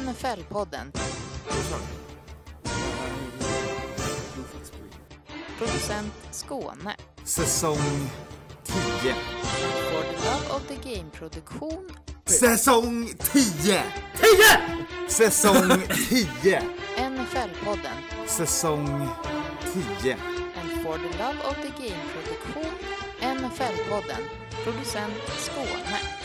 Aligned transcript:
NFL-podden. 0.00 0.92
Producent 5.58 6.12
Skåne. 6.30 6.96
Säsong 7.24 7.78
10. 8.64 9.14
For 9.90 10.02
the 10.02 10.16
Love 10.24 10.54
of 10.56 10.62
the 10.68 10.90
Game-produktion. 10.90 11.90
Säsong 12.26 13.08
10! 13.18 13.42
10! 13.62 13.82
Säsong 15.08 15.82
10! 16.42 16.62
NFL-podden. 16.96 18.26
Säsong 18.26 19.08
10. 20.00 20.12
And 20.12 20.82
for 20.82 20.98
the 20.98 21.18
Love 21.18 21.38
of 21.44 21.56
the 21.56 21.82
Game-produktion. 21.82 22.72
NFL-podden. 23.20 24.22
Producent 24.64 25.14
Skåne. 25.38 26.19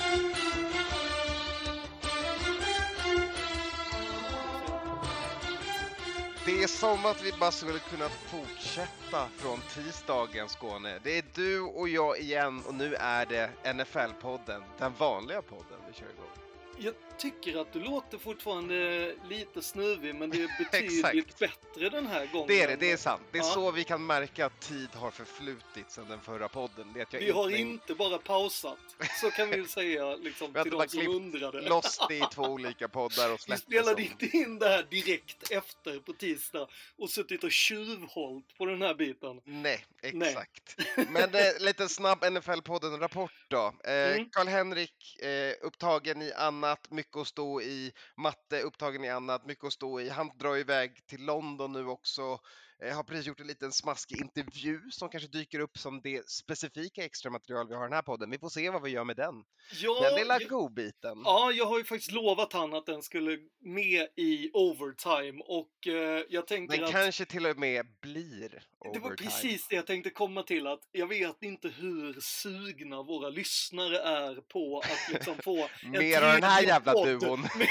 Det 6.46 6.64
är 6.64 6.68
som 6.68 7.06
att 7.06 7.22
vi 7.22 7.34
bara 7.34 7.52
skulle 7.52 7.80
kunna 7.80 8.10
fortsätta 8.10 9.30
från 9.30 9.62
tisdagen 9.62 10.50
Skåne. 10.50 11.00
Det 11.00 11.18
är 11.18 11.24
du 11.34 11.62
och 11.62 11.90
jag 11.90 12.20
igen 12.20 12.62
och 12.66 12.76
nu 12.76 12.96
är 12.96 13.26
det 13.26 13.52
NFL-podden, 13.64 14.74
den 14.78 14.94
vanliga 14.94 15.42
podden 15.42 15.84
vi 15.88 15.94
kör 15.94 16.10
igång. 16.10 16.45
Jag 16.78 16.94
tycker 17.18 17.62
att 17.62 17.74
du 17.74 17.80
låter 17.80 18.18
fortfarande 18.18 19.12
lite 19.30 19.62
snuvig, 19.62 20.16
men 20.16 20.30
det 20.30 20.38
är 20.44 20.50
betydligt 20.72 21.40
bättre 21.40 21.90
den 21.90 22.08
här 22.08 22.26
gången. 22.32 22.48
Det 22.48 22.62
är 22.62 22.68
det, 22.68 22.76
det 22.76 22.92
är 22.92 22.98
sant. 22.98 23.22
Det 23.32 23.38
är 23.38 23.44
Ja. 23.44 23.50
så 23.50 23.72
vi 23.72 23.84
kan 23.84 24.06
märka 24.06 24.46
att 24.46 24.62
tid 24.62 24.90
har 24.94 25.12
förflutit 25.12 25.92
sedan 25.92 26.06
den 26.10 26.20
förra 26.22 26.48
podden. 26.50 26.94
Det 26.94 27.20
Vi 27.20 27.32
har 27.32 27.50
inte 27.50 27.62
inte 27.62 27.96
bara 27.96 28.18
pausat, 28.18 28.78
så 29.22 29.32
kan 29.32 29.50
vi 29.50 29.68
säga 29.68 30.16
liksom, 30.16 30.54
Vi 30.54 30.64
till 30.64 30.74
inte 30.74 30.86
de 30.98 31.06
som 31.06 31.16
undrade. 31.16 31.62
loss 31.62 32.00
det 32.10 32.16
i 32.18 32.24
två 32.34 32.44
olika 32.48 32.88
poddar 32.88 33.30
och 33.34 33.40
Vi 33.40 33.44
släppt 33.44 33.62
spelade 33.62 33.96
det 33.96 34.02
inte 34.04 34.38
in 34.38 34.60
det 34.60 34.68
här 34.70 34.84
direkt 34.90 35.52
efter 35.52 36.00
på 36.00 36.14
tisdag 36.14 36.68
och 36.98 37.10
suttit 37.10 37.44
och 37.44 37.52
tjuvhållt 37.52 38.58
på 38.58 38.66
den 38.66 38.82
här 38.82 38.94
biten. 38.94 39.42
Nej, 39.44 39.86
Nej. 40.14 40.28
exakt. 40.30 40.76
Men 41.10 41.36
eh, 41.36 41.42
lite 41.60 41.90
snabb 41.90 42.24
NFL-podden-rapport 42.24 43.32
då. 43.48 43.74
Eh, 43.84 43.96
Mm. 44.16 44.30
Karl-Henrik 44.30 45.22
eh, 45.22 45.54
upptagen 45.62 46.22
i 46.22 46.32
annat, 46.66 46.92
mycket 46.92 47.18
att 47.18 47.28
stå 47.28 47.62
i. 47.62 47.92
Matte 48.18 48.62
upptagen 48.62 49.04
i 49.04 49.10
annat, 49.10 49.46
mycket 49.46 49.64
att 49.64 49.74
stå 49.74 50.00
i. 50.02 50.10
Han 50.10 50.32
drar 50.38 50.58
iväg 50.58 51.08
till 51.08 51.26
London 51.26 51.72
nu 51.74 51.88
också. 51.88 52.40
Eh, 52.84 52.96
har 52.96 53.04
precis 53.04 53.26
gjort 53.28 53.40
en 53.40 53.48
liten 53.48 53.72
smaskig 53.72 54.22
intervju 54.22 54.82
som 54.92 55.10
kanske 55.10 55.30
dyker 55.30 55.60
upp 55.60 55.78
som 55.78 56.02
det 56.02 56.30
specifika 56.30 57.06
extra 57.06 57.32
material 57.32 57.68
vi 57.68 57.76
har 57.76 57.84
i 57.84 57.88
den 57.90 57.94
här 57.94 58.02
podden. 58.02 58.30
Vi 58.30 58.40
får 58.40 58.50
se 58.50 58.70
vad 58.70 58.82
vi 58.82 58.90
gör 58.90 59.04
med 59.04 59.16
den. 59.16 59.44
Ja, 59.74 60.02
Den 60.02 60.16
lilla 60.16 60.40
jag, 60.42 60.50
godbiten. 60.50 61.22
ja, 61.26 61.52
jag 61.52 61.66
har 61.66 61.78
ju 61.78 61.84
faktiskt 61.84 62.12
lovat 62.12 62.54
han 62.54 62.74
att 62.74 62.86
den 62.86 63.02
skulle 63.02 63.38
med 63.60 64.08
i 64.16 64.52
overtime 64.54 65.44
och 65.46 65.88
eh, 65.88 66.24
jag 66.30 66.48
tänker 66.48 66.78
Den 66.78 66.86
att... 66.86 66.92
kanske 66.92 67.26
till 67.26 67.46
och 67.46 67.58
med 67.58 67.86
blir 68.02 68.64
Det 68.94 69.00
var 69.00 69.16
precis 69.16 69.68
det 69.68 69.76
jag 69.76 69.88
tänkte 69.88 70.10
komma 70.10 70.44
till 70.44 70.68
att 70.68 70.80
jag 70.92 71.08
vet 71.08 71.44
inte 71.44 71.68
hur 71.68 72.18
sugna 72.22 73.04
våra 73.04 73.30
lyssnare 73.30 74.00
är 74.00 74.36
på 74.36 74.80
att 74.80 75.14
liksom 75.14 75.36
få 75.44 75.58
en 75.84 75.92
Mer 75.92 76.22
av 76.22 76.34
den 76.34 76.44
här 76.44 76.62
jävla 76.62 76.94
podd 76.94 77.08
duon. 77.08 77.42
Med, 77.58 77.68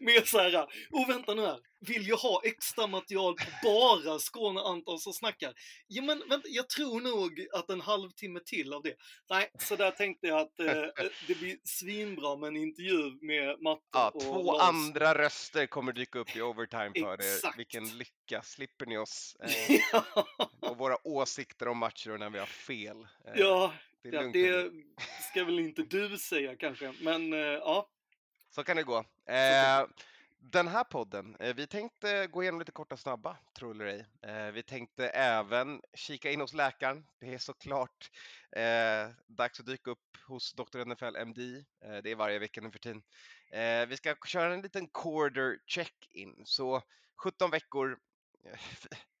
med 0.00 0.26
så 0.28 0.38
här, 0.38 0.66
oh 0.90 1.08
vänta 1.08 1.34
nu 1.34 1.42
här, 1.46 1.58
vill 1.80 2.08
jag 2.08 2.16
ha 2.16 2.40
extra 2.44 2.86
material 2.86 3.34
på 3.34 3.44
bara 3.62 4.18
Skåne 4.18 4.60
Anton 4.60 4.98
som 4.98 5.12
snackar? 5.12 5.52
Ja 5.86 6.02
men 6.02 6.22
vänta, 6.28 6.48
jag 6.48 6.68
tror 6.68 7.00
nog 7.00 7.46
att 7.52 7.70
en 7.70 7.80
halvtimme 7.80 8.40
till 8.44 8.72
av 8.72 8.82
det. 8.82 8.94
Nej, 9.30 9.50
så 9.58 9.76
där 9.76 9.90
tänkte 9.90 10.26
jag 10.26 10.38
att 10.40 10.60
eh, 10.60 11.06
det 11.26 11.38
blir 11.38 11.56
svinbra 11.64 12.36
med 12.36 12.48
en 12.48 12.56
intervju 12.56 13.18
med 13.20 13.62
Matte 13.62 13.82
Ja, 13.92 14.10
och 14.14 14.22
två 14.22 14.52
Lars. 14.52 14.68
andra 14.68 15.14
röster 15.14 15.66
kommer 15.66 15.92
dyka 15.92 16.18
upp 16.18 16.36
i 16.36 16.42
overtime 16.42 16.90
för 16.94 17.24
er. 17.24 17.56
Vilken 17.56 17.98
lycka! 17.98 18.42
Slipper 18.42 18.86
ni 18.86 18.98
oss 18.98 19.36
eh, 19.42 19.77
och 20.60 20.78
våra 20.78 21.06
åsikter 21.06 21.68
om 21.68 21.78
matcher 21.78 22.10
och 22.10 22.20
när 22.20 22.30
vi 22.30 22.38
har 22.38 22.46
fel. 22.46 23.06
Eh, 23.24 23.32
ja, 23.34 23.72
det 24.02 24.08
Ja, 24.08 24.22
det 24.22 24.72
ska 25.30 25.44
väl 25.44 25.58
inte 25.58 25.82
du 25.82 26.18
säga 26.18 26.56
kanske, 26.56 26.92
men 27.00 27.32
eh, 27.32 27.38
ja. 27.38 27.88
Så 28.50 28.64
kan 28.64 28.76
det 28.76 28.82
gå. 28.82 28.98
Eh, 29.26 29.86
den 30.38 30.68
här 30.68 30.84
podden, 30.84 31.36
eh, 31.40 31.54
vi 31.54 31.66
tänkte 31.66 32.26
gå 32.26 32.42
igenom 32.42 32.60
lite 32.60 32.72
korta 32.72 32.96
snabba, 32.96 33.36
tror 33.58 33.74
eller 33.74 33.84
ej. 33.84 34.06
Eh, 34.22 34.52
vi 34.52 34.62
tänkte 34.62 35.08
även 35.08 35.82
kika 35.94 36.30
in 36.30 36.40
hos 36.40 36.52
läkaren. 36.52 37.06
Det 37.20 37.34
är 37.34 37.38
såklart 37.38 38.10
dags 39.26 39.60
att 39.60 39.66
dyka 39.66 39.90
upp 39.90 40.16
hos 40.26 40.52
Dr. 40.52 40.84
NFL 40.84 41.16
MD. 41.16 41.64
Det 42.02 42.10
är 42.10 42.14
varje 42.14 42.38
vecka 42.38 42.60
nu 42.60 42.70
för 42.70 42.78
tiden. 42.78 43.02
Vi 43.88 43.96
ska 43.96 44.14
köra 44.26 44.54
en 44.54 44.62
liten 44.62 44.88
quarter 44.88 45.58
check-in. 45.66 46.42
Så 46.44 46.82
17 47.16 47.50
veckor, 47.50 47.98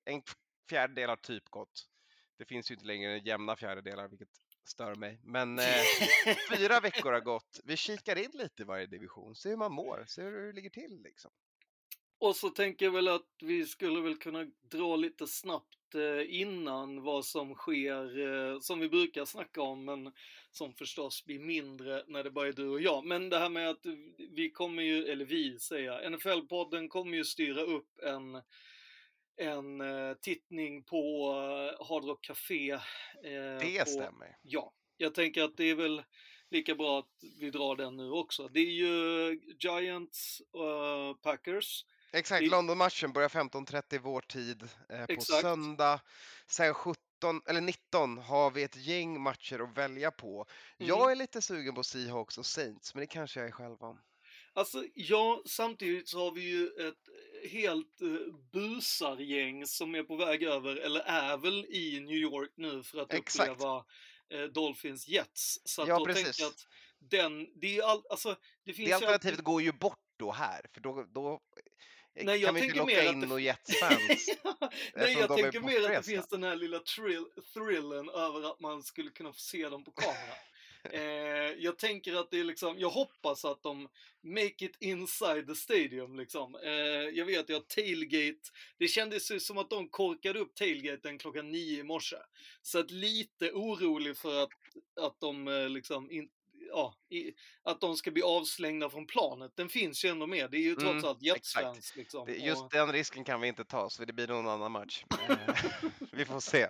en 0.04 0.22
fjärdedel 0.68 1.08
har 1.08 1.16
typ 1.16 1.48
gått. 1.48 1.88
Det 2.38 2.44
finns 2.44 2.70
ju 2.70 2.74
inte 2.74 2.86
längre 2.86 3.18
jämna 3.18 3.56
fjärdedelar, 3.56 4.08
vilket 4.08 4.28
stör 4.64 4.94
mig. 4.94 5.20
Men 5.24 5.58
eh, 5.58 5.82
fyra 6.56 6.80
veckor 6.82 7.12
har 7.12 7.20
gått. 7.20 7.60
Vi 7.64 7.76
kikar 7.76 8.16
in 8.16 8.30
lite 8.34 8.62
i 8.62 8.64
varje 8.64 8.86
division, 8.86 9.36
ser 9.36 9.50
hur 9.50 9.56
man 9.56 9.72
mår, 9.72 10.04
ser 10.08 10.22
hur 10.22 10.46
det 10.46 10.52
ligger 10.52 10.70
till 10.70 11.02
liksom. 11.02 11.30
Och 12.20 12.36
så 12.36 12.50
tänker 12.50 12.84
jag 12.84 12.92
väl 12.92 13.08
att 13.08 13.26
vi 13.40 13.66
skulle 13.66 14.00
väl 14.00 14.16
kunna 14.16 14.46
dra 14.70 14.96
lite 14.96 15.26
snabbt 15.26 15.94
eh, 15.94 16.40
innan 16.40 17.02
vad 17.02 17.24
som 17.24 17.54
sker, 17.54 18.18
eh, 18.18 18.60
som 18.60 18.80
vi 18.80 18.88
brukar 18.88 19.24
snacka 19.24 19.62
om, 19.62 19.84
men 19.84 20.12
som 20.50 20.74
förstås 20.74 21.24
blir 21.24 21.38
mindre 21.38 22.04
när 22.06 22.24
det 22.24 22.30
bara 22.30 22.48
är 22.48 22.52
du 22.52 22.68
och 22.68 22.80
jag. 22.80 23.04
Men 23.06 23.28
det 23.28 23.38
här 23.38 23.48
med 23.48 23.70
att 23.70 23.86
vi 24.30 24.50
kommer 24.50 24.82
ju, 24.82 25.04
eller 25.04 25.24
vi 25.24 25.58
säger 25.58 25.86
jag, 25.86 26.12
NFL-podden 26.12 26.88
kommer 26.88 27.16
ju 27.16 27.24
styra 27.24 27.62
upp 27.62 27.98
en 28.02 28.42
en 29.38 29.80
eh, 29.80 30.14
tittning 30.14 30.82
på 30.84 31.32
eh, 31.80 31.86
Hard 31.86 32.04
Rock 32.04 32.24
Café. 32.24 32.70
Eh, 32.70 32.80
Det 33.60 33.84
på, 33.84 33.90
stämmer. 33.90 34.36
Ja, 34.42 34.72
jag 34.96 35.14
tänker 35.14 35.42
att 35.42 35.56
det 35.56 35.64
är 35.64 35.74
väl 35.74 36.02
lika 36.50 36.74
bra 36.74 36.98
att 36.98 37.24
vi 37.40 37.50
drar 37.50 37.76
den 37.76 37.96
nu 37.96 38.10
också. 38.10 38.48
Det 38.48 38.60
är 38.60 38.70
ju 38.72 39.40
Giants 39.60 40.42
uh, 40.56 41.14
Packers. 41.22 41.84
Exakt, 42.12 42.40
det- 42.44 42.50
London-matchen 42.50 43.12
börjar 43.12 43.28
15.30 43.28 43.98
vår 43.98 44.20
tid 44.20 44.62
eh, 44.88 45.06
på 45.06 45.12
Exakt. 45.12 45.40
söndag. 45.40 46.00
Sen 46.46 46.74
17, 46.74 46.96
eller 47.46 47.60
19 47.60 48.18
har 48.18 48.50
vi 48.50 48.62
ett 48.62 48.76
gäng 48.76 49.20
matcher 49.20 49.58
att 49.60 49.78
välja 49.78 50.10
på. 50.10 50.46
Mm. 50.78 50.88
Jag 50.88 51.10
är 51.12 51.16
lite 51.16 51.42
sugen 51.42 51.74
på 51.74 51.82
Seahawks 51.82 52.38
och 52.38 52.46
Saints, 52.46 52.94
men 52.94 53.00
det 53.00 53.06
kanske 53.06 53.40
jag 53.40 53.48
är 53.48 53.52
själv 53.52 53.82
om. 53.82 54.00
Alltså, 54.52 54.84
ja, 54.94 55.42
samtidigt 55.46 56.08
så 56.08 56.18
har 56.18 56.32
vi 56.32 56.40
ju 56.40 56.66
ett 56.66 57.08
helt 57.50 58.02
uh, 58.02 58.34
busargäng 58.52 59.66
som 59.66 59.94
är 59.94 60.02
på 60.02 60.16
väg 60.16 60.42
över, 60.42 60.76
eller 60.76 61.00
är 61.00 61.36
väl 61.36 61.64
i 61.64 62.00
New 62.00 62.16
York 62.16 62.50
nu 62.56 62.82
för 62.82 62.98
att 62.98 63.12
Exakt. 63.14 63.50
uppleva 63.50 63.84
eh, 64.30 64.42
Dolphins 64.42 65.08
Jets. 65.08 65.60
Så 65.64 65.82
att 65.82 65.88
Ja, 65.88 65.98
då 65.98 66.04
precis. 66.04 66.24
tänker 66.24 66.42
jag 66.42 66.48
att 66.50 66.66
den, 67.10 67.46
det 67.60 67.78
är 67.78 67.82
all, 67.82 68.02
alltså, 68.10 68.36
det 68.64 68.72
finns 68.72 68.88
Det 68.88 68.94
alternativet 68.94 69.32
alltid- 69.34 69.44
går 69.44 69.62
ju 69.62 69.72
bort 69.72 69.98
då 70.16 70.32
här, 70.32 70.66
för 70.74 70.80
då, 70.80 71.04
då 71.14 71.32
eh, 72.16 72.24
Nej, 72.24 72.38
jag 72.38 72.48
kan 72.48 72.54
vi 72.54 72.64
inte 72.64 72.76
locka 72.76 73.04
in 73.04 73.20
det- 73.20 73.26
några 73.26 73.40
Jets-fans. 73.42 74.28
Nej, 74.94 75.12
jag 75.12 75.36
tänker 75.36 75.60
mer 75.60 75.80
att 75.82 75.88
det 75.88 76.02
finns 76.10 76.28
den 76.28 76.42
här 76.42 76.56
lilla 76.56 76.78
thrill, 76.78 77.24
thrillen 77.54 78.08
över 78.08 78.50
att 78.50 78.60
man 78.60 78.82
skulle 78.82 79.10
kunna 79.10 79.32
få 79.32 79.38
se 79.38 79.68
dem 79.68 79.84
på 79.84 79.90
kamera. 79.90 80.34
Eh, 80.92 81.00
jag 81.58 81.78
tänker 81.78 82.14
att 82.14 82.30
det 82.30 82.40
är 82.40 82.44
liksom, 82.44 82.78
jag 82.78 82.90
hoppas 82.90 83.44
att 83.44 83.62
de 83.62 83.88
make 84.22 84.64
it 84.64 84.76
inside 84.80 85.46
the 85.46 85.54
stadium 85.54 86.16
liksom. 86.16 86.54
Eh, 86.54 86.70
jag 87.18 87.24
vet 87.24 87.50
att 87.50 87.68
tailgate, 87.68 88.50
det 88.78 88.88
kändes 88.88 89.30
ju 89.30 89.40
som 89.40 89.58
att 89.58 89.70
de 89.70 89.88
korkade 89.88 90.38
upp 90.38 90.54
tailgaten 90.54 91.18
klockan 91.18 91.50
nio 91.52 91.80
i 91.80 91.82
morse. 91.82 92.16
Så 92.62 92.78
att 92.78 92.90
lite 92.90 93.52
orolig 93.52 94.16
för 94.16 94.42
att, 94.42 94.50
att 95.00 95.20
de 95.20 95.48
eh, 95.48 95.68
liksom 95.68 96.10
inte 96.10 96.32
Ja, 96.70 96.94
i, 97.08 97.32
att 97.62 97.80
de 97.80 97.96
ska 97.96 98.10
bli 98.10 98.22
avslängda 98.22 98.90
från 98.90 99.06
planet. 99.06 99.52
Den 99.54 99.68
finns 99.68 100.04
ju 100.04 100.08
ändå 100.08 100.26
med. 100.26 100.50
Det 100.50 100.56
är 100.56 100.60
ju 100.60 100.74
trots 100.74 100.90
Mm, 100.92 101.04
allt 101.04 101.22
Jets-fans. 101.22 101.96
Liksom. 101.96 102.26
Det- 102.26 102.32
Och- 102.40 102.46
Just 102.46 102.70
den 102.70 102.92
risken 102.92 103.24
kan 103.24 103.40
vi 103.40 103.48
inte 103.48 103.64
ta, 103.64 103.90
så 103.90 104.04
det 104.04 104.12
blir 104.12 104.26
någon 104.26 104.48
annan 104.48 104.72
match. 104.72 105.04
Eh, 105.28 105.36
vi 106.12 106.24
får 106.24 106.40
se. 106.40 106.66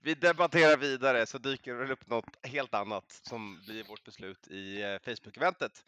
Vi 0.00 0.14
debatterar 0.14 0.76
vidare, 0.76 1.26
så 1.26 1.38
dyker 1.38 1.72
det 1.72 1.78
väl 1.78 1.90
upp 1.90 2.06
något 2.06 2.46
helt 2.46 2.74
annat 2.74 3.20
som 3.22 3.62
blir 3.66 3.84
vårt 3.84 4.04
beslut 4.04 4.48
i 4.48 4.82
eh, 4.82 4.98
Facebook-eventet. 4.98 5.84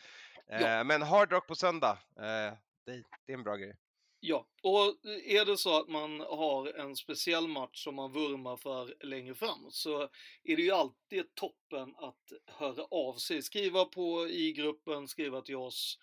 Eh, 0.48 0.62
Ja. 0.62 0.84
Men 0.84 1.02
Hard 1.02 1.32
Rock 1.32 1.46
på 1.46 1.54
söndag, 1.54 1.98
eh, 2.16 2.54
det, 2.86 3.02
det 3.26 3.32
är 3.32 3.34
en 3.34 3.42
bra 3.42 3.56
grej. 3.56 3.76
Ja, 4.24 4.46
och 4.62 4.80
är 5.24 5.44
det 5.44 5.56
så 5.56 5.80
att 5.80 5.88
man 5.88 6.20
har 6.20 6.78
en 6.78 6.96
speciell 6.96 7.48
match 7.48 7.84
som 7.84 7.94
man 7.94 8.12
vurmar 8.12 8.56
för 8.56 8.94
längre 9.06 9.34
fram 9.34 9.70
så 9.70 10.02
är 10.42 10.56
det 10.56 10.62
ju 10.62 10.70
alltid 10.70 11.34
toppen 11.34 11.94
att 11.96 12.32
höra 12.46 12.84
av 12.84 13.14
sig. 13.14 13.42
Skriva 13.42 13.84
på 13.84 14.28
i 14.28 14.52
gruppen, 14.52 15.08
skriva 15.08 15.40
till 15.40 15.56
oss, 15.56 15.98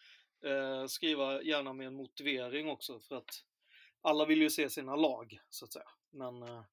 eh, 0.45 0.87
skriva 0.87 1.41
gärna 1.41 1.73
med 1.73 1.87
en 1.87 1.95
motivering 1.95 2.69
också 2.69 2.99
för 2.99 3.15
att 3.15 3.43
alla 4.01 4.25
vill 4.25 4.41
ju 4.41 4.49
se 4.49 4.69
sina 4.69 4.95
lag 4.95 5.39
så 5.49 5.65
att 5.65 5.73
säga. 5.73 5.89
Men 6.11 6.43
eh, 6.43 6.63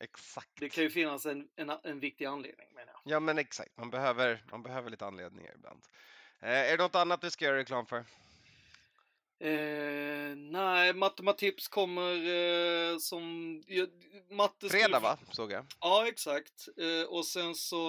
Exakt. 0.00 0.50
det 0.60 0.68
kan 0.68 0.84
ju 0.84 0.90
finnas 0.90 1.26
en, 1.26 1.48
en, 1.56 1.70
en 1.84 2.00
viktig 2.00 2.24
anledning 2.24 2.66
menar 2.74 2.92
jag. 2.92 3.12
Ja, 3.12 3.20
men 3.20 3.38
exakt. 3.38 3.76
Man 3.76 3.90
behöver, 3.90 4.44
man 4.50 4.62
behöver 4.62 4.90
lite 4.90 5.06
anledningar 5.06 5.52
ibland. 5.54 5.80
Eh, 6.40 6.48
är 6.50 6.76
det 6.76 6.82
något 6.82 6.94
annat 6.94 7.24
vi 7.24 7.30
ska 7.30 7.44
göra 7.44 7.56
reklam 7.56 7.86
för? 7.86 8.04
Eh, 9.40 10.36
nej, 10.36 10.92
matematips 10.94 11.68
kommer 11.68 12.12
eh, 12.12 12.98
som... 12.98 13.62
Ja, 13.66 13.86
matte 14.30 14.68
skulle- 14.68 14.82
Fredag 14.82 15.00
va, 15.00 15.18
såg 15.30 15.52
jag. 15.52 15.66
Ja, 15.80 16.08
exakt. 16.08 16.68
Eh, 16.76 17.08
och 17.08 17.26
sen 17.26 17.54
så, 17.54 17.88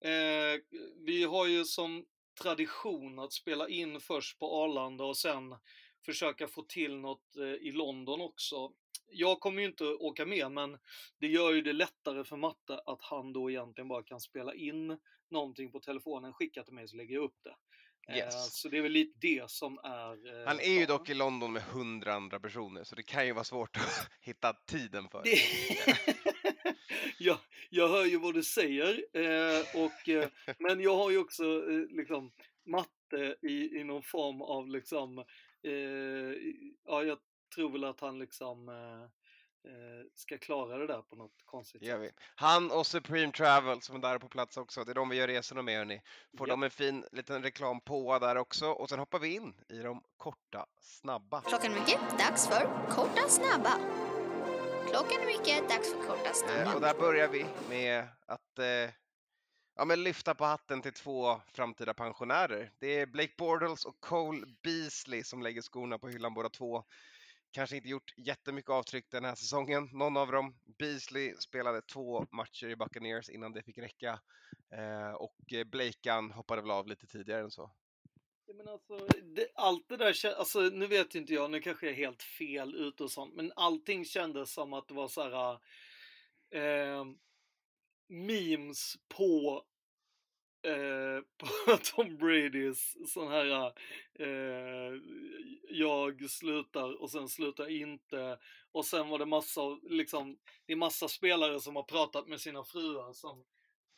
eh, 0.00 0.60
vi 1.06 1.24
har 1.24 1.46
ju 1.46 1.64
som 1.64 2.04
tradition 2.42 3.18
att 3.18 3.32
spela 3.32 3.68
in 3.68 4.00
först 4.00 4.38
på 4.38 4.62
Arlanda 4.64 5.04
och 5.04 5.16
sen 5.16 5.56
försöka 6.06 6.48
få 6.48 6.62
till 6.62 6.96
något 6.96 7.36
eh, 7.36 7.44
i 7.44 7.72
London 7.72 8.20
också. 8.20 8.72
Jag 9.06 9.40
kommer 9.40 9.60
ju 9.62 9.68
inte 9.68 9.84
åka 9.84 10.26
med, 10.26 10.52
men 10.52 10.78
det 11.20 11.26
gör 11.26 11.52
ju 11.52 11.62
det 11.62 11.72
lättare 11.72 12.24
för 12.24 12.36
Matte 12.36 12.80
att 12.86 13.02
han 13.02 13.32
då 13.32 13.50
egentligen 13.50 13.88
bara 13.88 14.02
kan 14.02 14.20
spela 14.20 14.54
in 14.54 14.98
någonting 15.30 15.72
på 15.72 15.80
telefonen, 15.80 16.32
skicka 16.32 16.62
till 16.64 16.74
mig 16.74 16.88
så 16.88 16.96
lägger 16.96 17.14
jag 17.14 17.24
upp 17.24 17.36
det. 17.44 17.50
Eh, 17.50 18.16
Yes. 18.16 18.60
Så 18.60 18.68
det 18.68 18.78
är 18.78 18.82
väl 18.82 18.92
lite 18.92 19.18
det 19.20 19.50
som 19.50 19.78
är... 19.78 20.40
eh, 20.40 20.46
Han 20.46 20.60
är 20.60 20.80
ju 20.80 20.86
dock 20.86 21.08
i 21.10 21.14
London 21.14 21.52
med 21.52 21.62
hundra 21.62 22.14
andra 22.14 22.40
personer, 22.40 22.84
så 22.84 22.94
det 22.94 23.02
kan 23.02 23.26
ju 23.26 23.32
vara 23.32 23.44
svårt 23.44 23.76
att 23.76 24.10
hitta 24.20 24.52
tiden 24.52 25.08
för. 25.08 25.22
Det... 25.22 25.38
jag, 27.18 27.38
jag 27.70 27.88
hör 27.88 28.04
ju 28.04 28.18
vad 28.18 28.34
du 28.34 28.42
säger, 28.42 29.04
eh, 29.12 29.60
och, 29.84 30.28
men 30.58 30.80
jag 30.80 30.96
har 30.96 31.10
ju 31.10 31.18
också 31.18 31.60
liksom 31.90 32.32
matte 32.66 33.36
i, 33.42 33.78
i 33.78 33.84
någon 33.84 34.02
form 34.02 34.42
av 34.42 34.68
liksom, 34.68 35.24
ja 36.84 37.02
jag 37.02 37.18
tror 37.54 37.72
väl 37.72 37.84
att 37.84 38.00
han 38.00 38.18
liksom 38.18 38.68
eh, 38.68 39.02
eh, 39.72 40.04
ska 40.14 40.38
klara 40.38 40.78
det 40.78 40.86
där 40.86 41.02
på 41.02 41.16
något 41.16 41.42
konstigt 41.44 41.82
Gör 41.82 41.98
vi. 41.98 42.06
sätt. 42.08 42.16
Han 42.34 42.70
och 42.70 42.86
Supreme 42.86 43.32
Travel 43.32 43.82
som 43.82 43.96
är 43.96 44.00
där 44.00 44.18
på 44.18 44.28
plats 44.28 44.56
också. 44.56 44.84
Det 44.84 44.92
är 44.92 44.94
de 44.94 45.08
vi 45.08 45.16
gör 45.16 45.26
resorna 45.28 45.62
med 45.62 45.78
hörni. 45.78 46.02
Får 46.38 46.48
Ja. 46.48 46.52
de 46.52 46.62
en 46.62 46.70
fin 46.70 47.04
liten 47.12 47.42
reklam 47.42 47.80
på 47.80 48.18
där 48.18 48.36
också 48.36 48.66
och 48.70 48.88
sen 48.88 48.98
hoppar 48.98 49.18
vi 49.18 49.34
in 49.34 49.54
i 49.68 49.78
de 49.78 50.02
korta, 50.16 50.66
snabba. 50.80 51.40
Klockan 51.40 51.72
är 51.72 51.80
mycket, 51.80 52.18
dags 52.18 52.48
för 52.48 52.70
korta 52.90 53.28
snabba. 53.28 53.78
Klockan 54.90 55.20
är 55.22 55.26
mycket, 55.26 55.68
dags 55.68 55.92
för 55.92 56.02
korta 56.02 56.24
Eh, 56.24 56.30
och 56.30 56.36
snabba. 56.36 56.80
där 56.80 56.94
börjar 56.94 57.28
vi 57.28 57.46
med 57.68 58.08
att 58.26 58.58
eh, 58.58 58.90
ja, 59.76 59.84
men 59.84 60.02
lyfta 60.02 60.34
på 60.34 60.44
hatten 60.44 60.82
till 60.82 60.92
två 60.92 61.40
framtida 61.52 61.94
pensionärer. 61.94 62.72
Det 62.78 63.00
är 63.00 63.06
Blake 63.06 63.32
Bortles 63.38 63.84
och 63.84 64.00
Cole 64.00 64.46
Beasley 64.62 65.24
som 65.24 65.42
lägger 65.42 65.62
skorna 65.62 65.98
på 65.98 66.08
hyllan 66.08 66.34
båda 66.34 66.48
två. 66.48 66.84
Kanske 67.58 67.76
inte 67.76 67.88
gjort 67.88 68.14
jättemycket 68.16 68.70
avtryck 68.70 69.10
den 69.10 69.24
här 69.24 69.34
säsongen, 69.34 69.88
någon 69.92 70.16
av 70.16 70.32
dem. 70.32 70.54
Beasley 70.78 71.34
spelade 71.34 71.82
två 71.82 72.26
matcher 72.30 72.68
i 72.68 72.76
Buccaneers 72.76 73.28
innan 73.28 73.52
det 73.52 73.62
fick 73.62 73.78
räcka. 73.78 74.20
Eh, 74.72 75.12
och 75.12 75.52
eh, 75.52 75.64
Blakean 75.64 76.30
hoppade 76.30 76.62
väl 76.62 76.70
av 76.70 76.86
lite 76.86 77.06
tidigare 77.06 77.42
än 77.42 77.50
så. 77.50 77.70
Ja, 78.46 78.54
men 78.54 78.68
alltså, 78.68 79.06
det, 79.22 79.48
allt 79.54 79.88
det 79.88 79.96
där, 79.96 80.34
alltså 80.38 80.60
nu 80.60 80.86
vet 80.86 81.14
inte 81.14 81.34
jag, 81.34 81.50
nu 81.50 81.60
kanske 81.60 81.86
jag 81.86 81.92
är 81.92 81.96
helt 81.96 82.22
fel 82.22 82.74
ute 82.74 83.02
och 83.02 83.10
sånt, 83.10 83.34
men 83.34 83.52
allting 83.56 84.04
kändes 84.04 84.52
som 84.52 84.72
att 84.72 84.88
det 84.88 84.94
var 84.94 85.08
så 85.08 85.22
här 85.22 85.58
eh, 86.50 87.04
memes 88.08 88.96
på, 89.08 89.64
eh, 90.68 91.22
på 91.38 91.76
Tom 91.84 92.16
Bradys 92.16 92.96
sån 93.12 93.28
här 93.28 93.72
eh, 94.18 95.00
jag 95.70 96.30
slutar 96.30 97.02
och 97.02 97.10
sen 97.10 97.28
slutar 97.28 97.70
inte 97.70 98.38
och 98.72 98.84
sen 98.84 99.08
var 99.08 99.18
det 99.18 99.26
massa, 99.26 99.60
liksom, 99.82 100.38
det 100.66 100.72
är 100.72 100.76
massa 100.76 101.08
spelare 101.08 101.60
som 101.60 101.76
har 101.76 101.82
pratat 101.82 102.28
med 102.28 102.40
sina 102.40 102.64
fruar 102.64 103.12
som 103.12 103.44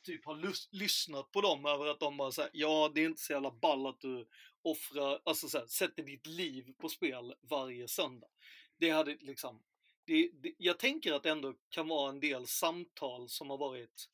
typ 0.02 0.24
har 0.24 0.34
lus- 0.34 0.68
lyssnat 0.72 1.32
på 1.32 1.40
dem 1.40 1.66
över 1.66 1.86
att 1.86 2.00
de 2.00 2.16
bara 2.16 2.32
säger 2.32 2.50
ja 2.52 2.90
det 2.94 3.00
är 3.00 3.06
inte 3.06 3.22
så 3.22 3.32
jävla 3.32 3.50
ball 3.50 3.86
att 3.86 4.00
du 4.00 4.28
offrar, 4.62 5.20
alltså 5.24 5.48
så 5.48 5.58
här, 5.58 5.66
sätter 5.66 6.02
ditt 6.02 6.26
liv 6.26 6.74
på 6.78 6.88
spel 6.88 7.34
varje 7.40 7.88
söndag. 7.88 8.28
Det 8.76 8.90
hade 8.90 9.16
liksom, 9.20 9.62
det, 10.04 10.30
det, 10.42 10.54
jag 10.58 10.78
tänker 10.78 11.12
att 11.12 11.22
det 11.22 11.30
ändå 11.30 11.54
kan 11.68 11.88
vara 11.88 12.10
en 12.10 12.20
del 12.20 12.46
samtal 12.46 13.28
som 13.28 13.50
har 13.50 13.58
varit 13.58 14.08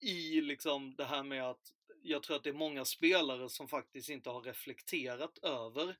i, 0.00 0.40
liksom 0.40 0.94
det 0.96 1.04
här 1.04 1.22
med 1.22 1.44
att 1.50 1.72
jag 2.02 2.22
tror 2.22 2.36
att 2.36 2.44
det 2.44 2.50
är 2.50 2.54
många 2.54 2.84
spelare 2.84 3.48
som 3.48 3.68
faktiskt 3.68 4.08
inte 4.08 4.30
har 4.30 4.42
reflekterat 4.42 5.38
över 5.38 5.96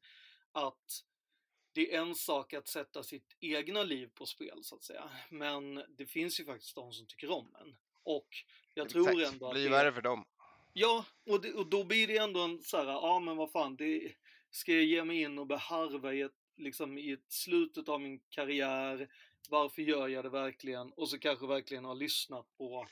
att 0.53 1.05
det 1.73 1.95
är 1.95 2.01
en 2.01 2.15
sak 2.15 2.53
att 2.53 2.69
sätta 2.69 3.03
sitt 3.03 3.37
egna 3.41 3.83
liv 3.83 4.11
på 4.15 4.27
spel 4.27 4.59
så 4.63 4.75
att 4.75 4.83
säga. 4.83 5.11
Men 5.29 5.85
det 5.89 6.07
finns 6.07 6.41
ju 6.41 6.45
faktiskt 6.45 6.75
de 6.75 6.93
som 6.93 7.07
tycker 7.07 7.31
om 7.31 7.57
en. 7.61 7.77
Och 8.03 8.29
jag 8.75 8.89
tror 8.89 9.11
Exakt, 9.11 9.33
ändå 9.33 9.47
att 9.47 9.53
blir 9.53 9.65
det, 9.65 9.71
värre 9.71 9.93
för 9.93 10.03
dem. 10.03 10.25
Ja, 10.73 11.05
och, 11.27 11.41
det, 11.41 11.53
och 11.53 11.67
då 11.67 11.85
blir 11.85 12.07
det 12.07 12.17
ändå 12.17 12.41
en 12.41 12.63
så 12.63 12.77
här, 12.77 12.87
ja 12.87 13.21
men 13.21 13.37
vad 13.37 13.53
fan, 13.53 13.77
det, 13.77 14.13
ska 14.51 14.73
jag 14.73 14.85
ge 14.85 15.05
mig 15.05 15.21
in 15.23 15.39
och 15.39 15.47
beharva 15.47 16.15
i, 16.15 16.21
ett, 16.21 16.33
liksom, 16.57 16.99
i 16.99 17.13
ett 17.13 17.33
slutet 17.33 17.89
av 17.89 18.01
min 18.01 18.21
karriär? 18.29 19.09
Varför 19.49 19.83
gör 19.83 20.09
jag 20.09 20.25
det 20.25 20.31
verkligen? 20.31 20.93
Och 20.93 21.09
så 21.09 21.19
kanske 21.19 21.47
verkligen 21.47 21.85
har 21.85 21.95
lyssnat 21.95 22.47
på 22.59 22.87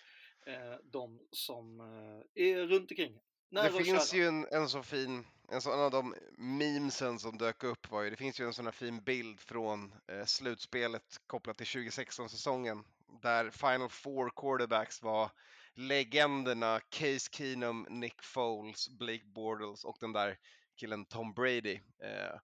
eh, 0.49 0.77
de 0.83 1.21
som 1.31 1.81
eh, 1.81 2.45
är 2.45 2.67
runt 2.67 2.91
omkring. 2.91 3.21
Nära 3.51 3.71
Det 3.71 3.85
finns 3.85 4.15
ju 4.15 4.27
en, 4.27 4.47
en 4.51 4.69
så 4.69 4.83
fin, 4.83 5.27
en 5.49 5.61
sån 5.61 5.81
av 5.81 5.91
de 5.91 6.15
memesen 6.39 7.19
som 7.19 7.39
dök 7.39 7.65
upp 7.65 7.91
var 7.91 8.03
ju, 8.03 8.11
det 8.11 8.17
finns 8.17 8.41
ju 8.41 8.45
en 8.47 8.55
sån 8.55 8.65
här 8.65 8.73
fin 8.73 9.01
bild 9.05 9.41
från 9.41 9.95
eh, 10.07 10.25
slutspelet 10.25 11.21
kopplat 11.27 11.57
till 11.57 11.67
2016-säsongen 11.67 12.85
där 13.23 13.51
Final 13.51 13.89
Four 13.89 14.31
quarterbacks 14.37 15.03
var 15.03 15.31
legenderna 15.75 16.81
Case 16.89 17.29
Keenum, 17.33 17.87
Nick 17.91 18.23
Foles, 18.23 18.89
Blake 18.89 19.25
Bortles 19.25 19.85
och 19.85 19.97
den 20.01 20.13
där 20.13 20.39
killen 20.77 21.05
Tom 21.05 21.35
Brady. 21.35 21.81
Eh, 22.03 22.39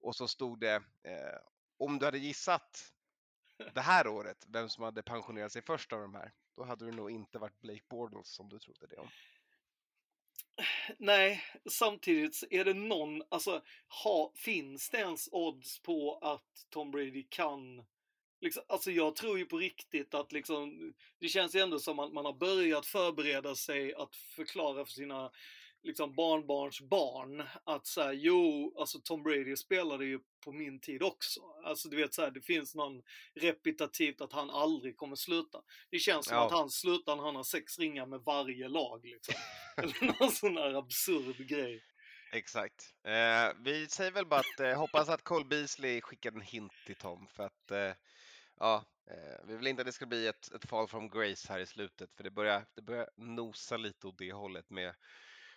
och 0.00 0.16
så 0.16 0.28
stod 0.28 0.60
det, 0.60 0.74
eh, 1.02 1.38
om 1.78 1.98
du 1.98 2.04
hade 2.04 2.18
gissat 2.18 2.92
det 3.74 3.80
här 3.80 4.06
året 4.06 4.46
vem 4.48 4.68
som 4.68 4.84
hade 4.84 5.02
pensionerat 5.02 5.52
sig 5.52 5.62
först 5.62 5.92
av 5.92 6.00
de 6.00 6.14
här, 6.14 6.32
då 6.56 6.64
hade 6.64 6.84
det 6.84 6.92
nog 6.92 7.10
inte 7.10 7.38
varit 7.38 7.60
Blake 7.60 7.84
Bortles 7.88 8.28
som 8.28 8.48
du 8.48 8.58
trodde 8.58 8.86
det 8.86 8.96
om. 8.96 9.08
Nej, 10.98 11.44
samtidigt 11.70 12.34
så 12.34 12.46
är 12.50 12.64
det 12.64 12.74
någon, 12.74 13.22
alltså 13.28 13.62
ha, 14.04 14.32
finns 14.34 14.90
det 14.90 14.98
ens 14.98 15.28
odds 15.32 15.78
på 15.78 16.18
att 16.18 16.66
Tom 16.70 16.90
Brady 16.90 17.26
kan 17.28 17.84
Liksom, 18.42 18.62
alltså 18.66 18.90
jag 18.90 19.16
tror 19.16 19.38
ju 19.38 19.46
på 19.46 19.58
riktigt 19.58 20.14
att 20.14 20.32
liksom, 20.32 20.92
det 21.18 21.28
känns 21.28 21.54
ju 21.54 21.60
ändå 21.60 21.78
som 21.78 21.98
att 21.98 22.12
man 22.12 22.24
har 22.24 22.32
börjat 22.32 22.86
förbereda 22.86 23.54
sig 23.54 23.94
att 23.94 24.16
förklara 24.16 24.84
för 24.84 24.92
sina 24.92 25.30
liksom 25.82 26.14
barnbarns 26.14 26.80
barn 26.80 27.42
att 27.64 27.86
säga 27.86 28.12
jo, 28.12 28.74
alltså 28.78 28.98
Tom 29.04 29.22
Brady 29.22 29.56
spelade 29.56 30.04
ju 30.04 30.20
på 30.44 30.52
min 30.52 30.80
tid 30.80 31.02
också. 31.02 31.40
Alltså 31.64 31.88
du 31.88 31.96
vet 31.96 32.14
så 32.14 32.22
här, 32.22 32.30
det 32.30 32.40
finns 32.40 32.74
någon 32.74 33.02
repetitivt 33.34 34.20
att 34.20 34.32
han 34.32 34.50
aldrig 34.50 34.96
kommer 34.96 35.16
sluta. 35.16 35.62
Det 35.90 35.98
känns 35.98 36.26
som 36.26 36.36
Ja. 36.36 36.46
att 36.46 36.52
han 36.52 36.70
slutar 36.70 37.16
när 37.16 37.22
han 37.22 37.36
har 37.36 37.44
sex 37.44 37.78
ringar 37.78 38.06
med 38.06 38.20
varje 38.20 38.68
lag 38.68 39.04
liksom. 39.04 39.34
Eller 39.76 40.20
någon 40.20 40.30
sån 40.32 40.56
här 40.56 40.74
absurd 40.74 41.36
grej. 41.48 41.84
Exakt. 42.32 42.94
Eh, 43.04 43.52
vi 43.64 43.86
säger 43.88 44.10
väl 44.10 44.26
bara 44.26 44.40
att 44.40 44.60
eh, 44.60 44.78
hoppas 44.78 45.08
att 45.08 45.22
Cole 45.24 45.44
Beasley 45.44 46.00
skickade 46.00 46.36
en 46.36 46.42
hint 46.42 46.72
till 46.86 46.96
Tom 46.96 47.26
för 47.26 47.42
att 47.46 47.70
eh, 47.70 47.92
ja, 48.58 48.84
eh, 49.10 49.46
vi 49.46 49.56
vill 49.56 49.66
inte 49.66 49.82
att 49.82 49.86
det 49.86 49.92
ska 49.92 50.06
bli 50.06 50.26
ett, 50.26 50.52
ett 50.52 50.68
fall 50.68 50.88
from 50.88 51.08
grace 51.08 51.52
här 51.52 51.58
i 51.60 51.66
slutet 51.66 52.12
för 52.16 52.24
det 52.24 52.30
börjar, 52.30 52.66
det 52.74 52.82
börjar 52.82 53.08
nosa 53.16 53.76
lite 53.76 54.06
åt 54.06 54.18
det 54.18 54.32
hållet 54.32 54.70
med 54.70 54.94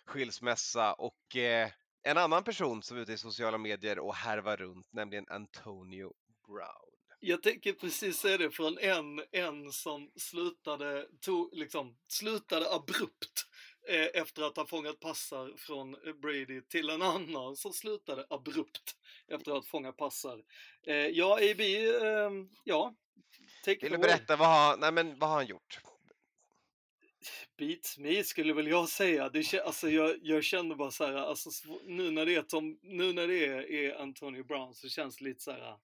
skilsmässa 0.06 0.92
och 0.92 1.36
eh, 1.36 1.70
en 2.02 2.18
annan 2.18 2.44
person 2.44 2.82
som 2.82 2.96
är 2.96 3.00
ute 3.00 3.12
i 3.12 3.18
sociala 3.18 3.58
medier 3.58 3.98
och 3.98 4.14
härvar 4.14 4.56
runt, 4.56 4.86
nämligen 4.92 5.28
Antonio 5.28 6.12
Brown. 6.46 6.96
Jag 7.20 7.42
tänker 7.42 7.72
precis 7.72 8.16
säga 8.16 8.38
det 8.38 8.50
från 8.50 8.78
en, 8.78 9.22
en 9.32 9.72
som 9.72 10.10
slutade, 10.16 11.06
tog, 11.20 11.50
liksom, 11.52 11.96
slutade 12.08 12.74
abrupt 12.74 13.46
eh, 13.88 14.22
efter 14.22 14.42
att 14.42 14.56
ha 14.56 14.66
fångat 14.66 15.00
passar 15.00 15.54
från 15.56 15.94
eh, 15.94 16.12
Brady 16.12 16.62
till 16.62 16.90
en 16.90 17.02
annan 17.02 17.56
som 17.56 17.72
slutade 17.72 18.26
abrupt 18.30 18.96
efter 19.28 19.50
att 19.50 19.56
ha 19.56 19.70
fångat 19.70 19.96
passar. 19.96 20.42
Eh, 20.86 20.94
ja, 20.94 21.34
AB, 21.34 21.60
eh, 21.60 22.30
ja. 22.64 22.94
Take 23.64 23.78
Vill 23.82 23.92
du 23.92 23.98
berätta, 23.98 24.36
vad 24.36 24.48
har, 24.48 24.76
nej, 24.76 24.92
men, 24.92 25.18
vad 25.18 25.28
har 25.28 25.36
han 25.36 25.46
gjort? 25.46 25.80
Beats 27.58 27.98
me 27.98 28.24
skulle 28.24 28.52
väl 28.52 28.66
jag 28.66 28.88
säga. 28.88 29.28
Det, 29.28 29.60
alltså 29.60 29.90
jag, 29.90 30.16
jag 30.22 30.44
känner 30.44 30.74
bara 30.74 30.90
så 30.90 31.06
här, 31.06 31.14
alltså, 31.14 31.50
nu 31.84 32.10
när 32.10 32.26
det 32.26 32.34
är, 32.34 32.42
Tom, 32.42 32.78
nu 32.82 33.12
när 33.12 33.28
det 33.28 33.46
är, 33.46 33.70
är 33.70 34.00
Antonio 34.00 34.44
Brown 34.44 34.74
så 34.74 34.88
känns 34.88 35.16
det 35.16 35.24
lite 35.24 35.42
så 35.42 35.50
här. 35.50 35.76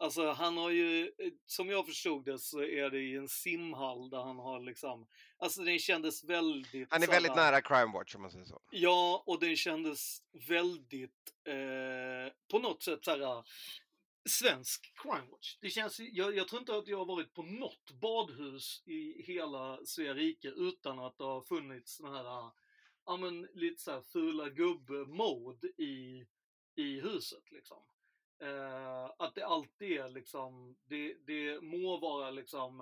Alltså 0.00 0.30
han 0.30 0.56
har 0.56 0.70
ju, 0.70 1.12
som 1.46 1.68
jag 1.70 1.86
förstod 1.86 2.24
det 2.24 2.38
så 2.38 2.62
är 2.62 2.90
det 2.90 3.00
i 3.00 3.16
en 3.16 3.28
simhall 3.28 4.10
där 4.10 4.22
han 4.22 4.38
har 4.38 4.60
liksom, 4.60 5.06
alltså 5.38 5.62
den 5.62 5.78
kändes 5.78 6.24
väldigt 6.24 6.88
Han 6.90 7.02
är 7.02 7.06
så 7.06 7.12
väldigt 7.12 7.36
nära 7.36 7.60
Crime 7.60 7.92
Watch 7.92 8.14
om 8.14 8.22
man 8.22 8.30
säger 8.30 8.44
så. 8.44 8.60
Ja, 8.70 9.22
och 9.26 9.40
den 9.40 9.56
kändes 9.56 10.18
väldigt, 10.48 11.34
eh, 11.46 12.32
på 12.50 12.58
något 12.58 12.82
sätt 12.82 13.04
så 13.04 13.10
här 13.10 13.44
svensk 14.28 14.92
crimewatch. 14.94 15.56
Det 15.60 15.70
känns, 15.70 16.00
jag, 16.00 16.36
jag 16.36 16.48
tror 16.48 16.60
inte 16.60 16.76
att 16.76 16.88
jag 16.88 16.98
har 16.98 17.04
varit 17.04 17.34
på 17.34 17.42
något 17.42 17.90
badhus 17.90 18.82
i 18.86 19.22
hela 19.22 19.80
Svea 19.84 20.14
rike 20.14 20.48
utan 20.48 20.98
att 20.98 21.18
det 21.18 21.24
har 21.24 21.42
funnits 21.42 21.96
såna 21.96 22.16
här, 22.16 22.50
ja 23.06 23.16
men 23.16 23.48
lite 23.54 23.82
såhär 23.82 24.02
fula 24.02 24.48
gubbe-mode 24.48 25.66
i, 25.66 26.26
i 26.74 27.00
huset 27.00 27.50
liksom. 27.50 27.82
Eh, 28.42 29.04
att 29.18 29.34
det 29.34 29.46
alltid 29.46 29.92
är 29.92 30.08
liksom, 30.08 30.76
det, 30.84 31.16
det 31.26 31.60
må 31.60 31.96
vara 31.96 32.30
liksom 32.30 32.80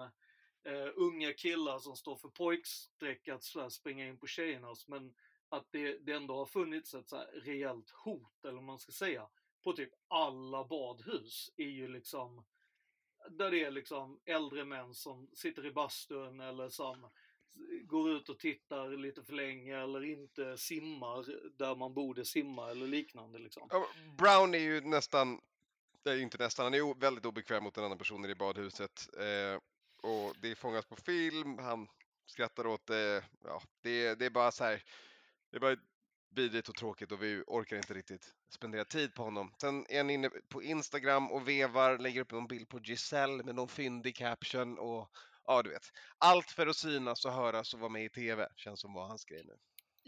eh, 0.65 0.89
unga 0.95 1.33
killar 1.33 1.79
som 1.79 1.97
står 1.97 2.17
för 2.17 2.29
pojkstreck 2.29 3.29
att 3.29 3.73
springa 3.73 4.07
in 4.07 4.19
på 4.19 4.27
tjejernas, 4.27 4.89
men 4.89 5.15
att 5.49 5.73
det, 5.73 5.99
det 5.99 6.13
ändå 6.13 6.37
har 6.37 6.47
funnits 6.47 6.95
ett 6.95 7.09
så 7.09 7.17
här 7.17 7.27
rejält 7.27 7.91
hot, 7.91 8.45
eller 8.45 8.55
vad 8.55 8.65
man 8.65 8.79
ska 8.79 8.93
säga, 8.93 9.29
på 9.65 9.73
typ 9.73 9.91
alla 10.09 10.65
badhus 10.65 11.51
är 11.57 11.69
ju 11.69 11.89
liksom 11.89 12.45
där 13.31 13.51
det 13.51 13.65
är 13.65 13.71
liksom 13.71 14.21
äldre 14.25 14.65
män 14.65 14.95
som 14.95 15.31
sitter 15.35 15.67
i 15.67 15.73
bastun 15.73 16.41
eller 16.41 16.69
som 16.69 17.11
går 17.83 18.11
ut 18.11 18.29
och 18.29 18.39
tittar 18.39 18.97
lite 18.97 19.23
för 19.23 19.33
länge 19.33 19.79
eller 19.79 20.05
inte 20.05 20.59
simmar 20.59 21.27
där 21.59 21.77
man 21.77 21.95
borde 21.95 22.25
simma 22.25 22.71
eller 22.71 22.87
liknande 22.87 23.39
liksom. 23.39 23.69
Brown 24.19 24.55
är 24.55 24.59
ju 24.59 24.81
nästan, 24.81 25.41
det 26.03 26.11
är 26.11 26.17
inte 26.17 26.39
nästan, 26.39 26.65
han 26.65 26.75
är 26.75 27.01
väldigt 27.01 27.25
obekväm 27.25 27.65
mot 27.65 27.79
en 27.79 27.85
annan 27.85 27.99
person 27.99 28.25
i 28.25 28.35
badhuset. 28.35 29.09
Eh, 29.17 29.61
och 30.11 30.35
det 30.43 30.55
fångas 30.55 30.85
på 30.85 30.97
film, 30.97 31.59
han 31.59 31.89
skrattar 32.27 32.67
åt 32.67 32.87
det. 32.87 33.25
Ja, 33.45 33.63
det, 33.83 34.15
det 34.15 34.27
är 34.27 34.31
bara 34.31 34.51
så 34.51 34.65
här, 34.65 34.83
det 35.51 35.57
är 35.57 35.61
bara 35.61 35.77
vidrigt 36.31 36.69
och 36.69 36.75
tråkigt 36.75 37.13
och 37.13 37.23
vi 37.23 37.43
orkar 37.47 37.77
inte 37.77 37.95
riktigt 37.95 38.35
spendera 38.51 38.85
tid 38.85 39.15
på 39.15 39.23
honom. 39.23 39.55
Sen 39.61 39.87
är 39.89 39.97
han 39.97 40.11
inne 40.11 40.31
på 40.49 40.63
Instagram 40.63 41.31
och 41.31 41.49
vevar, 41.49 41.99
lägger 41.99 42.21
upp 42.21 42.33
en 42.33 42.47
bild 42.47 42.69
på 42.69 42.81
Giselle 42.81 43.43
med 43.45 43.55
någon 43.55 43.69
fyndig 43.69 44.17
caption 44.17 44.79
och 44.79 45.11
ja, 45.47 45.63
du 45.63 45.71
vet. 45.71 45.93
Allt 46.19 46.51
för 46.51 46.67
att 46.67 46.77
synas 46.77 47.25
och 47.25 47.33
höras 47.33 47.75
och 47.75 47.81
vara 47.81 47.91
med 47.91 48.05
i 48.05 48.09
TV 48.09 48.49
känns 48.57 48.81
som 48.81 48.93
vad 48.93 49.09
hans 49.09 49.25
grej 49.25 49.43
nu. 49.45 49.55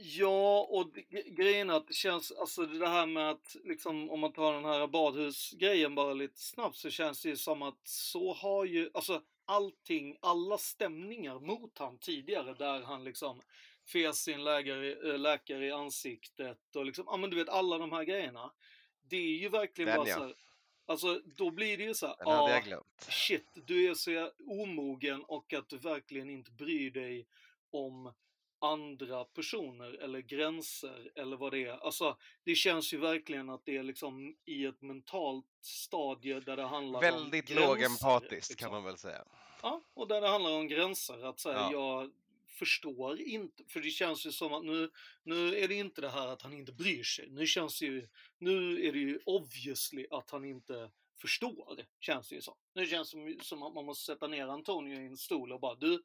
Ja, 0.02 0.68
och 0.70 0.92
grejen 1.36 1.70
är 1.70 1.74
att 1.74 1.86
det 1.88 1.94
känns, 1.94 2.32
alltså 2.32 2.66
det 2.66 2.88
här 2.88 3.06
med 3.06 3.30
att 3.30 3.56
liksom 3.64 4.10
om 4.10 4.20
man 4.20 4.32
tar 4.32 4.52
den 4.52 4.64
här 4.64 4.86
badhusgrejen 4.86 5.94
bara 5.94 6.14
lite 6.14 6.40
snabbt 6.40 6.76
så 6.76 6.90
känns 6.90 7.22
det 7.22 7.28
ju 7.28 7.36
som 7.36 7.62
att 7.62 7.80
så 7.84 8.34
har 8.34 8.64
ju, 8.64 8.90
alltså 8.94 9.22
allting, 9.44 10.16
alla 10.20 10.58
stämningar 10.58 11.40
mot 11.40 11.78
han 11.78 11.98
tidigare 11.98 12.54
där 12.54 12.82
han 12.82 13.04
liksom 13.04 13.40
fes 13.92 14.22
sin 14.22 14.44
läkare, 14.44 15.12
äh, 15.12 15.18
läkare 15.18 15.66
i 15.66 15.70
ansiktet 15.72 16.76
och 16.76 16.86
liksom, 16.86 17.04
ja 17.08 17.16
men 17.16 17.30
du 17.30 17.36
vet 17.36 17.48
alla 17.48 17.78
de 17.78 17.92
här 17.92 18.04
grejerna. 18.04 18.52
Det 19.08 19.16
är 19.16 19.36
ju 19.38 19.48
verkligen 19.48 19.88
Den, 19.88 19.96
bara 19.96 20.08
ja. 20.08 20.16
så 20.16 20.22
här, 20.22 20.34
alltså 20.86 21.20
då 21.36 21.50
blir 21.50 21.78
det 21.78 21.84
ju 21.84 21.94
så 21.94 22.06
här, 22.06 22.62
glömt. 22.62 23.06
shit, 23.08 23.46
du 23.54 23.90
är 23.90 23.94
så 23.94 24.30
omogen 24.46 25.24
och 25.24 25.52
att 25.52 25.68
du 25.68 25.78
verkligen 25.78 26.30
inte 26.30 26.50
bryr 26.50 26.90
dig 26.90 27.26
om 27.70 28.12
andra 28.62 29.24
personer 29.24 30.02
eller 30.02 30.20
gränser 30.20 31.12
eller 31.14 31.36
vad 31.36 31.52
det 31.52 31.64
är. 31.64 31.84
Alltså, 31.84 32.16
det 32.44 32.54
känns 32.54 32.92
ju 32.94 32.98
verkligen 32.98 33.50
att 33.50 33.64
det 33.64 33.76
är 33.76 33.82
liksom 33.82 34.36
i 34.44 34.64
ett 34.66 34.82
mentalt 34.82 35.46
stadie 35.60 36.40
där 36.40 36.56
det 36.56 36.66
handlar 36.66 36.98
om 36.98 37.00
Väldigt 37.00 37.50
lågempatiskt 37.50 38.50
liksom. 38.50 38.56
kan 38.56 38.70
man 38.72 38.84
väl 38.84 38.98
säga. 38.98 39.24
Ja, 39.62 39.82
och 39.94 40.08
där 40.08 40.20
det 40.20 40.28
handlar 40.28 40.50
om 40.50 40.68
gränser. 40.68 41.24
Att 41.24 41.40
säga, 41.40 41.56
Ja. 41.56 41.72
jag 41.72 42.10
förstår 42.60 43.20
inte, 43.20 43.64
för 43.68 43.80
det 43.80 43.90
känns 43.90 44.26
ju 44.26 44.32
som 44.32 44.52
att 44.54 44.64
nu, 44.64 44.90
nu 45.22 45.56
är 45.58 45.68
det 45.68 45.74
inte 45.74 46.00
det 46.00 46.08
här 46.08 46.26
att 46.28 46.42
han 46.42 46.52
inte 46.52 46.72
bryr 46.72 47.02
sig. 47.02 47.30
Nu 47.30 47.46
känns 47.46 47.78
det 47.80 47.86
ju, 47.86 48.08
nu 48.38 48.86
är 48.86 48.92
det 48.92 48.98
ju 48.98 49.18
obviously 49.26 50.06
att 50.10 50.30
han 50.30 50.44
inte 50.44 50.90
förstår, 51.20 51.84
känns 52.00 52.28
det 52.28 52.34
ju 52.34 52.40
som. 52.40 52.54
Nu 52.74 52.86
känns 52.86 53.10
det 53.10 53.18
som, 53.18 53.38
som 53.42 53.62
att 53.62 53.74
man 53.74 53.84
måste 53.84 54.12
sätta 54.12 54.26
ner 54.26 54.46
Antonio 54.48 55.00
i 55.02 55.06
en 55.06 55.16
stol 55.16 55.52
och 55.52 55.60
bara, 55.60 55.74
du, 55.74 56.02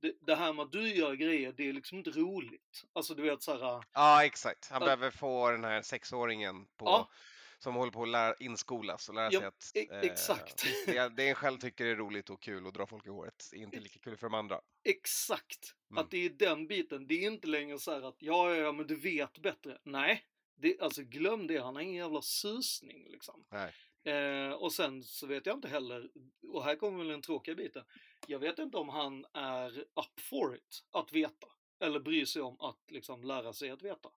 det, 0.00 0.12
det 0.20 0.34
här 0.36 0.52
med 0.52 0.62
att 0.62 0.72
du 0.72 0.94
gör 0.94 1.14
grejer, 1.14 1.52
det 1.52 1.68
är 1.68 1.72
liksom 1.72 1.98
inte 1.98 2.10
roligt. 2.10 2.84
Alltså 2.92 3.14
du 3.14 3.22
vet 3.22 3.42
såhär, 3.42 3.84
Ja, 3.92 4.24
exakt. 4.24 4.70
Han 4.70 4.82
Ja. 4.82 4.86
behöver 4.86 5.10
få 5.10 5.50
den 5.50 5.64
här 5.64 5.82
sexåringen 5.82 6.66
på, 6.76 6.86
Ja. 6.86 7.10
Som 7.58 7.74
håller 7.74 7.92
på 7.92 8.02
att 8.02 8.08
lära, 8.08 8.34
inskolas 8.40 9.08
och 9.08 9.14
lära 9.14 9.28
Ja, 9.32 9.40
sig 9.40 9.46
att 9.48 9.72
e- 9.74 9.88
eh, 9.90 10.00
exakt. 10.00 10.64
det, 10.86 11.08
det 11.16 11.28
en 11.28 11.34
själv 11.34 11.58
tycker 11.58 11.86
är 11.86 11.96
roligt 11.96 12.30
och 12.30 12.42
kul 12.42 12.66
att 12.66 12.74
dra 12.74 12.86
folk 12.86 13.06
i 13.06 13.10
håret 13.10 13.50
är 13.52 13.58
inte 13.58 13.80
lika 13.80 13.98
kul 13.98 14.16
för 14.16 14.26
de 14.26 14.34
andra. 14.34 14.60
Exakt! 14.84 15.74
Mm. 15.90 16.04
Att 16.04 16.10
det 16.10 16.18
är 16.26 16.30
den 16.30 16.66
biten. 16.66 17.06
Det 17.06 17.14
är 17.14 17.26
inte 17.26 17.48
längre 17.48 17.78
så 17.78 17.90
här 17.92 18.02
att 18.02 18.16
ja, 18.18 18.54
ja, 18.54 18.56
ja, 18.56 18.72
men 18.72 18.86
du 18.86 18.96
vet 18.96 19.38
bättre. 19.38 19.78
Nej, 19.84 20.24
det, 20.56 20.80
alltså 20.80 21.02
glöm 21.02 21.46
det. 21.46 21.58
Han 21.58 21.74
har 21.74 21.82
ingen 21.82 21.94
jävla 21.94 22.22
susning 22.22 23.08
liksom. 23.10 23.44
Nej. 23.50 23.72
Eh, 24.14 24.52
och 24.52 24.72
sen 24.72 25.02
så 25.02 25.26
vet 25.26 25.46
jag 25.46 25.56
inte 25.56 25.68
heller, 25.68 26.10
och 26.48 26.64
här 26.64 26.76
kommer 26.76 26.98
väl 26.98 27.08
den 27.08 27.22
tråkiga 27.22 27.54
biten. 27.54 27.84
Jag 28.26 28.38
vet 28.38 28.58
inte 28.58 28.76
om 28.76 28.88
han 28.88 29.26
är 29.32 29.78
up 29.78 30.20
for 30.20 30.56
it, 30.56 30.84
att 30.90 31.12
veta. 31.12 31.46
Eller 31.80 32.00
bryr 32.00 32.24
sig 32.24 32.42
om 32.42 32.60
att 32.60 32.90
liksom 32.90 33.24
lära 33.24 33.52
sig 33.52 33.70
att 33.70 33.82
veta. 33.82 34.08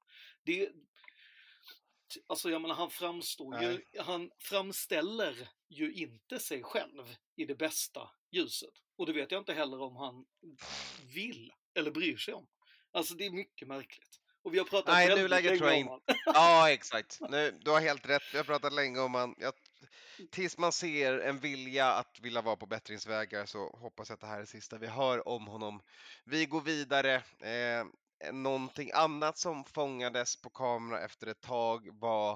Det, 0.43 0.69
alltså 2.27 2.49
jag 2.49 2.61
menar, 2.61 2.75
han 2.75 2.89
framstår 2.89 3.61
ju, 3.61 3.67
Nej. 3.67 3.85
han 3.99 4.31
framställer 4.39 5.49
ju 5.69 5.93
inte 5.93 6.39
sig 6.39 6.63
själv 6.63 7.15
i 7.35 7.45
det 7.45 7.55
bästa 7.55 8.09
ljuset. 8.31 8.73
Och 8.97 9.05
det 9.05 9.13
vet 9.13 9.31
jag 9.31 9.41
inte 9.41 9.53
heller 9.53 9.81
om 9.81 9.95
han 9.95 10.25
vill 11.13 11.53
eller 11.73 11.91
bryr 11.91 12.17
sig 12.17 12.33
om. 12.33 12.47
Alltså 12.91 13.13
det 13.13 13.25
är 13.25 13.31
mycket 13.31 13.67
märkligt. 13.67 14.21
Och 14.43 14.53
vi 14.53 14.57
har 14.57 14.65
pratat 14.65 14.93
Nej, 14.93 15.07
väldigt 15.07 15.29
länge 15.29 15.57
tror 15.57 15.69
jag 15.69 15.81
om 15.81 15.87
han. 15.87 16.01
Ja, 16.25 16.71
exakt. 16.71 17.19
Nu, 17.29 17.59
du 17.61 17.71
har 17.71 17.81
helt 17.81 18.09
rätt. 18.09 18.23
Vi 18.33 18.37
har 18.37 18.43
pratat 18.43 18.73
länge 18.73 18.99
om 18.99 19.13
han. 19.13 19.35
Jag, 19.37 19.53
tills 20.31 20.57
man 20.57 20.71
ser 20.71 21.19
en 21.19 21.39
vilja 21.39 21.93
att 21.93 22.19
vilja 22.19 22.41
vara 22.41 22.55
på 22.55 22.65
bättringsvägar 22.65 23.45
så 23.45 23.69
hoppas 23.69 24.09
jag 24.09 24.13
att 24.13 24.21
det 24.21 24.27
här 24.27 24.35
är 24.35 24.41
det 24.41 24.47
sista 24.47 24.77
vi 24.77 24.87
hör 24.87 25.27
om 25.27 25.47
honom. 25.47 25.81
Vi 26.25 26.45
går 26.45 26.61
vidare. 26.61 27.15
Eh, 27.39 27.85
någonting 28.31 28.91
annat 28.93 29.37
som 29.37 29.65
fångades 29.65 30.41
på 30.41 30.49
kamera 30.49 31.05
efter 31.05 31.27
ett 31.27 31.41
tag 31.41 31.99
var 31.99 32.31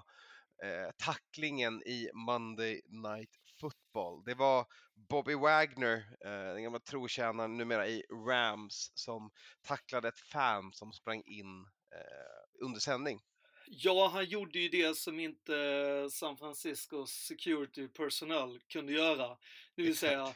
eh, 0.63 0.91
tacklingen 0.97 1.81
i 1.81 2.09
Monday 2.13 2.81
Night 2.85 3.29
Football. 3.59 4.23
Det 4.25 4.33
var 4.33 4.65
Bobby 5.09 5.35
Wagner, 5.35 5.97
eh, 6.25 6.53
den 6.53 6.63
gamla 6.63 6.79
trotjänaren 6.79 7.57
numera 7.57 7.87
i 7.87 8.03
Rams, 8.27 8.91
som 8.93 9.31
tacklade 9.61 10.07
ett 10.07 10.19
fan 10.19 10.73
som 10.73 10.93
sprang 10.93 11.21
in 11.25 11.61
eh, 11.91 12.65
under 12.65 12.79
sändning. 12.79 13.19
Ja, 13.67 14.09
han 14.13 14.25
gjorde 14.25 14.59
ju 14.59 14.69
det 14.69 14.97
som 14.97 15.19
inte 15.19 15.53
San 16.11 16.37
Franciscos 16.37 17.11
security 17.11 17.87
personnel 17.87 18.59
kunde 18.67 18.93
göra. 18.93 19.27
Det 19.75 19.81
vill 19.81 19.91
Exakt. 19.91 20.11
säga 20.11 20.35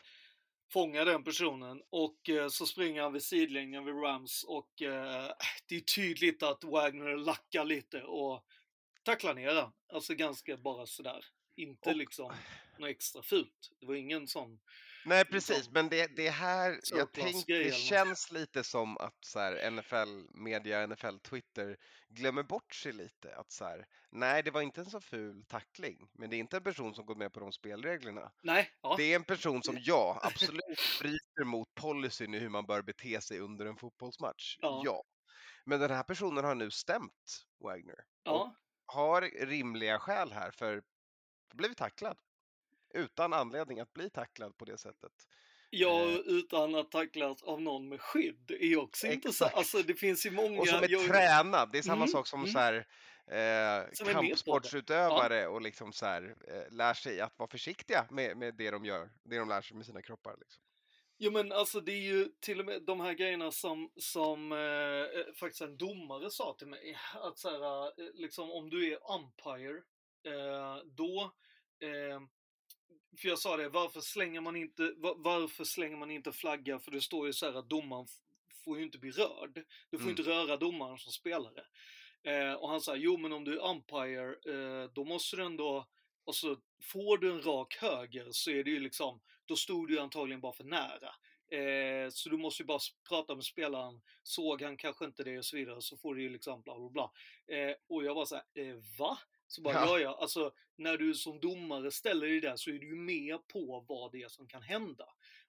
fånga 0.73 1.05
den 1.05 1.23
personen 1.23 1.81
och 1.89 2.29
eh, 2.29 2.47
så 2.47 2.65
springer 2.65 3.01
han 3.01 3.13
vid 3.13 3.23
sidlinjen 3.23 3.85
vid 3.85 3.95
Rams 3.95 4.43
och 4.43 4.81
eh, 4.81 5.31
det 5.67 5.75
är 5.75 5.79
tydligt 5.95 6.43
att 6.43 6.63
Wagner 6.63 7.17
lackar 7.17 7.65
lite 7.65 8.03
och 8.03 8.45
tacklar 9.03 9.33
ner 9.33 9.55
han. 9.55 9.71
Alltså 9.93 10.13
ganska 10.15 10.57
bara 10.57 10.85
sådär. 10.85 11.25
Inte 11.55 11.89
Och- 11.89 11.95
liksom 11.95 12.33
något 12.79 12.89
extra 12.89 13.21
fult. 13.21 13.71
Det 13.79 13.85
var 13.85 13.95
ingen 13.95 14.27
sån 14.27 14.59
Nej 15.09 15.25
precis, 15.25 15.69
men 15.69 15.89
det, 15.89 16.15
det 16.15 16.29
här, 16.29 16.71
jag 16.71 16.83
surplus-grej 16.83 17.33
tänkte, 17.33 17.53
eller 17.53 17.63
det 17.63 17.71
känns 17.71 18.31
lite 18.31 18.63
som 18.63 18.97
att 18.97 19.25
så 19.25 19.39
här, 19.39 19.71
NFL 19.71 20.37
media, 20.39 20.87
NFL 20.87 21.17
Twitter 21.17 21.77
glömmer 22.09 22.43
bort 22.43 22.73
sig 22.73 22.91
lite. 22.91 23.35
Att 23.35 23.51
så 23.51 23.65
här, 23.65 23.87
nej 24.09 24.43
det 24.43 24.51
var 24.51 24.61
inte 24.61 24.81
en 24.81 24.89
så 24.89 25.01
ful 25.01 25.45
tackling, 25.45 26.09
men 26.13 26.29
det 26.29 26.35
är 26.35 26.39
inte 26.39 26.57
en 26.57 26.63
person 26.63 26.95
som 26.95 27.05
gått 27.05 27.17
med 27.17 27.33
på 27.33 27.39
de 27.39 27.51
spelreglerna. 27.51 28.31
Nej, 28.43 28.71
ja. 28.81 28.95
Det 28.97 29.03
är 29.03 29.15
en 29.15 29.23
person 29.23 29.63
som 29.63 29.77
ja, 29.79 30.19
absolut 30.23 30.99
bryter 30.99 31.43
mot 31.43 31.75
policyn 31.75 32.33
i 32.33 32.39
hur 32.39 32.49
man 32.49 32.65
bör 32.65 32.81
bete 32.81 33.21
sig 33.21 33.39
under 33.39 33.65
en 33.65 33.77
fotbollsmatch. 33.77 34.57
Ja. 34.61 34.81
ja. 34.85 35.03
Men 35.65 35.79
den 35.79 35.91
här 35.91 36.03
personen 36.03 36.45
har 36.45 36.55
nu 36.55 36.71
stämt 36.71 37.45
Wagner. 37.59 37.99
ja. 38.23 38.55
Har 38.85 39.21
rimliga 39.21 39.99
skäl 39.99 40.31
här 40.31 40.51
för 40.51 40.81
blivit 41.53 41.77
tacklad. 41.77 42.17
Utan 42.93 43.33
anledning 43.33 43.79
att 43.79 43.93
bli 43.93 44.09
tacklad 44.09 44.57
på 44.57 44.65
det 44.65 44.77
sättet. 44.77 45.11
Ja, 45.69 46.01
Eh. 46.01 46.15
utan 46.15 46.75
att 46.75 46.91
tacklas 46.91 47.43
av 47.43 47.61
någon 47.61 47.89
med 47.89 48.01
skydd 48.01 48.51
är 48.51 48.77
också 48.77 49.07
Exakt. 49.07 49.15
intressant. 49.25 49.53
Alltså 49.53 49.77
det 49.77 49.93
finns 49.93 50.25
ju 50.25 50.31
många... 50.31 50.59
Och 50.61 50.67
som 50.67 50.83
är 50.83 50.89
jag- 50.89 51.07
tränad. 51.07 51.71
Det 51.71 51.77
är 51.77 51.81
samma 51.81 51.95
Mm, 51.95 52.07
sak 52.07 52.27
som 52.27 52.39
mm. 52.39 52.51
så 52.51 52.59
här, 52.59 52.73
eh, 53.27 53.87
Som 53.93 54.07
kampsportsutövare 54.07 55.47
och 55.47 55.61
liksom 55.61 55.93
så 55.93 56.05
här, 56.05 56.35
eh, 56.47 56.71
lär 56.75 56.93
sig 56.93 57.21
att 57.21 57.39
vara 57.39 57.49
försiktiga 57.49 58.07
med, 58.11 58.37
med 58.37 58.55
det 58.57 58.71
de 58.71 58.85
gör, 58.85 59.09
det 59.23 59.37
de 59.37 59.49
lär 59.49 59.61
sig 59.61 59.77
med 59.77 59.85
sina 59.85 60.01
kroppar. 60.01 60.35
Liksom. 60.39 60.63
Jo 61.21 61.31
men 61.31 61.51
alltså 61.51 61.79
det 61.81 61.91
är 61.91 62.01
ju 62.13 62.25
till 62.39 62.59
och 62.59 62.65
med 62.65 62.81
de 62.83 62.99
här 62.99 63.13
grejerna 63.13 63.51
som, 63.51 63.91
som 63.95 64.51
eh, 64.51 64.57
eh, 65.19 65.33
faktiskt 65.39 65.61
en 65.61 65.77
domare 65.77 66.31
sa 66.31 66.55
till 66.57 66.67
mig. 66.67 66.97
Att 67.13 67.37
så 67.37 67.49
här, 67.49 67.85
eh, 67.87 68.13
liksom 68.13 68.51
om 68.51 68.69
du 68.69 68.93
är 68.93 68.99
umpire, 69.15 69.77
eh, 70.25 70.77
då 70.85 71.31
eh, 71.81 72.19
för 73.17 73.27
jag 73.27 73.39
sa 73.39 73.57
det, 73.57 73.69
varför 73.69 74.01
slänger 74.01 74.41
man 74.41 74.55
inte, 74.55 74.93
va- 74.97 75.15
varför 75.17 75.63
slänger 75.63 75.97
man 75.97 76.11
inte 76.11 76.31
flagga? 76.31 76.79
För 76.79 76.91
det 76.91 77.01
står 77.01 77.27
ju 77.27 77.33
så 77.33 77.45
här 77.45 77.53
att 77.53 77.69
domaren 77.69 78.07
får 78.65 78.77
ju 78.77 78.83
inte 78.83 78.97
bli 78.97 79.11
rörd. 79.11 79.65
Du 79.89 79.97
får 79.97 80.05
Mm. 80.05 80.09
inte 80.09 80.21
röra 80.31 80.57
domaren 80.57 80.97
som 80.97 81.11
spelare. 81.11 81.63
Eh, 82.23 82.53
och 82.53 82.69
han 82.69 82.81
sa, 82.81 82.95
jo 82.95 83.17
men 83.17 83.33
om 83.33 83.43
du 83.43 83.59
är 83.59 83.69
umpire, 83.69 84.29
eh, 84.29 84.91
då 84.93 85.03
måste 85.05 85.35
du 85.35 85.43
ändå, 85.43 85.87
och 86.23 86.35
så 86.35 86.57
får 86.83 87.17
du 87.17 87.31
en 87.31 87.41
rak 87.41 87.75
höger 87.81 88.27
så 88.31 88.51
är 88.51 88.63
det 88.63 88.69
ju 88.69 88.79
liksom, 88.79 89.21
då 89.45 89.55
stod 89.55 89.87
du 89.87 89.99
antagligen 89.99 90.41
bara 90.41 90.53
för 90.53 90.63
nära. 90.63 91.09
Eh, 91.51 92.09
så 92.11 92.29
du 92.29 92.37
måste 92.37 92.63
ju 92.63 92.67
bara 92.67 92.79
prata 93.09 93.35
med 93.35 93.43
spelaren, 93.45 94.01
såg 94.23 94.61
han 94.61 94.77
kanske 94.77 95.05
inte 95.05 95.23
det 95.23 95.37
och 95.37 95.45
så 95.45 95.57
vidare, 95.57 95.81
så 95.81 95.97
får 95.97 96.15
du 96.15 96.21
ju 96.21 96.29
liksom 96.29 96.61
bla 96.61 96.79
bla 96.79 96.89
bla. 96.89 97.11
Eh, 97.57 97.75
och 97.89 98.03
jag 98.03 98.15
var 98.15 98.25
så 98.25 98.35
här, 98.35 98.43
eh, 98.53 98.75
va? 98.99 99.17
Så 99.51 99.61
bara, 99.61 99.73
Ja. 99.73 99.85
ja 99.85 99.99
ja, 99.99 100.17
alltså 100.21 100.51
när 100.75 100.97
du 100.97 101.13
som 101.13 101.39
domare 101.39 101.91
ställer 101.91 102.27
dig 102.27 102.41
där 102.41 102.55
så 102.55 102.69
är 102.69 102.73
du 102.73 102.87
ju 102.87 102.95
med 102.95 103.47
på 103.47 103.85
vad 103.87 104.11
det 104.11 104.23
är 104.23 104.29
som 104.29 104.47
kan 104.47 104.61
hända. 104.61 105.05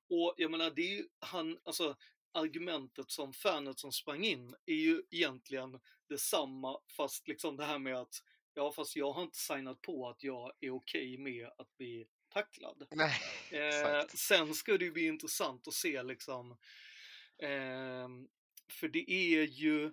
Och 0.09 0.35
jag 0.37 0.51
menar, 0.51 0.71
det 0.71 0.83
är 0.83 0.97
ju 0.97 1.05
han, 1.19 1.59
alltså 1.65 1.97
argumentet 2.33 3.11
som 3.11 3.33
fanet 3.33 3.79
som 3.79 3.93
sprang 3.93 4.25
in 4.25 4.55
är 4.67 4.75
ju 4.75 5.03
egentligen 5.11 5.81
detsamma 6.09 6.79
fast 6.97 7.29
liksom 7.29 7.57
det 7.57 7.65
här 7.65 7.79
med 7.79 7.97
att 7.97 8.15
ja 8.55 8.73
fast 8.73 8.97
jag 8.97 9.13
har 9.13 9.23
inte 9.23 9.39
signat 9.39 9.83
på 9.83 10.09
att 10.09 10.23
jag 10.23 10.53
är 10.61 10.71
okej 10.71 11.19
med 11.19 11.47
att 11.59 11.77
bli 11.77 12.07
tacklad. 12.29 12.87
Nej, 12.95 13.21
Eh, 13.51 14.07
sen 14.15 14.55
ska 14.55 14.79
det 14.79 14.85
ju 14.85 14.93
bli 14.93 15.07
intressant 15.07 15.69
att 15.69 15.75
se 15.75 16.03
liksom, 16.03 16.57
ehm, 17.43 18.29
för 18.73 18.89
det 18.89 19.11
är 19.11 19.43
ju, 19.43 19.93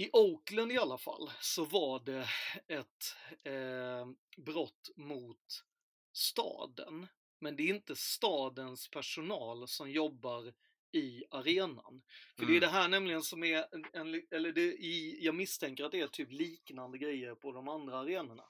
i 0.00 0.10
Oakland 0.12 0.72
i 0.72 0.78
alla 0.78 0.98
fall, 0.98 1.30
så 1.40 1.64
var 1.64 2.00
det 2.00 2.28
ett 2.66 3.16
eh, 3.42 4.08
brott 4.36 4.90
mot 4.96 5.64
staden. 6.12 7.06
Men 7.38 7.56
det 7.56 7.62
är 7.62 7.74
inte 7.74 7.96
stadens 7.96 8.88
personal 8.88 9.68
som 9.68 9.90
jobbar 9.90 10.52
i 10.92 11.24
arenan. 11.30 12.02
För 12.36 12.46
det 12.46 12.52
är 12.52 12.56
Mm. 12.56 12.60
det 12.60 12.68
här 12.68 12.88
nämligen 12.88 13.22
som 13.22 13.44
är, 13.44 13.64
en, 13.72 13.84
en, 13.92 14.22
eller 14.30 14.52
det, 14.52 14.60
i, 14.62 15.18
jag 15.24 15.34
misstänker 15.34 15.84
att 15.84 15.92
det 15.92 16.00
är 16.00 16.06
typ 16.06 16.32
liknande 16.32 16.98
grejer 16.98 17.34
på 17.34 17.52
de 17.52 17.68
andra 17.68 17.98
arenorna. 17.98 18.44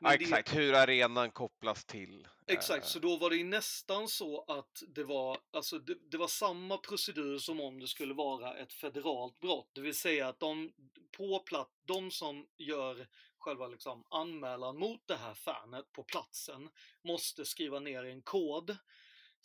Men 0.00 0.12
Ja, 0.12 0.18
det- 0.18 0.24
exakt, 0.24 0.56
hur 0.56 0.74
arenan 0.74 1.30
kopplas 1.30 1.84
till. 1.84 2.28
Exakt, 2.46 2.84
eh, 2.84 2.88
så 2.88 2.98
då 2.98 3.16
var 3.16 3.30
det 3.30 3.36
ju 3.36 3.44
nästan 3.44 4.08
så 4.08 4.44
att 4.48 4.82
det 4.88 5.04
var, 5.04 5.38
alltså 5.50 5.78
det, 5.78 5.94
det 6.10 6.16
var 6.16 6.28
samma 6.28 6.78
procedur 6.78 7.38
som 7.38 7.60
om 7.60 7.80
det 7.80 7.88
skulle 7.88 8.14
vara 8.14 8.54
ett 8.56 8.72
federalt 8.72 9.38
brott. 9.40 9.70
Det 9.72 9.80
vill 9.80 9.94
säga 9.94 10.28
att 10.28 10.40
de 10.40 10.72
på 11.16 11.38
plats, 11.38 11.70
de 11.84 12.10
som 12.10 12.46
gör 12.58 13.06
själva 13.38 13.66
liksom 13.66 14.04
anmälan 14.10 14.78
mot 14.78 15.00
det 15.06 15.16
här 15.16 15.34
fanet 15.34 15.92
på 15.92 16.02
platsen 16.02 16.68
måste 17.02 17.44
skriva 17.44 17.80
ner 17.80 18.04
en 18.04 18.22
kod 18.22 18.76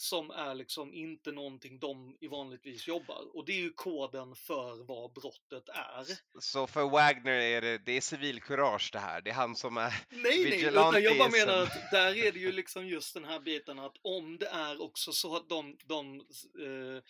som 0.02 0.32
är 0.32 0.56
liksom 0.56 0.94
inte 0.94 1.32
någonting 1.32 1.80
de 1.80 2.18
vanligtvis 2.22 2.88
jobbar. 2.88 3.36
Och 3.36 3.46
det 3.46 3.52
är 3.52 3.62
ju 3.62 3.74
koden 3.74 4.36
för 4.36 4.84
vad 4.84 5.14
brottet 5.14 5.70
är. 5.70 6.06
Så 6.40 6.68
för 6.68 6.90
Wagner 6.90 7.32
är 7.32 7.62
det, 7.62 7.78
det 7.78 7.92
är 7.92 8.02
civilkurage 8.02 8.90
det 8.94 9.00
här. 9.00 9.22
Det 9.22 9.30
är 9.30 9.34
han 9.34 9.56
som 9.56 9.78
är... 9.78 9.94
Nej, 10.10 10.46
nej, 10.50 10.66
utan 10.66 11.04
jag 11.04 11.18
bara 11.18 11.30
menar 11.30 11.64
att 11.64 11.92
där 11.92 12.18
är 12.18 12.32
det 12.32 12.40
ju 12.40 12.52
liksom 12.52 12.88
just 12.88 13.14
den 13.14 13.26
här 13.26 13.40
biten 13.40 13.80
att 13.80 13.96
om 14.02 14.38
det 14.38 14.48
är 14.48 14.82
också 14.82 15.12
så 15.12 15.36
att 15.36 15.50
de, 15.50 15.78
de 15.86 16.16
eh, 16.16 17.04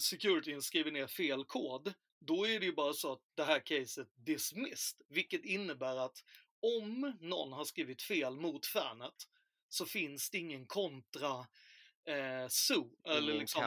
securityn 0.00 0.62
skriver 0.62 0.90
ner 0.90 1.06
fel 1.06 1.44
kod, 1.44 1.92
då 2.20 2.48
är 2.48 2.60
det 2.60 2.66
ju 2.66 2.72
bara 2.72 2.92
så 2.92 3.12
att 3.12 3.22
det 3.34 3.44
här 3.44 3.60
caset 3.60 4.08
dismissed, 4.14 5.06
vilket 5.08 5.44
innebär 5.44 5.96
att 5.96 6.24
om 6.62 7.16
någon 7.20 7.52
har 7.52 7.64
skrivit 7.64 8.02
fel 8.02 8.36
mot 8.36 8.66
fanet 8.66 9.14
så 9.68 9.86
finns 9.86 10.30
det 10.30 10.38
ingen 10.38 10.66
kontra 10.66 11.46
eh, 12.10 12.48
SU. 12.48 12.84
Eller 13.04 13.34
liksom. 13.34 13.62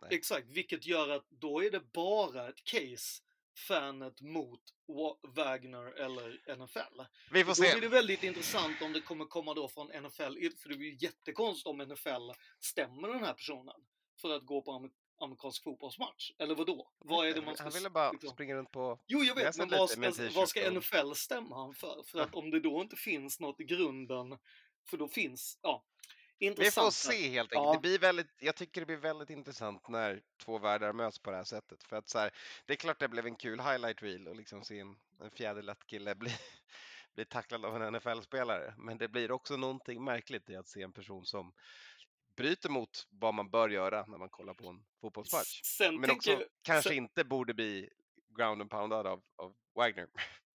Nej. 0.00 0.08
Exakt, 0.10 0.46
vilket 0.50 0.86
gör 0.86 1.08
att 1.08 1.26
då 1.30 1.64
är 1.64 1.70
det 1.70 1.92
bara 1.92 2.48
ett 2.48 2.64
case 2.64 3.22
fanet 3.68 4.20
mot 4.20 4.60
Wa- 4.88 5.18
Wagner 5.34 5.86
eller 6.00 6.56
NFL. 6.56 7.02
Vi 7.32 7.44
får 7.44 7.50
Och 7.50 7.56
Då 7.56 7.62
blir 7.62 7.74
det 7.74 7.80
se. 7.80 7.88
väldigt 7.88 8.22
intressant 8.22 8.82
om 8.82 8.92
det 8.92 9.00
kommer 9.00 9.24
komma 9.24 9.54
då 9.54 9.68
från 9.68 9.86
NFL, 9.86 10.36
för 10.62 10.68
det 10.68 10.76
blir 10.76 11.02
jättekonstigt 11.02 11.66
om 11.66 11.78
NFL 11.78 12.30
stämmer 12.60 13.08
den 13.08 13.24
här 13.24 13.34
personen 13.34 13.74
för 14.20 14.36
att 14.36 14.46
gå 14.46 14.62
på 14.62 14.70
am- 14.72 14.90
amerikansk 15.20 15.62
fotbollsmatch. 15.64 16.30
Eller 16.38 16.54
vad 16.54 16.66
då? 16.66 16.90
Vad 16.98 17.28
är 17.28 17.34
det 17.34 17.42
man 17.42 17.54
ska... 17.54 17.64
Han 17.64 17.72
ville 17.72 17.90
bara 17.90 18.12
liksom- 18.12 18.30
springa 18.30 18.54
runt 18.54 18.70
på... 18.70 19.00
Jo, 19.06 19.18
jag 19.24 19.34
vet, 19.34 19.58
men 19.58 19.68
vad 19.68 19.90
ska, 19.90 20.10
vad 20.34 20.48
ska 20.48 20.70
NFL 20.70 21.12
stämma 21.14 21.56
han 21.56 21.74
för? 21.74 22.02
För 22.06 22.18
att 22.20 22.34
om 22.34 22.50
det 22.50 22.60
då 22.60 22.80
inte 22.82 22.96
finns 22.96 23.40
något 23.40 23.60
i 23.60 23.64
grunden, 23.64 24.38
för 24.90 24.96
då 24.96 25.08
finns, 25.08 25.58
ja, 25.62 25.84
Vi 26.38 26.46
intressant. 26.46 26.84
får 26.84 26.90
se 26.90 27.28
helt 27.28 27.52
enkelt. 27.52 27.66
Ja. 27.66 27.72
Det 27.72 27.78
blir 27.80 27.98
väldigt, 27.98 28.30
jag 28.38 28.56
tycker 28.56 28.80
det 28.80 28.86
blir 28.86 28.96
väldigt 28.96 29.30
intressant 29.30 29.88
när 29.88 30.22
två 30.44 30.58
världar 30.58 30.92
möts 30.92 31.18
på 31.18 31.30
det 31.30 31.36
här 31.36 31.44
sättet. 31.44 31.82
För 31.82 31.96
att 31.96 32.08
så 32.08 32.18
här, 32.18 32.30
det 32.66 32.72
är 32.72 32.76
klart 32.76 32.98
det 32.98 33.08
blev 33.08 33.26
en 33.26 33.36
kul 33.36 33.60
highlight 33.60 34.02
reel 34.02 34.28
och 34.28 34.36
liksom 34.36 34.64
se 34.64 34.78
en, 34.80 34.96
en 35.20 35.30
fjäderlätt 35.30 35.86
kille 35.86 36.14
bli, 36.14 36.30
bli 37.14 37.24
tacklad 37.24 37.64
av 37.64 37.82
en 37.82 37.92
NFL-spelare. 37.94 38.74
Men 38.78 38.98
det 38.98 39.08
blir 39.08 39.30
också 39.30 39.56
någonting 39.56 40.04
märkligt 40.04 40.50
i 40.50 40.56
att 40.56 40.68
se 40.68 40.82
en 40.82 40.92
person 40.92 41.26
som 41.26 41.52
bryter 42.36 42.68
mot 42.68 43.06
vad 43.10 43.34
man 43.34 43.50
bör 43.50 43.68
göra 43.68 44.06
när 44.06 44.18
man 44.18 44.28
kollar 44.28 44.54
på 44.54 44.68
en 44.68 44.84
fotbollsmatch. 45.00 45.60
Sen 45.64 46.00
Men 46.00 46.10
också 46.10 46.44
kanske 46.62 46.88
sen- 46.90 46.96
inte 46.96 47.24
borde 47.24 47.54
bli 47.54 47.90
ground 48.36 48.60
and 48.60 48.70
poundad 48.70 49.06
av, 49.06 49.22
av 49.36 49.54
Wagner. 49.74 50.08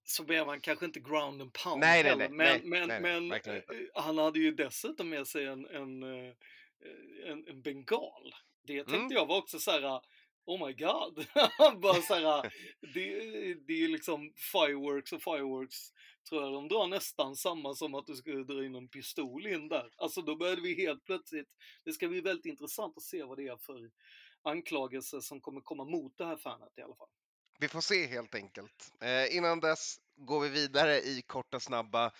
Så 0.04 0.24
blir 0.24 0.44
man 0.46 0.60
kanske 0.60 0.84
inte 0.84 1.00
ground 1.00 1.42
and 1.42 1.52
pound 1.52 1.80
Nej, 1.80 2.02
heller, 2.02 2.16
nej, 2.16 2.28
men, 2.28 2.46
nej, 2.46 2.60
men, 2.64 2.88
nej, 2.88 3.00
men 3.00 3.28
verkligen 3.28 3.58
eh, 3.58 4.02
han 4.02 4.18
hade 4.18 4.38
ju 4.38 4.50
dessutom 4.54 5.08
med 5.08 5.26
sig 5.26 5.46
en, 5.46 5.66
en, 5.66 6.02
eh, 6.02 6.32
en, 7.26 7.48
en 7.48 7.62
bengal. 7.62 8.34
Det 8.66 8.76
tänkte 8.76 8.96
Mm. 8.96 9.12
jag 9.12 9.26
var 9.26 9.38
också 9.38 9.58
så 9.58 9.70
här. 9.70 10.00
Oh 10.46 10.66
my 10.66 10.72
god! 10.72 11.26
Han 11.58 11.80
bara 11.80 11.94
så 12.02 12.14
här, 12.14 12.52
det, 12.94 13.14
det 13.54 13.84
är 13.84 13.88
liksom 13.88 14.32
fireworks 14.52 15.12
och 15.12 15.22
fireworks 15.22 15.76
tror 16.28 16.42
jag 16.42 16.52
de 16.52 16.68
drar 16.68 16.86
nästan 16.86 17.36
samma 17.36 17.74
som 17.74 17.94
att 17.94 18.06
du 18.06 18.16
skulle 18.16 18.44
dra 18.44 18.64
in 18.64 18.74
en 18.74 18.88
pistol 18.88 19.46
in 19.46 19.68
där. 19.68 19.90
Alltså 19.96 20.22
då 20.22 20.36
började 20.36 20.62
vi 20.62 20.74
helt 20.74 21.04
plötsligt, 21.04 21.48
det 21.84 21.92
ska 21.92 22.08
bli 22.08 22.20
väldigt 22.20 22.46
intressant 22.46 22.96
att 22.96 23.02
se 23.02 23.22
vad 23.22 23.38
det 23.38 23.48
är 23.48 23.56
för 23.56 23.90
anklagelser 24.42 25.20
som 25.20 25.40
kommer 25.40 25.60
komma 25.60 25.84
mot 25.84 26.18
det 26.18 26.24
här 26.24 26.36
fanet 26.36 26.78
i 26.78 26.82
alla 26.82 26.96
fall. 26.96 27.08
Vi 27.58 27.68
får 27.68 27.80
se 27.80 28.06
helt 28.06 28.34
enkelt. 28.34 28.92
Eh, 29.00 29.36
innan 29.36 29.60
dess 29.60 30.00
går 30.16 30.40
vi 30.40 30.48
vidare 30.48 31.00
i 31.00 31.22
korta 31.22 31.60
snabba. 31.60 32.12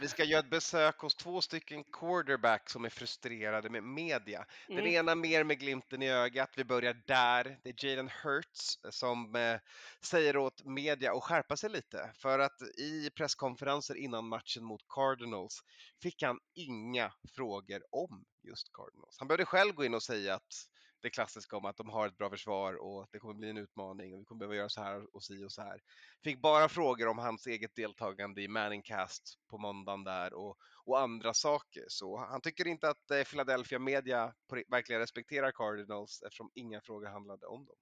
Vi 0.00 0.08
ska 0.08 0.24
göra 0.24 0.40
ett 0.40 0.50
besök 0.50 0.98
hos 0.98 1.14
två 1.14 1.40
stycken 1.40 1.84
quarterback 1.84 2.70
som 2.70 2.84
är 2.84 2.88
frustrerade 2.88 3.70
med 3.70 3.82
media. 3.82 4.44
Den 4.68 4.78
Mm. 4.78 4.92
ena 4.92 5.14
mer 5.14 5.44
med 5.44 5.58
glimten 5.58 6.02
i 6.02 6.10
ögat. 6.10 6.50
Vi 6.56 6.64
börjar 6.64 7.02
där. 7.06 7.58
Det 7.62 7.70
är 7.82 7.86
Jalen 7.86 8.10
Hurts 8.22 8.78
som 8.90 9.36
eh, 9.36 9.58
säger 10.04 10.36
åt 10.36 10.64
media 10.64 11.12
att 11.12 11.22
skärpa 11.22 11.56
sig 11.56 11.70
lite. 11.70 12.10
För 12.14 12.38
att 12.38 12.62
i 12.78 13.10
presskonferenser 13.10 13.94
innan 13.94 14.28
matchen 14.28 14.64
mot 14.64 14.82
Cardinals 14.88 15.62
fick 16.02 16.22
han 16.22 16.38
inga 16.54 17.12
frågor 17.36 17.82
om 17.90 18.24
just 18.42 18.72
Cardinals. 18.72 19.16
Han 19.18 19.28
började 19.28 19.44
själv 19.46 19.72
gå 19.74 19.84
in 19.84 19.94
och 19.94 20.02
säga 20.02 20.34
att 20.34 20.68
det 21.02 21.10
klassiska 21.10 21.56
om 21.56 21.64
att 21.64 21.76
de 21.76 21.88
har 21.88 22.06
ett 22.06 22.16
bra 22.16 22.30
försvar 22.30 22.74
och 22.74 23.08
det 23.12 23.18
kommer 23.18 23.34
bli 23.34 23.50
en 23.50 23.56
utmaning 23.56 24.14
och 24.14 24.20
vi 24.20 24.24
kommer 24.24 24.38
behöva 24.38 24.54
göra 24.54 24.68
så 24.68 24.82
här 24.82 25.16
och 25.16 25.24
si 25.24 25.44
och 25.44 25.52
så 25.52 25.62
här. 25.62 25.80
Fick 26.24 26.40
bara 26.40 26.68
frågor 26.68 27.08
om 27.08 27.18
hans 27.18 27.46
eget 27.46 27.74
deltagande 27.74 28.42
i 28.42 28.48
Manningcast 28.48 29.38
på 29.50 29.58
måndagen 29.58 30.04
där 30.04 30.34
och, 30.34 30.58
och 30.84 31.00
andra 31.00 31.34
saker. 31.34 31.84
Så 31.88 32.18
han 32.18 32.40
tycker 32.40 32.66
inte 32.66 32.88
att 32.88 33.10
eh, 33.10 33.22
Philadelphia 33.22 33.78
media 33.78 34.34
verkligen 34.68 35.00
respekterar 35.00 35.52
Cardinals 35.52 36.22
eftersom 36.22 36.50
inga 36.54 36.80
frågor 36.80 37.06
handlade 37.06 37.46
om 37.46 37.64
dem. 37.64 37.76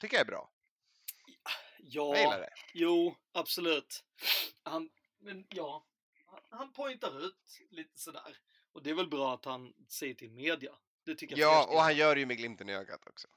Tycker 0.00 0.16
jag 0.16 0.20
är 0.20 0.30
bra. 0.30 0.50
Jag 1.78 2.16
Ja, 2.18 2.38
det. 2.38 2.48
jo, 2.74 3.16
absolut. 3.32 4.04
Han, 4.62 4.90
men 5.18 5.46
ja, 5.48 5.86
han 6.50 6.72
pointar 6.72 7.26
ut 7.26 7.60
lite 7.70 7.98
sådär. 7.98 8.36
Och 8.72 8.82
det 8.82 8.90
är 8.90 8.94
väl 8.94 9.08
bra 9.08 9.34
att 9.34 9.44
han 9.44 9.74
säger 9.88 10.14
till 10.14 10.30
media. 10.30 10.72
Det 11.04 11.14
tycker 11.14 11.38
Ja, 11.38 11.66
och 11.70 11.80
han 11.80 11.96
gör 11.96 12.14
det 12.14 12.20
ju 12.20 12.26
med 12.26 12.36
glimten 12.36 12.68
i 12.68 12.72
ögat 12.72 13.06
också. 13.06 13.28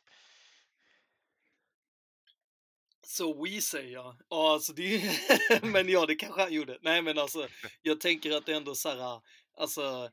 Så 3.07 3.43
we 3.43 3.61
säger 3.61 3.93
jag. 3.93 4.15
Ja, 4.29 4.53
alltså 4.53 4.73
det 4.73 5.03
Men 5.63 5.89
ja, 5.89 6.05
det 6.05 6.15
kanske 6.15 6.41
han 6.41 6.53
gjorde. 6.53 6.79
Nej, 6.81 7.01
men 7.01 7.19
alltså, 7.19 7.47
jag 7.81 8.01
tänker 8.01 8.31
att 8.31 8.45
det 8.45 8.53
ändå 8.53 8.75
så 8.75 8.89
här, 8.89 9.21
alltså, 9.57 10.09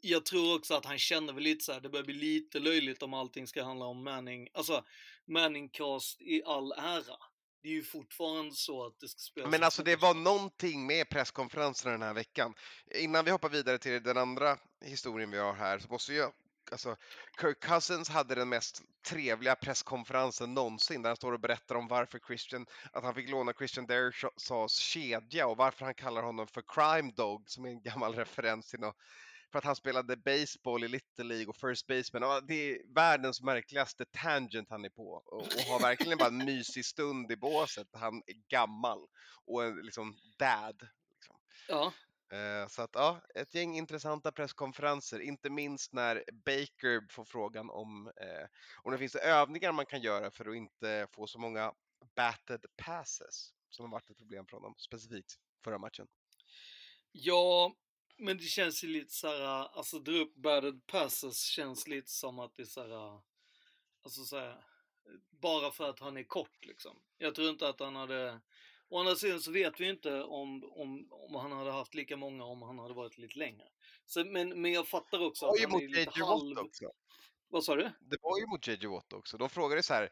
jag 0.00 0.26
tror 0.26 0.56
också 0.56 0.74
att 0.74 0.84
han 0.84 0.98
känner 0.98 1.32
väl 1.32 1.42
lite 1.42 1.64
så 1.64 1.72
här, 1.72 1.80
det 1.80 1.88
börjar 1.88 2.04
bli 2.04 2.14
lite 2.14 2.58
löjligt 2.58 3.02
om 3.02 3.14
allting 3.14 3.46
ska 3.46 3.64
handla 3.64 3.84
om 3.84 4.04
Manning, 4.04 4.48
alltså 4.54 4.84
Manningcast 5.26 6.22
i 6.22 6.42
all 6.44 6.72
ära. 6.72 7.16
Det 7.62 7.68
är 7.68 7.72
ju 7.72 7.82
fortfarande 7.82 8.54
så 8.54 8.86
att 8.86 9.00
det 9.00 9.08
ska 9.08 9.18
spelas 9.18 9.50
Men 9.50 9.60
en 9.60 9.64
alltså 9.64 9.82
det 9.82 9.96
var 9.96 10.14
någonting 10.14 10.86
med 10.86 11.08
presskonferenserna 11.08 11.92
den 11.92 12.02
här 12.02 12.14
veckan. 12.14 12.54
Innan 12.94 13.24
vi 13.24 13.30
hoppar 13.30 13.48
vidare 13.48 13.78
till 13.78 14.02
den 14.02 14.16
andra 14.16 14.58
historien 14.84 15.30
vi 15.30 15.38
har 15.38 15.54
här 15.54 15.78
så 15.78 15.88
måste 15.88 16.14
jag 16.14 16.32
Alltså, 16.72 16.96
Kirk 17.40 17.60
Cousins 17.60 18.08
hade 18.08 18.34
den 18.34 18.48
mest 18.48 18.82
trevliga 19.08 19.54
presskonferensen 19.54 20.54
någonsin 20.54 21.02
där 21.02 21.10
han 21.10 21.16
står 21.16 21.32
och 21.32 21.40
berättar 21.40 21.74
om 21.74 21.88
varför 21.88 22.18
Christian, 22.18 22.66
att 22.92 23.04
han 23.04 23.14
fick 23.14 23.30
låna 23.30 23.52
Christian 23.52 23.86
Dershaws 23.86 24.78
kedja 24.78 25.46
och 25.46 25.56
varför 25.56 25.84
han 25.84 25.94
kallar 25.94 26.22
honom 26.22 26.46
för 26.46 26.62
Crime 26.66 27.12
Dog 27.12 27.50
som 27.50 27.64
är 27.64 27.68
en 27.68 27.82
gammal 27.82 28.14
referens 28.14 28.66
till 28.70 28.80
något, 28.80 28.96
för 29.52 29.58
att 29.58 29.64
han 29.64 29.76
spelade 29.76 30.16
baseball 30.16 30.84
i 30.84 30.88
Little 30.88 31.24
League 31.24 31.46
och 31.46 31.56
First 31.56 31.86
Baseman. 31.86 32.46
Det 32.46 32.54
är 32.54 32.94
världens 32.94 33.42
märkligaste 33.42 34.04
tangent 34.04 34.70
han 34.70 34.84
är 34.84 34.90
på 34.90 35.22
och, 35.26 35.42
och 35.42 35.62
har 35.68 35.80
verkligen 35.80 36.18
bara 36.18 36.28
en 36.28 36.44
mysig 36.44 36.84
stund 36.84 37.32
i 37.32 37.36
båset. 37.36 37.88
Han 37.92 38.22
är 38.26 38.48
gammal 38.48 38.98
och 39.46 39.64
en 39.64 39.76
liksom 39.76 40.16
dad. 40.38 40.88
Liksom. 41.14 41.36
Ja, 41.68 41.92
Eh, 42.32 42.68
så 42.68 42.82
att 42.82 42.90
ja, 42.94 43.20
ett 43.34 43.54
gäng 43.54 43.76
intressanta 43.76 44.32
presskonferenser, 44.32 45.20
inte 45.20 45.50
minst 45.50 45.92
när 45.92 46.24
Baker 46.32 47.12
får 47.12 47.24
frågan 47.24 47.70
om, 47.70 48.06
eh, 48.06 48.46
om 48.82 48.92
det 48.92 48.98
finns 48.98 49.14
övningar 49.16 49.72
man 49.72 49.86
kan 49.86 50.00
göra 50.00 50.30
för 50.30 50.50
att 50.50 50.56
inte 50.56 51.06
få 51.12 51.26
så 51.26 51.38
många 51.38 51.72
batted 52.14 52.66
passes 52.76 53.52
som 53.70 53.84
har 53.84 53.92
varit 53.92 54.10
ett 54.10 54.18
problem 54.18 54.46
för 54.46 54.56
honom, 54.56 54.74
specifikt 54.78 55.38
förra 55.64 55.78
matchen. 55.78 56.06
Ja, 57.12 57.76
men 58.16 58.38
det 58.38 58.44
känns 58.44 58.84
ju 58.84 58.88
lite 58.88 59.12
så 59.12 59.28
här, 59.28 59.42
alltså 59.76 59.98
dra 59.98 60.12
upp 60.12 60.34
batted 60.34 60.86
passes 60.86 61.42
känns 61.42 61.88
lite 61.88 62.10
som 62.10 62.38
att 62.38 62.56
det 62.56 62.62
är 62.62 62.66
så 62.66 62.80
här, 62.80 63.22
alltså 64.02 64.24
så 64.24 64.38
här, 64.38 64.64
bara 65.30 65.70
för 65.70 65.90
att 65.90 66.00
han 66.00 66.16
är 66.16 66.24
kort 66.24 66.64
liksom. 66.64 67.02
Jag 67.18 67.34
tror 67.34 67.50
inte 67.50 67.68
att 67.68 67.80
han 67.80 67.96
hade, 67.96 68.40
å 68.88 68.98
andra 68.98 69.16
sidan 69.16 69.40
så 69.40 69.50
vet 69.52 69.80
vi 69.80 69.88
inte 69.88 70.22
om, 70.22 70.64
om, 70.72 71.08
om 71.12 71.34
han 71.34 71.52
hade 71.52 71.70
haft 71.72 71.94
lika 71.94 72.16
många 72.16 72.44
om 72.44 72.62
han 72.62 72.78
hade 72.78 72.94
varit 72.94 73.18
lite 73.18 73.38
längre. 73.38 73.64
Så, 74.06 74.24
men, 74.24 74.60
men 74.62 74.72
jag 74.72 74.88
fattar 74.88 75.22
också 75.26 75.46
att 75.46 75.60
han 75.70 75.82
är 75.82 75.88
lite 75.88 76.00
JJ 76.00 76.22
halv... 76.24 76.58
Också. 76.58 76.84
Vad 77.48 77.64
sa 77.64 77.74
du? 77.76 77.90
Det 78.00 78.16
var 78.22 78.38
ju 78.38 78.46
mot 78.46 78.66
JJ 78.68 78.86
Watt 78.86 79.12
också. 79.12 79.36
De 79.38 79.48
frågade 79.50 79.82
så 79.82 79.94
här, 79.94 80.10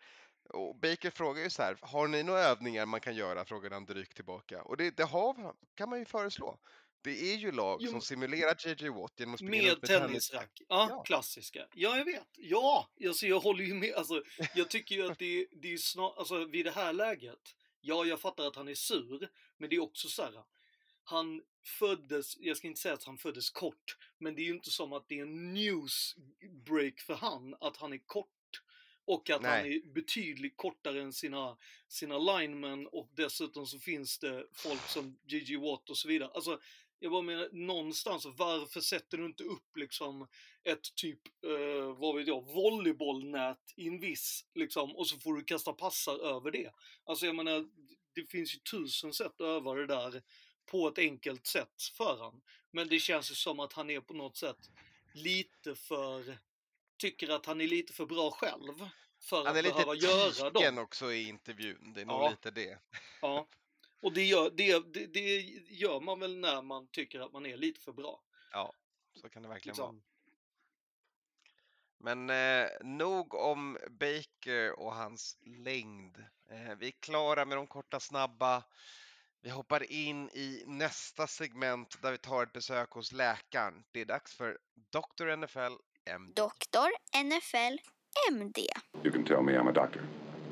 och 0.48 0.76
Baker 0.76 1.10
frågar 1.10 1.42
ju 1.42 1.50
så 1.50 1.62
här, 1.62 1.78
har 1.80 2.08
ni 2.08 2.22
några 2.22 2.40
övningar 2.40 2.86
man 2.86 3.00
kan 3.00 3.16
göra? 3.16 3.44
Frågade 3.44 3.74
han 3.74 3.84
drygt 3.84 4.14
tillbaka. 4.16 4.62
Och 4.62 4.76
det, 4.76 4.96
det 4.96 5.04
har, 5.04 5.54
kan 5.74 5.88
man 5.90 5.98
ju 5.98 6.04
föreslå. 6.04 6.58
Det 7.02 7.32
är 7.32 7.36
ju 7.36 7.52
lag 7.52 7.78
Jo, 7.82 7.90
som 7.90 8.00
simulerar 8.00 8.56
JJ 8.66 8.88
Watt 8.88 9.12
genom 9.16 9.34
att 9.34 9.40
springa 9.40 9.62
Med 9.62 9.78
med 9.80 9.82
tennis. 9.82 10.08
tennisrack. 10.08 10.50
Ja, 10.68 10.86
Ja. 10.90 11.02
klassiska. 11.02 11.66
Ja, 11.74 11.96
jag 11.98 12.04
vet. 12.04 12.28
Ja, 12.36 12.88
alltså, 13.06 13.26
jag 13.26 13.40
håller 13.40 13.64
ju 13.64 13.74
med. 13.74 13.94
Alltså, 13.94 14.22
jag 14.54 14.70
tycker 14.70 14.94
ju 14.94 15.10
att 15.10 15.18
det, 15.18 15.46
det 15.52 15.72
är 15.72 15.76
snart, 15.76 16.18
alltså 16.18 16.44
vid 16.44 16.64
det 16.66 16.70
här 16.70 16.92
läget, 16.92 17.54
ja, 17.84 18.04
jag 18.04 18.20
fattar 18.20 18.46
att 18.46 18.56
han 18.56 18.68
är 18.68 18.74
sur, 18.74 19.28
men 19.56 19.70
det 19.70 19.76
är 19.76 19.80
också 19.80 20.08
så 20.08 20.22
här. 20.22 20.44
Han 21.04 21.42
föddes, 21.78 22.36
jag 22.40 22.56
ska 22.56 22.66
inte 22.66 22.80
säga 22.80 22.94
att 22.94 23.04
han 23.04 23.18
föddes 23.18 23.50
kort, 23.50 23.96
men 24.18 24.34
det 24.34 24.42
är 24.42 24.44
ju 24.44 24.54
inte 24.54 24.70
som 24.70 24.92
att 24.92 25.08
det 25.08 25.18
är 25.18 25.22
en 25.22 25.54
newsbreak 25.54 27.00
för 27.00 27.14
han 27.14 27.54
att 27.60 27.76
han 27.76 27.92
är 27.92 28.06
kort. 28.06 28.28
Och 29.06 29.30
att 29.30 29.42
han 29.42 29.62
Nej. 29.62 29.76
är 29.76 29.92
betydligt 29.92 30.56
kortare 30.56 31.02
än 31.02 31.12
sina, 31.12 31.56
sina 31.88 32.18
linemen 32.18 32.86
och 32.86 33.10
dessutom 33.14 33.66
så 33.66 33.78
finns 33.78 34.18
det 34.18 34.46
folk 34.52 34.80
som 34.80 35.18
Gigi 35.26 35.56
Watt 35.56 35.90
och 35.90 35.98
så 35.98 36.08
vidare. 36.08 36.30
Alltså, 36.34 36.60
jag 37.04 37.12
bara 37.12 37.22
menar, 37.22 37.48
någonstans, 37.52 38.26
varför 38.36 38.80
sätter 38.80 39.18
du 39.18 39.24
inte 39.26 39.44
upp 39.44 39.76
liksom 39.76 40.28
ett 40.64 40.94
typ, 40.94 41.20
eh, 41.44 41.96
vad 41.98 42.16
vet 42.16 42.26
jag, 42.26 42.40
volleybollnät 42.44 43.72
i 43.76 43.88
en 43.88 44.00
viss, 44.00 44.44
liksom, 44.54 44.96
och 44.96 45.06
så 45.08 45.18
får 45.18 45.34
du 45.34 45.44
kasta 45.44 45.72
passar 45.72 46.18
över 46.18 46.50
det. 46.50 46.70
Alltså 47.04 47.26
jag 47.26 47.34
menar, 47.34 47.66
det 48.14 48.30
finns 48.30 48.54
ju 48.54 48.58
tusen 48.58 49.12
sätt 49.12 49.26
att 49.26 49.40
öva 49.40 49.74
det 49.74 49.86
där 49.86 50.22
på 50.66 50.88
ett 50.88 50.98
enkelt 50.98 51.46
sätt 51.46 51.82
för 51.96 52.16
han. 52.18 52.42
Men 52.70 52.88
det 52.88 52.98
känns 53.00 53.30
ju 53.30 53.34
som 53.34 53.60
att 53.60 53.72
han 53.72 53.90
är 53.90 54.00
på 54.00 54.14
något 54.14 54.36
sätt 54.36 54.70
lite 55.14 55.74
för, 55.74 56.38
tycker 56.98 57.28
att 57.28 57.46
han 57.46 57.60
är 57.60 57.66
lite 57.66 57.92
för 57.92 58.06
bra 58.06 58.30
själv. 58.30 58.88
För 59.20 59.36
Han 59.36 59.46
är 59.46 59.50
att 59.58 59.64
lite 59.64 59.74
behöva 59.74 59.94
göra 59.94 60.50
dem. 60.50 60.52
tiken 60.62 60.78
också 60.78 61.12
i 61.12 61.28
intervjun. 61.28 61.92
Det 61.94 62.00
är 62.00 62.04
nog 62.06 62.16
Ja. 62.22 62.30
lite 62.30 62.50
det. 62.50 62.78
Ja. 63.20 63.48
Och 64.04 64.12
det 64.12 64.24
gör, 64.24 64.50
det, 64.50 64.92
det, 64.92 65.06
det 65.06 65.40
gör 65.68 66.00
man 66.00 66.20
väl 66.20 66.38
när 66.38 66.62
man 66.62 66.86
tycker 66.86 67.20
att 67.20 67.32
man 67.32 67.46
är 67.46 67.56
lite 67.56 67.80
för 67.80 67.92
bra. 67.92 68.20
Så 69.14 69.28
kan 69.28 69.42
det 69.42 69.48
verkligen 69.48 69.76
vara. 69.76 69.92
Liksom. 69.92 70.02
Men 71.98 72.30
eh, 72.30 72.68
nog 72.82 73.34
om 73.34 73.78
Baker 73.90 74.80
och 74.80 74.94
hans 74.94 75.38
längd. 75.42 76.16
Eh, 76.50 76.74
vi 76.78 76.86
är 76.86 76.90
klara 77.00 77.44
med 77.44 77.58
de 77.58 77.66
korta 77.66 78.00
snabba. 78.00 78.64
Vi 79.40 79.50
hoppar 79.50 79.92
in 79.92 80.28
i 80.28 80.64
nästa 80.66 81.26
segment 81.26 82.02
där 82.02 82.12
vi 82.12 82.18
tar 82.18 82.42
ett 82.42 82.52
besök 82.52 82.90
hos 82.90 83.12
läkaren. 83.12 83.84
Det 83.92 84.00
är 84.00 84.04
dags 84.04 84.34
för 84.34 84.58
Dr. 84.74 85.36
NFL 85.36 85.76
MD. 86.04 86.32
Doktor 86.34 86.88
NFL 87.24 87.78
MD. 88.32 88.60
You 89.02 89.12
can 89.12 89.24
tell 89.24 89.42
me 89.42 89.52
I'm 89.52 89.68
a 89.68 89.72
doctor. 89.72 90.02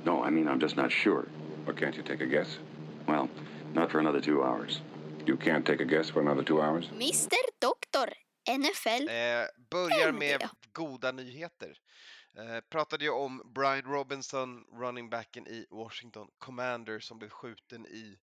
No, 0.04 0.28
I 0.28 0.30
mean, 0.30 0.48
I'm 0.48 0.62
just 0.62 0.76
not 0.76 0.92
sure. 0.92 1.24
But 1.66 1.76
can't 1.76 1.96
you 1.96 2.02
take 2.02 2.24
a 2.24 2.26
guess? 2.26 2.58
Well, 3.06 3.28
not 3.74 3.90
for 3.90 3.98
another 3.98 4.20
two 4.20 4.42
hours. 4.44 4.80
You 5.26 5.36
can't 5.36 5.66
take 5.66 5.80
a 5.82 5.84
guess 5.84 6.10
for 6.10 6.20
another 6.20 6.42
two 6.44 6.60
hours? 6.62 6.90
Mr 6.90 7.36
Doktor 7.60 8.12
NFL. 8.50 9.08
Eh, 9.08 9.46
börjar 9.70 10.12
med 10.12 10.48
goda 10.72 11.12
nyheter. 11.12 11.76
Eh, 12.38 12.60
pratade 12.70 13.04
ju 13.04 13.10
om 13.10 13.42
Brian 13.54 13.82
Robinson, 13.92 14.64
running 14.80 15.10
backen 15.10 15.46
i 15.46 15.66
Washington 15.70 16.28
Commanders 16.38 17.04
som 17.04 17.18
blev 17.18 17.28
skjuten 17.28 17.86
i 17.86 18.18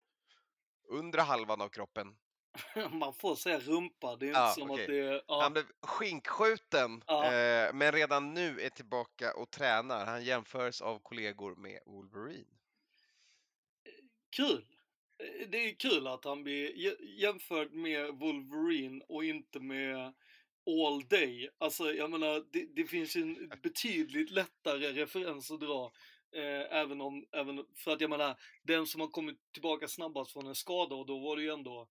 undre 0.90 1.22
halvan 1.22 1.62
av 1.62 1.70
kroppen. 1.70 2.16
Man 2.92 3.14
får 3.14 3.36
säga 3.36 3.60
rumpa, 3.60 4.16
det 4.16 4.26
är 4.26 4.28
inte 4.28 4.40
Ja, 4.40 4.54
som 4.58 4.72
okej. 4.72 4.84
att 4.84 4.88
det 4.90 5.00
är... 5.00 5.22
Ja, 5.28 5.42
Han 5.42 5.54
blev 5.54 5.66
skinkskjuten, 5.82 7.04
Ja. 7.08 7.26
eh, 7.34 7.74
men 7.74 7.92
redan 7.92 8.34
nu 8.34 8.62
är 8.62 8.70
tillbaka 8.70 9.34
och 9.34 9.52
tränar. 9.52 10.06
Han 10.06 10.24
jämförs 10.24 10.82
av 10.82 11.00
kollegor 11.00 11.56
med 11.56 11.80
Wolverine. 11.86 12.59
Kul! 14.30 14.66
Eh, 15.24 15.48
Det 15.50 15.58
är 15.70 15.76
kul 15.76 16.08
att 16.08 16.26
han 16.26 16.44
blir 16.44 16.74
jä- 16.74 17.04
jämförd 17.18 17.72
med 17.72 18.08
Wolverine 18.14 19.02
och 19.08 19.26
inte 19.26 19.60
med 19.60 20.14
All 20.66 21.08
Day. 21.10 21.50
Alltså, 21.58 21.94
jag 21.94 22.10
menar, 22.12 22.46
det, 22.52 22.66
det 22.76 22.86
finns 22.86 23.16
ju 23.16 23.22
en 23.22 23.50
betydligt 23.64 24.32
lättare 24.32 24.92
referens 24.92 25.52
att 25.52 25.60
dra. 25.60 25.92
Eh, 26.36 26.78
även 26.78 27.02
om, 27.02 27.26
även, 27.32 27.66
för 27.76 27.92
att 27.92 28.02
jag 28.02 28.10
menar, 28.10 28.40
den 28.64 28.88
som 28.88 29.02
har 29.02 29.08
kommit 29.08 29.38
tillbaka 29.52 29.88
snabbast 29.88 30.32
från 30.34 30.48
en 30.48 30.56
skada 30.56 30.96
och 30.96 31.06
då 31.06 31.20
var 31.20 31.36
det 31.36 31.42
ju 31.44 31.50
ändå 31.50 31.90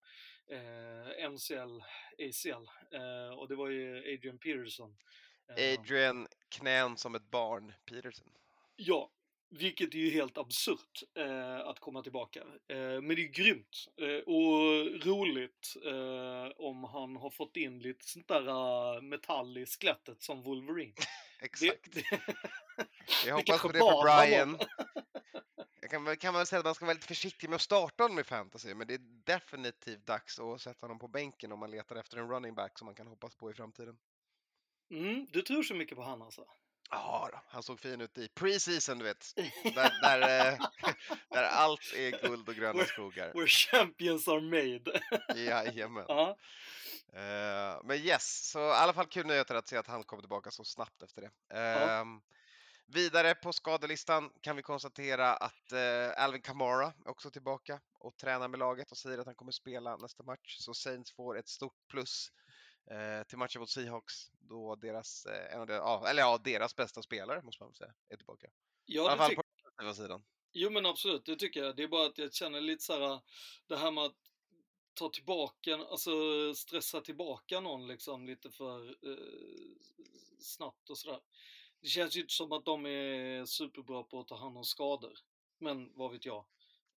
eh, 0.50 1.30
MCL, 1.30 1.80
ACL. 2.18 2.66
Eh, 2.96 3.38
och 3.38 3.48
det 3.48 3.56
var 3.56 3.68
ju 3.68 3.96
Adrian 4.14 4.38
Peterson. 4.38 4.96
Eh, 5.56 5.78
Adrian 5.80 6.28
knän 6.48 6.96
som 6.96 7.14
ett 7.14 7.30
barn, 7.30 7.72
Peterson. 7.84 8.28
Ja, 8.76 9.10
vilket 9.50 9.94
är 9.94 9.98
ju 9.98 10.10
helt 10.10 10.38
absurt 10.38 11.02
eh, 11.14 11.58
att 11.58 11.80
komma 11.80 12.02
tillbaka. 12.02 12.40
Eh, 12.68 12.76
men 12.76 13.08
det 13.08 13.22
är 13.22 13.28
grymt 13.28 13.88
eh, 13.96 14.34
och 14.34 15.06
roligt 15.06 15.76
eh, 15.84 16.52
om 16.56 16.84
han 16.84 17.16
har 17.16 17.30
fått 17.30 17.56
in 17.56 17.78
lite 17.78 18.08
sånt 18.08 18.28
där 18.28 18.48
uh, 18.48 19.02
metall 19.02 19.58
i 19.58 19.66
skelettet 19.66 20.22
som 20.22 20.42
Wolverine. 20.42 20.92
Det, 21.40 21.44
Exakt. 21.44 21.94
det, 21.94 22.04
Jag 23.26 23.36
hoppas 23.36 23.62
på 23.62 23.68
det 23.68 23.78
för 23.78 24.02
Brian. 24.02 24.58
Jag 25.80 25.90
kan, 25.90 26.16
kan 26.16 26.34
väl 26.34 26.46
säga 26.46 26.58
att 26.58 26.64
man 26.64 26.74
ska 26.74 26.84
vara 26.84 26.94
lite 26.94 27.06
försiktig 27.06 27.48
med 27.48 27.54
att 27.56 27.62
starta 27.62 28.04
honom 28.04 28.18
i 28.18 28.24
fantasy, 28.24 28.74
men 28.74 28.86
det 28.86 28.94
är 28.94 29.00
definitivt 29.24 30.06
dags 30.06 30.38
att 30.38 30.60
sätta 30.60 30.86
honom 30.86 30.98
på 30.98 31.08
bänken 31.08 31.52
om 31.52 31.58
man 31.58 31.70
letar 31.70 31.96
efter 31.96 32.16
en 32.16 32.28
running 32.28 32.54
back 32.54 32.78
som 32.78 32.86
man 32.86 32.94
kan 32.94 33.06
hoppas 33.06 33.34
på 33.34 33.50
i 33.50 33.54
framtiden. 33.54 33.98
mm, 34.90 35.26
du 35.32 35.42
tror 35.42 35.62
så 35.62 35.74
mycket 35.74 35.96
på 35.96 36.02
han 36.02 36.22
alltså? 36.22 36.44
Ja, 36.90 37.30
han 37.48 37.62
såg 37.62 37.80
fin 37.80 38.00
ut 38.00 38.18
i 38.18 38.28
preseason, 38.28 38.98
du 38.98 39.04
vet. 39.04 39.32
Där, 39.64 40.00
där, 40.02 40.58
där 41.30 41.42
allt 41.42 41.92
är 41.96 42.28
guld 42.28 42.48
och 42.48 42.54
gröna 42.54 42.84
skogar. 42.84 43.32
Where 43.34 43.46
champions 43.46 44.28
are 44.28 44.40
made. 44.40 45.00
Jajamän. 45.34 46.04
ja, 46.08 46.36
Eh, 47.12 47.80
men 47.84 47.96
yes, 47.96 48.50
så 48.50 48.58
i 48.58 48.72
alla 48.72 48.92
fall 48.92 49.06
kul 49.06 49.26
nyheter 49.26 49.54
att 49.54 49.68
se 49.68 49.76
att 49.76 49.86
han 49.86 50.04
kommer 50.04 50.22
tillbaka 50.22 50.50
så 50.50 50.64
snabbt 50.64 51.02
efter 51.02 51.22
det. 51.22 51.30
Ja. 51.48 51.56
Ehm, 51.56 52.20
Vidare 52.90 53.34
på 53.34 53.52
skadelistan 53.52 54.30
kan 54.40 54.56
vi 54.56 54.62
konstatera 54.62 55.34
att 55.34 55.72
eh, 55.72 56.22
Alvin 56.24 56.42
Kamara 56.42 56.92
är 57.04 57.10
också 57.10 57.30
tillbaka 57.30 57.80
och 57.98 58.16
tränar 58.16 58.48
med 58.48 58.58
laget 58.58 58.90
och 58.90 58.98
säger 58.98 59.18
att 59.18 59.26
han 59.26 59.34
kommer 59.34 59.52
spela 59.52 59.96
nästa 59.96 60.22
match. 60.22 60.56
Så 60.58 60.74
Saints 60.74 61.12
får 61.12 61.38
ett 61.38 61.48
stort 61.48 61.88
plus 61.90 62.32
till 63.28 63.38
matchen 63.38 63.60
mot 63.60 63.70
Seahawks 63.70 64.30
då 64.40 64.74
deras, 64.74 65.26
eh, 65.26 65.54
en 65.54 65.60
av 65.60 65.66
deras, 65.66 65.80
ja, 65.80 66.08
eller 66.08 66.22
ja, 66.22 66.38
deras 66.44 66.76
bästa 66.76 67.02
spelare 67.02 67.42
måste 67.42 67.62
man 67.62 67.70
väl 67.70 67.76
säga 67.76 67.94
är 68.08 68.16
tillbaka. 68.16 68.46
I 68.46 68.50
ja 68.84 69.02
alla 69.02 69.12
det 69.12 69.18
fall 69.18 69.34
på 69.34 69.42
den 69.42 69.72
offensiva 69.72 70.04
sidan. 70.04 70.24
Jo 70.52 70.70
men 70.70 70.86
absolut, 70.86 71.24
det 71.24 71.36
tycker 71.36 71.62
jag. 71.62 71.76
Det 71.76 71.82
är 71.82 71.88
bara 71.88 72.06
att 72.06 72.18
jag 72.18 72.34
känner 72.34 72.60
lite 72.60 72.84
så 72.84 72.92
här, 72.92 73.20
det 73.66 73.76
här 73.76 73.90
med 73.90 74.04
att 74.04 74.16
ta 74.94 75.08
tillbaka, 75.08 75.76
alltså 75.76 76.10
stressa 76.54 77.00
tillbaka 77.00 77.60
någon 77.60 77.86
liksom 77.86 78.26
lite 78.26 78.50
för 78.50 78.88
eh, 78.88 79.76
snabbt 80.38 80.90
och 80.90 80.98
sådär. 80.98 81.20
Det 81.80 81.88
känns 81.88 82.16
ju 82.16 82.20
inte 82.20 82.34
som 82.34 82.52
att 82.52 82.64
de 82.64 82.86
är 82.86 83.44
superbra 83.44 84.02
på 84.02 84.20
att 84.20 84.28
ta 84.28 84.36
hand 84.36 84.56
om 84.56 84.64
skador. 84.64 85.18
Men 85.58 85.92
vad 85.94 86.12
vet 86.12 86.24
jag? 86.24 86.46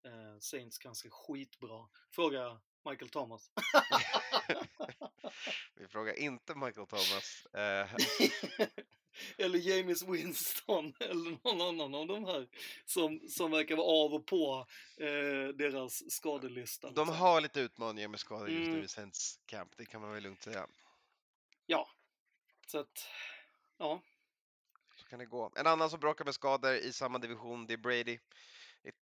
Eh, 0.06 0.39
Saints 0.39 0.77
kanske 0.77 1.10
skitbra. 1.10 1.89
Fråga 2.12 2.62
Michael 2.89 3.10
Thomas. 3.10 3.52
Vi 5.76 5.88
frågar 5.88 6.13
inte 6.20 6.56
Michael 6.56 6.88
Thomas. 6.88 7.46
Eh, 7.54 7.88
eller 9.38 9.60
James 9.60 10.04
Winston 10.04 10.94
eller 11.00 11.38
någon 11.44 11.62
annan 11.62 11.96
av 11.96 12.08
de 12.08 12.26
här 12.26 12.48
som, 12.86 13.20
som 13.30 13.52
verkar 13.52 13.76
vara 13.76 13.88
av 13.88 14.13
och 14.13 14.26
på 14.26 14.67
eh, 14.98 15.48
deras 15.56 16.12
skadelista. 16.12 16.88
de 16.91 17.08
liksom. 17.08 17.15
har 17.15 17.41
lite 17.41 17.60
utmaningar 17.60 18.08
med 18.08 18.20
skador 18.20 18.50
just 18.50 18.67
nu 18.67 18.72
Mm. 18.72 18.86
i 18.86 18.88
Saints 18.88 19.39
camp, 19.46 19.72
det 19.78 19.86
kan 19.86 20.02
man 20.02 20.13
väl 20.13 20.24
lugnt 20.24 20.44
säga. 20.44 20.67
Ja. 21.65 21.89
Så 22.67 22.80
att, 22.80 23.08
ja. 23.78 24.02
Så 24.96 25.06
kan 25.06 25.20
det 25.20 25.26
gå. 25.26 25.52
En 25.56 25.67
annan 25.67 25.89
som 25.89 26.00
bråkar 26.00 26.26
med 26.26 26.36
skador 26.36 26.74
i 26.74 26.94
samma 26.94 27.17
division, 27.20 27.67
det 27.67 27.74
är 27.74 27.78
Brady. 27.78 28.20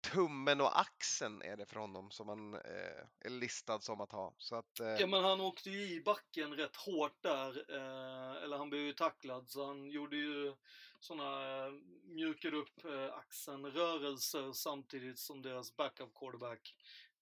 Tummen 0.01 0.61
och 0.61 0.79
axeln 0.79 1.41
är 1.41 1.57
det 1.57 1.65
för 1.65 1.79
honom 1.79 2.11
som 2.11 2.27
han 2.29 2.53
eh, 2.53 3.05
är 3.19 3.29
listad 3.29 3.79
som 3.79 4.01
att 4.01 4.11
ha. 4.11 4.35
Så 4.37 4.55
att, 4.55 4.79
eh, 4.79 4.87
Ja 4.87 5.07
men 5.07 5.23
han 5.23 5.41
åkte 5.41 5.69
ju 5.69 5.81
i 5.81 6.01
backen 6.01 6.53
rätt 6.53 6.75
hårt 6.75 7.21
där, 7.21 7.49
eh, 7.75 8.43
eller 8.43 8.57
han 8.57 8.69
blev 8.69 8.81
ju 8.81 8.93
tacklad 8.93 9.49
så 9.49 9.65
han 9.65 9.89
gjorde 9.91 10.17
ju 10.17 10.55
sådana, 10.99 11.57
eh, 11.65 11.71
mjukade 12.03 12.57
upp 12.57 12.85
eh, 12.85 13.13
axeln 13.13 13.65
rörelser 13.65 14.53
samtidigt 14.53 15.19
som 15.19 15.41
deras 15.41 15.75
backup 15.75 16.13
quarterback 16.15 16.75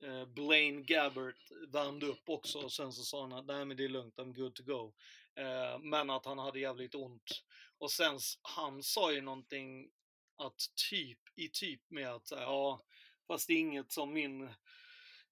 eh, 0.03 0.25
Blaine 0.25 0.83
Gabbert 0.83 1.51
värmde 1.67 2.05
upp 2.05 2.29
också 2.29 2.59
och 2.59 2.71
sen 2.71 2.93
så 2.93 3.03
sa 3.03 3.21
han 3.21 3.33
att 3.33 3.45
nej 3.45 3.65
men 3.65 3.77
det 3.77 3.85
är 3.85 3.89
lugnt, 3.89 4.17
I'm 4.17 4.33
good 4.33 4.55
to 4.55 4.63
go. 4.63 4.93
Eh, 5.35 5.79
men 5.79 6.09
att 6.09 6.25
han 6.25 6.39
hade 6.39 6.59
jävligt 6.59 6.95
ont. 6.95 7.43
Och 7.77 7.91
sen 7.91 8.19
han 8.41 8.83
sa 8.83 9.11
ju 9.11 9.21
någonting 9.21 9.91
att 10.37 10.59
typ, 10.89 11.19
i 11.37 11.49
typ 11.49 11.81
med 11.89 12.07
att 12.09 12.31
här, 12.31 12.41
ja, 12.41 12.81
fast 13.27 13.47
det 13.47 13.53
är 13.53 13.57
inget 13.59 13.91
som 13.91 14.13
min 14.13 14.43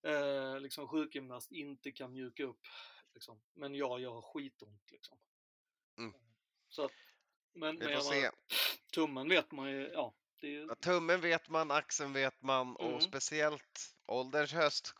eh, 0.03 0.59
liksom 0.59 0.87
sjukgymnast 0.87 1.51
inte 1.51 1.91
kan 1.91 2.11
mjuka 2.13 2.43
upp. 2.43 2.61
Liksom. 3.13 3.41
Men 3.53 3.75
ja, 3.75 3.99
jag 3.99 4.13
har 4.13 4.21
skitont 4.21 4.91
liksom. 4.91 5.17
Mm. 5.97 6.13
Så 6.69 6.85
att, 6.85 6.91
men, 7.53 7.79
Vi 7.79 7.93
får 7.95 8.01
se. 8.01 8.29
tummen 8.93 9.29
vet 9.29 9.51
man 9.51 9.71
ju, 9.71 9.89
ja. 9.93 10.13
Ju- 10.41 10.65
Ja, 10.69 10.75
Tummen 10.75 11.21
vet 11.21 11.49
man, 11.49 11.71
axeln 11.71 12.13
vet 12.13 12.41
man 12.41 12.61
Mm. 12.79 12.93
och 12.93 13.03
speciellt 13.03 13.95
ålderns 14.05 14.53
höst. 14.53 14.93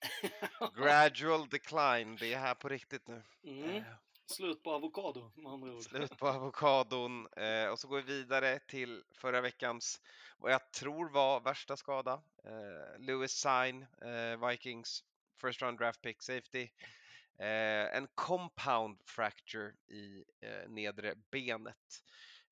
Gradual 0.76 1.48
decline, 1.48 2.16
det 2.16 2.32
är 2.32 2.38
här 2.38 2.54
på 2.54 2.68
riktigt 2.68 3.08
nu. 3.08 3.22
mm, 3.44 3.70
Eh, 3.76 3.82
slut 4.30 4.62
på 4.62 4.72
avokado 4.72 5.30
med 5.34 5.52
andra 5.52 5.72
ord. 5.72 5.82
Slut 5.82 6.18
på 6.18 6.28
avokadon 6.28 7.28
eh, 7.36 7.68
och 7.68 7.78
så 7.78 7.88
går 7.88 7.96
vi 7.96 8.02
vidare 8.02 8.58
till 8.58 9.04
förra 9.10 9.40
veckans, 9.40 10.00
vad 10.38 10.52
jag 10.52 10.72
tror 10.72 11.08
var 11.08 11.40
värsta 11.40 11.76
skada. 11.76 12.22
Eh, 12.44 13.00
Lewis 13.00 13.32
Sign, 13.32 13.86
eh, 14.02 14.48
Vikings, 14.48 15.04
first 15.40 15.62
round 15.62 15.78
draft 15.78 16.02
pick 16.02 16.22
safety. 16.22 16.68
Eh, 17.38 17.96
en 17.96 18.08
compound 18.14 18.98
fracture 19.04 19.72
i 19.88 20.24
eh, 20.40 20.68
nedre 20.68 21.14
benet. 21.30 22.02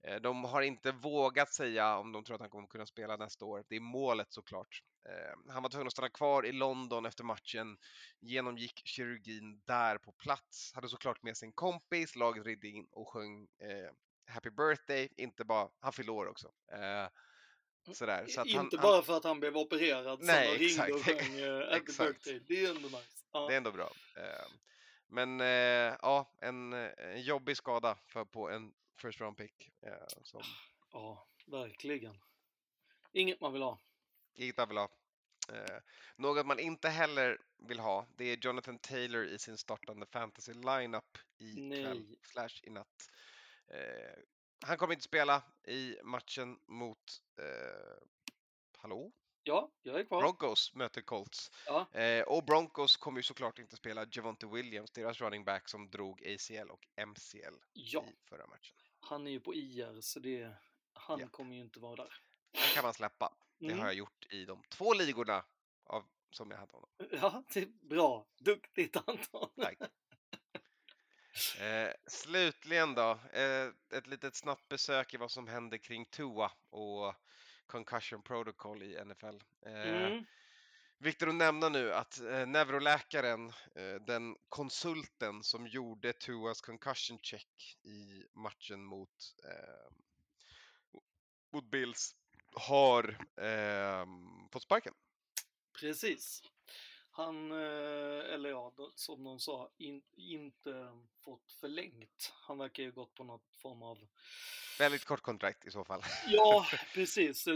Eh, 0.03 0.21
de 0.21 0.45
har 0.45 0.63
inte 0.63 0.93
vågat 0.93 1.55
säga 1.55 1.97
om 1.97 2.13
de 2.13 2.25
tror 2.25 2.35
att 2.35 2.41
han 2.41 2.51
kommer 2.51 2.67
kunna 2.67 2.87
spela 2.87 3.17
nästa 3.17 3.45
år. 3.45 3.65
Det 3.69 3.77
är 3.77 3.81
målet 3.81 4.33
såklart. 4.33 4.83
Eh, 5.09 5.53
han 5.53 5.63
var 5.63 5.71
tvungen 5.71 5.87
att 5.87 5.93
stanna 5.93 6.09
kvar 6.09 6.47
i 6.47 6.53
London 6.53 7.07
efter 7.07 7.25
matchen, 7.25 7.79
genomgick 8.21 8.83
kirurgin 8.85 9.63
där 9.65 9.99
på 9.99 10.13
plats, 10.13 10.73
hade 10.75 10.89
såklart 10.89 11.23
med 11.23 11.37
sin 11.37 11.53
kompis, 11.53 12.17
laget 12.17 12.47
ridde 12.47 12.69
in 12.69 12.87
och 12.91 13.09
sjöng 13.09 13.43
eh, 13.59 13.91
Happy 14.29 14.51
birthday, 14.51 15.09
inte 15.17 15.45
bara, 15.45 15.69
han 15.81 15.93
fyllde 15.93 16.13
år 16.13 16.27
också. 16.27 16.53
Eh, 16.73 17.09
sådär, 17.95 18.27
så 18.27 18.41
han, 18.41 18.49
inte 18.49 18.77
han, 18.77 18.83
bara 18.83 19.03
för 19.03 19.17
att 19.17 19.25
han 19.25 19.41
blev 19.41 19.57
opererad 19.57 20.19
Nej, 20.23 20.47
sen 20.47 20.55
och 20.55 20.61
ringde 20.61 20.93
och 20.93 20.99
exakt. 20.99 21.29
sjöng 21.29 21.41
uh, 21.45 21.65
Happy 21.71 21.77
Exakt. 21.77 22.25
birthday. 22.25 22.41
Det 22.49 22.65
är 22.65 22.71
ändå 22.71 22.89
nice. 22.89 23.25
Ja. 23.33 23.47
Det 23.47 23.53
är 23.53 23.57
ändå 23.57 23.73
bra. 23.73 23.91
Eh, 24.17 24.47
Men 25.07 25.41
eh, 25.41 25.97
ja, 26.03 26.33
en, 26.41 26.73
eh, 26.73 26.91
en 26.99 27.23
jobbig 27.23 27.57
skada 27.57 27.99
för 28.07 28.25
på 28.25 28.51
en 28.51 28.73
first 29.03 29.21
round 29.21 29.37
pick. 29.37 29.71
eh, 29.83 29.93
Som 30.23 30.43
ja, 30.93 31.27
verkligen. 31.47 32.19
Inget 33.13 33.41
man 33.41 33.53
vill 33.53 33.63
ha. 33.63 33.79
Inget 34.37 34.57
man 34.57 34.69
vill 34.69 34.77
ha. 34.79 34.89
Eh, 35.53 35.79
Något 36.17 36.47
man 36.47 36.59
inte 36.59 36.89
heller 36.89 37.39
vill 37.59 37.79
ha, 37.81 38.07
det 38.17 38.25
är 38.25 38.37
Jonathan 38.37 38.79
Taylor 38.79 39.25
i 39.27 39.39
sin 39.39 39.59
startande 39.59 40.07
fantasy 40.07 40.53
lineup 40.53 41.19
i 41.39 41.55
kväll 41.55 42.01
Nej. 42.09 42.19
slash 42.23 42.61
i 42.63 42.71
natt. 42.71 43.11
Eh, 43.69 44.19
Han 44.65 44.77
kommer 44.79 44.95
inte 44.95 45.05
spela 45.05 45.43
i 45.65 45.97
matchen 46.03 46.59
mot 46.67 47.23
eh, 47.39 48.05
Hallå? 48.79 49.13
Ja, 49.43 49.71
jag 49.83 50.01
är 50.01 50.05
kvar. 50.05 50.21
Broncos 50.21 50.75
möter 50.75 51.01
Colts. 51.03 51.51
Ja. 51.67 51.93
Eh, 51.93 52.23
och 52.23 52.45
Broncos 52.45 52.97
kommer 52.97 53.19
ju 53.19 53.23
såklart 53.23 53.59
inte 53.59 53.77
spela 53.77 54.07
Javonte 54.13 54.47
Williams, 54.47 54.91
deras 54.91 55.21
running 55.21 55.45
back 55.45 55.69
som 55.69 55.91
drog 55.91 56.27
ACL 56.27 56.71
och 56.71 56.87
MCL 57.09 57.55
ja, 57.73 58.05
i 58.09 58.29
förra 58.29 58.47
matchen. 58.47 58.77
han 59.01 59.27
är 59.27 59.31
ju 59.31 59.41
på 59.41 59.55
IR 59.55 60.01
så 60.01 60.21
det, 60.21 60.53
han 60.93 61.21
Japp. 61.21 61.33
kommer 61.33 61.55
ju 61.57 61.61
inte 61.61 61.81
vara 61.81 61.97
där. 61.97 62.21
Den 62.53 62.63
kan 62.75 62.83
man 62.85 62.95
släppa. 62.95 63.35
Det 63.59 63.67
Mm. 63.67 63.79
har 63.79 63.87
jag 63.87 63.95
gjort 63.95 64.33
i 64.33 64.45
de 64.45 64.63
två 64.69 64.95
ligorna 64.95 65.45
av, 65.85 66.05
som 66.31 66.51
jag 66.51 66.59
hade 66.59 66.73
honom. 66.73 66.91
Ja, 67.11 67.45
det 67.55 67.61
är 67.61 67.89
bra. 67.89 68.27
Duktigt 68.39 68.97
Anton. 68.97 69.51
Tack. 69.57 69.79
Eh, 71.61 71.93
slutligen 72.07 72.95
då, 72.95 73.11
eh, 73.33 73.67
ett 73.99 74.07
litet 74.07 74.35
snabbt 74.35 74.69
besök 74.69 75.15
i 75.15 75.17
vad 75.17 75.31
som 75.31 75.49
händer 75.49 75.79
kring 75.79 76.07
Tua 76.07 76.53
och 76.71 77.15
concussion 77.67 78.23
protocol 78.23 78.83
i 78.83 79.05
NFL. 79.05 79.41
Eh, 79.67 80.07
Mm. 80.07 80.25
Viktigt 80.99 81.29
att 81.29 81.35
nämna 81.35 81.69
nu 81.69 81.93
att 81.93 82.21
eh, 82.21 82.47
neuroläkaren, 82.47 83.49
eh, 83.75 83.95
den 84.07 84.37
konsulten 84.49 85.43
som 85.43 85.67
gjorde 85.67 86.13
Tuas 86.13 86.61
concussion 86.61 87.19
check 87.23 87.77
i 87.85 88.25
matchen 88.33 88.85
mot, 88.85 89.35
eh, 89.45 89.93
mot 91.53 91.71
Bills 91.71 92.15
har 92.57 93.19
eh, 93.37 94.07
fått 94.53 94.63
sparken. 94.63 94.95
Precis. 95.81 96.43
Han, 97.17 97.53
eh, 97.53 98.35
eller 98.35 98.49
ja, 98.49 98.73
som 98.95 99.25
de 99.25 99.41
sa, 99.41 99.71
in, 99.79 100.03
inte 100.17 100.89
fått 101.25 101.53
förlängt. 101.61 102.33
Han 102.43 102.59
verkar 102.59 102.83
ju 102.83 102.93
gått 102.93 103.15
på 103.15 103.25
något 103.25 103.55
form 103.63 103.83
av... 103.83 103.99
Väldigt 104.79 105.05
kort 105.05 105.21
kontrakt 105.21 105.67
i 105.67 105.71
så 105.71 105.85
fall. 105.85 106.03
Ja, 106.29 106.67
precis. 106.95 107.45
Det 107.45 107.53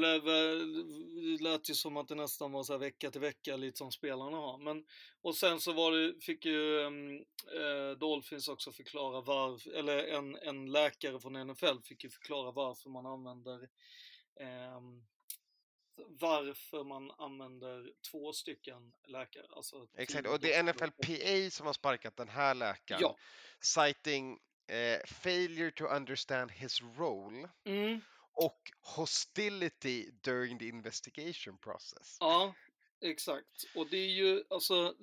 lät, 1.41 1.71
ju 1.71 1.75
som 1.75 1.97
att 1.97 2.09
det 2.09 2.15
nästan 2.15 2.53
var 2.53 2.63
så 2.63 2.73
här 2.73 2.79
vecka 2.79 3.11
till 3.11 3.21
vecka, 3.21 3.57
lite 3.57 3.79
som 3.79 3.93
spelarna 3.93 4.37
har. 4.37 4.59
Men, 4.59 4.85
och 5.23 5.37
sen 5.37 5.61
så 5.61 5.73
var 5.73 5.93
det, 5.93 6.21
fick 6.21 6.45
ju 6.45 6.81
eh, 6.81 7.99
Dolphins 7.99 8.49
också 8.49 8.73
förklara 8.73 9.21
varför, 9.21 9.71
eller 9.71 9.99
en, 9.99 10.37
en 10.37 10.73
läkare 10.73 11.21
från 11.21 11.47
NFL 11.47 11.83
fick 11.85 12.05
ju 12.05 12.11
förklara 12.11 12.51
varför 12.51 12.91
man 12.91 13.07
använder 13.07 13.69
varför 16.21 16.85
man 16.85 17.11
använder 17.11 17.93
två 18.11 18.33
stycken 18.33 18.93
läkare. 19.07 19.47
Alltså 19.51 19.89
Exakt, 19.97 20.29
och 20.29 20.41
det 20.41 20.55
är 20.55 20.63
NFLPA 20.63 21.51
som 21.51 21.67
har 21.67 21.73
sparkat 21.73 22.17
den 22.17 22.29
här 22.29 22.55
läkaren. 22.55 23.01
Ja. 23.03 23.17
Citing 23.61 24.39
eh, 24.67 25.07
failure 25.07 25.71
to 25.71 25.85
understand 25.85 26.51
his 26.51 26.83
role 26.83 27.49
Mm, 27.65 28.01
och 28.33 28.73
hostility 28.81 30.11
during 30.11 30.59
the 30.59 30.69
investigation 30.69 31.59
process. 31.59 32.17
ja, 32.21 32.55
exakt. 33.01 33.65
Och 33.75 33.91
det 33.91 33.97
är 33.97 34.11
ju, 34.11 34.45
alltså, 34.51 34.95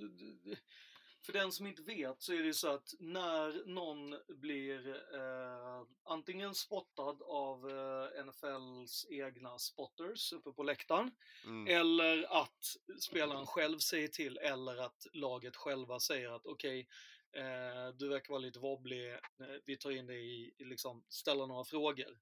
för 1.27 1.33
den 1.33 1.51
som 1.51 1.67
inte 1.67 1.81
vet 1.81 2.21
så 2.21 2.33
är 2.33 2.43
det 2.43 2.53
så 2.53 2.67
att 2.67 2.93
när 2.99 3.65
någon 3.65 4.15
blir 4.27 4.87
eh, 5.15 5.83
antingen 6.03 6.55
spottad 6.55 7.21
av 7.21 7.69
eh, 7.69 8.25
NFLs 8.25 9.07
egna 9.09 9.59
spotters 9.59 10.33
uppe 10.33 10.51
på 10.51 10.63
läktaren, 10.63 11.11
Mm. 11.43 11.67
eller 11.81 12.41
att 12.41 12.65
spelaren 13.01 13.45
själv 13.45 13.79
säger 13.79 14.07
till, 14.07 14.37
eller 14.37 14.77
att 14.77 15.07
laget 15.13 15.55
själva 15.55 15.99
säger 15.99 16.29
att 16.35 16.45
okej, 16.45 16.87
eh, 17.31 17.93
du 17.95 18.09
verkar 18.09 18.29
vara 18.29 18.39
lite 18.39 18.59
wobblig, 18.59 19.13
eh, 19.13 19.19
vi 19.65 19.77
tar 19.77 19.91
in 19.91 20.07
dig 20.07 20.41
i, 20.41 20.53
i 20.57 20.63
liksom, 20.63 21.03
ställa 21.09 21.45
några 21.45 21.65
frågor. 21.65 22.19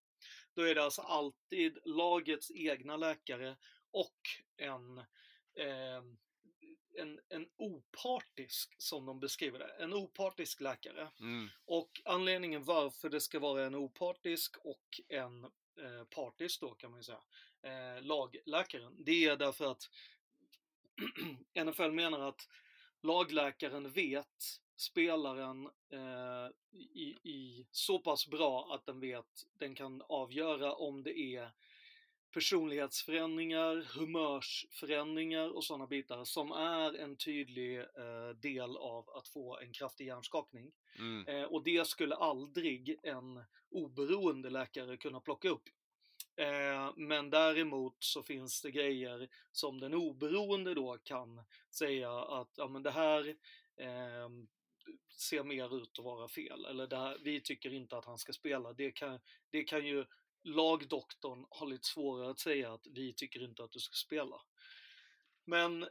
Då 0.56 0.62
är 0.62 0.76
det 0.76 0.84
alltså 0.84 1.02
alltid 1.02 1.78
lagets 1.86 2.52
egna 2.52 2.98
läkare 2.98 3.58
och 3.92 4.20
en, 4.58 4.98
eh, 5.60 6.04
en, 6.98 7.20
en 7.30 7.48
opartisk, 7.58 8.76
som 8.78 9.06
de 9.06 9.20
beskriver 9.20 9.60
det, 9.60 9.84
en 9.84 9.94
opartisk 9.94 10.62
läkare. 10.62 11.08
Mm. 11.20 11.50
Och 11.66 12.02
anledningen 12.06 12.64
varför 12.64 13.10
det 13.10 13.22
ska 13.22 13.40
vara 13.40 13.66
en 13.66 13.76
opartisk 13.76 14.58
och 14.58 15.02
en 15.08 15.44
eh, 15.44 16.04
partisk 16.10 16.62
då 16.62 16.74
kan 16.74 16.92
man 16.92 17.00
ju 17.00 17.04
säga, 17.04 17.22
eh, 17.62 18.04
lagläkaren, 18.04 19.04
det 19.06 19.26
är 19.26 19.36
därför 19.36 19.72
att 19.72 19.90
NFL 21.66 21.92
menar 21.92 22.20
att 22.20 22.50
lagläkaren 23.02 23.92
vet 23.92 24.60
spelaren 24.76 25.70
eh, 25.90 26.50
i, 26.72 27.18
i 27.24 27.68
så 27.72 28.00
pass 28.00 28.28
bra 28.28 28.74
att 28.76 28.86
den 28.86 29.00
vet, 29.00 29.48
den 29.58 29.76
kan 29.76 30.02
avgöra 30.02 30.74
om 30.74 31.04
det 31.04 31.20
är 31.20 31.52
personlighetsförändringar, 32.36 33.88
humörsförändringar 34.00 35.56
och 35.56 35.64
sådana 35.64 35.88
bitar 35.88 36.26
som 36.26 36.52
är 36.52 37.00
en 37.00 37.16
tydlig 37.16 37.80
eh, 37.80 38.30
del 38.42 38.78
av 38.78 39.10
att 39.10 39.28
få 39.28 39.60
en 39.60 39.74
kraftig 39.74 40.08
hjärnskakning. 40.08 40.72
Mm. 41.00 41.28
Eh, 41.28 41.44
och 41.44 41.64
det 41.64 41.88
skulle 41.88 42.16
aldrig 42.16 43.00
en 43.04 43.44
oberoende 43.70 44.50
läkare 44.50 44.98
kunna 44.98 45.20
plocka 45.20 45.50
upp. 45.50 45.64
Eh, 46.36 46.94
men 46.96 47.30
däremot 47.30 47.96
så 48.00 48.24
finns 48.24 48.62
det 48.62 48.72
grejer 48.72 49.30
som 49.52 49.80
den 49.80 49.94
oberoende 49.94 50.74
då 50.74 50.98
kan 51.04 51.44
säga 51.72 52.12
att 52.12 52.52
ja, 52.58 52.68
men 52.68 52.84
det 52.84 52.92
här 52.92 53.28
eh, 53.78 54.30
ser 55.18 55.44
mer 55.44 55.78
ut 55.82 56.00
att 56.00 56.06
vara 56.06 56.28
fel. 56.28 56.66
Eller 56.66 56.88
det 56.88 56.98
här, 56.98 57.18
vi 57.24 57.42
tycker 57.42 57.74
inte 57.74 57.98
att 57.98 58.06
han 58.06 58.18
ska 58.18 58.34
spela. 58.34 58.74
Det 58.74 58.92
kan, 58.92 59.20
det 59.50 59.64
kan 59.64 59.88
ju 59.88 60.06
lagdoktorn 60.46 61.46
ha 61.50 61.66
lite 61.66 61.88
svårare 61.88 62.30
att 62.32 62.40
säga 62.40 62.74
att 62.74 62.88
vi 62.88 63.14
tycker 63.14 63.44
inte 63.44 63.64
att 63.64 63.72
du 63.72 63.80
ska 63.80 63.94
spela. 63.94 64.42
Men 65.46 65.88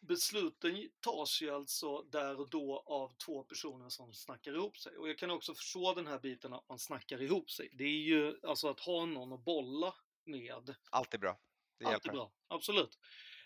besluten 0.00 0.88
tas 1.00 1.42
ju 1.42 1.50
alltså 1.50 2.02
där 2.02 2.40
och 2.40 2.50
då 2.50 2.82
av 2.86 3.12
två 3.24 3.42
personer 3.42 3.88
som 3.88 4.12
snackar 4.14 4.54
ihop 4.54 4.78
sig. 4.78 4.96
Och 4.96 5.08
jag 5.08 5.18
kan 5.18 5.30
också 5.30 5.54
förstå 5.54 5.94
den 5.94 6.06
här 6.06 6.18
biten 6.18 6.52
att 6.52 6.68
man 6.68 6.78
snackar 6.78 7.22
ihop 7.22 7.50
sig. 7.50 7.68
Det 7.72 7.84
är 7.84 7.88
ju 8.02 8.36
alltså 8.42 8.68
att 8.68 8.80
ha 8.80 9.04
någon 9.04 9.32
att 9.32 9.44
bolla 9.44 9.94
med. 10.24 10.74
Alltid 10.90 11.20
bra. 11.20 11.40
Det 11.78 11.84
Allt 11.84 11.92
hjälper. 11.92 12.08
är 12.08 12.12
bra, 12.12 12.32
absolut. 12.48 12.98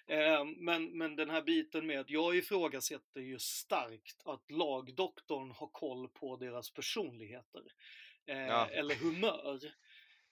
Eh, 0.07 0.45
men, 0.45 0.99
men 0.99 1.17
den 1.17 1.31
här 1.31 1.43
biten 1.43 1.87
med, 1.87 2.05
jag 2.09 2.37
ifrågasätter 2.37 3.21
ju 3.21 3.39
starkt 3.39 4.23
att 4.25 4.51
lagdoktorn 4.51 5.51
har 5.51 5.69
koll 5.69 6.09
på 6.09 6.37
deras 6.37 6.71
personligheter. 6.71 7.63
Eh, 8.27 8.39
Ja. 8.39 8.67
Eller 8.67 8.95
humör. 8.95 9.75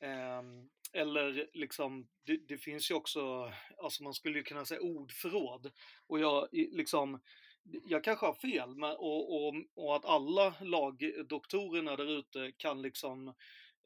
Ehm, 0.02 0.68
eller 0.92 1.48
liksom, 1.52 2.08
det, 2.26 2.36
det 2.48 2.58
finns 2.58 2.90
ju 2.90 2.94
också, 2.94 3.52
alltså 3.82 4.02
man 4.02 4.14
skulle 4.14 4.38
ju 4.38 4.44
kunna 4.44 4.64
säga 4.64 4.80
ordförråd. 4.80 5.70
Och 6.06 6.20
jag 6.20 6.48
liksom, 6.52 7.20
jag 7.84 8.04
kanske 8.04 8.26
har 8.26 8.34
fel, 8.34 8.76
men, 8.76 8.90
och, 8.90 9.46
och, 9.46 9.54
och 9.74 9.96
att 9.96 10.04
alla 10.04 10.54
lagdoktorerna 10.60 11.96
där 11.96 12.18
ute 12.18 12.52
kan 12.56 12.82
liksom 12.82 13.28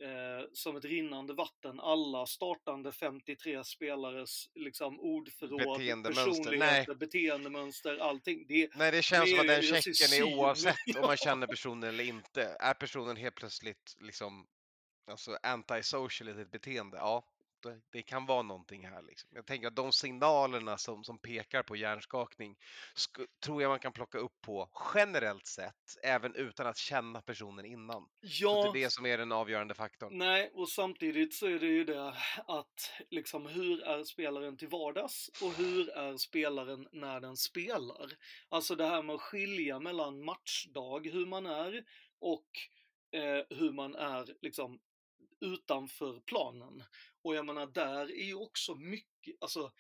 eh, 0.03 0.49
som 0.53 0.77
ett 0.77 0.85
rinnande 0.85 1.35
vatten 1.35 1.81
alla 1.81 2.27
startande 2.27 2.93
53 2.93 3.65
spelares 3.65 4.49
liksom 4.55 5.01
ordförråd, 5.01 6.05
personligheter, 6.05 6.95
beteendemönster, 6.95 7.99
allting. 7.99 8.47
Det, 8.49 8.77
Nej, 8.77 8.93
det 8.93 9.03
känns 9.03 9.25
Det 9.25 9.31
som 9.31 9.41
att 9.41 9.47
den 9.47 9.63
checken 9.63 10.29
är 10.29 10.39
oavsett 10.39 10.75
om 10.75 10.77
Ja. 11.01 11.07
man 11.07 11.17
känner 11.17 11.47
personen 11.47 11.89
eller 11.89 12.05
inte. 12.05 12.57
Är 12.61 12.75
personen 12.75 13.17
helt 13.17 13.35
plötsligt 13.35 13.97
liksom 14.01 14.47
alltså 15.07 15.39
anti-social 15.43 16.29
i 16.29 16.35
sitt 16.35 16.51
beteende? 16.51 16.97
Ja, 16.97 17.25
det, 17.63 17.81
det 17.91 18.03
kan 18.03 18.27
vara 18.27 18.43
någonting 18.43 18.87
här. 18.87 19.03
Liksom. 19.03 19.31
Jag 19.33 19.47
tänker 19.47 19.69
att 19.69 19.77
de 19.77 19.93
signalerna 19.93 20.79
som, 20.79 21.05
som 21.05 21.19
pekar 21.19 21.63
på 21.63 21.77
hjärnskakning 21.77 22.57
sku, 22.95 23.27
tror 23.41 23.63
jag 23.63 23.69
man 23.69 23.79
kan 23.79 23.93
plocka 23.93 24.19
upp 24.19 24.41
på 24.41 24.71
generellt 24.95 25.47
sett, 25.47 25.97
även 26.03 26.35
utan 26.35 26.67
att 26.67 26.77
känna 26.77 27.23
personen 27.23 27.65
innan. 27.65 28.03
Så 28.03 28.09
ja, 28.21 28.63
det 28.73 28.81
är 28.81 28.85
det 28.85 28.91
som 28.91 29.07
är 29.07 29.19
den 29.19 29.33
avgörande 29.33 29.75
faktorn. 29.75 30.19
Nej, 30.19 30.51
och 30.55 30.69
samtidigt 30.69 31.35
så 31.35 31.47
är 31.47 31.59
det 31.59 31.67
ju 31.67 31.85
det 31.85 32.15
att 32.47 32.93
liksom 33.11 33.47
hur 33.47 33.83
är 33.83 34.05
spelaren 34.05 34.57
till 34.57 34.69
vardags 34.69 35.31
och 35.43 35.53
hur 35.53 35.91
är 35.91 36.17
spelaren 36.17 36.89
när 36.93 37.21
den 37.21 37.37
spelar? 37.37 38.13
Alltså 38.49 38.75
det 38.75 38.87
här 38.87 39.03
med 39.03 39.15
att 39.15 39.21
skilja 39.23 39.81
mellan 39.81 40.25
matchdag, 40.25 41.07
hur 41.13 41.27
man 41.27 41.47
är, 41.47 41.85
och 42.19 42.51
eh, 43.13 43.59
hur 43.59 43.73
man 43.73 43.95
är 43.95 44.35
liksom 44.43 44.81
utanför 45.41 46.21
planen. 46.21 46.83
Och 47.23 47.35
jag 47.35 47.47
menar, 47.47 47.67
där 47.67 48.11
är 48.13 48.25
ju 48.25 48.35
också 48.35 48.75
mycket, 48.75 49.37
alltså 49.41 49.73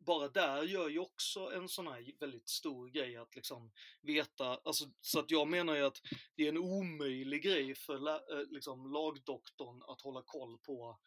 bara 0.00 0.28
där 0.28 0.62
gör 0.62 0.88
ju 0.88 0.98
också 0.98 1.52
en 1.52 1.68
sån 1.68 1.86
här 1.86 2.12
väldigt 2.20 2.48
stor 2.48 2.88
grej 2.88 3.16
att 3.16 3.36
liksom 3.36 3.72
veta, 4.02 4.60
alltså 4.64 4.84
så 5.00 5.18
att 5.18 5.30
jag 5.30 5.48
menar 5.48 5.74
ju 5.74 5.82
att 5.82 6.00
det 6.34 6.44
är 6.44 6.48
en 6.48 6.58
omöjlig 6.58 7.42
grej 7.42 7.74
för 7.74 8.08
eh, 8.08 8.46
liksom, 8.50 8.92
lagdoktorn 8.92 9.82
att 9.82 10.00
hålla 10.00 10.22
koll 10.22 10.58
på, 10.58 10.98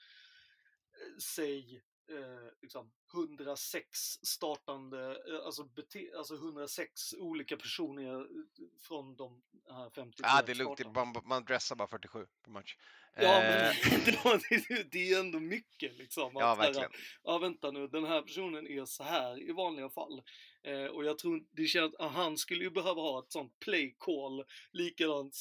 eh, 0.93 1.17
säg, 1.35 1.75
eh, 2.09 2.53
liksom 2.61 2.91
106 3.13 3.99
startande, 4.25 5.23
eh, 5.29 5.45
alltså, 5.45 5.63
bete- 5.63 6.15
alltså 6.17 6.35
106 6.35 7.13
olika 7.13 7.57
personer 7.57 8.27
från 8.79 9.15
de 9.15 9.43
här 9.69 9.89
53 9.89 10.25
Ja, 10.27 10.41
det 10.45 10.51
är 10.51 10.55
lugnt. 10.55 10.95
Man, 10.95 11.15
man 11.25 11.45
dressar 11.45 11.75
bara 11.75 11.87
47 11.87 12.27
per 12.43 12.51
match. 12.51 12.77
Ja, 13.23 13.43
Eh, 13.43 13.75
men 14.23 14.39
det, 14.69 14.91
det 14.91 15.11
är 15.11 15.19
ändå 15.19 15.39
mycket 15.39 15.97
liksom. 15.97 16.31
ja, 16.33 16.55
så 16.55 16.61
här, 16.61 16.67
verkligen. 16.67 16.91
ja 17.23 17.37
vänta 17.37 17.71
nu, 17.71 17.87
den 17.87 18.05
här 18.05 18.21
personen 18.21 18.67
är 18.67 18.85
så 18.85 19.03
här 19.03 19.49
i 19.49 19.51
vanliga 19.51 19.89
fall. 19.89 20.21
Eh, 20.63 20.85
och 20.85 21.05
jag 21.05 21.17
tror 21.17 21.43
det 21.51 21.65
känns 21.65 21.95
att 21.95 22.11
han 22.11 22.37
skulle 22.37 22.63
ju 22.63 22.69
behöva 22.69 23.01
ha 23.01 23.19
ett 23.19 23.31
sånt 23.31 23.59
play 23.59 23.95
call, 23.97 24.43
likadant 24.71 25.35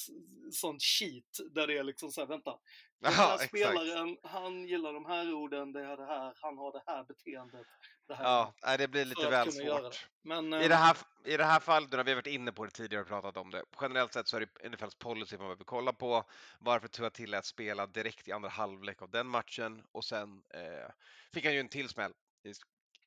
sånt 0.53 0.83
sheet 0.83 1.55
där 1.55 1.67
det 1.67 1.79
är 1.79 1.85
liksom 1.85 2.11
så 2.13 2.21
här, 2.21 2.29
vänta. 2.29 2.59
Den 2.99 3.13
här 3.13 3.35
exakt. 3.35 3.49
spelaren, 3.49 4.17
han 4.23 4.67
gillar 4.67 4.93
de 4.93 5.07
här 5.07 5.35
orden, 5.35 5.73
det 5.73 5.81
är 5.81 5.97
det 5.97 6.07
här, 6.07 6.35
han 6.41 6.59
har 6.59 6.73
det 6.73 6.83
här 6.87 7.05
beteendet. 7.05 7.67
Det 8.09 8.15
här. 8.15 8.25
Ja, 8.61 8.77
det 8.77 8.89
blir 8.89 9.05
lite 9.05 9.31
väl 9.31 9.53
svårt. 9.53 10.09
Men, 10.23 10.53
I 10.55 10.69
det, 10.69 10.75
här, 10.75 10.97
I 11.25 11.37
det 11.37 11.45
här 11.45 11.61
fallet, 11.61 11.93
vi 11.93 11.97
har 11.97 12.15
varit 12.15 12.27
inne 12.27 12.53
på 12.53 12.65
det 12.65 12.71
tidigare 12.71 13.03
och 13.03 13.09
pratat 13.09 13.37
om 13.37 13.51
det, 13.51 13.63
generellt 13.81 14.13
sett 14.13 14.29
så 14.29 14.37
är 14.37 14.41
det 14.41 14.69
NFLs 14.69 14.95
policy 14.95 15.37
man 15.37 15.47
behöver 15.47 15.65
kolla 15.65 15.93
på. 15.93 16.25
Varför 16.59 16.89
Tua 16.89 17.11
tillät 17.11 17.45
spela 17.45 17.87
direkt 17.87 18.29
i 18.29 18.33
andra 18.33 18.49
halvlek 18.49 19.03
av 19.03 19.11
den 19.11 19.27
matchen 19.27 19.83
och 19.93 20.05
sen 20.05 20.43
eh, 20.55 20.91
fick 21.35 21.45
han 21.45 21.55
ju 21.55 21.61
en 21.61 21.69
till 21.69 21.89
smäll 21.89 22.13
i 22.45 22.53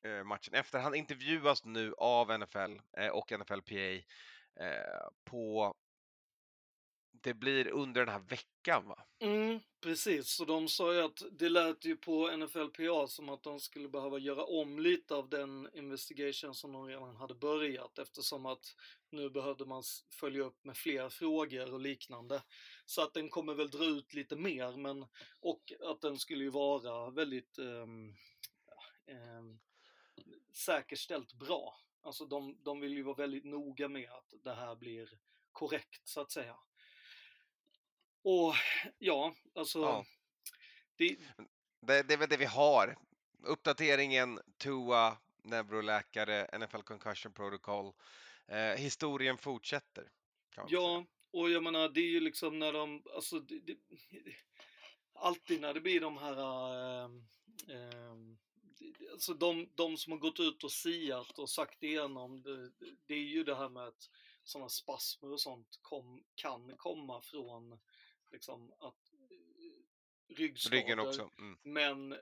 eh, 0.08 0.24
matchen 0.24 0.54
efter. 0.54 0.78
Han 0.78 0.94
intervjuas 0.94 1.64
nu 1.64 1.94
av 1.98 2.38
NFL 2.38 2.80
eh, 2.96 3.08
och 3.08 3.32
NFLPA 3.40 3.94
eh, 4.60 5.08
på 5.24 5.74
det 7.20 7.34
blir 7.34 7.68
under 7.68 8.06
den 8.06 8.14
här 8.14 8.20
veckan 8.20 8.88
va? 8.88 9.04
Mm, 9.18 9.60
precis, 9.80 10.28
så 10.28 10.44
de 10.44 10.68
sa 10.68 10.94
ju 10.94 11.00
att 11.00 11.22
det 11.32 11.48
lät 11.48 11.84
ju 11.84 11.96
på 11.96 12.36
NFLPA 12.36 13.06
som 13.06 13.28
att 13.28 13.42
de 13.42 13.60
skulle 13.60 13.88
behöva 13.88 14.18
göra 14.18 14.44
om 14.44 14.78
lite 14.78 15.14
av 15.14 15.28
den 15.28 15.68
investigation 15.74 16.54
som 16.54 16.72
de 16.72 16.86
redan 16.86 17.16
hade 17.16 17.34
börjat 17.34 17.98
eftersom 17.98 18.46
att 18.46 18.76
nu 19.10 19.30
behövde 19.30 19.64
man 19.66 19.82
följa 20.10 20.42
upp 20.42 20.64
med 20.64 20.76
fler 20.76 21.08
frågor 21.08 21.72
och 21.72 21.80
liknande. 21.80 22.42
Så 22.86 23.02
att 23.02 23.14
den 23.14 23.28
kommer 23.28 23.54
väl 23.54 23.70
dra 23.70 23.84
ut 23.84 24.14
lite 24.14 24.36
mer 24.36 24.76
men 24.76 25.06
och 25.40 25.72
att 25.86 26.00
den 26.00 26.18
skulle 26.18 26.44
ju 26.44 26.50
vara 26.50 27.10
väldigt 27.10 27.58
um, 27.58 28.14
um, 29.38 29.60
säkerställt 30.52 31.32
bra. 31.32 31.74
Alltså 32.02 32.26
de, 32.26 32.58
de 32.62 32.80
vill 32.80 32.92
ju 32.92 33.02
vara 33.02 33.16
väldigt 33.16 33.44
noga 33.44 33.88
med 33.88 34.10
att 34.10 34.34
det 34.44 34.54
här 34.54 34.76
blir 34.76 35.10
korrekt 35.52 36.08
så 36.08 36.20
att 36.20 36.30
säga. 36.30 36.56
Och 38.22 38.54
ja, 38.98 39.34
alltså 39.54 39.78
Ja. 39.80 40.04
det, 40.96 41.16
Det, 41.80 42.02
det 42.02 42.14
är 42.14 42.18
väl 42.18 42.28
det 42.28 42.36
vi 42.36 42.44
har. 42.44 42.96
Uppdateringen, 43.42 44.40
Tua, 44.58 45.16
neuroläkare, 45.42 46.58
NFL 46.58 46.82
Concussion 46.82 47.32
Protocol. 47.32 47.92
Eh, 48.46 48.74
historien 48.76 49.38
fortsätter. 49.38 50.10
Ja, 50.68 51.04
och 51.30 51.50
jag 51.50 51.62
menar 51.62 51.88
det 51.88 52.00
är 52.00 52.10
ju 52.10 52.20
liksom 52.20 52.58
när 52.58 52.72
de, 52.72 53.02
alltså 53.14 53.40
det, 53.40 53.58
det, 53.58 53.76
alltid 55.14 55.60
när 55.60 55.74
det 55.74 55.80
blir 55.80 56.00
de 56.00 56.18
här, 56.18 57.04
ähm, 57.04 57.26
det- 58.78 59.10
alltså 59.12 59.34
de, 59.34 59.68
de 59.74 59.96
som 59.96 60.12
har 60.12 60.18
gått 60.18 60.40
ut 60.40 60.64
och 60.64 60.72
siat 60.72 61.38
och 61.38 61.50
sagt 61.50 61.82
igenom 61.82 62.42
det, 62.42 62.70
det 63.06 63.14
är 63.14 63.18
ju 63.28 63.44
det 63.44 63.54
här 63.54 63.68
med 63.68 63.82
att 63.86 64.10
sådana 64.44 64.68
spasmer 64.68 65.32
och 65.32 65.40
sånt 65.40 65.78
kom, 65.82 66.24
kan 66.34 66.76
komma 66.76 67.20
från 67.20 67.78
liksom 68.32 68.72
att 68.78 69.12
eh, 69.12 70.34
ryggskador. 70.36 70.76
Ryggen 70.76 70.98
också. 70.98 71.30
Mm. 71.38 71.58
Men 71.62 72.18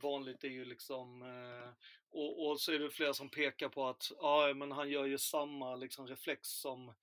vanligt 0.00 0.44
är 0.44 0.48
ju 0.48 0.64
liksom, 0.64 1.22
eh, 1.22 1.70
och, 2.10 2.46
och 2.46 2.60
så 2.60 2.72
är 2.72 2.78
det 2.78 2.90
flera 2.90 3.14
som 3.14 3.30
pekar 3.30 3.68
på 3.68 3.88
att 3.88 4.12
ja, 4.20 4.52
men 4.56 4.72
han 4.72 4.90
gör 4.90 5.04
ju 5.04 5.18
samma 5.18 5.76
liksom, 5.76 6.06
reflex 6.06 6.48
som 6.48 6.94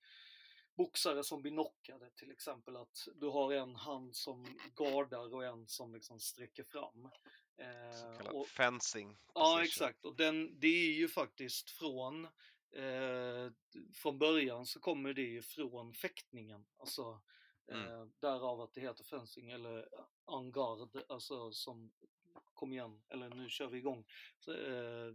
boxare 0.76 1.24
som 1.24 1.42
blir 1.42 1.52
knockade 1.52 2.10
till 2.10 2.30
exempel. 2.30 2.76
Att 2.76 3.08
du 3.14 3.26
har 3.26 3.52
en 3.52 3.74
hand 3.74 4.16
som 4.16 4.58
gardar 4.74 5.34
och 5.34 5.44
en 5.44 5.66
som 5.66 5.94
liksom 5.94 6.20
sträcker 6.20 6.64
fram. 6.64 7.10
Så 8.00 8.06
Eh, 8.06 8.16
kallad 8.16 8.34
och, 8.34 8.48
fencing. 8.48 9.16
ja, 9.34 9.62
exakt. 9.62 10.04
Och 10.04 10.16
den, 10.16 10.60
det 10.60 10.66
är 10.66 10.92
ju 10.92 11.08
faktiskt 11.08 11.70
från, 11.70 12.24
eh, 12.72 13.52
från 13.94 14.18
början 14.18 14.66
så 14.66 14.80
kommer 14.80 15.12
det 15.12 15.22
ju 15.22 15.42
från 15.42 15.94
fäktningen. 15.94 16.66
Alltså, 16.76 17.20
Mm. 17.68 17.86
eh, 17.86 18.06
därav 18.20 18.60
att 18.60 18.74
det 18.74 18.80
heter 18.80 19.04
fencing 19.04 19.50
eller 19.50 19.88
en 20.26 20.52
garde, 20.52 21.04
alltså 21.08 21.52
som 21.52 21.90
kom 22.54 22.72
igen, 22.72 23.02
eller 23.08 23.28
nu 23.28 23.48
kör 23.48 23.66
vi 23.66 23.78
igång. 23.78 24.04
Så, 24.38 24.52
eh, 24.52 25.12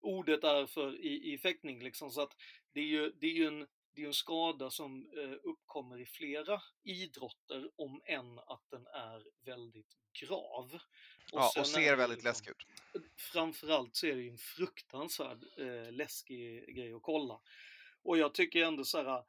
ordet 0.00 0.44
är 0.44 0.66
för 0.66 1.00
i, 1.00 1.32
i 1.32 1.38
fäktning 1.38 1.82
liksom, 1.82 2.10
så 2.10 2.20
att 2.20 2.36
det 2.72 2.80
är 2.80 2.84
ju, 2.84 3.10
det 3.10 3.26
är 3.26 3.32
ju 3.34 3.46
en, 3.46 3.66
det 3.94 4.02
är 4.02 4.06
en 4.06 4.14
skada 4.14 4.70
som 4.70 5.10
eh, 5.16 5.36
uppkommer 5.42 6.00
i 6.00 6.06
flera 6.06 6.62
idrotter, 6.82 7.70
om 7.76 8.02
än 8.04 8.38
att 8.38 8.62
den 8.70 8.86
är 8.86 9.24
väldigt 9.44 9.96
grav. 10.12 10.78
Ja, 11.32 11.50
sen 11.54 11.60
och 11.60 11.66
ser 11.66 11.96
väldigt 11.96 12.24
liksom- 12.24 12.28
läskig 12.28 12.50
ut. 12.50 12.66
framförallt 13.16 13.96
så 13.96 14.06
är 14.06 14.14
det 14.14 14.22
ju 14.22 14.30
en 14.30 14.38
fruktansvärd 14.38 15.44
eh, 15.58 15.92
läskig 15.92 16.74
grej 16.76 16.92
att 16.92 17.02
kolla. 17.02 17.40
Och 18.02 18.18
jag 18.18 18.34
tycker 18.34 18.64
ändå 18.64 18.84
så 18.84 19.02
här, 19.02 19.24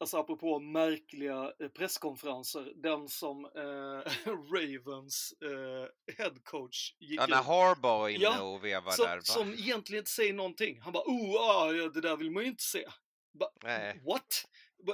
alltså 0.00 0.16
apropå 0.16 0.58
märkliga 0.58 1.52
eh, 1.58 1.68
presskonferenser, 1.68 2.72
den 2.76 3.08
som 3.08 3.44
eh, 3.44 4.12
Ravens 4.54 5.34
eh, 5.42 6.14
headcoach 6.16 6.94
gick 6.98 7.20
Ja, 7.20 7.26
när 7.26 7.42
Harbaugh 7.42 8.14
inne 8.14 8.22
Ja, 8.24 8.42
och 8.42 8.64
vevar 8.64 8.92
som, 8.92 9.04
där. 9.04 9.16
Va? 9.16 9.22
som 9.22 9.52
egentligen 9.52 9.98
inte 9.98 10.10
säger 10.10 10.32
någonting. 10.32 10.80
Han 10.80 10.92
bara 10.92 11.04
oh, 11.06 11.36
ah, 11.40 11.72
det 11.72 12.00
där 12.00 12.16
vill 12.16 12.30
man 12.30 12.42
ju 12.42 12.48
inte 12.48 12.62
se. 12.62 12.84
Ba, 13.32 13.46
Nej. 13.62 14.02
What? 14.04 14.46
Ba, 14.86 14.92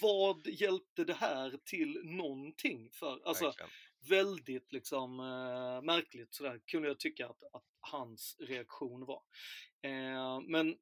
vad 0.00 0.46
hjälpte 0.46 1.04
det 1.04 1.14
här 1.14 1.58
till 1.64 2.00
någonting 2.04 2.90
för? 2.92 3.20
Alltså, 3.24 3.44
Verkligen. 3.44 3.70
väldigt 4.08 4.72
liksom 4.72 5.20
eh, 5.20 5.82
märkligt 5.82 6.34
sådär 6.34 6.60
kunde 6.66 6.88
jag 6.88 6.98
tycka 6.98 7.26
att, 7.26 7.42
att 7.52 7.64
hans 7.80 8.36
reaktion 8.40 9.04
var. 9.04 9.22
Eh, 9.82 10.40
men 10.40 10.76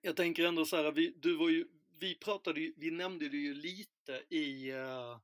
jag 0.00 0.16
tänker 0.16 0.44
ändå 0.44 0.64
så 0.64 0.76
här, 0.76 0.92
vi, 0.92 1.14
du 1.16 1.36
var 1.36 1.48
ju, 1.48 1.66
vi 2.00 2.14
pratade 2.14 2.60
ju, 2.60 2.74
vi 2.76 2.90
nämnde 2.90 3.28
det 3.28 3.36
ju 3.36 3.54
lite 3.54 4.22
i 4.28 4.72
uh, 4.72 5.18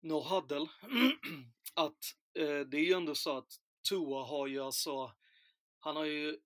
No 0.00 0.20
Huddle, 0.20 0.66
att 1.74 2.16
eh, 2.34 2.60
det 2.60 2.76
är 2.76 2.84
ju 2.84 2.92
ändå 2.92 3.14
så 3.14 3.36
att 3.36 3.60
Tua 3.88 4.24
har 4.24 4.46
ju 4.46 4.60
alltså, 4.60 5.12
han 5.78 5.96
har 5.96 6.04
ju 6.04 6.38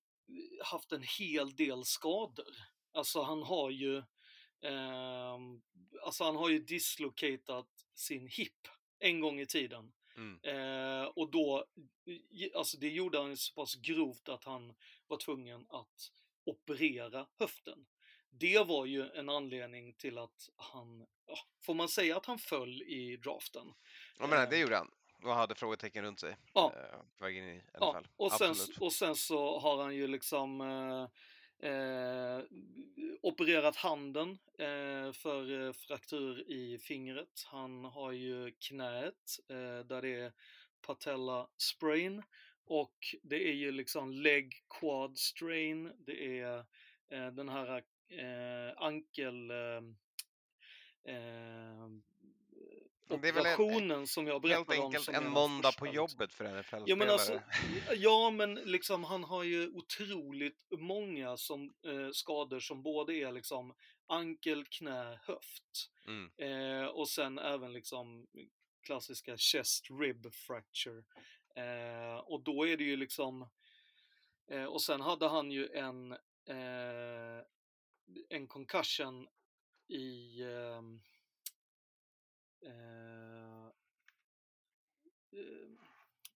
haft 0.65 0.93
en 0.93 1.03
hel 1.19 1.57
del 1.57 1.85
skador. 1.85 2.57
Alltså 2.93 3.23
han 3.23 3.43
har 3.43 3.71
ju, 3.71 3.97
eh, 4.63 5.39
alltså 6.03 6.25
han 6.25 6.37
har 6.37 6.49
ju 6.49 6.59
dislocatat 6.59 7.69
sin 7.95 8.27
hip 8.27 8.69
en 8.99 9.21
gång 9.21 9.41
i 9.41 9.47
tiden. 9.47 9.93
Mm. 10.17 10.41
Eh, 10.43 11.05
och 11.05 11.31
då, 11.31 11.65
alltså 12.55 12.79
det 12.79 12.89
gjorde 12.89 13.19
han 13.19 13.37
så 13.37 13.55
pass 13.55 13.75
grovt 13.75 14.29
att 14.29 14.45
han 14.45 14.75
var 15.07 15.17
tvungen 15.17 15.67
att 15.69 16.13
operera 16.45 17.27
höften. 17.39 17.87
Det 18.31 18.67
var 18.67 18.87
ju 18.87 19.11
en 19.11 19.29
anledning 19.29 19.93
till 19.95 20.19
att 20.19 20.51
han, 20.57 21.07
ja, 21.27 21.39
får 21.63 21.75
man 21.75 21.89
säga 21.89 22.17
att 22.17 22.27
han 22.27 22.39
föll 22.39 22.83
i 22.83 23.17
draften? 23.17 23.67
Jag 24.19 24.29
menar, 24.31 24.47
det 24.47 24.57
Eh. 24.57 24.63
gjorde 24.63 24.77
han. 24.77 24.91
Och 25.23 25.35
hade 25.35 25.55
frågetecken 25.55 26.05
runt 26.05 26.21
sig. 26.21 26.37
Ja. 26.55 26.73
eh, 26.77 26.99
På 27.19 27.25
väg 27.25 27.37
in 27.37 27.45
i 27.49 27.63
Ja, 27.81 27.93
NFL. 28.01 28.09
och 28.17 28.33
sen, 28.33 28.55
och 28.81 28.93
sen 28.93 29.17
så 29.17 29.59
har 29.59 29.83
han 29.83 29.95
ju 29.97 30.07
liksom 30.07 30.61
eh, 30.61 31.71
eh, 31.71 32.43
opererat 33.23 33.77
handen 33.77 34.39
eh, 34.59 35.13
för 35.13 35.67
eh, 35.67 35.73
fraktur 35.73 36.51
i 36.51 36.79
fingret. 36.79 37.45
Han 37.47 37.85
har 37.85 38.13
ju 38.13 38.53
knät 38.59 39.39
eh, 39.49 39.87
där 39.87 40.03
det 40.03 40.15
är 40.15 40.33
patella 40.87 41.49
sprain 41.57 42.23
och 42.65 43.15
det 43.23 43.49
är 43.49 43.55
ju 43.55 43.73
liksom 43.73 44.13
leg 44.13 44.65
quad 44.81 45.19
strain. 45.19 45.93
Det 45.99 46.39
är 46.41 46.65
den 47.31 47.49
här 47.49 47.83
eh, 48.11 48.83
ankel 48.83 49.51
eh, 49.51 49.57
eh, 51.05 51.83
en- 51.83 52.03
operationen 53.11 54.07
som 54.07 54.27
jag 54.27 54.33
Helt 54.33 54.43
berättade 54.43 54.79
om. 54.79 54.85
enkelt 54.85 55.05
som 55.05 55.15
en 55.15 55.31
måndag 55.31 55.73
på 55.79 55.87
jobbet 55.87 56.33
för 56.35 56.45
NFL-spelare. 56.45 56.85
Ja 56.87 56.97
men 56.97 57.11
alltså, 57.11 57.41
ja 57.97 58.31
men 58.31 58.55
liksom 58.55 59.05
han 59.05 59.25
har 59.25 59.43
ju 59.43 59.69
otroligt 59.69 60.67
många 60.79 61.37
som, 61.37 61.75
eh, 61.87 62.11
skador 62.13 62.61
som 62.61 62.83
både 62.83 63.15
är 63.15 63.33
liksom 63.33 63.75
ankel, 64.07 64.65
knä, 64.65 65.21
höft. 65.23 65.91
Mm. 66.07 66.31
Eh, 66.39 66.87
och 66.87 67.09
sen 67.09 67.39
även 67.39 67.73
liksom 67.73 68.27
klassiska 68.83 69.37
chest 69.37 69.87
rib 70.01 70.35
fracture. 70.35 71.03
Eh, 71.57 72.17
och 72.17 72.41
då 72.43 72.69
är 72.69 72.77
det 72.77 72.85
ju 72.85 72.97
liksom, 72.97 73.49
eh, 74.51 74.65
och 74.65 74.83
sen 74.83 75.01
hade 75.01 75.29
han 75.29 75.51
ju 75.51 75.69
en, 75.69 76.13
eh, 76.49 77.45
en 78.29 78.47
concussion 78.47 79.29
i 79.89 80.43
ehm, 80.43 81.01
eh, 82.67 83.67
eh, 85.33 85.71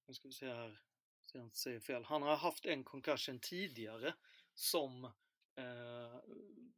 nu 0.06 0.14
ska 0.14 0.28
vi 0.28 0.34
se 0.34 0.46
här, 0.46 0.80
så 1.26 1.38
jag 1.38 1.46
inte 1.46 1.58
säger 1.58 1.80
fel. 1.80 2.04
Han 2.04 2.22
har 2.22 2.36
haft 2.36 2.66
en 2.66 2.84
concussion 2.84 3.38
tidigare 3.40 4.14
som 4.54 5.04
eh, 5.56 6.20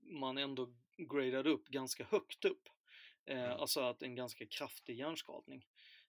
man 0.01 0.39
ändå 0.39 0.75
gradade 0.97 1.51
upp 1.51 1.69
ganska 1.69 2.05
högt 2.05 2.45
upp. 2.45 2.69
Eh, 2.69 3.45
Mm. 3.45 3.61
Alltså 3.61 3.81
att 3.81 4.03
en 4.03 4.15
ganska 4.15 4.47
kraftig 4.47 4.97
hjärnskadning 4.99 5.67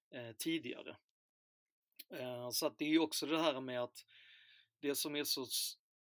eh, 0.10 0.32
tidigare. 0.32 0.98
Eh, 2.10 2.50
så 2.50 2.66
att 2.66 2.78
det 2.78 2.86
är 2.86 2.90
ju 2.90 3.00
också 3.00 3.26
det 3.26 3.42
här 3.42 3.62
med 3.62 3.84
att 3.84 4.06
det 4.80 4.96
som 4.96 5.16
är 5.16 5.24
så 5.24 5.48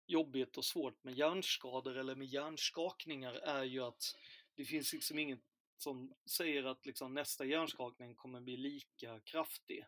jobbigt 0.07 0.57
och 0.57 0.65
svårt 0.65 1.05
med 1.05 1.15
hjärnskador 1.15 1.97
eller 1.97 2.15
med 2.15 2.27
hjärnskakningar 2.27 3.33
är 3.33 3.65
ju 3.65 3.81
att 3.81 4.17
det 4.55 4.65
finns 4.65 4.93
liksom 4.93 5.19
inget 5.19 5.41
som 5.79 6.15
säger 6.27 6.65
att 6.65 6.87
liksom 6.87 7.15
nästa 7.15 7.45
hjärnskakning 7.45 8.15
kommer 8.15 8.41
bli 8.41 8.57
lika 8.57 9.21
kraftig. 9.21 9.85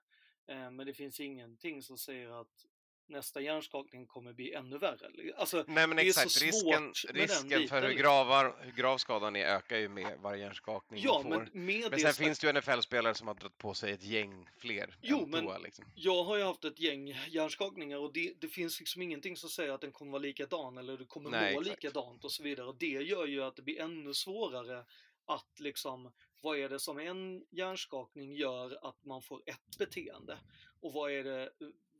Eh, 0.46 0.70
men 0.70 0.86
det 0.86 0.94
finns 0.94 1.20
ingenting 1.20 1.82
som 1.82 1.98
säger 1.98 2.40
att 2.40 2.66
nästa 3.09 3.40
hjärnskakning 3.40 4.07
kommer 4.07 4.32
bli 4.32 4.52
ännu 4.52 4.78
värre. 4.78 5.11
Alltså, 5.36 5.64
Nej 5.68 5.86
men 5.86 5.96
det 5.96 6.02
är 6.02 6.12
så 6.12 6.20
exakt, 6.20 6.42
risken, 6.42 6.92
risken 7.09 7.68
för 7.68 7.82
hur, 7.82 7.94
gravar, 7.94 8.57
hur 8.61 8.72
grav 8.72 8.98
skadan 8.98 9.36
är 9.36 9.46
ökar 9.46 9.76
ju 9.76 9.88
med 9.88 10.18
varje 10.22 10.42
hjärnskakning 10.44 11.02
ja, 11.04 11.22
man 11.22 11.32
får. 11.32 11.50
men 11.52 11.90
Men 11.90 12.00
sen 12.00 12.12
finns 12.12 12.38
det 12.38 12.46
ju 12.46 12.52
NFL-spelare 12.52 13.14
som 13.14 13.28
har 13.28 13.34
dragit 13.34 13.59
på 13.59 13.74
sig 13.74 13.92
ett 13.92 14.04
gäng 14.04 14.48
fler 14.59 14.96
Jo, 15.02 15.26
men- 15.26 15.44
Tua, 15.44 15.59
liksom. 15.59 15.84
Jag 15.94 16.24
har 16.24 16.36
ju 16.36 16.42
haft 16.44 16.64
ett 16.64 16.80
gäng 16.80 17.09
hjärnskakningar 17.28 17.98
och 17.98 18.12
det, 18.12 18.34
det 18.40 18.48
finns 18.48 18.80
liksom 18.80 19.02
ingenting 19.02 19.36
som 19.36 19.50
säger 19.50 19.72
att 19.72 19.80
den 19.80 19.92
kommer 19.92 20.12
vara 20.12 20.22
likadan 20.22 20.78
eller 20.78 20.96
du 20.96 21.07
kommer 21.07 21.30
Nej, 21.30 21.54
må 21.54 21.61
exakt. 21.61 21.82
likadant 21.82 22.24
och 22.24 22.32
så 22.32 22.42
vidare. 22.42 22.66
Och 22.66 22.76
det 22.76 22.86
gör 22.86 23.26
ju 23.26 23.42
att 23.42 23.57
det 23.57 23.62
blir 23.62 23.80
ännu 23.80 24.14
svårare 24.14 24.84
att 25.26 25.61
liksom, 25.61 26.12
vad 26.40 26.59
är 26.59 26.68
det 26.68 26.80
som 26.80 26.98
en 26.98 27.44
hjärnskakning 27.50 28.32
gör 28.32 28.88
att 28.88 29.04
man 29.04 29.22
får 29.22 29.42
ett 29.46 29.78
beteende? 29.78 30.38
Och 30.80 30.92
vad 30.92 31.12
är 31.12 31.24
det, 31.24 31.50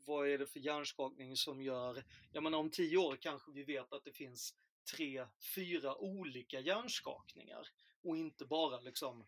vad 0.07 0.29
är 0.29 0.39
det 0.39 0.47
för 0.47 0.61
hjärnskakning 0.61 1.37
som 1.37 1.63
gör, 1.63 2.05
jag 2.33 2.43
menar 2.43 2.59
om 2.59 2.71
tio 2.71 2.97
år 2.97 3.17
kanske 3.17 3.51
vi 3.53 3.63
vet 3.65 3.93
att 3.93 4.05
det 4.05 4.13
finns 4.13 4.55
tre, 4.97 5.27
fyra 5.55 5.97
olika 5.97 6.61
hjärnskakningar 6.61 7.69
och 8.03 8.17
inte 8.17 8.45
bara 8.45 8.81
liksom 8.81 9.27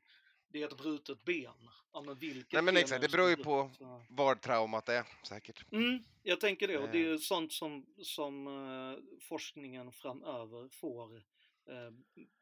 det 0.51 0.63
är 0.63 0.67
ett 0.67 0.77
brutet 0.79 1.25
ben. 1.25 1.69
Ja, 1.93 2.03
men 2.03 2.19
vilket 2.19 2.53
Nej 2.53 2.63
men 2.63 2.77
exakt, 2.77 3.03
det 3.03 3.09
beror 3.09 3.29
ju 3.29 3.37
på? 3.37 3.71
Så- 3.79 4.05
var 4.09 4.35
traumat 4.35 4.89
är 4.89 5.05
säkert. 5.29 5.73
Mm, 5.73 6.03
jag 6.23 6.41
tänker 6.41 6.69
det 6.69 6.79
och 6.79 6.89
det 6.89 7.07
är 7.07 7.13
Eh. 7.13 7.19
sånt 7.19 7.53
som, 7.53 7.87
som 8.03 8.47
eh, 8.47 9.21
forskningen 9.29 9.93
framöver 9.93 10.69
får 10.69 11.17
eh, 11.17 11.91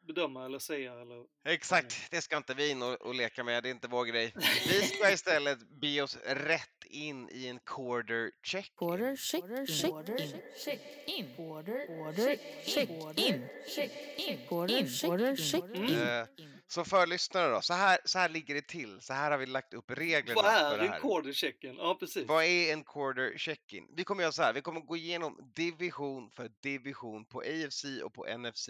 bedöma 0.01 0.45
eller 0.45 0.59
säga 0.59 1.01
eller 1.01 1.26
Exakt, 1.45 2.11
det 2.11 2.20
ska 2.22 2.37
inte 2.37 2.55
vi 2.55 2.70
in 2.70 2.82
och, 2.82 2.95
och 2.95 3.14
leka 3.14 3.45
med, 3.45 3.62
det 3.62 3.68
är 3.68 3.70
inte 3.70 3.89
vår 3.89 4.05
grej. 4.05 4.32
Vi 4.68 4.82
ska 4.82 5.11
istället 5.12 5.59
be 5.80 6.03
oss 6.03 6.16
rätt 6.26 6.76
in 6.97 7.28
i 7.30 7.49
en 7.49 7.59
quarter 7.59 8.30
check. 8.42 8.72
Quarter 8.76 9.16
check 9.16 9.44
check 9.66 10.09
in. 10.20 10.40
Check 10.64 10.80
in. 11.07 11.26
Quarter 11.36 11.86
order 12.01 12.36
check 12.64 12.88
in. 13.16 13.49
Check 13.74 13.90
in. 14.18 14.38
Quarter 14.49 15.07
quarter 15.07 15.36
check 15.36 15.64
in. 15.74 15.99
Eh, 15.99 16.26
Så 16.68 16.84
för 16.84 17.07
lyssnare 17.07 17.51
då, 17.51 17.61
så 17.61 17.74
här, 17.74 17.99
så 18.05 18.18
här 18.18 18.28
ligger 18.28 18.55
det 18.55 18.66
till. 18.68 19.01
Så 19.01 19.12
här 19.12 19.30
har 19.30 19.38
vi 19.38 19.47
lagt 19.47 19.74
upp 19.74 19.90
reglerna 19.90 20.42
Vad 20.42 20.53
är 20.53 20.78
en 20.78 20.88
här. 20.88 21.01
quarterchecken? 21.01 21.76
Ja 21.78 21.97
precis. 22.01 22.28
Vad 22.28 22.44
är 22.44 22.72
en 22.72 22.84
quarter 22.84 23.38
check-in? 23.38 23.88
Vi 23.97 24.05
kommer 24.05 24.22
göra 24.22 24.32
så 24.32 24.42
här, 24.42 24.53
vi 24.53 24.61
kommer 24.61 24.80
gå 24.80 24.97
igenom 24.97 25.53
division 25.55 26.30
för 26.30 26.51
division 26.61 27.24
på 27.24 27.40
AFC 27.40 27.84
och 28.05 28.12
på 28.14 28.26
NFC. 28.38 28.68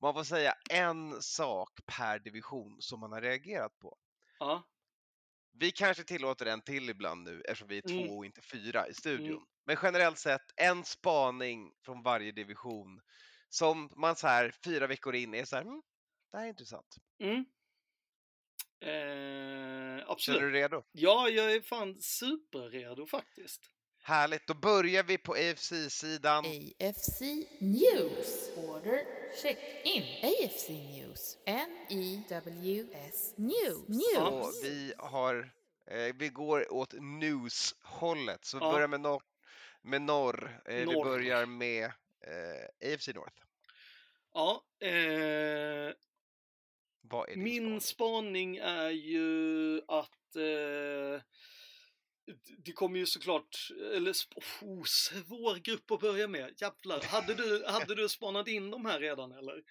Man 0.00 0.14
får 0.14 0.24
säga 0.24 0.54
en 0.70 1.22
sak 1.22 1.70
per 1.86 2.18
division 2.18 2.76
som 2.80 3.00
man 3.00 3.12
har 3.12 3.20
reagerat 3.20 3.78
på. 3.78 3.96
Ja, 4.38 4.62
Vi 5.60 5.70
kanske 5.70 6.04
tillåter 6.04 6.46
en 6.46 6.62
till 6.62 6.90
ibland 6.90 7.22
nu 7.22 7.40
eftersom 7.40 7.68
vi 7.68 7.78
är 7.78 7.90
Mm. 7.90 8.06
två 8.08 8.16
och 8.16 8.26
inte 8.26 8.42
fyra 8.42 8.88
i 8.88 8.94
studion. 8.94 9.28
Mm. 9.28 9.44
Men 9.66 9.76
generellt 9.82 10.18
sett 10.18 10.42
en 10.56 10.84
spaning 10.84 11.72
från 11.84 12.02
varje 12.02 12.32
division 12.32 13.00
som 13.48 13.90
man 13.96 14.16
så 14.16 14.26
här 14.26 14.54
fyra 14.64 14.86
veckor 14.86 15.14
in 15.14 15.34
är 15.34 15.44
så 15.44 15.56
här, 15.56 15.62
mm, 15.62 15.82
det 16.30 16.36
här 16.38 16.44
är 16.44 16.48
intressant. 16.48 16.96
mm. 17.20 17.44
Eh, 18.80 20.04
absolut. 20.08 20.40
du 20.40 20.50
redo? 20.50 20.82
Ja, 20.92 21.28
jag 21.28 21.52
är 21.52 21.60
fan 21.60 21.96
superredo 22.00 23.06
faktiskt. 23.06 23.70
Härligt, 24.08 24.46
då 24.46 24.54
börjar 24.54 25.02
vi 25.02 25.18
på 25.18 25.32
AFC-sidan. 25.32 26.44
AFC 26.80 27.20
News. 27.58 28.50
Order 28.56 29.04
check 29.42 29.58
in. 29.84 30.02
AFC 30.22 30.68
News. 30.68 31.38
N-E-W-S 31.46 33.34
News. 33.36 33.88
News. 33.88 34.64
vi 34.64 34.92
har, 34.98 35.50
eh, 35.86 36.14
vi 36.18 36.28
går 36.28 36.72
åt 36.72 36.92
news-hållet. 36.92 38.44
Så 38.44 38.58
vi 38.58 38.64
Ja. 38.64 38.72
börjar 38.72 38.88
med 38.88 39.00
norr. 39.00 39.22
Med 39.82 40.02
norr. 40.02 40.60
Eh, 40.64 40.74
Vi 40.74 40.84
Norr. 40.84 41.04
börjar 41.04 41.46
med 41.46 41.84
eh, 42.20 42.92
AFC 42.94 43.08
North. 43.14 43.42
Ja, 44.34 44.62
eh, 44.80 45.92
Vad 47.00 47.28
är 47.28 47.34
din 47.34 47.42
Min 47.44 47.80
spaning? 47.80 47.80
spaning 47.80 48.56
är 48.56 48.90
ju 48.90 49.80
att 49.88 50.36
eh, 50.36 51.22
det 52.64 52.72
kommer 52.72 52.98
ju 52.98 53.06
såklart, 53.06 53.70
eller 53.94 54.12
oh, 54.60 54.84
svår 54.84 55.56
grupp 55.56 55.90
att 55.90 56.00
börja 56.00 56.28
med. 56.28 56.54
Jävlar, 56.60 57.00
hade 57.00 57.34
du, 57.34 57.64
hade 57.66 57.94
du 57.94 58.08
spanat 58.08 58.48
in 58.48 58.70
de 58.70 58.84
här 58.84 59.00
redan 59.00 59.32
eller? 59.32 59.62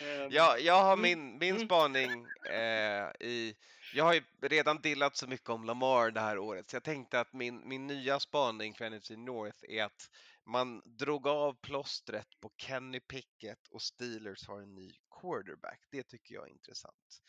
Eh, 0.00 0.26
Ja, 0.30 0.58
jag 0.58 0.82
har 0.82 0.92
Mm, 0.92 1.02
min, 1.02 1.38
min 1.38 1.54
mm. 1.54 1.66
spaning 1.66 2.26
eh, 2.50 3.26
i... 3.28 3.56
Jag 3.94 4.04
har 4.04 4.14
ju 4.14 4.22
redan 4.42 4.80
dillat 4.80 5.16
så 5.16 5.26
mycket 5.26 5.48
om 5.48 5.64
Lamar 5.64 6.10
det 6.10 6.20
här 6.20 6.38
året 6.38 6.70
så 6.70 6.76
jag 6.76 6.84
tänkte 6.84 7.20
att 7.20 7.32
min, 7.32 7.68
min 7.68 7.86
nya 7.86 8.20
spaning 8.20 8.74
för 8.74 8.90
NFC 8.90 9.10
North 9.10 9.58
är 9.68 9.84
att 9.84 10.10
man 10.46 10.82
drog 10.84 11.26
av 11.26 11.56
plåstret 11.62 12.26
på 12.40 12.50
Kenny 12.56 13.00
Pickett 13.00 13.68
och 13.70 13.82
Steelers 13.82 14.48
har 14.48 14.60
en 14.60 14.74
ny 14.74 14.92
quarterback. 15.20 15.80
Det 15.90 16.02
tycker 16.02 16.34
jag 16.34 16.48
är 16.48 16.52
intressant. 16.52 17.22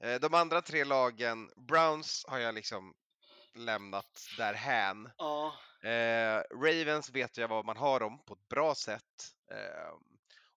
Eh, 0.00 0.20
de 0.20 0.34
andra 0.34 0.62
tre 0.62 0.84
lagen, 0.84 1.50
Browns 1.56 2.24
har 2.28 2.38
jag 2.38 2.54
liksom 2.54 2.94
lämnat 3.54 4.26
därhän. 4.38 5.10
Ja, 5.18 5.54
Eh, 5.84 6.42
Ravens 6.50 7.10
vet 7.10 7.36
jag 7.36 7.48
vad 7.48 7.64
man 7.64 7.76
har 7.76 8.00
dem 8.00 8.24
på 8.24 8.34
ett 8.34 8.48
bra 8.48 8.74
sätt. 8.74 9.34
Eh, 9.50 9.94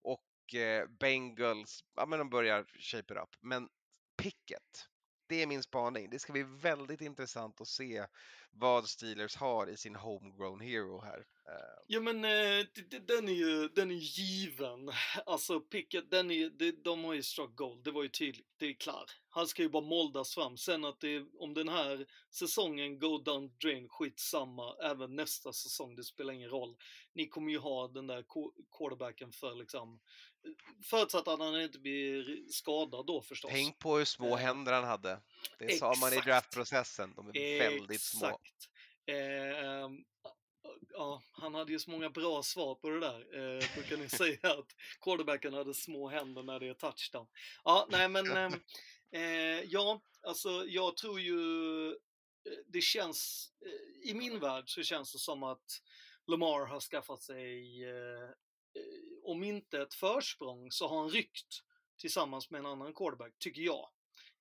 och 0.01 0.55
Bengals, 0.99 1.83
ja 1.95 2.05
men 2.05 2.19
de 2.19 2.29
börjar 2.29 2.65
shape 2.79 3.13
it 3.13 3.19
up. 3.19 3.35
Men 3.41 3.69
Pickett, 4.17 4.87
det 5.27 5.41
är 5.41 5.47
min 5.47 5.63
spaning. 5.63 6.09
Det 6.09 6.19
ska 6.19 6.33
bli 6.33 6.43
väldigt 6.43 7.01
intressant 7.01 7.61
att 7.61 7.67
se 7.67 8.05
vad 8.51 8.87
Steelers 8.87 9.35
har 9.35 9.67
i 9.67 9.77
sin 9.77 9.95
homegrown 9.95 10.59
hero 10.59 11.01
här. 11.01 11.17
Ehm. 11.17 11.83
Ja 11.87 11.99
men 11.99 12.25
eh, 12.25 12.65
den 13.07 13.27
är 13.27 13.33
ju 13.33 13.67
den 13.67 13.91
är 13.91 14.19
given. 14.19 14.91
Alltså 15.25 15.59
Pickett, 15.59 16.11
den 16.11 16.31
är, 16.31 16.83
de, 16.83 17.03
har 17.03 17.13
ju 17.13 17.23
struck 17.23 17.55
gold, 17.55 17.83
det 17.83 17.91
var 17.91 18.03
ju 18.03 18.09
tydligt, 18.09 18.47
det 18.57 18.65
är 18.65 18.73
klart. 18.73 19.17
Han 19.29 19.47
ska 19.47 19.61
ju 19.61 19.69
bara 19.69 19.83
moldas 19.83 20.33
fram. 20.33 20.57
Sen 20.57 20.85
att 20.85 20.99
det, 20.99 21.25
om 21.39 21.53
den 21.53 21.69
här 21.69 22.05
säsongen 22.31 22.99
go 22.99 23.17
down 23.17 23.51
drain, 23.61 23.89
skitsamma. 23.89 24.75
Även 24.83 25.15
nästa 25.15 25.53
säsong, 25.53 25.95
det 25.95 26.03
spelar 26.03 26.33
ingen 26.33 26.49
roll. 26.49 26.75
Ni 27.13 27.27
kommer 27.27 27.51
ju 27.51 27.57
ha 27.57 27.87
den 27.87 28.07
där 28.07 28.25
quarterbacken 28.77 29.31
för 29.31 29.55
liksom, 29.55 29.99
förutsatt 30.83 31.27
att 31.27 31.39
han 31.39 31.61
inte 31.61 31.79
blir 31.79 32.43
skadad 32.51 33.05
då 33.05 33.21
förstås. 33.21 33.51
Tänk 33.51 33.79
på 33.79 33.97
hur 33.97 34.05
små 34.05 34.37
Eh, 34.37 34.37
händer 34.37 34.73
han 34.73 34.83
hade. 34.83 35.19
Det 35.59 35.77
sa 35.79 35.93
man 36.01 36.13
i 36.13 36.15
exakt. 36.15 36.27
draftprocessen. 36.27 37.13
De 37.15 37.29
är 37.33 37.59
väldigt 37.59 38.01
små. 38.01 38.27
Exakt. 38.27 38.69
Ehm, 39.05 40.03
ja, 40.89 41.21
han 41.31 41.55
hade 41.55 41.71
ju 41.71 41.79
så 41.79 41.91
många 41.91 42.09
bra 42.09 42.43
svar 42.43 42.75
på 42.75 42.89
det 42.89 42.99
där. 42.99 43.19
Eh, 43.19 43.75
brukar 43.75 43.97
ni 43.97 44.09
säga 44.19 44.39
att 44.41 44.75
quarterbacken 45.01 45.53
hade 45.53 45.73
små 45.73 46.07
händer 46.09 46.43
när 46.43 46.59
det 46.59 46.67
är 46.67 46.73
touchdown. 46.73 47.27
Ja, 47.63 47.87
nej 47.89 48.09
men 48.09 48.37
ehm, 48.37 48.53
eh, 49.11 49.61
ja, 49.61 50.01
alltså 50.21 50.65
jag 50.67 50.97
tror 50.97 51.19
ju 51.19 51.39
eh, 51.89 51.95
det 52.67 52.81
känns, 52.81 53.51
eh, 53.65 54.09
i 54.09 54.13
min 54.13 54.39
värld 54.39 54.63
så 54.67 54.83
känns 54.83 55.13
det 55.13 55.19
som 55.19 55.43
att 55.43 55.81
Lamar 56.27 56.65
har 56.65 56.79
skaffat 56.79 57.21
sig, 57.23 57.83
eh, 57.83 58.23
eh, 58.23 58.29
om 59.23 59.43
inte 59.43 59.81
ett 59.81 59.93
försprång 59.93 60.71
så 60.71 60.87
har 60.87 60.99
han 60.99 61.09
ryckt 61.09 61.63
tillsammans 61.97 62.49
med 62.49 62.59
en 62.59 62.65
annan 62.65 62.93
quarterback, 62.93 63.33
tycker 63.39 63.61
jag, 63.61 63.89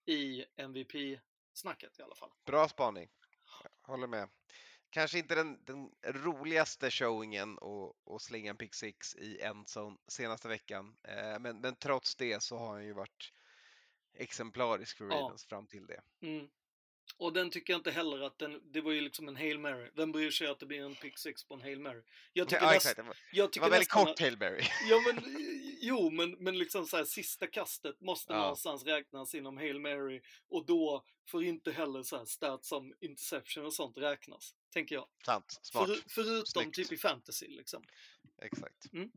i 0.06 0.44
MVP-snacket 0.56 1.98
i 1.98 2.02
alla 2.02 2.14
fall. 2.14 2.30
Bra 2.44 2.68
spaning. 2.68 3.08
Håller 3.82 4.06
med. 4.06 4.28
Kanske 4.90 5.18
inte 5.18 5.34
den, 5.34 5.64
den 5.64 5.90
roligaste 6.04 6.90
showingen 6.90 7.58
att 8.10 8.22
slänga 8.22 8.50
en 8.50 8.56
pick 8.56 8.74
six 8.74 9.16
i 9.16 9.40
endzone 9.40 9.96
senaste 10.08 10.48
veckan. 10.48 10.96
Eh, 11.02 11.38
men, 11.38 11.60
men 11.60 11.76
trots 11.76 12.16
det 12.16 12.42
så 12.42 12.56
har 12.58 12.72
han 12.72 12.84
ju 12.84 12.92
varit 12.92 13.32
exemplarisk 14.14 14.96
för 14.96 15.04
Ja. 15.04 15.10
Ravens 15.10 15.44
fram 15.44 15.66
till 15.66 15.86
det. 15.86 16.02
Mm. 16.20 16.48
Och 17.18 17.32
den 17.32 17.50
tycker 17.50 17.72
jag 17.72 17.78
inte 17.78 17.90
heller 17.90 18.20
att 18.20 18.38
den, 18.38 18.72
det 18.72 18.80
var 18.80 18.92
ju 18.92 19.00
liksom 19.00 19.28
en 19.28 19.36
Hail 19.36 19.58
Mary. 19.58 19.90
Vem 19.94 20.12
bryr 20.12 20.30
sig 20.30 20.46
att 20.46 20.58
det 20.58 20.66
blir 20.66 20.80
en 20.80 20.94
pick 20.94 21.18
six 21.18 21.44
på 21.44 21.54
en 21.54 21.60
Hail 21.60 21.80
Mary? 21.80 22.02
Jag 22.32 22.48
tycker, 22.48 22.62
Ja, 22.62 22.70
näst, 22.70 22.76
exakt. 22.76 22.96
Det 22.96 23.02
var, 23.02 23.16
jag 23.32 23.48
det 23.48 23.52
tycker 23.52 23.60
var 23.60 23.70
väldigt 23.70 23.88
nästan 23.88 24.06
kort 24.06 24.20
Hail 24.20 24.36
Mary. 24.38 24.62
Ja 24.90 25.00
men, 25.06 25.24
jo 25.80 26.10
men, 26.10 26.30
men 26.30 26.58
liksom 26.58 26.86
så 26.86 26.96
här, 26.96 27.04
sista 27.04 27.46
kastet 27.46 28.00
måste 28.00 28.32
Ja. 28.32 28.38
någonstans 28.40 28.84
räknas 28.84 29.34
inom 29.34 29.56
Hail 29.56 29.80
Mary 29.80 30.22
och 30.48 30.66
då 30.66 31.04
får 31.28 31.44
inte 31.44 31.72
heller 31.72 32.02
så 32.02 32.18
här 32.18 32.24
stats 32.24 32.68
som 32.68 32.94
interception 33.00 33.64
och 33.66 33.74
sånt 33.74 33.98
räknas, 33.98 34.54
tänker 34.72 34.94
jag. 34.94 35.08
Sant. 35.26 35.58
Smart. 35.62 35.86
För, 35.88 35.98
förutom 36.08 36.46
Snyggt. 36.46 36.74
typ 36.76 36.92
i 36.92 36.96
fantasy 36.96 37.48
liksom. 37.48 37.82
Exakt. 38.42 38.92
Mm. 38.92 39.10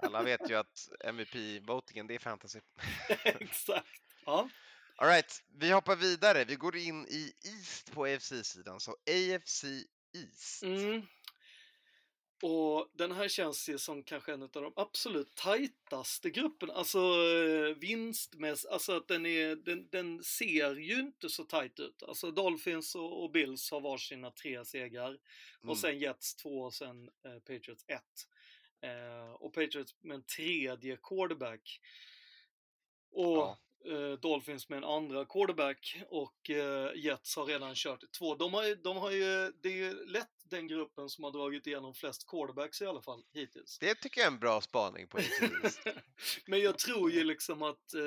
Alla 0.00 0.22
vet 0.22 0.50
ju 0.50 0.54
att 0.54 0.88
MVP-votingen, 1.04 2.06
det 2.06 2.14
är 2.14 2.18
fantasy. 2.18 2.60
Exakt. 3.24 4.02
Ja. 4.24 4.48
All 4.98 5.08
right, 5.08 5.42
vi 5.58 5.70
hoppar 5.72 5.96
vidare. 5.96 6.44
Vi 6.44 6.56
går 6.56 6.76
in 6.76 7.06
i 7.08 7.32
East 7.44 7.92
på 7.92 8.04
AFC-sidan, 8.04 8.80
så 8.80 8.90
AFC 8.90 9.64
East. 10.14 10.62
Mm. 10.62 11.02
Och 12.42 12.90
den 12.94 13.12
här 13.12 13.28
känns 13.28 13.68
ju 13.68 13.78
som 13.78 14.02
kanske 14.02 14.32
en 14.32 14.42
av 14.42 14.48
de 14.48 14.72
absolut 14.76 15.34
tajtaste 15.34 16.30
grupperna. 16.30 16.72
Alltså 16.72 16.98
eh, 16.98 17.76
vinstmässigt, 17.76 18.72
alltså 18.72 18.96
att 18.96 19.08
den, 19.08 19.26
är, 19.26 19.56
den, 19.56 19.88
den 19.90 20.24
ser 20.24 20.74
ju 20.74 21.00
inte 21.00 21.28
så 21.28 21.44
tajt 21.44 21.80
ut. 21.80 22.02
Alltså 22.02 22.30
Dolphins 22.30 22.94
och, 22.94 23.24
och 23.24 23.30
Bills 23.30 23.70
har 23.70 23.80
varsina 23.80 24.30
tre 24.30 24.64
segrar. 24.64 25.08
Mm. 25.08 25.70
Och 25.70 25.78
sen 25.78 25.98
Jets 25.98 26.34
två 26.34 26.62
och 26.62 26.74
sen 26.74 27.10
eh, 27.24 27.38
Patriots 27.38 27.84
ett. 27.86 28.28
Eh, 28.80 29.30
och 29.32 29.54
Patriots 29.54 29.94
med 30.00 30.14
en 30.14 30.24
tredje 30.24 30.96
quarterback. 30.96 31.80
Och 33.10 33.36
Ja. 33.36 33.58
Eh, 33.84 34.12
Dolphins 34.12 34.68
med 34.68 34.76
en 34.76 34.84
andra 34.84 35.24
quarterback 35.24 36.02
och 36.08 36.50
eh, 36.50 36.90
Jets 36.94 37.36
har 37.36 37.46
redan 37.46 37.74
kört 37.74 38.04
två. 38.18 38.34
De 38.34 38.54
har, 38.54 38.64
ju- 38.64 38.74
de 38.74 38.96
har 38.96 39.10
ju, 39.10 39.52
det 39.62 39.68
är 39.68 39.72
ju 39.76 40.06
lätt 40.06 40.28
den 40.44 40.66
gruppen 40.68 41.08
som 41.10 41.24
har 41.24 41.30
dragit 41.30 41.66
igenom 41.66 41.94
flest 41.94 42.26
quarterbacks 42.26 42.82
i 42.82 42.86
alla 42.86 43.02
fall 43.02 43.24
hittills. 43.32 43.78
Det 43.78 43.94
tycker 43.94 44.20
jag 44.20 44.28
är 44.28 44.32
en 44.32 44.38
bra 44.38 44.60
spaning 44.60 45.06
på 45.08 45.18
East. 45.18 45.80
Men 46.46 46.60
jag 46.60 46.78
tror 46.78 47.10
ju 47.10 47.24
liksom 47.24 47.62
att 47.62 47.94
eh, 47.94 48.00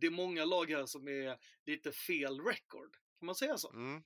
det 0.00 0.06
är 0.06 0.10
många 0.10 0.44
lag 0.44 0.70
här 0.70 0.86
som 0.86 1.08
är 1.08 1.38
lite 1.66 1.92
fel 1.92 2.40
record. 2.40 2.96
Kan 3.18 3.26
man 3.26 3.34
säga 3.34 3.58
så? 3.58 3.70
Mm, 3.70 4.02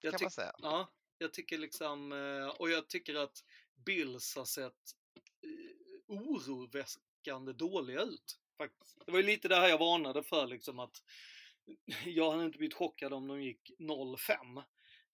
Jag 0.00 0.12
kan 0.12 0.24
man 0.24 0.30
säga. 0.30 0.52
Ja, 0.58 0.92
jag 1.18 1.32
tycker 1.32 1.58
liksom, 1.58 2.12
eh, 2.12 2.48
och 2.60 2.70
jag 2.70 2.88
tycker 2.88 3.14
att 3.14 3.44
Bills 3.74 4.36
har 4.36 4.44
sett 4.44 4.72
oroväckande 6.26 7.52
dåliga 7.52 8.00
ut. 8.02 8.38
Faktiskt. 8.58 9.06
Det 9.06 9.12
var 9.12 9.18
ju 9.18 9.26
lite 9.26 9.48
det 9.48 9.56
här 9.56 9.68
jag 9.68 9.78
varnade 9.78 10.22
för 10.22 10.46
liksom 10.46 10.78
att 10.78 11.02
jag 12.06 12.30
hade 12.30 12.44
inte 12.44 12.58
blivit 12.58 12.74
chockad 12.74 13.12
om 13.12 13.26
de 13.26 13.42
gick 13.42 13.70
0-5. 13.78 14.62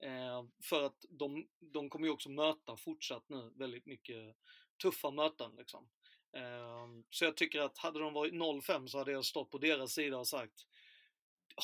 Eh, 0.03 0.45
för 0.63 0.83
att 0.83 1.05
de, 1.09 1.49
de 1.61 1.91
kommer 1.91 2.07
ju 2.07 2.13
också 2.13 2.31
möta 2.31 2.77
fortsatt 2.77 3.29
nu 3.29 3.53
väldigt 3.57 3.87
mycket 3.87 4.37
tuffa 4.83 5.11
möten 5.11 5.51
liksom. 5.59 5.89
Eh, 6.37 6.87
så 7.11 7.25
jag 7.25 7.37
tycker 7.37 7.61
att 7.61 7.79
hade 7.79 7.99
de 7.99 8.13
varit 8.13 8.33
0-5 8.35 8.87
så 8.87 8.99
hade 8.99 9.13
jag 9.13 9.25
stått 9.25 9.51
på 9.51 9.59
deras 9.59 9.93
sida 9.93 10.19
och 10.19 10.29
sagt 10.29 10.67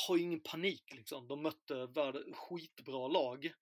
ha 0.09 0.19
ingen 0.19 0.41
panik 0.41 0.95
liksom. 0.95 1.29
De 1.29 1.43
mötte 1.43 1.87
värld, 1.87 2.17
skitbra 2.35 3.09
lag. 3.09 3.53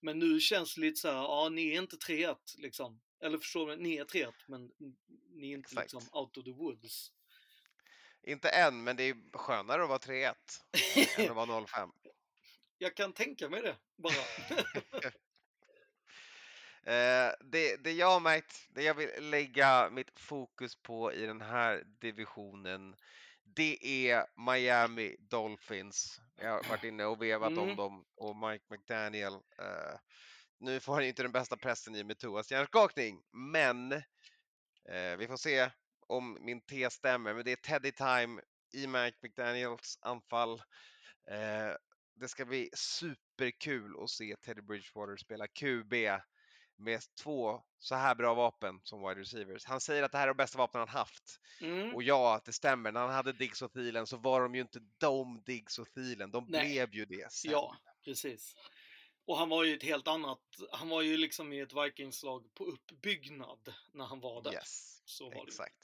Men 0.00 0.18
nu 0.18 0.40
känns 0.40 0.74
det 0.74 0.80
lite 0.80 1.00
så 1.00 1.08
här, 1.08 1.14
ja 1.14 1.48
ni 1.48 1.68
är 1.68 1.82
inte 1.82 1.96
3-1 1.96 2.36
liksom. 2.58 3.00
Eller 3.20 3.38
förstår 3.38 3.66
du, 3.66 3.76
ni 3.76 3.96
är 3.96 4.04
3-1 4.04 4.32
men 4.46 4.72
ni 5.30 5.50
är 5.50 5.54
inte 5.54 5.66
Exakt. 5.66 5.92
liksom 5.92 6.20
out 6.20 6.36
of 6.36 6.44
the 6.44 6.52
woods. 6.52 7.12
Inte 8.26 8.48
än, 8.48 8.84
men 8.84 8.96
det 8.96 9.02
är 9.02 9.16
skönare 9.38 9.82
att 9.82 9.88
vara 9.88 9.98
3-1 9.98 10.34
än 11.18 11.30
att 11.30 11.36
vara 11.36 11.46
0-5. 11.46 11.90
Jag 12.78 12.94
kan 12.96 13.12
tänka 13.12 13.48
mig 13.48 13.62
det, 13.62 13.76
bara. 13.96 14.14
Eh, 16.86 17.32
det, 17.40 17.76
det 17.76 17.92
jag 17.92 18.10
har 18.10 18.20
märkt, 18.20 18.66
det 18.70 18.82
jag 18.82 18.94
vill 18.94 19.10
lägga 19.30 19.90
mitt 19.90 20.20
fokus 20.20 20.76
på 20.76 21.12
i 21.12 21.26
den 21.26 21.40
här 21.40 21.82
divisionen, 21.86 22.96
det 23.42 24.10
är 24.10 24.26
Miami 24.52 25.16
Dolphins. 25.18 26.20
Jag 26.36 26.50
har 26.50 26.68
varit 26.68 26.84
inne 26.84 27.04
och 27.04 27.22
vevat 27.22 27.52
om 27.52 27.58
Mm. 27.58 27.76
dem 27.76 28.04
och 28.16 28.36
Mike 28.36 28.64
McDaniel. 28.70 29.32
Eh, 29.34 29.98
nu 30.58 30.80
får 30.80 30.94
han 30.94 31.04
inte 31.04 31.22
den 31.22 31.32
bästa 31.32 31.56
pressen 31.56 31.96
i 31.96 32.04
med 32.04 32.18
Tuas 32.18 32.50
hjärnskakning, 32.52 33.22
men 33.32 33.92
eh, 33.92 35.16
vi 35.18 35.26
får 35.26 35.36
se 35.36 35.70
om 36.06 36.38
min 36.40 36.60
tes 36.60 36.94
stämmer. 36.94 37.34
Men 37.34 37.44
det 37.44 37.52
är 37.52 37.56
Teddy 37.56 37.92
time 37.92 38.42
i 38.74 38.86
Mike 38.86 39.16
McDaniels 39.22 39.98
anfall. 40.02 40.62
Eh, 41.30 41.76
det 42.14 42.28
ska 42.28 42.44
bli 42.44 42.70
superkul 42.74 43.94
att 44.02 44.10
se 44.10 44.36
Teddy 44.36 44.62
Bridgewater 44.62 45.16
spela 45.16 45.46
QB 45.46 45.94
med 46.78 47.00
två 47.22 47.62
så 47.78 47.94
här 47.94 48.14
bra 48.14 48.34
vapen 48.34 48.80
som 48.82 49.08
wide 49.08 49.20
receivers. 49.20 49.64
Han 49.64 49.80
säger 49.80 50.02
att 50.02 50.12
det 50.12 50.18
här 50.18 50.24
är 50.24 50.28
de 50.28 50.36
bästa 50.36 50.58
vapnen 50.58 50.80
han 50.80 50.88
haft. 50.88 51.40
Mm. 51.60 51.94
Och 51.94 52.02
ja, 52.02 52.40
det 52.44 52.52
stämmer. 52.52 52.92
När 52.92 53.00
han 53.00 53.10
hade 53.10 53.32
Diggs 53.32 53.62
och 53.62 53.72
Thielen 53.72 54.06
så 54.06 54.16
var 54.16 54.40
de 54.40 54.54
ju 54.54 54.60
inte 54.60 54.80
de 54.98 55.42
Diggs 55.46 55.78
och 55.78 55.88
Thielen. 55.94 56.30
De 56.30 56.46
Nej. 56.48 56.64
blev 56.64 56.94
ju 56.94 57.04
det 57.04 57.32
sen. 57.32 57.50
Ja, 57.50 57.76
precis. 58.04 58.54
Och 59.26 59.38
han 59.38 59.48
var 59.48 59.64
ju 59.64 59.74
ett 59.74 59.82
helt 59.82 60.08
annat, 60.08 60.40
han 60.72 60.88
var 60.88 61.02
ju 61.02 61.16
liksom 61.16 61.52
i 61.52 61.60
ett 61.60 61.72
Vikingslag 61.72 62.54
på 62.54 62.64
uppbyggnad 62.64 63.74
när 63.92 64.04
han 64.04 64.20
var 64.20 64.42
där. 64.42 64.52
Yes, 64.52 64.95
Så 65.06 65.24
var 65.24 65.34
det 65.34 65.40
exakt. 65.42 65.74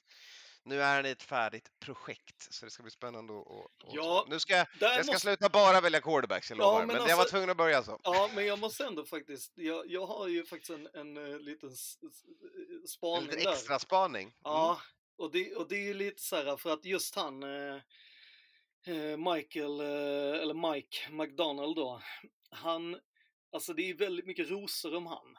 Nu 0.64 0.82
är 0.82 0.96
han 0.96 1.06
i 1.06 1.10
ett 1.10 1.22
färdigt 1.22 1.70
projekt, 1.80 2.52
så 2.54 2.64
det 2.64 2.70
ska 2.70 2.82
bli 2.82 2.92
spännande 2.92 3.40
att, 3.40 3.46
att 3.86 3.94
Ja. 3.94 4.26
Nu 4.28 4.40
ska 4.40 4.56
jag, 4.56 4.66
Där 4.80 4.88
ska 5.02 5.12
måste- 5.12 5.20
sluta 5.20 5.48
bara 5.48 5.80
välja 5.80 6.00
quarterbacks, 6.00 6.50
jag 6.50 6.58
Ja, 6.58 6.62
lovar. 6.62 6.78
men 6.78 6.86
men, 6.86 6.96
jag 6.96 7.02
var 7.02 7.10
alltså- 7.22 7.30
tvungen 7.30 7.50
att 7.50 7.56
börja 7.56 7.82
så. 7.82 8.00
Ja, 8.04 8.30
men 8.34 8.46
jag 8.46 8.58
måste 8.58 8.84
ändå 8.86 9.04
faktiskt, 9.04 9.52
jag, 9.54 9.90
jag 9.90 10.06
har 10.06 10.28
ju 10.28 10.44
faktiskt 10.44 10.70
en, 10.70 10.88
en 10.94 11.16
eh, 11.32 11.38
liten 11.38 11.68
s- 11.72 11.98
s- 12.02 12.24
eh, 12.70 12.76
En 12.82 12.88
spaning 12.88 13.26
liten 13.26 13.44
där. 13.44 13.52
extra 13.52 13.78
spaning. 13.78 14.22
Mm. 14.22 14.34
Ja, 14.44 14.80
och 15.16 15.30
det, 15.32 15.54
och 15.54 15.68
det 15.68 15.76
är 15.76 15.82
ju 15.86 15.94
lite 15.94 16.22
så 16.22 16.36
här 16.36 16.56
för 16.56 16.72
att 16.72 16.84
just 16.84 17.14
han, 17.14 17.42
eh, 17.42 17.74
eh, 18.86 19.16
Michael, 19.34 19.80
eh, 19.80 20.40
eller 20.42 20.72
Mike 20.72 21.10
McDonald 21.10 21.76
då, 21.76 22.02
han, 22.50 23.00
alltså 23.52 23.72
det 23.72 23.90
är 23.90 23.94
väldigt 23.94 24.26
mycket 24.26 24.50
rosor 24.50 24.94
om 24.94 25.06
han. 25.06 25.38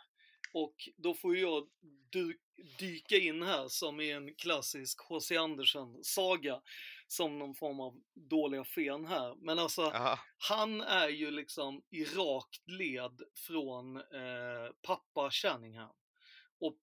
Och 0.54 0.90
då 0.98 1.14
får 1.14 1.38
jag 1.38 1.70
du, 2.10 2.40
dyka 2.80 3.18
in 3.18 3.44
här 3.44 3.68
som 3.68 4.02
i 4.02 4.12
en 4.12 4.36
klassisk 4.36 5.00
H.C. 5.02 5.38
Andersen-saga, 5.38 6.62
som 7.08 7.40
någon 7.40 7.56
form 7.56 7.80
av 7.80 8.02
dåliga 8.14 8.64
fen 8.64 9.06
här. 9.06 9.36
Men 9.36 9.60
alltså, 9.60 9.82
Ja, 9.82 10.20
han 10.38 10.82
är 10.82 11.10
ju 11.10 11.32
liksom 11.32 11.84
i 11.90 12.06
rakt 12.06 12.68
led 12.68 13.22
från 13.48 13.98
eh, 13.98 14.72
pappa 14.82 15.32
Shanahan. 15.32 15.96
Och 16.60 16.78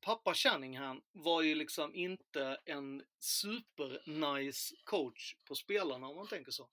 pappa 0.00 0.34
Shanahan 0.34 1.00
var 1.12 1.42
ju 1.42 1.54
liksom 1.54 1.94
inte 1.94 2.60
en 2.64 3.02
super 3.18 4.02
nice 4.06 4.74
coach 4.84 5.36
på 5.44 5.54
spelarna 5.54 6.06
om 6.06 6.16
man 6.16 6.28
tänker 6.28 6.52
så. 6.52 6.68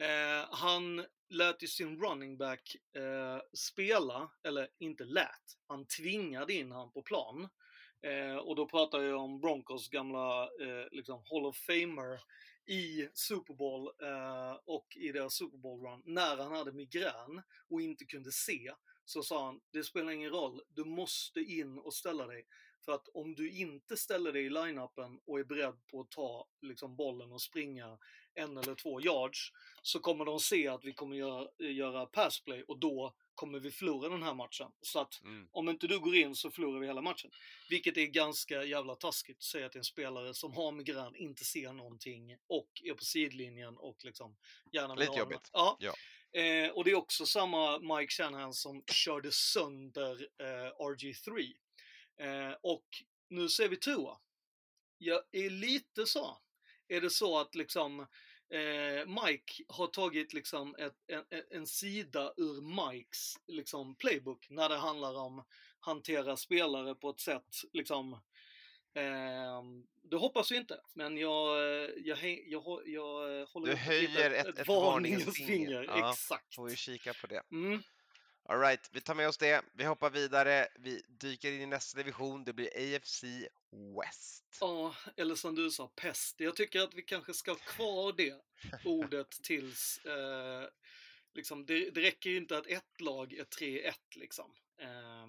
Eh, 0.00 0.48
han 0.50 1.06
lät 1.30 1.62
ju 1.62 1.66
sin 1.66 2.00
running 2.00 2.36
back 2.36 2.76
eh, 2.96 3.40
spela, 3.54 4.30
eller 4.42 4.68
inte 4.78 5.04
lät, 5.04 5.58
han 5.66 5.86
tvingade 5.86 6.52
in 6.52 6.72
han 6.72 6.92
på 6.92 7.02
plan. 7.02 7.48
Eh, 8.02 8.36
och 8.36 8.56
då 8.56 8.66
pratar 8.66 9.02
jag 9.02 9.20
om 9.20 9.40
Broncos 9.40 9.88
gamla 9.88 10.42
eh, 10.42 10.86
liksom 10.90 11.22
Hall 11.30 11.46
of 11.46 11.56
Famer 11.56 12.20
i 12.66 13.08
Super 13.14 13.54
Bowl 13.54 13.90
eh, 14.02 14.58
och 14.64 14.96
i 14.96 15.12
deras 15.12 15.34
Super 15.34 15.58
Bowl 15.58 15.80
run 15.80 16.02
när 16.04 16.36
han 16.36 16.52
hade 16.52 16.72
migrän 16.72 17.42
och 17.68 17.80
inte 17.80 18.04
kunde 18.04 18.32
se 18.32 18.72
så 19.04 19.22
sa 19.22 19.44
han, 19.46 19.60
det 19.72 19.84
spelar 19.84 20.12
ingen 20.12 20.30
roll, 20.30 20.62
du 20.68 20.84
måste 20.84 21.40
in 21.40 21.78
och 21.78 21.94
ställa 21.94 22.26
dig. 22.26 22.46
För 22.84 22.92
att 22.92 23.08
om 23.08 23.34
du 23.34 23.50
inte 23.50 23.96
ställer 23.96 24.32
dig 24.32 24.44
i 24.44 24.50
line-upen 24.50 25.20
och 25.26 25.40
är 25.40 25.44
beredd 25.44 25.86
på 25.86 26.00
att 26.00 26.10
ta 26.10 26.48
liksom, 26.60 26.96
bollen 26.96 27.32
och 27.32 27.42
springa 27.42 27.98
en 28.34 28.56
eller 28.56 28.74
två 28.74 29.00
yards 29.00 29.52
så 29.82 30.00
kommer 30.00 30.24
de 30.24 30.40
se 30.40 30.68
att 30.68 30.84
vi 30.84 30.92
kommer 30.92 31.16
göra, 31.16 31.48
göra 31.58 32.06
passplay 32.06 32.62
och 32.62 32.78
då 32.78 33.14
kommer 33.34 33.60
vi 33.60 33.70
förlora 33.70 34.08
den 34.08 34.22
här 34.22 34.34
matchen. 34.34 34.72
Så 34.82 35.00
att 35.00 35.22
Mm. 35.22 35.48
om 35.52 35.68
inte 35.68 35.86
du 35.86 35.98
går 36.00 36.16
in 36.16 36.36
så 36.36 36.50
förlorar 36.50 36.80
vi 36.80 36.86
hela 36.86 37.02
matchen. 37.02 37.30
Vilket 37.68 37.96
är 37.96 38.06
ganska 38.06 38.64
jävla 38.64 38.94
taskigt 38.94 39.36
att 39.36 39.42
säga 39.42 39.68
till 39.68 39.78
en 39.78 39.84
spelare 39.84 40.34
som 40.34 40.52
har 40.52 40.72
migrän, 40.72 41.16
inte 41.16 41.44
ser 41.44 41.72
någonting 41.72 42.36
och 42.46 42.82
är 42.84 42.94
på 42.94 43.04
sidlinjen 43.04 43.76
och 43.76 44.04
liksom 44.04 44.36
gärna 44.72 44.94
Lite 44.94 45.18
jobbigt. 45.18 45.50
Ja. 45.52 45.76
Ja. 45.80 45.94
Eh, 46.40 46.70
och 46.70 46.84
det 46.84 46.90
är 46.90 46.94
också 46.94 47.26
samma 47.26 47.78
Mike 47.78 48.12
Shanahan 48.12 48.54
som 48.54 48.82
körde 48.86 49.32
sönder 49.32 50.28
eh, 50.38 50.72
RG3. 50.78 51.52
Eh, 52.20 52.56
och 52.62 52.84
nu 53.28 53.48
ser 53.48 53.68
vi 53.68 53.76
Tua. 53.76 54.18
Jag 54.98 55.22
är 55.32 55.50
lite 55.50 56.06
så. 56.06 56.38
Är 56.90 57.00
det 57.00 57.10
så 57.10 57.38
att 57.38 57.54
liksom 57.54 58.00
eh, 58.50 59.06
Mike 59.06 59.52
har 59.68 59.86
tagit 59.86 60.32
liksom 60.32 60.74
ett, 60.78 60.94
en, 61.06 61.24
en- 61.50 61.66
sida 61.66 62.32
ur 62.36 62.86
Mikes 62.92 63.34
liksom 63.46 63.94
playbook 63.96 64.46
när 64.50 64.68
det 64.68 64.76
handlar 64.76 65.18
om 65.18 65.44
hantera 65.80 66.36
spelare 66.36 66.94
på 66.94 67.10
ett 67.10 67.20
sätt 67.20 67.56
liksom 67.72 68.12
eh, 68.94 69.62
det 70.02 70.16
hoppas 70.16 70.52
vi 70.52 70.56
inte, 70.56 70.80
men 70.94 71.16
jag, 71.16 71.58
eh, 71.58 71.90
jag, 71.96 72.18
jag, 72.46 72.60
hå- 72.62 72.82
jag, 72.86 73.40
eh, 73.40 73.48
håller 73.48 73.66
Du 73.66 73.76
höjer 73.76 74.08
litet- 74.08 74.46
ett- 74.46 74.58
ett 74.58 74.66
varningens 74.68 75.36
finger. 75.36 75.82
Ja, 75.88 76.10
Exakt. 76.12 76.54
Får 76.54 76.68
vi 76.68 76.76
kika 76.76 77.14
på 77.14 77.26
det. 77.26 77.42
Mm. 77.52 77.82
Alright, 78.50 78.90
vi 78.92 79.00
tar 79.00 79.14
med 79.14 79.28
oss 79.28 79.38
det. 79.38 79.62
Vi 79.74 79.84
hoppar 79.84 80.10
vidare. 80.10 80.68
Vi 80.78 81.02
dyker 81.08 81.52
in 81.52 81.60
i 81.60 81.66
nästa 81.66 81.98
division. 81.98 82.44
Det 82.44 82.52
blir 82.52 82.96
AFC 82.96 83.24
West. 83.96 84.44
Ja, 84.60 84.94
eller 85.16 85.34
som 85.34 85.54
du 85.54 85.70
sa, 85.70 85.88
pest. 85.88 86.40
Jag 86.40 86.56
tycker 86.56 86.80
att 86.80 86.94
vi 86.94 87.02
kanske 87.02 87.34
ska 87.34 87.50
ha 87.50 87.58
kvar 87.58 88.12
det 88.16 88.34
ordet 88.84 89.30
tills... 89.30 89.98
Eh, 90.04 90.68
liksom, 91.34 91.66
det, 91.66 91.90
det 91.90 92.00
räcker 92.00 92.30
ju 92.30 92.36
inte 92.36 92.58
att 92.58 92.66
ett 92.66 93.00
lag 93.00 93.32
är 93.32 93.44
3-1 93.44 93.92
liksom. 94.14 94.54
Eh, 94.78 95.26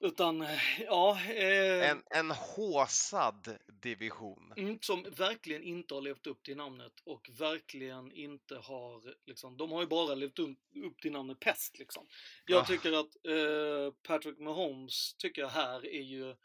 utan, 0.00 0.42
eh, 0.42 0.80
ja... 0.80 1.20
Eh, 1.20 1.90
En, 1.90 2.02
en 2.10 2.30
håsad 2.30 3.58
division. 3.66 4.52
Mm, 4.56 4.78
som 4.80 5.02
verkligen 5.02 5.62
inte 5.62 5.94
har 5.94 6.00
levt 6.00 6.26
upp 6.26 6.42
till 6.42 6.56
namnet 6.56 6.92
och 7.04 7.30
verkligen 7.38 8.12
inte 8.12 8.56
har, 8.56 9.14
liksom, 9.26 9.56
de 9.56 9.72
har 9.72 9.80
ju 9.80 9.86
bara 9.86 10.14
levt 10.14 10.38
upp, 10.38 10.58
upp 10.84 11.00
till 11.00 11.12
namnet 11.12 11.40
pest 11.40 11.78
liksom. 11.78 12.06
Jag 12.46 12.66
tycker 12.66 12.92
att 12.92 13.26
eh, 13.26 13.94
Patrick 14.02 14.38
Mahomes, 14.38 15.14
tycker 15.14 15.42
jag 15.42 15.48
här 15.48 15.86
är 15.86 16.02
ju, 16.02 16.36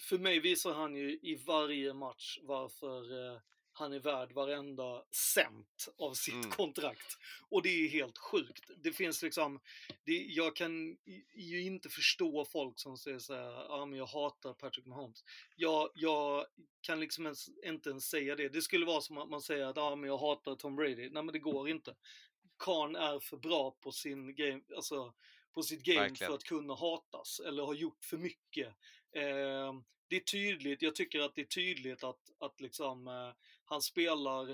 för 0.00 0.18
mig 0.18 0.40
visar 0.40 0.72
han 0.72 0.94
ju 0.94 1.12
i 1.22 1.42
varje 1.46 1.94
match 1.94 2.38
varför 2.42 3.32
eh, 3.34 3.40
han 3.80 3.92
är 3.92 3.98
värd 4.00 4.32
varenda 4.32 5.02
cent 5.10 5.88
av 5.98 6.14
sitt 6.14 6.34
Mm. 6.34 6.50
kontrakt. 6.50 7.16
Och 7.48 7.62
det 7.62 7.68
är 7.68 7.88
helt 7.88 8.18
sjukt. 8.18 8.70
Det 8.76 8.92
finns 8.92 9.22
liksom, 9.22 9.60
det, 10.04 10.12
jag 10.12 10.56
kan 10.56 10.96
ju 11.34 11.62
inte 11.62 11.88
förstå 11.88 12.44
folk 12.44 12.78
som 12.78 12.96
säger 12.96 13.18
så 13.18 13.34
här, 13.34 13.50
ja 13.68 13.86
men 13.86 13.98
jag 13.98 14.06
hatar 14.06 14.54
Patrick 14.54 14.86
Mahomes. 14.86 15.24
Jag, 15.56 15.90
jag 15.94 16.46
kan 16.80 17.00
liksom 17.00 17.26
ens, 17.26 17.48
inte 17.64 17.90
ens 17.90 18.04
säga 18.08 18.36
det. 18.36 18.48
Det 18.48 18.62
skulle 18.62 18.86
vara 18.86 19.00
som 19.00 19.18
att 19.18 19.28
man 19.28 19.42
säger 19.42 19.66
att 19.66 19.76
ja 19.76 19.96
men 19.96 20.08
jag 20.10 20.18
hatar 20.18 20.54
Tom 20.56 20.76
Brady. 20.76 21.10
Nej 21.10 21.22
men 21.22 21.32
det 21.32 21.38
går 21.38 21.68
inte. 21.68 21.94
Karn 22.58 22.96
är 22.96 23.20
för 23.20 23.36
bra 23.36 23.70
på 23.80 23.92
sin 23.92 24.34
game, 24.34 24.60
alltså 24.76 25.14
på 25.52 25.62
sitt 25.62 25.82
game 25.82 26.00
Verkligen. 26.00 26.28
för 26.30 26.34
att 26.34 26.44
kunna 26.44 26.74
hatas 26.74 27.40
eller 27.40 27.62
har 27.62 27.74
gjort 27.74 28.04
för 28.04 28.16
mycket. 28.16 28.68
Eh, 29.12 29.74
det 30.08 30.16
är 30.16 30.20
tydligt, 30.20 30.82
jag 30.82 30.94
tycker 30.94 31.20
att 31.20 31.34
det 31.34 31.40
är 31.40 31.44
tydligt 31.44 32.04
att, 32.04 32.20
att 32.38 32.60
liksom 32.60 33.08
eh, 33.08 33.32
han 33.70 33.82
spelar 33.82 34.50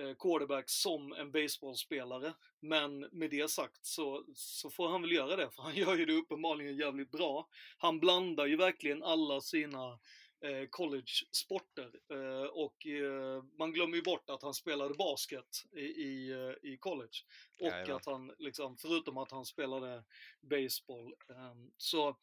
eh, 0.00 0.14
quarterback 0.18 0.70
som 0.70 1.12
en 1.12 1.30
baseballspelare. 1.30 2.34
Men 2.60 2.98
med 2.98 3.30
det 3.30 3.50
sagt 3.50 3.86
så, 3.86 4.24
så 4.34 4.70
får 4.70 4.88
han 4.88 5.02
väl 5.02 5.12
göra 5.12 5.36
det, 5.36 5.50
för 5.50 5.62
han 5.62 5.74
gör 5.76 5.96
ju 5.96 6.06
det 6.06 6.12
uppenbarligen 6.12 6.76
jävligt 6.76 7.10
bra. 7.10 7.48
Han 7.78 8.00
blandar 8.00 8.46
ju 8.46 8.56
verkligen 8.56 9.02
alla 9.02 9.40
sina 9.40 9.98
eh, 10.44 10.68
college-sporter. 10.70 11.90
Eh, 12.12 12.46
och 12.46 12.86
eh, 12.86 13.44
man 13.58 13.72
glömmer 13.72 13.96
ju 13.96 14.02
bort 14.02 14.30
att 14.30 14.42
han 14.42 14.54
spelade 14.54 14.94
basket 14.94 15.64
i, 15.72 15.80
i, 15.80 16.30
eh, 16.30 16.70
i 16.72 16.76
college. 16.76 17.18
Och 17.60 17.66
Jajamän. 17.66 17.96
att 17.96 18.06
han, 18.06 18.32
liksom, 18.38 18.76
förutom 18.76 19.18
att 19.18 19.30
han 19.30 19.44
spelade 19.44 20.04
baseball. 20.40 21.14
ehm, 21.30 21.70
så 21.76 22.16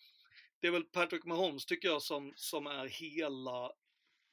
det 0.59 0.67
är 0.67 0.71
väl 0.71 0.83
Patrick 0.83 1.25
Mahomes 1.25 1.65
tycker 1.65 1.87
jag 1.87 2.01
som, 2.01 2.33
som 2.35 2.67
är 2.67 2.87
hela, 2.87 3.71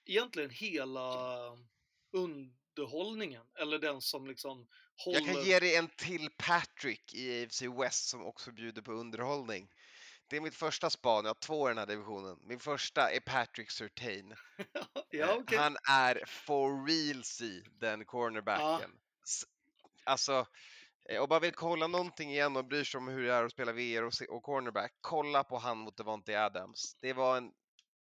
egentligen 0.07 0.51
hela 0.51 1.37
underhållningen. 2.13 3.43
Eller 3.59 3.79
den 3.79 4.01
som 4.01 4.27
liksom 4.27 4.69
håller... 5.05 5.21
Jag 5.21 5.35
kan 5.35 5.45
ge 5.45 5.59
dig 5.61 5.77
en 5.77 5.89
till 5.89 6.29
Patrick 6.37 7.15
i 7.15 7.45
AFC 7.45 7.63
West 7.63 8.09
som 8.09 8.27
också 8.27 8.53
bjuder 8.53 8.83
på 8.83 8.93
underhållning. 8.93 9.69
Det 10.29 10.37
är 10.37 10.41
mitt 10.41 10.55
första 10.55 10.91
span, 10.91 11.25
jag 11.25 11.29
har 11.31 11.35
två 11.41 11.69
i 11.69 11.71
den 11.71 11.79
här 11.79 11.87
divisionen. 11.87 12.39
Min 12.43 12.61
första 12.61 13.11
är 13.11 13.21
Patrick 13.21 13.71
Surtain. 13.71 14.35
ja, 15.11 15.27
Eh, 15.27 15.37
okej. 15.37 15.59
Han 15.59 15.77
är 15.89 16.23
for 16.27 16.87
realsy, 16.87 17.63
den 17.81 18.05
cornerbacken. 18.05 18.91
S- 19.25 19.45
Alltså, 20.05 20.47
eh, 21.09 21.23
om 21.23 21.27
man 21.29 21.41
vill 21.41 21.53
kolla 21.53 21.87
någonting 21.87 22.31
igen 22.31 22.57
och 22.57 22.65
bryr 22.65 22.85
sig 22.85 22.99
om 22.99 23.09
hur 23.09 23.23
det 23.23 23.33
är 23.33 23.45
att 23.45 23.53
spela 23.53 23.73
VR 23.73 24.03
och, 24.03 24.13
och 24.29 24.43
cornerback, 24.43 24.93
kolla 25.01 25.45
på 25.45 25.59
han 25.59 25.79
mot 25.79 25.97
Devontae 25.97 26.45
Adams. 26.45 26.97
Det 27.01 27.13
var 27.13 27.37
en 27.37 27.53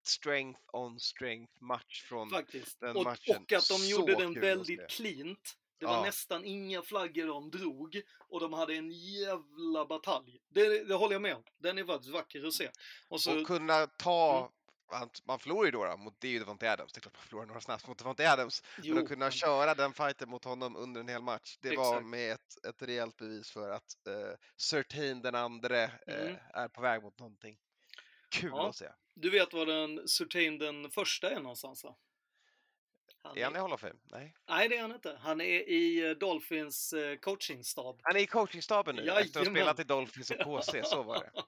strength 0.07 0.61
on 0.73 0.99
strength 0.99 1.53
match 1.63 2.03
från 2.03 2.29
Faktiskt. 2.29 2.79
den 2.79 2.95
Och, 2.95 3.03
matchen. 3.03 3.35
och 3.35 3.41
att 3.53 3.67
de 3.67 3.77
Så 3.77 3.85
gjorde 3.85 4.15
den 4.15 4.33
väldigt 4.33 4.89
cleant. 4.89 5.57
Det 5.79 5.85
var 5.85 5.95
Ja. 5.95 6.01
nästan 6.03 6.45
inga 6.45 6.81
flaggor 6.81 7.27
de 7.27 7.51
drog 7.51 8.01
och 8.29 8.39
de 8.39 8.53
hade 8.53 8.73
en 8.75 8.91
jävla 8.91 9.85
batalj. 9.85 10.39
Det, 10.49 10.83
det 10.83 10.93
håller 10.95 11.13
jag 11.13 11.21
med 11.21 11.35
om. 11.35 11.43
Den 11.57 11.77
är 11.77 11.83
faktiskt 11.83 12.13
vacker 12.13 12.47
att 12.47 12.53
se. 12.53 12.69
Och 13.09 13.21
så, 13.21 13.39
Och 13.41 13.47
kunna 13.47 13.87
ta, 13.87 14.51
Mm. 14.95 15.09
man 15.25 15.39
förlorar 15.39 15.65
ju 15.65 15.71
då, 15.71 15.97
mot, 15.97 16.15
det 16.19 16.27
är 16.27 16.31
ju 16.31 16.39
Devontae 16.39 16.71
Adams, 16.73 16.93
det 16.93 16.99
är 16.99 17.01
klart 17.01 17.13
man 17.15 17.23
förlorar 17.23 17.45
några 17.45 17.61
snaps 17.61 17.87
mot 17.87 17.97
Devontae 17.97 18.31
Adams, 18.33 18.63
jo, 18.83 18.95
men 18.95 19.03
att 19.03 19.09
kunna 19.09 19.31
köra 19.31 19.75
den 19.75 19.93
fighten 19.93 20.29
mot 20.29 20.43
honom 20.43 20.75
under 20.75 21.01
en 21.01 21.07
hel 21.07 21.21
match, 21.21 21.57
det 21.61 21.75
var 21.77 21.93
Exakt. 21.93 22.05
med 22.05 22.31
ett, 22.31 22.65
ett 22.67 22.81
rejält 22.81 23.17
bevis 23.17 23.51
för 23.51 23.69
att 23.71 23.95
uh, 24.07 24.35
Certain 24.57 25.21
den 25.21 25.35
andre 25.35 25.83
eh, 25.83 26.21
Mm. 26.21 26.35
är 26.53 26.67
på 26.67 26.81
väg 26.81 27.03
mot 27.03 27.19
någonting. 27.19 27.57
Kul 28.33 28.49
Ja. 28.53 28.69
att 28.69 28.75
se. 28.75 28.89
Du 29.15 29.29
vet 29.29 29.53
var 29.53 29.65
den 29.65 30.07
Surtain 30.07 30.57
den 30.57 30.89
första 30.91 31.29
är 31.31 31.39
någonstans 31.39 31.83
va? 31.83 31.95
Han 33.23 33.37
Är 33.37 33.43
han 33.43 33.55
i 33.55 33.59
Hall 33.59 33.73
of 33.73 33.81
Fame? 33.81 33.99
Nej. 34.03 34.35
Nej, 34.49 34.69
det 34.69 34.77
är 34.77 34.81
han 34.81 34.91
inte. 34.91 35.17
Han 35.21 35.41
är 35.41 35.69
i 35.69 36.09
eh, 36.09 36.11
Dolphins 36.11 36.93
eh, 36.93 37.17
coachingstab. 37.17 37.99
Han 38.03 38.15
är 38.15 38.19
i 38.19 38.27
coachingstaben 38.27 38.95
nu 38.95 39.01
efter 39.01 39.11
att 39.11 39.17
ha 39.33 39.39
Jajamän. 39.41 39.55
spelat 39.61 39.79
i 39.79 39.83
Dolphins 39.83 40.31
och 40.31 40.39
KC, 40.39 40.83
så 40.83 41.03
var 41.03 41.19
det. 41.19 41.43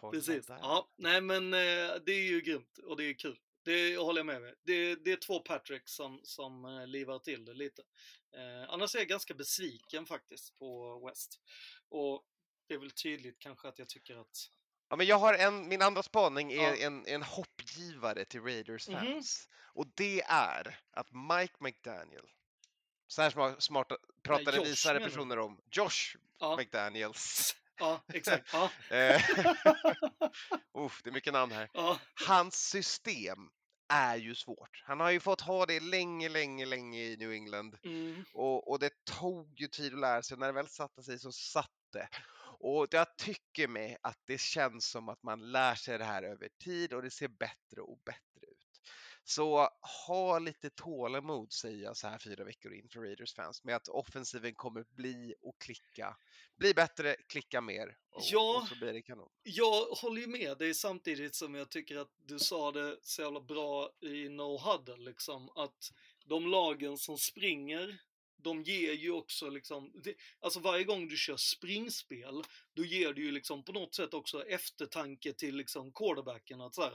Precis. 0.12 0.46
Ja, 0.48 0.88
nej 0.96 1.20
men 1.20 1.54
eh, 1.54 1.94
det 2.06 2.12
är 2.12 2.26
ju 2.28 2.40
grymt 2.40 2.78
och 2.78 2.96
det 2.96 3.04
är 3.04 3.14
kul. 3.14 3.38
Det 3.64 3.96
håller 3.96 4.18
jag 4.18 4.26
med 4.26 4.42
mig. 4.42 4.54
Det, 4.62 4.94
det 4.94 5.12
är 5.12 5.16
två 5.16 5.40
Patrick 5.40 5.88
som, 5.88 6.20
som 6.22 6.84
livar 6.86 7.18
till 7.18 7.44
det 7.44 7.54
lite. 7.54 7.82
Eh, 8.36 8.70
annars 8.72 8.94
är 8.94 8.98
jag 8.98 9.08
ganska 9.08 9.34
besviken 9.34 10.06
faktiskt 10.06 10.54
på 10.58 10.98
West. 11.08 11.40
Och 11.88 12.24
det 12.68 12.74
är 12.74 12.78
väl 12.78 12.90
tydligt 12.90 13.38
kanske 13.38 13.68
att 13.68 13.78
jag 13.78 13.88
tycker 13.88 14.16
att... 14.16 14.50
Ja, 14.88 14.96
men 14.96 15.06
jag 15.06 15.18
har 15.18 15.34
en, 15.34 15.68
min 15.68 15.82
andra 15.82 16.02
spaning 16.02 16.52
är 16.52 16.56
Ja. 16.74 16.76
en, 16.76 17.06
en 17.06 17.22
hoppgivare 17.22 18.24
till 18.24 18.40
Raiders 18.42 18.88
Mhm. 18.88 18.98
fans. 18.98 19.48
Och 19.74 19.86
det 19.94 20.22
är 20.28 20.80
att 20.92 21.06
Mike 21.12 21.54
McDaniel, 21.60 22.24
så 23.06 23.22
här 23.22 23.30
smart, 23.30 23.62
smarta, 23.62 23.96
pratade 24.22 24.56
Josh 24.56 24.64
visare 24.66 25.00
personer 25.00 25.38
om, 25.38 25.60
Josh 25.72 26.16
Ja, 26.38 26.56
McDaniels. 26.56 27.56
ja 27.78 28.00
exakt. 28.12 28.50
Ja. 28.52 28.70
Eh, 28.96 29.22
Uff, 30.78 31.00
det 31.04 31.10
är 31.10 31.12
mycket 31.12 31.32
namn 31.32 31.52
här. 31.52 31.70
ja, 31.72 31.98
Hans 32.26 32.68
system 32.68 33.38
är 33.88 34.16
ju 34.16 34.34
svårt. 34.34 34.82
Han 34.86 35.00
har 35.00 35.10
ju 35.10 35.20
fått 35.20 35.40
ha 35.40 35.66
det 35.66 35.80
länge, 35.80 36.28
länge, 36.28 36.66
länge 36.66 37.00
i 37.02 37.16
New 37.16 37.32
England. 37.32 37.78
mm, 37.84 38.24
Och, 38.34 38.70
och 38.70 38.78
det 38.78 39.04
tog 39.04 39.60
ju 39.60 39.66
tid 39.68 39.94
att 39.94 40.00
lära 40.00 40.22
sig 40.22 40.36
när 40.38 40.46
det 40.46 40.52
väl 40.52 40.68
satte 40.68 41.02
sig 41.02 41.18
så 41.18 41.32
satt 41.32 41.70
det. 41.92 42.08
Och 42.60 42.86
jag 42.90 43.16
tycker 43.16 43.68
mig 43.68 43.96
att 44.02 44.20
det 44.24 44.40
känns 44.40 44.86
som 44.90 45.08
att 45.08 45.22
man 45.22 45.52
lär 45.52 45.74
sig 45.74 45.98
det 45.98 46.04
här 46.04 46.22
över 46.22 46.48
tid 46.64 46.92
och 46.92 47.02
det 47.02 47.10
ser 47.10 47.28
bättre 47.28 47.80
och 47.80 47.98
bättre 48.04 48.46
ut. 48.46 48.80
Så 49.24 49.68
ha 50.06 50.38
lite 50.38 50.70
tålamod 50.70 51.52
säger 51.52 51.82
jag 51.84 51.96
så 51.96 52.08
här 52.08 52.18
fyra 52.18 52.44
veckor 52.44 52.72
in 52.74 52.88
för 52.88 53.00
Raiders 53.00 53.34
fans 53.34 53.64
med 53.64 53.76
att 53.76 53.88
offensiven 53.88 54.54
kommer 54.54 54.84
bli 54.90 55.34
och 55.42 55.60
klicka. 55.60 56.16
Bli 56.56 56.74
bättre, 56.74 57.16
klicka 57.28 57.60
mer 57.60 57.96
och, 58.10 58.22
Ja. 58.24 58.60
och 58.62 58.68
så 58.68 58.74
blir 58.76 58.92
det 58.92 59.02
kanon. 59.02 59.30
Jag 59.42 59.84
håller 59.84 60.20
ju 60.20 60.26
med 60.26 60.58
dig 60.58 60.74
samtidigt 60.74 61.34
som 61.34 61.54
jag 61.54 61.70
tycker 61.70 61.96
att 61.96 62.10
du 62.16 62.38
sa 62.38 62.72
det 62.72 62.98
så 63.02 63.22
jävla 63.22 63.40
bra 63.40 63.90
i 64.00 64.28
No 64.28 64.58
Huddle 64.58 64.96
liksom 64.96 65.50
att 65.56 65.92
de 66.24 66.46
lagen 66.46 66.98
som 66.98 67.18
springer 67.18 67.98
de 68.38 68.62
ger 68.62 68.92
ju 68.92 69.10
också 69.10 69.50
liksom, 69.50 69.92
det, 70.04 70.14
alltså 70.40 70.60
varje 70.60 70.84
gång 70.84 71.08
du 71.08 71.16
kör 71.16 71.36
springspel, 71.36 72.42
då 72.74 72.84
ger 72.84 73.12
du 73.12 73.24
ju 73.24 73.30
liksom 73.32 73.64
på 73.64 73.72
något 73.72 73.94
sätt 73.94 74.14
också 74.14 74.44
eftertanke 74.46 75.32
till 75.32 75.56
liksom 75.56 75.92
quarterbacken 75.92 76.60
att 76.60 76.74
så 76.74 76.82
här, 76.82 76.92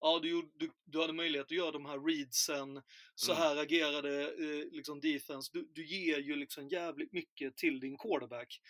ja 0.00 0.18
du, 0.22 0.50
du, 0.54 0.70
du 0.84 1.00
hade 1.00 1.12
möjlighet 1.12 1.46
att 1.46 1.50
göra 1.50 1.70
de 1.70 1.86
här 1.86 2.00
readsen, 2.00 2.82
så 3.14 3.32
Mm. 3.32 3.42
här 3.42 3.56
agerade 3.56 4.22
eh, 4.22 4.66
liksom 4.72 5.00
defense, 5.00 5.50
du, 5.52 5.68
du 5.74 5.86
ger 5.86 6.18
ju 6.18 6.36
liksom 6.36 6.68
jävligt 6.68 7.12
mycket 7.12 7.56
till 7.56 7.80
din 7.80 7.96
quarterback. 7.98 8.60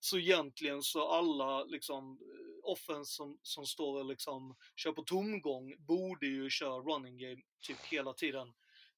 Så 0.00 0.18
egentligen 0.18 0.82
så 0.82 1.08
alla 1.08 1.64
liksom 1.64 2.12
eh, 2.12 2.70
offense 2.70 3.12
som, 3.12 3.38
som 3.42 3.66
står 3.66 3.98
och 3.98 4.06
liksom 4.06 4.56
kör 4.76 4.92
på 4.92 5.02
tomgång 5.02 5.74
borde 5.78 6.26
ju 6.26 6.50
köra 6.50 6.78
running 6.78 7.18
game 7.18 7.42
typ 7.60 7.78
hela 7.90 8.12
tiden. 8.12 8.52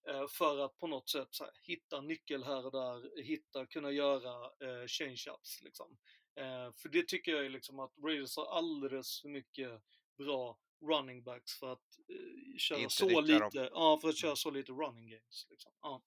Eh, 0.09 0.29
för 0.29 0.65
att 0.65 0.79
på 0.79 0.87
något 0.87 1.09
sätt 1.09 1.29
här, 1.41 1.51
hitta 1.63 2.01
nyckel 2.01 2.45
här 2.45 2.67
och 2.67 2.73
där, 2.73 3.23
hitta, 3.23 3.67
kunna 3.67 3.91
göra 3.91 4.45
eh, 4.45 4.87
change-ups 4.87 5.63
liksom. 5.63 5.97
Eh, 6.37 6.73
för 6.77 6.89
det 6.89 7.09
tycker 7.09 7.33
jag 7.33 7.45
är 7.45 7.51
liksom 7.51 7.79
att 7.79 7.93
Raiders 8.05 8.37
har 8.37 8.47
alldeles 8.47 9.21
för 9.21 9.29
mycket 9.29 9.83
bra 10.19 10.59
running 10.81 11.23
backs 11.23 11.59
för 11.59 11.73
att 11.73 11.99
eh, 12.09 12.57
köra 12.59 12.79
Inte 12.79 12.95
så 12.95 13.21
lite, 13.21 13.39
dem. 13.39 13.51
Mm. 13.55 13.69
ja 13.73 13.99
för 14.01 14.09
att 14.09 14.17
köra 14.17 14.37
så 14.37 14.51
lite 14.51 14.73
running 14.73 15.09
games. 15.09 15.47
Liksom. 15.51 15.73
Ja. 15.83 16.03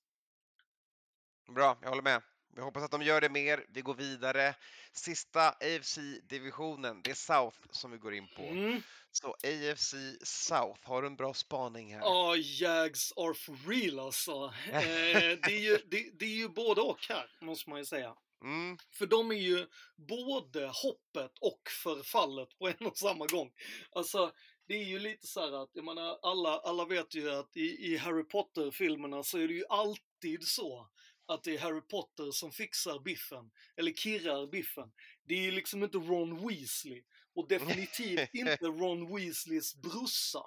Bra, 1.55 1.77
jag 1.81 1.89
håller 1.89 2.03
med. 2.03 2.21
Vi 2.55 2.61
hoppas 2.61 2.83
att 2.83 2.91
de 2.91 3.01
gör 3.01 3.21
det 3.21 3.29
mer. 3.29 3.65
Vi 3.69 3.81
går 3.81 3.95
vidare. 3.95 4.55
Sista 4.93 5.49
AFC-divisionen, 5.49 7.01
det 7.03 7.11
är 7.11 7.15
South 7.15 7.57
som 7.71 7.91
vi 7.91 7.97
går 7.97 8.13
in 8.13 8.27
på. 8.35 8.41
Mm. 8.41 8.81
Så 9.11 9.35
AFC 9.43 9.93
South, 10.23 10.79
har 10.83 11.01
du 11.01 11.07
en 11.07 11.15
bra 11.15 11.33
spaning 11.33 11.93
här? 11.93 12.01
Ja, 12.01 12.35
Jags 12.35 13.13
are 13.17 13.33
for 13.33 13.69
real 13.69 13.99
alltså. 13.99 14.53
Eh, 14.71 15.37
det, 15.43 15.51
är 15.51 15.59
ju, 15.61 15.77
det, 15.87 16.09
det 16.19 16.25
är 16.25 16.37
ju 16.37 16.49
både 16.49 16.81
och 16.81 17.05
här, 17.09 17.31
måste 17.41 17.69
man 17.69 17.79
ju 17.79 17.85
säga. 17.85 18.15
Mm, 18.43 18.77
För 18.93 19.05
de 19.05 19.31
är 19.31 19.35
ju 19.35 19.67
både 19.95 20.67
hoppet 20.67 21.31
och 21.41 21.61
förfallet 21.83 22.57
på 22.57 22.67
en 22.67 22.87
och 22.87 22.97
samma 22.97 23.25
gång. 23.27 23.51
Alltså, 23.91 24.31
det 24.67 24.73
är 24.73 24.85
ju 24.85 24.99
lite 24.99 25.27
så 25.27 25.39
här 25.39 25.63
att, 25.63 25.69
jag 25.73 25.85
menar, 25.85 26.19
alla, 26.21 26.59
alla 26.59 26.85
vet 26.85 27.15
ju 27.15 27.31
att 27.31 27.57
i, 27.57 27.93
i 27.93 27.97
Harry 27.97 28.23
Potter-filmerna 28.23 29.23
så 29.23 29.37
är 29.37 29.47
det 29.47 29.53
ju 29.53 29.65
alltid 29.69 30.43
så 30.47 30.89
att 31.25 31.43
det 31.43 31.55
är 31.55 31.59
Harry 31.59 31.81
Potter 31.81 32.31
som 32.31 32.51
fixar 32.51 32.99
biffen, 32.99 33.51
eller 33.77 33.93
kirrar 33.93 34.47
biffen. 34.47 34.91
Det 35.23 35.33
är 35.33 35.41
ju 35.41 35.51
liksom 35.51 35.83
inte 35.83 35.97
Ron 35.97 36.47
Weasley, 36.47 37.03
och 37.35 37.47
definitivt 37.47 38.29
inte 38.33 38.65
Ron 38.65 39.15
Weasleys 39.15 39.75
brorsa. 39.75 40.43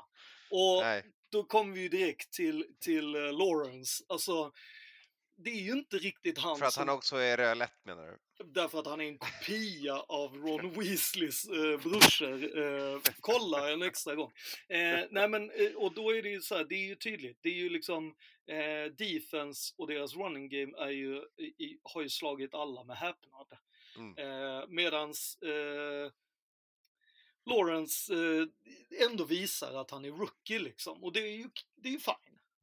Och 0.50 0.82
nej. 0.82 1.04
då 1.30 1.44
kommer 1.44 1.74
vi 1.74 1.80
ju 1.80 1.88
direkt 1.88 2.32
till, 2.32 2.66
till 2.80 3.14
eh, 3.14 3.20
Lawrence. 3.38 4.04
Alltså, 4.08 4.52
det 5.36 5.50
är 5.50 5.60
ju 5.62 5.72
inte 5.72 5.96
riktigt 5.96 6.38
han 6.38 6.58
För 6.58 6.66
att 6.66 6.72
som... 6.72 6.88
han 6.88 6.96
också 6.96 7.16
är 7.16 7.36
rödlätt 7.36 7.84
menar 7.84 8.06
du? 8.06 8.18
Därför 8.44 8.78
att 8.78 8.86
han 8.86 9.00
är 9.00 9.04
en 9.08 9.18
kopia 9.18 9.96
av 9.98 10.36
Ron 10.36 10.72
Weasleys 10.72 11.44
eh, 11.48 11.80
brorsor. 11.82 12.58
Eh, 12.58 13.00
kolla 13.20 13.72
en 13.72 13.82
extra 13.82 14.14
gång. 14.14 14.32
Eh, 14.68 15.00
nej 15.10 15.28
men, 15.28 15.50
eh, 15.50 15.72
och 15.76 15.94
då 15.94 16.10
är 16.16 16.22
det 16.22 16.28
ju 16.28 16.40
så 16.40 16.56
här, 16.56 16.64
det 16.64 16.74
är 16.74 16.86
ju 16.88 16.94
tydligt. 16.94 17.38
Det 17.42 17.48
är 17.48 17.54
ju 17.54 17.68
liksom 17.68 18.14
eh, 18.46 18.92
defense 18.98 19.74
och 19.78 19.86
deras 19.86 20.14
running 20.16 20.48
game 20.48 20.72
är 20.78 20.90
ju, 20.90 21.16
i, 21.38 21.44
i- 21.64 21.80
har 21.82 22.02
ju 22.02 22.08
slagit 22.08 22.54
alla 22.54 22.84
med 22.84 22.96
häpnad. 22.96 23.46
Mm. 23.96 24.18
Eh, 24.18 24.64
medans 24.68 25.38
eh, 25.42 26.12
Lawrence 27.46 28.14
eh, 28.14 28.46
ändå 29.10 29.24
visar 29.24 29.74
att 29.80 29.90
han 29.90 30.04
är 30.04 30.10
rookie 30.10 30.58
liksom. 30.58 31.04
Och 31.04 31.12
det 31.12 31.20
är 31.20 31.36
ju, 31.36 31.48
det 31.76 31.88
är 31.88 31.92
ju 31.92 31.98
fine. 32.00 32.14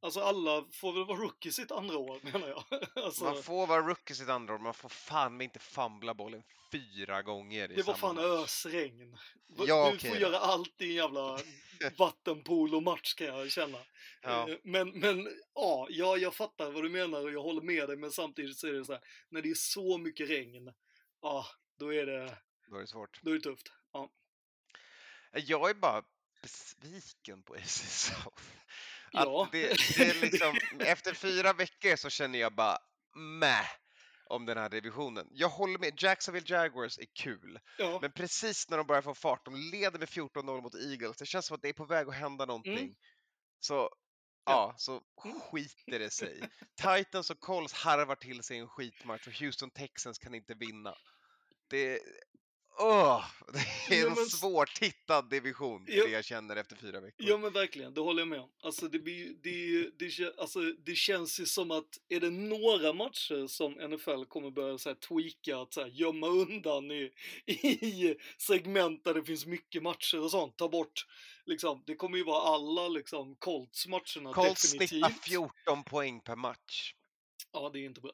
Alltså 0.04 0.20
alla 0.20 0.64
får 0.72 0.92
väl 0.92 1.04
vara 1.06 1.18
rookie 1.18 1.52
sitt 1.52 1.70
andra 1.72 1.98
år 1.98 2.18
menar 2.32 2.48
jag. 2.48 2.64
alltså, 3.04 3.24
Man 3.24 3.42
får 3.42 3.66
vara 3.66 3.82
rookie 3.82 4.16
sitt 4.16 4.28
andra 4.28 4.54
år, 4.54 4.58
man 4.58 4.74
får 4.74 4.88
fan 4.88 5.40
inte 5.40 5.58
famla 5.58 6.14
bollen 6.14 6.42
fyra 6.72 7.22
gånger 7.22 7.72
i 7.72 7.74
Det 7.74 7.82
var 7.82 7.94
fan 7.94 8.16
samma 8.16 8.28
ösregn. 8.28 9.16
Ja, 9.56 9.90
du 9.90 9.96
okej 9.96 10.10
får 10.10 10.16
då. 10.16 10.22
göra 10.22 10.38
allt 10.38 10.80
i 10.82 10.84
en 10.88 10.94
jävla 10.94 11.38
vattenpolo-match 11.98 13.14
kan 13.14 13.26
jag 13.26 13.50
känna. 13.50 13.78
Ja. 14.22 14.48
Eh, 14.50 14.56
Men, 14.64 14.90
men 14.90 15.28
ja, 15.54 15.86
ja, 15.90 16.16
jag 16.16 16.34
fattar 16.34 16.70
vad 16.70 16.82
du 16.82 16.88
menar 16.90 17.22
och 17.24 17.32
jag 17.32 17.42
håller 17.42 17.62
med 17.62 17.88
dig, 17.88 17.96
men 17.96 18.10
samtidigt 18.12 18.58
så 18.58 18.66
är 18.66 18.72
det 18.72 18.84
så 18.84 18.92
här, 18.92 19.02
när 19.28 19.42
det 19.42 19.50
är 19.50 19.54
så 19.54 19.98
mycket 19.98 20.28
regn, 20.30 20.72
ja, 21.22 21.46
då 21.78 21.94
är 21.94 22.06
det, 22.06 22.36
Då 22.70 22.76
är 22.76 22.80
det 22.80 22.86
svårt. 22.86 23.20
då 23.22 23.30
är 23.30 23.34
det 23.34 23.40
tufft. 23.40 23.72
Ja. 23.92 24.10
Jag 25.32 25.70
är 25.70 25.74
bara 25.74 26.02
besviken 26.42 27.42
på 27.42 27.54
AFC 27.58 28.06
South. 28.06 28.42
Att 29.12 29.24
Ja. 29.24 29.48
det, 29.52 29.68
det 29.96 30.04
är 30.10 30.20
liksom, 30.20 30.58
efter 30.78 31.14
fyra 31.14 31.52
veckor 31.52 31.96
så 31.96 32.10
känner 32.10 32.38
jag 32.38 32.54
bara 32.54 32.78
meh 33.16 33.66
om 34.26 34.46
den 34.46 34.58
här 34.58 34.68
divisionen. 34.68 35.28
Jag 35.30 35.48
håller 35.48 35.78
med, 35.78 36.02
Jacksonville 36.02 36.46
Jaguars 36.48 36.98
är 36.98 37.06
kul, 37.14 37.60
ja. 37.78 37.98
men 38.02 38.12
precis 38.12 38.68
när 38.70 38.76
de 38.76 38.86
börjar 38.86 39.02
få 39.02 39.14
fart, 39.14 39.44
de 39.44 39.56
leder 39.56 39.98
med 39.98 40.08
14-0 40.08 40.60
mot 40.62 40.74
Eagles, 40.74 41.16
det 41.16 41.26
känns 41.26 41.46
som 41.46 41.54
att 41.54 41.62
det 41.62 41.68
är 41.68 41.72
på 41.72 41.84
väg 41.84 42.08
att 42.08 42.14
hända 42.14 42.46
någonting. 42.46 42.96
Så 43.60 43.74
Ja. 43.74 43.90
ja, 44.44 44.74
så 44.78 45.02
Mm. 45.24 45.40
skiter 45.40 45.98
det 45.98 46.10
sig. 46.10 46.40
Titans 46.82 47.30
och 47.30 47.40
Colts 47.40 47.72
harvar 47.72 48.14
till 48.16 48.42
sig 48.42 48.58
en 48.58 48.68
skitmatch 48.68 49.26
och 49.26 49.32
Houston 49.32 49.70
Texans 49.70 50.18
kan 50.18 50.34
inte 50.34 50.54
vinna. 50.54 50.94
Det, 51.70 52.00
åh, 52.78 53.24
det 53.88 53.98
är 54.00 54.06
en 54.06 54.14
men- 54.14 54.26
svårtittad 54.26 55.30
division, 55.30 55.84
Ja. 55.88 56.04
det 56.04 56.10
jag 56.10 56.24
känner 56.24 56.56
efter 56.56 56.76
fyra 56.76 57.00
veckor. 57.00 57.28
Ja 57.28 57.38
men 57.38 57.52
verkligen, 57.52 57.94
det 57.94 58.00
håller 58.00 58.20
jag 58.20 58.28
med 58.28 58.40
om. 58.40 58.50
Alltså 58.62 58.88
det, 58.88 58.98
blir, 58.98 59.34
det, 59.42 59.90
det, 59.98 60.38
alltså 60.38 60.60
det 60.60 60.94
känns 60.94 61.40
ju 61.40 61.46
som 61.46 61.70
att 61.70 61.98
är 62.08 62.20
det 62.20 62.30
några 62.30 62.92
matcher 62.92 63.46
som 63.46 63.72
NFL 63.72 64.24
kommer 64.24 64.50
börja 64.50 64.78
så 64.78 64.88
här, 64.88 64.96
tweaka, 64.96 65.58
att 65.58 65.72
så 65.72 65.80
här, 65.80 65.88
gömma 65.88 66.26
undan 66.26 66.90
i, 66.90 67.12
i 67.46 68.16
segment 68.38 69.04
där 69.04 69.14
det 69.14 69.24
finns 69.24 69.46
mycket 69.46 69.82
matcher 69.82 70.20
och 70.20 70.30
sånt, 70.30 70.56
ta 70.56 70.68
bort 70.68 71.06
liksom, 71.46 71.82
det 71.86 71.94
kommer 71.94 72.18
ju 72.18 72.24
vara 72.24 72.54
alla 72.54 72.88
liksom 72.88 73.36
Colts-matcherna 73.36 74.32
Colts 74.32 74.68
snittar 74.70 74.86
definitivt. 74.86 75.24
14 75.24 75.84
poäng 75.84 76.20
per 76.20 76.36
match. 76.36 76.94
Ja, 77.52 77.70
det 77.72 77.78
är 77.78 77.84
inte 77.84 78.00
bra. 78.00 78.12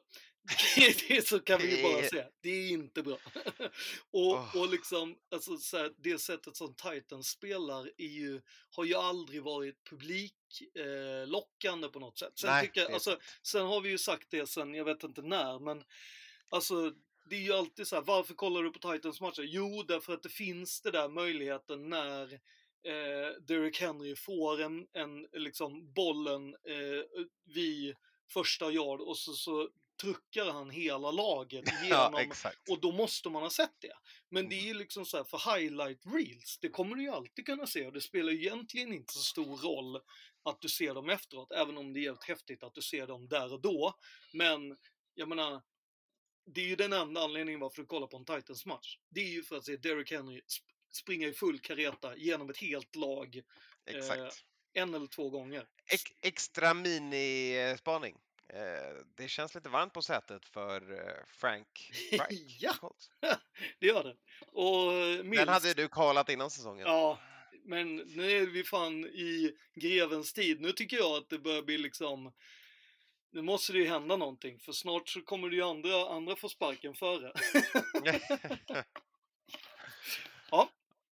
Det 1.07 1.27
så 1.27 1.39
kan 1.39 1.59
vi 1.61 1.77
ju 1.77 1.83
bara 1.83 2.09
säga. 2.09 2.27
Det 2.41 2.49
är 2.49 2.71
inte 2.71 3.03
bra. 3.03 3.17
och, 4.11 4.31
Åh. 4.31 4.57
och 4.57 4.69
liksom, 4.69 5.15
alltså 5.31 5.57
så 5.57 5.77
här, 5.77 5.91
det 5.97 6.17
sättet 6.17 6.55
som 6.55 6.73
Titans 6.73 7.27
spelar 7.27 7.91
är 7.97 8.07
ju, 8.07 8.41
har 8.69 8.85
ju 8.85 8.95
aldrig 8.95 9.43
varit 9.43 9.83
publiklockande 9.89 11.87
eh, 11.87 11.91
på 11.91 11.99
något 11.99 12.17
sätt. 12.17 12.39
Sen, 12.39 12.49
Nej, 12.49 12.65
tycker 12.65 12.81
jag, 12.81 12.91
alltså, 12.91 13.19
sen 13.41 13.65
har 13.65 13.81
vi 13.81 13.89
ju 13.89 13.97
sagt 13.97 14.27
det 14.29 14.47
sen, 14.47 14.73
jag 14.73 14.85
vet 14.85 15.03
inte 15.03 15.21
när, 15.21 15.59
men 15.59 15.83
alltså 16.49 16.93
det 17.29 17.35
är 17.35 17.39
ju 17.41 17.53
alltid 17.53 17.87
så 17.87 17.95
här, 17.95 18.03
varför 18.03 18.33
kollar 18.33 18.63
du 18.63 18.71
på 18.71 18.91
Titans 18.91 19.21
matcher? 19.21 19.43
Jo, 19.43 19.83
därför 19.83 20.13
att 20.13 20.23
det 20.23 20.29
finns 20.29 20.81
det 20.81 20.91
där 20.91 21.09
möjligheten 21.09 21.89
när 21.89 22.33
eh, 22.83 23.41
Derrick 23.41 23.81
Henry 23.81 24.15
får 24.15 24.61
en, 24.61 24.87
en 24.93 25.27
liksom 25.33 25.93
bollen 25.93 26.53
eh, 26.53 27.23
vid 27.45 27.95
första 28.29 28.71
yard 28.71 29.01
och 29.01 29.17
så, 29.17 29.33
så 29.33 29.69
truckar 30.01 30.45
han 30.51 30.69
hela 30.69 31.11
laget 31.11 31.63
Ja, 31.67 31.83
igenom 31.83 32.15
exakt. 32.19 32.69
och 32.69 32.81
då 32.81 32.91
måste 32.91 33.29
man 33.29 33.43
ha 33.43 33.49
sett 33.49 33.75
det. 33.81 33.93
Men 34.29 34.49
det 34.49 34.55
är 34.55 34.63
ju 34.63 34.73
liksom 34.73 35.05
så 35.05 35.17
här 35.17 35.23
för 35.23 35.55
highlight 35.57 36.01
reels, 36.05 36.57
det 36.61 36.69
kommer 36.69 36.95
du 36.95 37.03
ju 37.03 37.09
alltid 37.09 37.45
kunna 37.45 37.67
se 37.67 37.85
och 37.85 37.93
det 37.93 38.01
spelar 38.01 38.31
ju 38.31 38.37
egentligen 38.39 38.93
inte 38.93 39.13
så 39.13 39.19
stor 39.19 39.57
roll 39.57 40.01
att 40.43 40.61
du 40.61 40.69
ser 40.69 40.93
dem 40.93 41.09
efteråt, 41.09 41.51
även 41.51 41.77
om 41.77 41.93
det 41.93 41.99
är 41.99 42.03
helt 42.03 42.23
häftigt 42.23 42.63
att 42.63 42.73
du 42.73 42.81
ser 42.81 43.07
dem 43.07 43.27
där 43.27 43.53
och 43.53 43.61
då. 43.61 43.93
Men 44.33 44.77
jag 45.13 45.29
menar, 45.29 45.61
det 46.45 46.61
är 46.61 46.65
ju 46.65 46.75
den 46.75 46.93
enda 46.93 47.21
anledningen 47.21 47.59
varför 47.59 47.81
du 47.81 47.85
kollar 47.87 48.07
på 48.07 48.17
en 48.17 48.25
Titans 48.25 48.65
match. 48.65 48.97
Det 49.09 49.19
är 49.21 49.29
ju 49.29 49.43
för 49.43 49.55
att 49.57 49.65
se 49.65 49.77
Derrick 49.77 50.11
Henry 50.11 50.39
sp- 50.39 50.63
springa 50.91 51.27
i 51.27 51.33
full 51.33 51.59
kareta 51.59 52.17
genom 52.17 52.49
ett 52.49 52.57
helt 52.57 52.95
lag 52.95 53.41
exakt. 53.85 54.43
en 54.73 54.93
eller 54.93 55.07
två 55.07 55.29
gånger. 55.29 55.67
Ex- 55.93 56.03
extra 56.21 56.73
minispaning. 56.73 58.17
Eh, 58.53 58.95
det 59.15 59.27
känns 59.27 59.55
lite 59.55 59.69
varmt 59.69 59.93
på 59.93 60.01
sätet 60.01 60.45
för 60.45 60.91
eh, 60.91 61.23
Frank 61.27 61.91
Reich. 62.11 62.57
Ja. 62.61 62.73
Det 63.79 63.87
gör 63.87 64.03
det. 64.03 64.15
Och 64.47 65.25
Mills, 65.25 65.39
Den 65.39 65.47
hade 65.47 65.73
du 65.73 65.87
kallat 65.87 66.29
innan 66.29 66.49
säsongen. 66.49 66.87
Ja, 66.87 67.19
men 67.63 67.95
nu 67.95 68.31
är 68.31 68.45
vi 68.45 68.63
fan 68.63 69.05
i 69.05 69.53
grevens 69.75 70.33
tid. 70.33 70.61
Nu 70.61 70.71
tycker 70.71 70.97
jag 70.97 71.17
att 71.17 71.29
det 71.29 71.39
börjar 71.39 71.61
bli 71.61 71.77
liksom... 71.77 72.33
Nu 73.31 73.41
måste 73.41 73.73
det 73.73 73.79
ju 73.79 73.87
hända 73.87 74.15
någonting, 74.15 74.59
för 74.59 74.71
snart 74.71 75.09
så 75.09 75.21
kommer 75.21 75.49
det 75.49 75.55
ju 75.55 75.63
andra, 75.63 76.09
andra 76.09 76.35
få 76.35 76.49
sparken 76.49 76.93
före. 76.93 77.33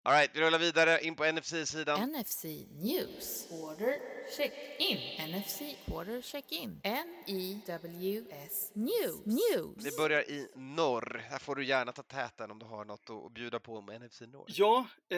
Alright, 0.04 0.32
vi 0.34 0.42
rullar 0.42 0.60
vidare 0.60 1.00
in 1.02 1.16
på 1.16 1.32
NFC-sidan. 1.32 2.12
NFC 2.12 2.44
News. 2.72 3.48
Quarter 3.50 4.00
check-in. 4.38 4.98
NFC 5.30 5.62
Quarter 5.86 6.22
check-in. 6.22 6.82
N-E-W-S 6.84 8.72
News. 8.74 9.26
News. 9.26 9.86
Vi 9.86 9.98
börjar 9.98 10.22
i 10.22 10.48
norr. 10.56 11.26
Här 11.30 11.40
får 11.40 11.56
du 11.56 11.66
gärna 11.66 11.92
ta 11.92 12.04
täten 12.04 12.52
om 12.52 12.60
du 12.60 12.66
har 12.66 12.86
något 12.86 13.10
att 13.10 13.34
bjuda 13.34 13.60
på 13.60 13.82
med 13.82 14.02
NFC 14.02 14.22
norr. 14.22 14.46
Ja, 14.48 14.88
eh, 15.10 15.18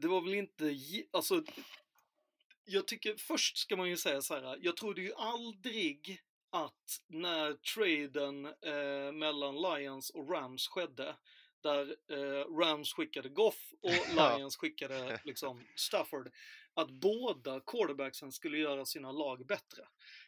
det 0.00 0.08
var 0.08 0.20
väl 0.20 0.34
inte... 0.34 0.76
Alltså, 1.12 1.42
jag 2.64 2.86
tycker 2.86 3.14
först 3.18 3.58
ska 3.58 3.76
man 3.76 3.88
ju 3.88 3.96
säga 3.96 4.22
så 4.22 4.34
här. 4.34 4.58
Jag 4.60 4.76
trodde 4.76 5.00
ju 5.00 5.14
aldrig 5.14 6.20
att 6.50 7.00
när 7.08 7.52
traden 7.52 8.46
eh, 8.46 9.12
mellan 9.12 9.54
Lions 9.54 10.10
och 10.10 10.30
Rams 10.30 10.68
skedde, 10.68 11.16
där 11.62 11.96
eh, 12.08 12.56
Rams 12.58 12.92
skickade 12.92 13.28
Goff 13.28 13.72
och. 13.80 13.90
Lions 14.38 14.56
skickade 14.56 15.20
liksom 15.24 15.64
Stafford, 15.76 16.30
att 16.74 16.90
båda 16.90 17.60
quarterbacksen 17.60 18.32
skulle 18.32 18.58
göra 18.58 18.84
sina 18.84 19.12
lag 19.12 19.46
bättre. 19.46 19.82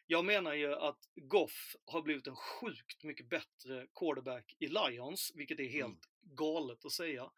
Jag 0.06 0.24
menar 0.24 0.54
ju 0.54 0.74
att 0.74 0.98
Goff 1.14 1.76
har 1.86 2.02
blivit 2.02 2.26
en 2.26 2.36
sjukt 2.36 3.02
mycket 3.04 3.28
bättre 3.28 3.86
quarterback 3.94 4.56
i 4.58 4.66
Lions, 4.66 5.32
vilket 5.34 5.60
är 5.60 5.64
helt 5.68 5.84
Mm. 5.84 6.36
galet 6.36 6.84
att 6.84 6.92
säga. 6.92 7.30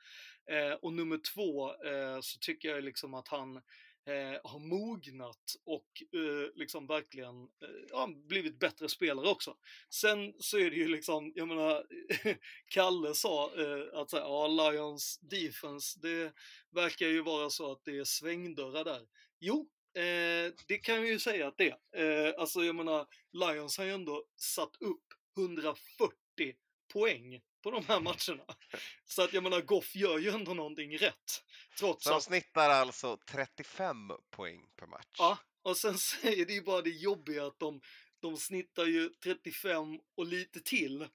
Eh, 0.50 0.72
och 0.72 0.92
nummer 0.92 1.18
två 1.34 1.74
eh, 1.84 2.20
så 2.20 2.38
tycker 2.38 2.68
jag 2.68 2.84
liksom 2.84 3.14
att 3.14 3.28
han 3.28 3.62
eh, 4.06 4.50
har 4.50 4.58
mognat 4.58 5.56
och 5.64 6.02
eh, 6.12 6.50
liksom 6.54 6.86
verkligen 6.86 7.42
eh, 7.42 7.84
ja, 7.90 8.08
blivit 8.28 8.58
bättre 8.58 8.88
spelare 8.88 9.28
också. 9.28 9.56
Sen 9.90 10.34
så 10.38 10.58
är 10.58 10.70
det 10.70 10.76
ju 10.76 10.88
liksom, 10.88 11.32
jag 11.34 11.48
menar, 11.48 11.86
Kalle 12.68 13.14
sa 13.14 13.52
eh, 13.56 14.00
att 14.00 14.10
så 14.10 14.16
här, 14.16 14.24
ja, 14.24 14.46
Lions 14.46 15.18
defense, 15.22 15.98
det 16.02 16.32
verkar 16.70 17.06
ju 17.06 17.22
vara 17.22 17.50
så 17.50 17.72
att 17.72 17.84
det 17.84 17.98
är 17.98 18.04
svängdörrar 18.04 18.84
där. 18.84 19.02
Jo, 19.40 19.70
eh, 19.94 20.52
det 20.68 20.78
kan 20.82 21.02
vi 21.02 21.08
ju 21.08 21.18
säga 21.18 21.48
att 21.48 21.58
det 21.58 21.74
är. 21.92 22.28
Eh, 22.28 22.34
alltså 22.38 22.64
jag 22.64 22.74
menar, 22.74 23.06
Lions 23.32 23.78
har 23.78 23.84
ju 23.84 23.90
ändå 23.90 24.24
satt 24.36 24.76
upp 24.80 25.04
140 25.36 26.56
poäng 26.92 27.40
på 27.66 27.70
de 27.70 27.84
här 27.86 28.00
matcherna. 28.00 28.44
Så 29.04 29.22
att 29.22 29.32
jag 29.32 29.42
menar, 29.42 29.60
Goff 29.60 29.96
gör 29.96 30.18
ju 30.18 30.30
ändå 30.30 30.54
någonting 30.54 30.98
rätt. 30.98 31.44
Trots 31.78 32.04
Så 32.04 32.10
de 32.10 32.16
att 32.16 32.22
snittar 32.22 32.70
alltså 32.70 33.18
35 33.30 34.12
poäng 34.30 34.66
per 34.76 34.86
match. 34.86 35.16
Ja, 35.18 35.38
och 35.62 35.76
sen 35.76 35.98
säger 36.22 36.46
det 36.46 36.52
ju 36.52 36.62
bara 36.62 36.82
det 36.82 36.90
jobbiga 36.90 37.46
att 37.46 37.58
de, 37.58 37.80
de 38.20 38.36
snittar 38.36 38.84
ju 38.84 39.08
35 39.08 39.98
och 40.16 40.26
lite 40.26 40.60
till 40.60 41.08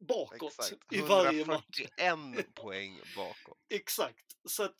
bakåt 0.00 0.52
Exakt. 0.58 0.92
i 0.92 1.00
varje 1.00 1.44
match. 1.44 1.80
141 1.96 2.54
poäng 2.54 3.00
bakåt. 3.16 3.58
Exakt. 3.70 4.36
Så 4.44 4.62
att 4.62 4.76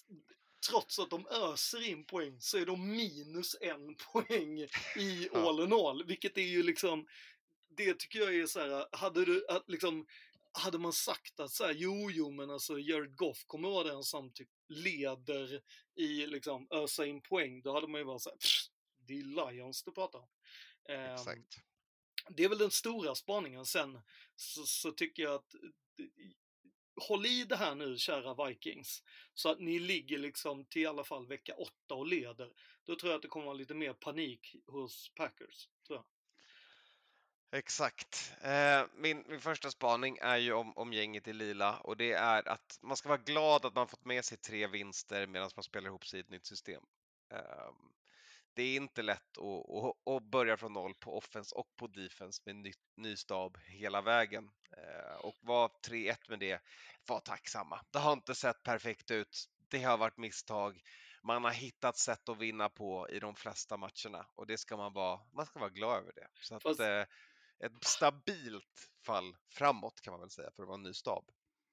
trots 0.71 0.99
att 0.99 1.11
de 1.11 1.27
öser 1.27 1.89
in 1.89 2.05
poäng 2.05 2.41
så 2.41 2.59
är 2.59 2.67
de 2.67 2.91
minus 2.91 3.57
en 3.61 3.95
poäng 4.13 4.61
i 4.97 5.29
all 5.33 5.61
in 5.61 5.73
all. 5.73 6.05
Vilket 6.07 6.39
är 6.39 6.43
ju 6.43 6.63
liksom, 6.63 7.07
det 7.77 7.99
tycker 7.99 8.19
jag 8.19 8.37
är 8.37 8.47
så 8.47 8.61
här, 8.61 8.87
hade 8.93 9.25
du, 9.25 9.47
att 9.49 9.69
liksom, 9.69 10.07
hade 10.59 10.79
man 10.79 10.93
sagt 10.93 11.41
att 11.41 11.51
så 11.51 11.65
här, 11.65 11.75
jo, 11.77 12.11
jo, 12.11 12.31
men 12.31 12.51
alltså 12.51 12.79
Jared 12.79 13.17
Goff 13.17 13.45
kommer 13.47 13.69
vara 13.69 13.89
den 13.89 14.03
som 14.05 14.33
typ 14.33 14.49
leder 14.69 15.61
i 15.95 16.27
liksom 16.27 16.67
ösa 16.71 17.07
in 17.07 17.23
poäng, 17.23 17.63
då 17.63 17.73
hade 17.73 17.89
man 17.89 18.01
ju 18.01 18.05
bara 18.05 18.19
så 18.19 18.31
här, 18.31 18.37
"Pff, 18.37 18.69
det 19.09 19.19
är 19.19 19.53
Lions 19.53 19.83
du 19.83 19.93
pratar 19.93 20.19
om. 20.19 20.29
Ehm, 20.89 21.15
Exakt. 21.15 21.59
det 22.29 22.45
är 22.45 22.49
väl 22.49 22.59
den 22.59 22.71
stora 22.71 23.15
spaningen. 23.15 23.67
Sen 23.67 24.01
så, 24.37 24.67
så 24.67 24.93
tycker 24.93 25.23
jag 25.23 25.35
att 25.35 25.55
eh, 25.55 26.07
håll 27.09 27.27
i 27.27 27.45
det 27.45 27.57
här 27.57 27.75
nu, 27.75 27.99
kära 27.99 28.47
Vikings, 28.47 29.03
så 29.35 29.49
att 29.49 29.61
ni 29.61 29.79
ligger 29.79 30.19
liksom 30.19 30.65
till 30.65 30.83
i 30.83 30.87
alla 30.87 31.05
fall 31.05 31.27
vecka 31.27 31.55
åtta 31.55 31.95
och 31.95 32.07
leder. 32.07 32.53
Då 32.85 32.97
tror 32.97 33.11
jag 33.11 33.17
att 33.17 33.23
det 33.23 33.29
kommer 33.29 33.47
vara 33.47 33.55
lite 33.55 33.75
mer 33.75 33.93
panik 33.93 34.57
hos 34.67 35.13
Packers, 35.15 35.69
tror 35.87 35.97
jag. 35.99 36.05
Exakt. 37.53 38.33
Eh, 38.43 38.83
min, 38.95 39.25
min 39.29 39.41
första 39.41 39.71
spaning 39.71 40.19
är 40.21 40.37
ju 40.37 40.53
om, 40.53 40.73
om 40.79 40.93
gänget 40.93 41.29
i 41.29 41.33
lila 41.33 41.77
och 41.79 41.97
det 41.97 42.13
är 42.13 42.49
att 42.49 42.79
man 42.83 42.97
ska 42.97 43.09
vara 43.09 43.19
glad 43.19 43.65
att 43.65 43.75
man 43.75 43.89
fått 43.89 44.05
med 44.05 44.25
sig 44.25 44.39
tre 44.39 44.67
vinster 44.67 45.27
medan 45.27 45.51
man 45.57 45.63
spelar 45.63 45.89
ihop 45.89 46.07
sig 46.07 46.19
i 46.19 46.21
ett 46.21 46.31
nytt 46.31 46.47
system. 46.47 46.83
Ehm, 47.31 47.75
det 48.55 48.63
är 48.63 48.77
inte 48.77 49.03
lätt 49.03 49.39
att, 49.39 49.71
att, 49.71 50.15
att 50.17 50.23
börja 50.23 50.57
från 50.57 50.73
noll 50.73 50.95
på 50.95 51.19
offense 51.19 51.55
och 51.55 51.77
på 51.77 51.87
defense 51.87 52.43
med 52.47 52.57
ny, 52.57 52.73
ny 52.97 53.17
stab 53.17 53.59
hela 53.67 54.03
vägen. 54.03 54.51
Eh, 54.77 55.17
och 55.21 55.37
vara 55.41 55.69
3-1 55.89 56.17
med 56.29 56.39
det, 56.39 56.61
var 57.07 57.21
tacksamma. 57.21 57.81
Det 57.91 57.99
har 57.99 58.13
inte 58.13 58.35
sett 58.35 58.63
perfekt 58.63 59.11
ut. 59.11 59.49
Det 59.69 59.83
har 59.83 59.99
varit 59.99 60.17
misstag. 60.17 60.83
Man 61.23 61.45
har 61.45 61.51
hittat 61.51 61.97
sätt 61.99 62.29
att 62.29 62.39
vinna 62.39 62.69
på 62.69 63.09
i 63.11 63.19
de 63.21 63.35
flesta 63.35 63.77
matcherna 63.77 64.27
och 64.35 64.47
det 64.47 64.59
ska 64.59 64.77
man 64.77 64.93
vara, 64.93 65.21
man 65.33 65.47
ska 65.47 65.59
vara 65.59 65.71
glad 65.71 65.97
över 65.99 66.13
det. 66.15 66.29
Så 66.41 66.55
att, 66.55 66.63
Fast- 66.63 66.81
eh, 66.81 67.05
ett 67.61 67.85
stabilt 67.85 68.91
fall 69.07 69.37
framåt 69.49 70.01
kan 70.01 70.13
man 70.13 70.21
väl 70.21 70.31
säga 70.31 70.51
för 70.57 70.63
att 70.63 70.69
vara 70.69 70.79
en 70.79 70.83
ny 70.83 70.95
stab. 70.95 71.25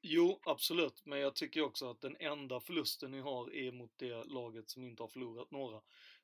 Jo, 0.01 0.39
absolut, 0.45 1.05
men 1.05 1.19
jag 1.19 1.35
tycker 1.35 1.61
också 1.61 1.89
att 1.89 2.01
den 2.01 2.15
enda 2.19 2.59
förlusten 2.59 3.11
ni 3.11 3.19
har 3.19 3.53
är 3.53 3.71
mot 3.71 3.91
det 3.95 4.23
laget 4.23 4.69
som 4.69 4.83
inte 4.83 5.03
har 5.03 5.07
förlorat 5.07 5.51
några. 5.51 5.81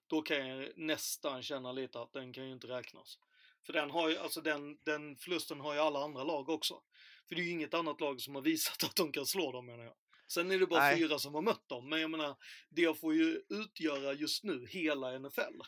Då 0.07 0.22
kan 0.22 0.47
jag 0.47 0.78
nästan 0.78 1.43
känna 1.43 1.72
lite 1.72 2.01
att 2.01 2.14
den 2.14 2.34
kan 2.34 2.45
ju 2.45 2.53
inte 2.53 2.68
räknas. 2.68 3.20
För 3.66 3.74
den, 3.74 3.91
har 3.91 4.09
ju, 4.09 4.18
alltså 4.18 4.41
den, 4.41 4.78
den 4.84 5.18
förlusten 5.18 5.59
har 5.59 5.74
ju 5.74 5.80
alla 5.80 6.03
andra 6.03 6.24
lag 6.24 6.49
också. 6.49 6.82
För 7.28 7.36
det 7.36 7.41
är 7.41 7.45
ju 7.45 7.51
inget 7.51 7.74
annat 7.74 8.01
lag 8.01 8.22
som 8.22 8.36
har 8.36 8.41
visat 8.41 8.84
att 8.84 8.95
de 8.95 9.12
kan 9.12 9.26
slå 9.26 9.51
dem 9.51 9.66
menar 9.66 9.84
jag. 9.84 9.95
Sen 10.28 10.51
är 10.51 10.59
det 10.59 10.68
bara 10.68 10.80
Nej. 10.80 10.97
fyra 10.97 11.20
som 11.20 11.36
har 11.36 11.41
mött 11.41 11.70
dem, 11.70 11.89
men 11.89 12.01
jag 12.01 12.12
menar, 12.12 12.36
det 12.70 12.99
får 12.99 13.14
ju 13.14 13.41
utgöra 13.49 14.14
just 14.14 14.43
nu 14.43 14.68
hela 14.70 15.20
NFL. 15.20 15.62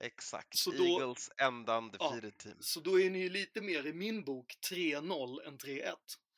Exakt. 0.00 0.58
Så 0.58 0.70
då- 0.70 0.84
Eagles 0.84 1.30
enda 1.36 1.78
undefeated 1.78 2.38
team. 2.38 2.56
Så 2.60 2.80
då 2.80 3.00
är 3.00 3.10
ni 3.10 3.18
ju 3.18 3.28
lite 3.28 3.60
mer 3.60 3.86
i 3.86 3.92
min 3.92 4.24
bok 4.24 4.54
3-0 4.70 5.46
än 5.46 5.58
3-1. 5.58 5.94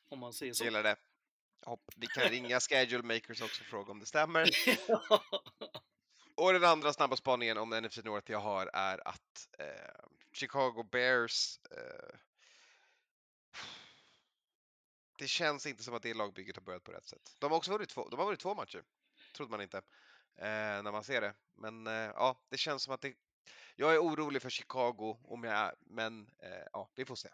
Om 0.09 0.19
man 0.19 0.33
säger 0.33 0.53
så. 0.53 0.63
Gillar 0.63 0.83
det. 0.83 0.95
Hopp. 1.61 1.91
Vi 1.95 2.07
kan 2.07 2.23
ringa 2.23 2.59
schedule 2.69 3.03
makers 3.03 3.41
också 3.41 3.61
och 3.61 3.67
fråga 3.67 3.91
om 3.91 3.99
det 3.99 4.05
stämmer. 4.05 4.49
Och 6.35 6.53
den 6.53 6.63
andra 6.63 6.93
snabba 6.93 7.15
spaningen 7.15 7.57
om 7.57 7.69
NFC 7.69 7.97
North 7.97 8.31
jag 8.31 8.39
har 8.39 8.69
är 8.73 9.07
att 9.07 9.47
eh, 9.59 10.05
Chicago 10.31 10.83
Bears 10.91 11.59
eh, 11.71 12.17
det 15.17 15.27
känns 15.27 15.65
inte 15.65 15.83
som 15.83 15.93
att 15.93 16.01
det 16.01 16.13
lagbygget 16.13 16.55
har 16.55 16.63
börjat 16.63 16.83
på 16.83 16.91
rätt 16.91 17.05
sätt. 17.07 17.35
De 17.39 17.51
har 17.51 17.57
också 17.57 17.71
vunnit 17.71 17.89
två, 17.89 18.09
de 18.09 18.19
har 18.19 18.25
vunnit 18.25 18.39
två 18.39 18.55
matcher. 18.55 18.83
Trodde 19.35 19.51
man 19.51 19.61
inte. 19.61 19.77
Eh, 20.35 20.83
när 20.83 20.91
man 20.91 21.03
ser 21.03 21.21
det. 21.21 21.33
Men 21.55 21.87
eh, 21.87 21.93
ja, 21.93 22.41
det 22.49 22.57
känns 22.57 22.83
som 22.83 22.93
att 22.93 23.01
det... 23.01 23.13
Jag 23.79 23.93
är 23.93 23.99
orolig 23.99 24.41
för 24.41 24.49
Chicago, 24.49 25.17
om 25.23 25.43
jag 25.43 25.53
är, 25.53 25.75
men 25.79 26.29
eh, 26.43 26.49
ja, 26.73 26.89
vi 26.95 27.05
får 27.05 27.15
se. 27.15 27.29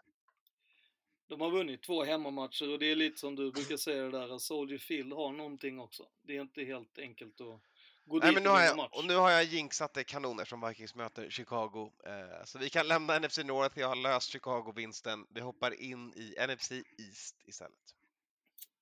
De 1.26 1.40
har 1.40 1.50
vunnit 1.50 1.82
två 1.82 2.04
hemmamatcher 2.04 2.72
och 2.72 2.78
det 2.78 2.90
är 2.90 2.96
lite 2.96 3.20
som 3.20 3.36
du 3.36 3.52
brukar 3.52 3.76
säga 3.76 4.02
det 4.02 4.10
där 4.10 4.34
att 4.34 4.42
Soldier 4.42 4.78
Field 4.78 5.12
har 5.12 5.32
någonting 5.32 5.80
också. 5.80 6.08
Det 6.22 6.36
är 6.36 6.40
inte 6.40 6.64
helt 6.64 6.98
enkelt 6.98 7.40
att 7.40 7.60
gå 8.04 8.18
Nej, 8.18 8.28
dit 8.28 8.34
men 8.34 8.42
nu 8.42 8.48
och 8.48 8.54
har 8.54 8.62
jag, 8.62 8.76
match. 8.76 8.90
och 8.92 9.04
nu 9.04 9.14
har 9.14 9.30
jag 9.30 9.44
jinxat 9.44 9.94
det 9.94 10.04
kanon 10.04 10.38
eftersom 10.40 10.68
Vikings 10.68 10.94
möter 10.94 11.30
Chicago. 11.30 11.92
Eh, 12.06 12.44
så 12.44 12.58
vi 12.58 12.70
kan 12.70 12.88
lämna 12.88 13.18
NFC 13.18 13.38
North, 13.38 13.78
jag 13.78 13.88
har 13.88 13.96
löst 13.96 14.30
Chicago-vinsten. 14.30 15.26
Vi 15.30 15.40
hoppar 15.40 15.80
in 15.80 16.12
i 16.14 16.34
NFC 16.48 16.72
East 16.72 17.36
istället. 17.46 17.94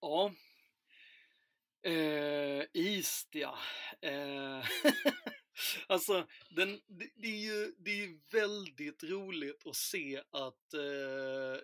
Ja. 0.00 0.32
Eh, 1.82 2.64
East, 2.74 3.28
ja. 3.30 3.58
Eh, 4.00 4.64
alltså, 5.92 6.26
den, 6.50 6.80
det, 6.86 7.10
det 7.16 7.28
är 7.28 7.40
ju 7.40 7.74
det 7.78 7.90
är 7.90 7.96
ju 7.96 8.20
väldigt 8.30 9.04
roligt 9.04 9.66
att 9.66 9.76
se 9.76 10.22
att 10.30 10.74
eh, 10.74 11.60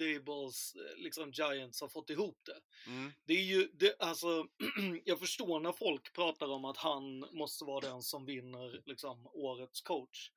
Dables, 0.00 0.74
eh, 0.74 0.96
liksom 0.96 1.30
Giants 1.30 1.80
har 1.80 1.88
fått 1.88 2.10
ihop 2.10 2.38
det. 2.42 2.60
Mm. 2.90 3.12
Det 3.24 3.34
är 3.34 3.44
ju, 3.44 3.70
det, 3.72 3.96
alltså, 3.98 4.46
jag 5.04 5.18
förstår 5.18 5.60
när 5.60 5.72
folk 5.72 6.12
pratar 6.12 6.48
om 6.48 6.64
att 6.64 6.76
han 6.76 7.18
måste 7.32 7.64
vara 7.64 7.80
den 7.80 8.02
som 8.02 8.24
vinner 8.24 8.82
liksom, 8.86 9.26
årets 9.26 9.80
coach. 9.80 10.30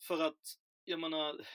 För 0.00 0.22
att, 0.22 0.58
jag 0.84 1.00
menar, 1.00 1.46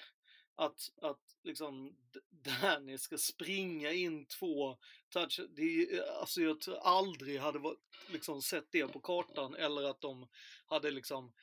att, 0.60 0.90
att 1.02 1.22
liksom 1.44 1.96
Danny 2.30 2.98
ska 2.98 3.18
springa 3.18 3.92
in 3.92 4.26
två 4.26 4.78
touch, 5.10 5.40
det 5.56 5.62
är, 5.62 6.02
alltså 6.20 6.42
jag 6.42 6.60
tror 6.62 6.78
aldrig 6.78 7.40
hade 7.40 7.60
varit, 7.60 7.80
liksom, 8.12 8.42
sett 8.42 8.72
det 8.72 8.88
på 8.88 9.00
kartan 9.00 9.56
eller 9.56 9.84
att 9.84 10.02
de 10.02 10.28
hade 10.66 10.92
liksom 10.92 11.34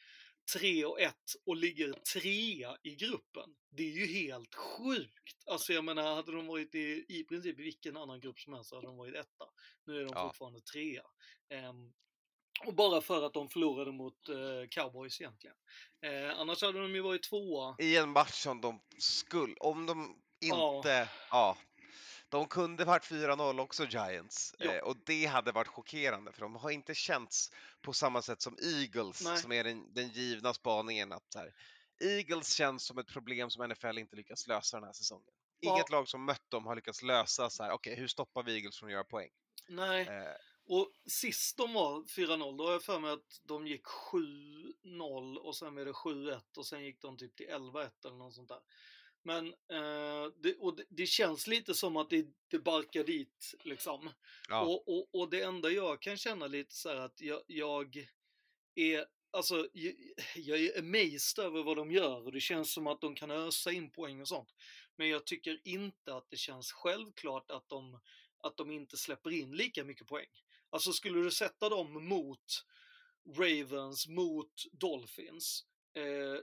3 0.57 0.85
och 0.85 1.01
1 1.01 1.14
och 1.47 1.57
ligger 1.57 1.93
trea 1.93 2.77
i 2.83 2.95
gruppen. 2.95 3.57
Det 3.71 3.83
är 3.83 3.93
ju 3.93 4.07
helt 4.07 4.55
sjukt. 4.55 5.45
Alltså 5.47 5.73
jag 5.73 5.85
menar, 5.85 6.14
hade 6.14 6.33
de 6.33 6.47
varit 6.47 6.75
i, 6.75 7.05
i 7.09 7.25
princip 7.25 7.59
vilken 7.59 7.97
annan 7.97 8.21
grupp 8.21 8.39
som 8.41 8.53
helst 8.53 8.71
så 8.71 8.77
hade 8.77 8.87
de 8.87 8.97
varit 8.97 9.14
etta. 9.14 9.45
Nu 9.85 10.01
är 10.01 10.05
de 10.05 10.12
Ja. 10.14 10.29
fortfarande 10.29 10.61
trea. 10.61 11.03
Ehm, 11.49 11.93
och 12.67 12.75
bara 12.75 13.01
för 13.01 13.23
att 13.27 13.35
de 13.35 13.49
förlorade 13.49 13.93
mot 13.93 14.29
eh, 14.29 14.69
cowboys 14.71 15.21
egentligen. 15.21 15.57
Eh, 16.03 16.39
annars 16.41 16.63
hade 16.63 16.81
de 16.83 16.95
ju 16.95 17.01
varit 17.01 17.23
tvåa. 17.23 17.77
I 17.79 17.97
en 17.97 18.11
match 18.11 18.33
som 18.43 18.61
de 18.61 18.81
skulle, 18.99 19.55
om 19.61 19.87
de 19.87 20.23
Ja. 20.39 20.77
inte, 20.77 21.09
ja. 21.31 21.57
de 22.29 22.47
kunde 22.49 22.85
varit 22.85 23.05
4-0 23.05 23.61
också 23.61 23.85
Giants 23.87 24.55
Ja. 24.59 24.73
eh, 24.73 24.81
och 24.83 24.97
det 25.07 25.27
hade 25.27 25.53
varit 25.53 25.69
chockerande 25.69 26.33
för 26.33 26.41
de 26.41 26.55
har 26.57 26.71
inte 26.71 26.95
känts 26.95 27.51
på 27.83 27.93
samma 27.93 28.23
sätt 28.23 28.43
som 28.43 28.59
Eagles 28.63 29.25
Nej. 29.25 29.39
som 29.39 29.53
är 29.53 29.65
den, 29.65 29.95
den 29.95 30.09
givna 30.09 30.55
spaningen 30.55 31.13
att 31.13 31.35
här, 31.35 31.53
Eagles 32.05 32.55
känns 32.55 32.87
som 32.87 32.99
ett 32.99 33.07
problem 33.09 33.51
som 33.51 33.69
NFL 33.69 33.99
inte 33.99 34.17
lyckas 34.17 34.47
lösa 34.47 34.77
den 34.77 34.85
här 34.87 34.93
säsongen. 34.93 35.29
Ja. 35.61 35.75
Inget 35.75 35.91
lag 35.91 36.09
som 36.09 36.25
mött 36.25 36.51
dem 36.51 36.67
har 36.67 36.77
lyckats 36.77 37.03
lösa 37.03 37.51
så 37.51 37.63
här, 37.63 37.71
okej 37.73 37.97
hur 37.97 38.09
stoppar 38.09 38.43
vi 38.43 38.55
Eagles 38.55 38.79
från 38.79 38.89
att 38.89 38.93
göra 38.93 39.05
poäng? 39.05 39.31
Nej, 39.69 40.01
Eh, 40.09 40.33
och 40.67 40.93
sist 41.07 41.57
de 41.57 41.73
var 41.73 42.03
4-0, 42.03 42.59
då 42.59 42.64
har 42.64 42.73
jag 42.73 42.83
för 42.83 43.01
mig 43.01 43.12
att 43.12 43.41
de 43.45 43.67
gick 43.67 43.85
7-0 43.85 45.37
och 45.37 45.57
sen 45.57 45.75
blev 45.75 45.87
det 45.87 45.93
7-1 45.93 46.41
och 46.57 46.67
sen 46.67 46.85
gick 46.85 47.01
de 47.01 47.17
typ 47.17 47.37
till 47.37 47.47
11-1 47.47 47.91
eller 48.05 48.17
något 48.17 48.35
sånt 48.35 48.49
där. 48.49 48.61
Men 49.23 49.47
eh, 49.47 50.33
det, 50.43 50.57
och 50.59 50.77
det, 50.77 50.85
det 50.89 51.07
känns 51.07 51.47
lite 51.47 51.75
som 51.75 51.97
att 51.97 52.11
det, 52.11 52.27
det 52.49 52.59
barkar 52.59 53.05
dit 53.05 53.55
liksom. 53.64 54.11
ja. 54.49 54.64
Och, 54.64 54.89
och, 54.89 55.09
och 55.12 55.31
det 55.31 55.43
enda 55.43 55.71
jag 55.71 56.03
kan 56.03 56.17
känna 56.17 56.47
lite 56.47 56.75
så 56.75 56.89
här 56.89 56.97
att 56.97 57.21
jag, 57.21 57.43
jag 57.47 58.09
är 58.75 59.07
Alltså, 59.31 59.69
jag, 59.73 59.95
jag 60.37 60.61
är 60.61 60.79
amazed 60.79 61.45
över 61.45 61.62
vad 61.62 61.77
de 61.77 61.91
gör 61.91 62.25
och 62.25 62.33
det 62.33 62.41
känns 62.41 62.73
som 62.73 62.87
att 62.87 63.01
de 63.01 63.14
kan 63.14 63.31
ösa 63.31 63.73
in 63.73 63.91
poäng 63.91 64.21
och 64.21 64.29
sånt. 64.29 64.55
Men 64.97 65.09
jag 65.09 65.27
tycker 65.27 65.61
inte 65.64 66.14
att 66.14 66.31
det 66.31 66.37
känns 66.37 66.73
självklart 66.73 67.51
att 67.51 67.69
de, 67.69 68.01
att 68.43 68.57
de 68.57 68.71
inte 68.71 68.97
släpper 68.97 69.31
in 69.31 69.57
lika 69.57 69.85
mycket 69.85 70.07
poäng. 70.07 70.27
Alltså 70.77 70.93
skulle 70.93 71.22
du 71.22 71.31
sätta 71.31 71.68
dem 71.68 72.09
mot 72.09 72.64
Ravens, 73.37 74.09
mot 74.09 74.64
Dolphins, 74.72 75.64
eh, 75.95 76.37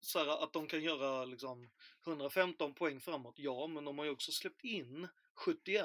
så 0.00 0.18
här, 0.18 0.42
att 0.44 0.52
de 0.52 0.66
kan 0.66 0.82
göra 0.82 1.24
liksom 1.24 1.70
115 2.06 2.74
poäng 2.74 3.00
framåt, 3.00 3.34
ja, 3.38 3.66
men 3.66 3.84
de 3.84 3.98
har 3.98 4.04
ju 4.04 4.10
också 4.10 4.32
släppt 4.32 4.64
in 4.64 5.08
71 5.34 5.84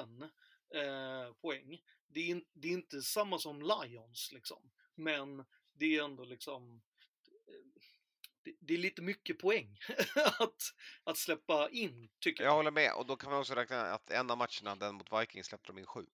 eh, 0.74 1.32
poäng. 1.40 1.82
Det 2.08 2.20
är, 2.20 2.26
in, 2.28 2.44
det 2.52 2.68
är 2.68 2.72
inte 2.72 3.02
samma 3.02 3.38
som 3.38 3.62
Lions 3.62 4.32
liksom, 4.32 4.70
men 4.94 5.44
det 5.72 5.96
är 5.96 6.04
ändå 6.04 6.24
liksom 6.24 6.82
eh, 7.46 7.82
det, 8.60 8.74
är 8.74 8.78
lite 8.78 9.02
mycket 9.02 9.38
poäng 9.38 9.78
att, 10.38 10.62
att 11.04 11.16
släppa 11.16 11.68
in, 11.70 12.08
tycker 12.18 12.44
Jag 12.44 12.50
jag. 12.50 12.56
håller 12.56 12.70
med 12.70 12.92
och 12.92 13.06
då 13.06 13.16
kan 13.16 13.30
man 13.30 13.40
också 13.40 13.54
räkna 13.54 13.82
att 13.82 14.10
en 14.10 14.30
av 14.30 14.38
matcherna, 14.38 14.76
den 14.76 14.94
mot 14.94 15.12
Vikings, 15.20 15.46
släppte 15.46 15.72
de 15.72 15.78
in 15.78 15.86
sju. 15.86 16.06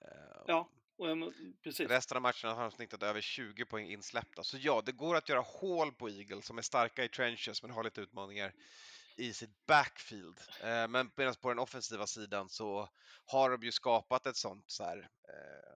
Eh, 0.00 0.42
Ja, 0.46 0.68
ja. 0.96 1.32
Resten 1.88 2.16
av 2.16 2.22
matcherna 2.22 2.54
har 2.54 2.62
de 2.62 2.70
snittat 2.70 3.02
över 3.02 3.20
20 3.20 3.64
poäng 3.64 3.90
insläppta. 3.90 4.44
Så 4.44 4.56
ja, 4.60 4.82
det 4.86 4.92
går 4.92 5.16
att 5.16 5.28
göra 5.28 5.40
hål 5.40 5.92
på 5.92 6.08
Eagles 6.08 6.46
som 6.46 6.58
är 6.58 6.62
starka 6.62 7.04
i 7.04 7.08
trenches 7.08 7.62
men 7.62 7.70
har 7.70 7.84
lite 7.84 8.00
utmaningar 8.00 8.52
i 9.16 9.32
sitt 9.32 9.66
backfield. 9.66 10.40
Eh, 10.62 10.88
men 10.88 11.10
medan 11.16 11.34
på 11.34 11.48
den 11.48 11.58
offensiva 11.58 12.06
sidan 12.06 12.48
så 12.48 12.88
har 13.26 13.50
de 13.50 13.62
ju 13.62 13.72
skapat 13.72 14.26
ett 14.26 14.36
sånt 14.36 14.64
så 14.66 14.84
här, 14.84 14.98
eh, 15.28 15.74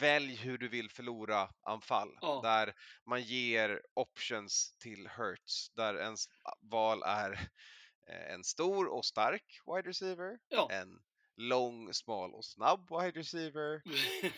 välj 0.00 0.34
hur 0.36 0.58
du 0.58 0.68
vill 0.68 0.90
förlora 0.90 1.50
anfall 1.62 2.18
Ja. 2.20 2.40
där 2.42 2.74
man 3.06 3.22
ger 3.22 3.82
options 3.94 4.76
till 4.78 5.08
Hurts 5.08 5.70
där 5.70 5.94
ens 5.98 6.24
val 6.60 7.02
är 7.02 7.32
eh, 8.10 8.32
en 8.34 8.44
stor 8.44 8.86
och 8.88 9.04
stark 9.04 9.60
wide 9.66 9.88
receiver, 9.88 10.38
Ja. 10.48 10.68
en 10.72 11.02
lång, 11.38 11.94
smal 11.94 12.34
och 12.34 12.44
snabb 12.44 12.90
wide 12.90 13.20
receiver 13.20 13.82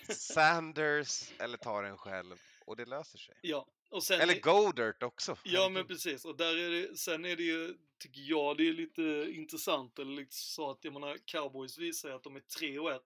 Sanders 0.13 1.33
eller 1.39 1.59
ta 1.59 1.83
den 1.83 1.99
själv 1.99 2.37
och 2.67 2.77
det 2.77 2.85
löser 2.85 3.19
sig. 3.19 3.35
ja, 3.43 3.67
och 3.91 4.03
sen... 4.03 4.21
Eller 4.21 4.41
Godert 4.41 5.03
också. 5.03 5.39
Ja 5.45 5.69
men 5.69 5.87
precis, 5.87 6.25
och 6.25 6.37
där 6.37 6.57
är 6.57 6.71
det, 6.71 6.99
sen 6.99 7.25
är 7.25 7.37
det 7.37 7.43
ju, 7.43 7.75
tycker 7.99 8.21
jag, 8.21 8.57
det 8.57 8.69
är 8.69 8.73
lite 8.73 9.27
intressant, 9.33 9.99
eller 9.99 10.13
lite 10.13 10.35
så 10.35 10.71
att 10.71 10.85
jag 10.85 10.93
menar, 10.93 11.19
cowboys 11.25 11.79
visar 11.79 12.09
ju 12.09 12.15
att 12.15 12.23
de 12.23 12.37
är 12.37 12.41
3 12.41 12.79
och 12.79 12.93
1 12.93 13.03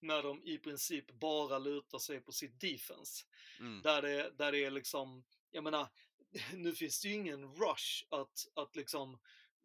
när 0.00 0.22
de 0.22 0.42
i 0.42 0.58
princip 0.58 1.10
bara 1.12 1.58
lutar 1.58 1.98
sig 1.98 2.20
på 2.20 2.32
sitt 2.32 2.60
defense. 2.60 3.24
Mm. 3.60 3.82
Där 3.82 4.02
det, 4.02 4.30
där 4.38 4.52
det 4.52 4.64
är 4.64 4.70
liksom, 4.70 5.24
jag 5.50 5.64
menar, 5.64 5.88
nu 6.54 6.72
finns 6.72 7.00
det 7.00 7.08
ju 7.08 7.14
ingen 7.14 7.54
rush 7.54 8.04
att, 8.10 8.46
att 8.54 8.76
liksom 8.76 9.18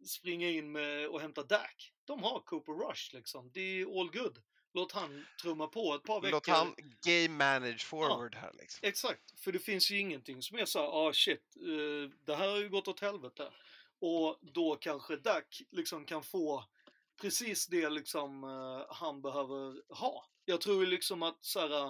springa 0.06 0.50
in 0.50 0.72
med 0.72 1.08
och 1.08 1.22
hämta 1.22 1.44
Dak. 1.44 1.94
De 2.08 2.24
har 2.24 2.40
Cooper 2.40 2.74
Rush 2.74 3.16
liksom, 3.16 3.52
det 3.54 3.62
är 3.62 4.00
all 4.00 4.12
good. 4.12 4.42
Låt 4.74 4.92
han 4.92 5.26
trumma 5.42 5.68
på 5.68 5.96
ett 5.96 6.04
par 6.04 6.22
veckor. 6.22 6.32
Låt 6.32 6.48
han 6.48 6.76
game 7.06 7.30
manage 7.30 7.86
forward 7.86 8.36
här 8.36 8.54
liksom. 8.60 8.88
Exakt, 8.88 9.40
för 9.40 9.52
det 9.52 9.60
finns 9.60 9.92
ju 9.92 10.00
ingenting 10.00 10.42
som 10.42 10.58
är 10.58 10.66
så 10.66 10.80
här, 10.80 10.88
ah 10.88 11.14
shit, 11.14 11.56
eh, 11.56 12.12
det 12.26 12.36
här 12.36 12.48
har 12.48 12.58
ju 12.58 12.70
gått 12.70 12.88
åt 12.88 13.00
helvete. 13.00 13.52
Och 14.00 14.40
då 14.42 14.76
kanske 14.76 15.16
Dak 15.16 15.62
liksom 15.72 16.06
kan 16.06 16.24
få 16.24 16.66
precis 17.22 17.68
det 17.68 17.90
liksom 17.90 18.44
eh, 18.44 18.96
han 18.96 19.22
behöver 19.22 19.94
ha. 19.94 20.26
Jag 20.46 20.62
tror 20.62 20.84
ju 20.84 20.90
liksom 20.90 21.24
att 21.24 21.46
så 21.46 21.60
här, 21.60 21.90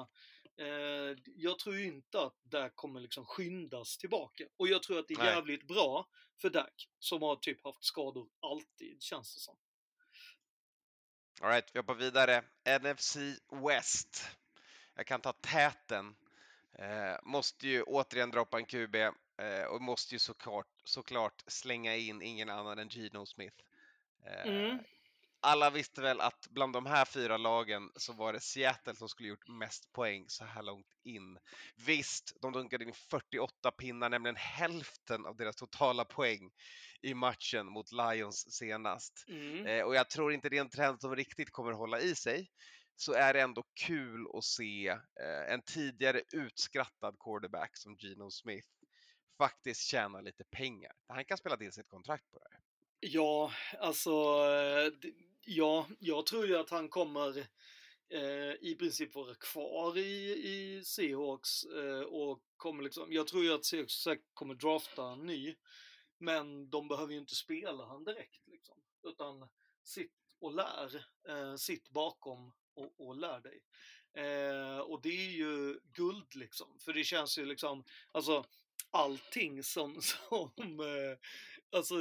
eh, 0.58 1.18
jag 1.36 1.60
tror 1.60 1.76
ju 1.76 1.86
inte 1.86 2.22
att 2.22 2.44
Dak 2.44 2.76
kommer 2.76 3.00
liksom 3.00 3.26
skyndas 3.26 3.98
tillbaka. 3.98 4.44
Och 4.58 4.68
jag 4.68 4.84
tror 4.84 5.00
att 5.00 5.08
det 5.08 5.14
är 5.14 5.18
Nej. 5.18 5.36
jävligt 5.36 5.68
bra 5.68 6.08
för 6.42 6.50
Dak, 6.50 6.90
som 7.00 7.22
har 7.22 7.36
typ 7.36 7.64
haft 7.64 7.84
skador 7.84 8.30
alltid, 8.40 9.02
känns 9.02 9.34
det 9.34 9.40
som. 9.40 9.58
All 11.42 11.50
right, 11.50 11.70
vi 11.74 11.80
hoppar 11.80 11.96
vidare. 11.96 12.44
NFC 12.80 13.18
West. 13.52 14.28
Jag 14.96 15.06
kan 15.06 15.22
ta 15.22 15.34
täten. 15.34 16.16
Eh, 16.74 17.18
måste 17.24 17.68
ju 17.68 17.84
återigen 17.84 18.32
droppa 18.32 18.58
en 18.58 18.66
QB 18.66 18.96
eh, 18.96 19.64
och 19.70 19.82
måste 19.82 20.16
ju 20.16 20.20
såklart, 20.20 20.68
såklart 20.84 21.44
slänga 21.48 21.96
in 21.96 22.22
ingen 22.22 22.50
annan 22.50 22.80
än 22.80 22.90
Gino 22.90 23.26
Smith. 23.26 23.56
Eh, 24.26 24.48
Mm. 24.52 24.78
Alla 25.42 25.70
visste 25.70 26.02
väl 26.02 26.22
att 26.22 26.48
bland 26.50 26.74
de 26.74 26.86
här 26.86 27.06
fyra 27.06 27.38
lagen 27.38 27.92
så 27.96 28.14
var 28.14 28.34
det 28.34 28.40
Seattle 28.40 28.96
som 28.96 29.10
skulle 29.10 29.30
gjort 29.30 29.48
mest 29.48 29.92
poäng 29.92 30.26
så 30.28 30.46
här 30.46 30.64
långt 30.64 30.94
in. 31.04 31.38
Visst, 31.86 32.38
de 32.42 32.54
dunkade 32.54 32.86
in 32.86 32.94
48 32.94 33.72
pinnar, 33.72 34.10
nämligen 34.10 34.36
hälften 34.36 35.26
av 35.26 35.36
deras 35.36 35.56
totala 35.56 36.06
poäng 36.06 36.52
i 37.02 37.14
matchen 37.14 37.66
mot 37.66 37.92
Lions 37.92 38.54
senast. 38.54 39.26
Mm. 39.28 39.66
Eh, 39.66 39.86
och 39.86 39.96
jag 39.96 40.10
tror 40.10 40.34
inte 40.34 40.50
det 40.50 40.58
är 40.58 40.62
en 40.62 40.70
trend 40.70 41.02
som 41.02 41.16
riktigt 41.16 41.52
kommer 41.52 41.72
hålla 41.72 42.00
i 42.00 42.16
sig. 42.16 42.52
Så 42.96 43.14
är 43.14 43.34
det 43.34 43.42
ändå 43.42 43.64
kul 43.74 44.28
att 44.34 44.44
se 44.44 44.88
eh, 44.88 45.54
en 45.54 45.62
tidigare 45.62 46.22
utskrattad 46.34 47.16
quarterback 47.20 47.78
som 47.78 47.96
Geno 48.00 48.32
Smith 48.32 48.68
faktiskt 49.38 49.82
tjäna 49.82 50.22
lite 50.22 50.44
pengar. 50.44 50.92
Han 51.08 51.26
kan 51.26 51.38
spela 51.38 51.58
till 51.58 51.72
sitt 51.72 51.88
kontrakt 51.88 52.32
på 52.32 52.40
det 52.40 52.46
här. 52.52 52.62
Ja, 53.00 53.52
alltså, 53.80 54.12
eh, 54.12 54.92
ja, 55.48 55.88
jag 56.00 56.26
tror 56.26 56.48
ju 56.48 56.58
att 56.58 56.70
han 56.70 56.90
kommer 56.90 57.38
eh, 58.10 58.54
i 58.62 58.76
princip 58.80 59.16
vara 59.16 59.36
kvar 59.36 59.98
i, 59.98 60.34
i 60.34 60.84
Seahawks 60.86 61.64
eh, 61.64 62.02
och 62.02 62.42
kommer 62.58 62.84
liksom, 62.84 63.14
jag 63.14 63.28
tror 63.28 63.44
ju 63.44 63.54
att 63.54 63.66
Seahawks 63.66 63.94
säkert 63.94 64.34
kommer 64.34 64.56
drafta 64.56 65.12
en 65.12 65.20
ny, 65.20 65.56
men 66.18 66.70
de 66.70 66.88
behöver 66.88 67.14
ju 67.14 67.20
inte 67.20 67.36
spela 67.36 67.86
han 67.86 68.04
direkt 68.04 68.48
liksom, 68.48 68.78
utan 69.04 69.50
sitt 69.84 70.12
och 70.40 70.54
lär, 70.54 71.06
eh, 71.28 71.56
sitt 71.56 71.90
bakom 71.90 72.54
och, 72.74 73.08
och 73.08 73.16
lär 73.16 73.40
dig. 73.40 73.62
Eh, 74.14 74.80
och 74.80 75.02
det 75.02 75.28
är 75.28 75.32
ju 75.32 75.80
guld 75.84 76.36
liksom, 76.36 76.80
för 76.80 76.94
det 76.94 77.04
känns 77.04 77.38
ju 77.38 77.46
liksom, 77.46 77.84
alltså 78.12 78.46
allting 78.92 79.64
som, 79.64 80.02
som 80.02 80.80
eh, 80.80 81.18
alltså 81.78 81.96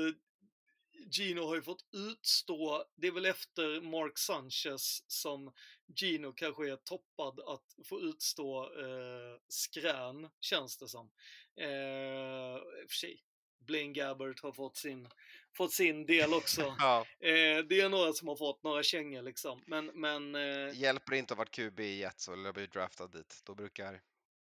Gino 1.10 1.46
har 1.46 1.54
ju 1.54 1.62
fått 1.62 1.84
utstå, 1.92 2.84
det 2.96 3.06
är 3.06 3.12
väl 3.12 3.26
efter 3.26 3.80
Mark 3.80 4.18
Sanchez 4.18 5.02
som 5.06 5.52
Gino 5.96 6.32
kanske 6.32 6.70
är 6.70 6.76
toppad 6.76 7.40
att 7.40 7.86
få 7.88 8.00
utstå 8.00 8.64
eh, 8.64 9.40
skrän, 9.48 10.28
känns 10.40 10.76
det 10.76 10.88
som. 10.88 11.10
Eh, 11.56 12.58
för 12.88 12.96
sig, 13.00 13.22
Blaine 13.58 13.92
Gabbert 13.92 14.42
har 14.42 14.52
fått 14.52 14.76
sin, 14.76 15.08
fått 15.56 15.72
sin 15.72 16.06
del 16.06 16.34
också. 16.34 16.76
Ja, 16.78 17.06
Eh, 17.20 17.64
det 17.68 17.80
är 17.80 17.88
några 17.88 18.12
som 18.12 18.28
har 18.28 18.36
fått 18.36 18.62
några 18.62 18.82
kängor 18.82 19.22
liksom, 19.22 19.62
men, 19.66 19.86
men 19.86 20.34
eh, 20.34 20.78
hjälper 20.78 21.10
det 21.10 21.18
inte 21.18 21.34
att 21.34 21.38
ha 21.38 21.44
varit 21.44 21.54
QB 21.54 21.80
i 21.80 21.98
Jets 21.98 22.28
eller 22.28 22.52
bli 22.52 22.66
draftad 22.66 23.06
dit. 23.06 23.40
Då 23.44 23.54
brukar 23.54 24.02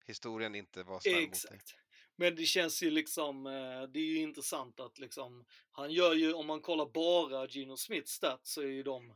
historien 0.05 0.55
inte 0.55 0.83
vara 0.83 0.99
snäll 0.99 1.27
mot 1.27 1.49
dig. 1.49 1.59
Men 2.15 2.35
det 2.35 2.45
känns 2.45 2.83
ju 2.83 2.91
liksom, 2.91 3.45
eh, 3.47 3.83
det 3.83 3.99
är 3.99 4.05
ju 4.05 4.17
intressant 4.17 4.79
att 4.79 4.99
liksom, 4.99 5.45
han 5.71 5.91
gör 5.91 6.13
ju, 6.13 6.33
om 6.33 6.47
man 6.47 6.61
kollar 6.61 6.85
bara 6.85 7.47
Gino 7.47 7.77
Smiths 7.77 8.11
stats 8.11 8.51
så 8.53 8.61
är 8.61 8.65
ju 8.67 8.83
de 8.83 9.09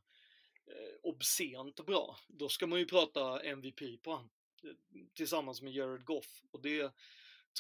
eh, 0.65 0.95
obscent 1.03 1.85
bra. 1.85 2.19
Då 2.27 2.49
ska 2.49 2.67
man 2.67 2.79
ju 2.79 2.85
prata 2.85 3.41
MVP 3.43 3.97
på 4.03 4.11
han. 4.11 4.29
eh, 4.63 4.69
Tillsammans 5.13 5.61
med 5.61 5.73
Jared 5.73 6.05
Goff. 6.05 6.41
Och 6.51 6.61
det 6.61 6.91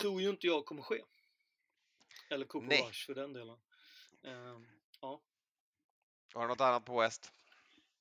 tror 0.01 0.21
ju 0.21 0.29
inte 0.29 0.47
jag 0.47 0.65
kommer 0.65 0.81
ske. 0.81 1.01
Eller 2.29 2.45
Cooper 2.45 2.67
Nej. 2.67 2.85
Rush 2.87 3.05
för 3.05 3.15
den 3.15 3.33
delen. 3.33 3.57
Eh, 4.23 4.59
ja. 5.01 5.21
Har 6.33 6.41
du 6.41 6.47
något 6.47 6.61
annat 6.61 6.85
på 6.85 6.99
West? 6.99 7.31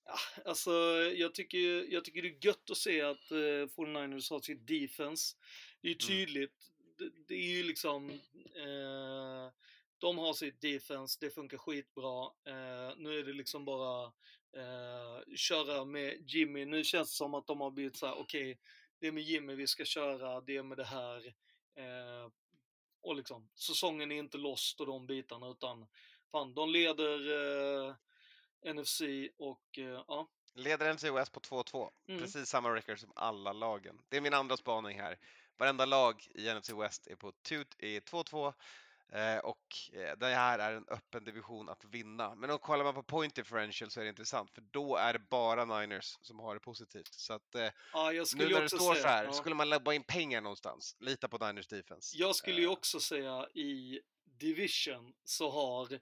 Ja, 0.05 0.19
alltså, 0.45 0.71
jag 1.17 1.35
tycker, 1.35 1.93
jag 1.93 2.05
tycker 2.05 2.23
det 2.23 2.29
är 2.29 2.47
gött 2.47 2.71
att 2.71 2.77
se 2.77 3.01
att 3.01 3.31
eh, 3.31 3.37
49ers 3.37 4.31
har 4.31 4.41
sitt 4.41 4.67
defense. 4.67 5.37
Det 5.81 5.89
är 5.89 6.11
ju 6.11 6.25
Mm. 6.25 6.51
Det, 7.27 7.35
är 7.35 7.57
ju 7.57 7.63
liksom... 7.63 8.11
Eh, 8.55 9.53
de 10.01 10.19
har 10.19 10.33
sitt 10.33 10.61
defense, 10.61 11.19
det 11.21 11.31
funkar 11.31 11.59
skitbra. 11.59 12.25
Eh, 12.25 12.97
nu 12.97 13.19
är 13.19 13.25
det 13.25 13.33
liksom 13.33 13.65
bara 13.65 14.05
eh, 14.57 15.35
köra 15.37 15.85
med 15.85 16.31
Jimmy. 16.31 16.65
Nu 16.65 16.85
känns 16.85 17.11
det 17.11 17.17
som 17.17 17.35
att 17.35 17.47
de 17.47 17.61
har 17.61 17.71
blivit 17.71 17.97
så 17.97 18.07
här: 18.07 18.19
okej, 18.19 18.59
det 18.99 19.07
är 19.07 19.13
med 19.13 19.23
Jimmy 19.23 19.55
vi 19.55 19.67
ska 19.67 19.85
köra, 19.85 20.41
det 20.41 20.57
är 20.57 20.63
med 20.63 20.79
det 20.79 20.85
här. 20.85 21.27
Eh, 21.75 22.31
och 23.01 23.17
liksom, 23.17 23.49
säsongen 23.55 24.13
är 24.13 24.17
inte 24.17 24.39
lost 24.39 24.81
och 24.81 24.87
de 24.87 25.07
bitarna, 25.07 25.49
utan 25.49 25.87
fan, 26.31 26.55
de 26.55 26.71
leder 26.71 27.19
eh, 27.89 27.95
NFC 28.75 29.01
och 29.37 29.79
eh, 29.79 30.05
ja. 30.09 30.29
Leder 30.55 30.95
NFC 30.95 31.05
West 31.05 31.33
på 31.33 31.41
2-2. 31.41 31.91
Mm. 32.07 32.21
Precis 32.21 32.49
samma 32.49 32.75
record 32.75 32.99
som 32.99 33.13
alla 33.15 33.53
lagen. 33.53 34.01
Det 34.09 34.17
är 34.17 34.21
min 34.21 34.35
andra 34.35 34.57
spaning 34.57 35.01
här. 35.01 35.19
Varenda 35.59 35.85
lag 35.85 36.27
i 36.35 36.55
NFC 36.55 36.71
West 36.71 37.07
är 37.07 37.17
på 37.17 37.33
tu- 37.33 37.65
är 37.79 38.01
2-2 38.01 38.55
eh, 39.13 39.39
och 39.39 39.67
eh, 39.93 40.19
det 40.19 40.27
här 40.27 40.59
är 40.59 40.73
en 40.73 40.85
öppen 40.89 41.25
division 41.25 41.69
att 41.69 41.85
vinna. 41.85 42.35
Men 42.35 42.51
om 42.51 42.59
kollar 42.59 42.85
man 42.85 42.95
på 42.95 43.03
point 43.03 43.35
differential 43.35 43.91
så 43.91 44.01
är 44.01 44.05
det 44.05 44.11
intressant 44.11 44.51
för 44.51 44.61
då 44.61 44.97
är 44.97 45.13
det 45.13 45.19
bara 45.19 45.65
Niners 45.65 46.19
som 46.23 46.39
har 46.39 46.55
det 46.55 46.61
positivt. 46.61 47.15
Så 47.15 47.33
att 47.33 47.55
eh, 47.55 47.71
ja 47.93 48.13
jag 48.13 48.27
nu 48.37 48.49
när 48.49 48.61
det 48.61 48.69
står 48.69 48.95
säga, 48.95 49.03
så 49.03 49.09
här, 49.09 49.25
ja. 49.25 49.33
skulle 49.33 49.55
man 49.55 49.69
lägga 49.69 49.95
in 49.95 50.03
pengar 50.03 50.41
någonstans, 50.41 50.97
lita 51.01 51.29
på 51.29 51.47
Niners 51.47 51.67
defense. 51.67 52.17
Jag 52.19 52.37
skulle 52.37 52.61
ju 52.61 52.69
också 52.69 53.01
säga 53.01 53.49
i 53.55 54.01
division 54.25 55.15
så 55.25 55.51
har 55.51 56.01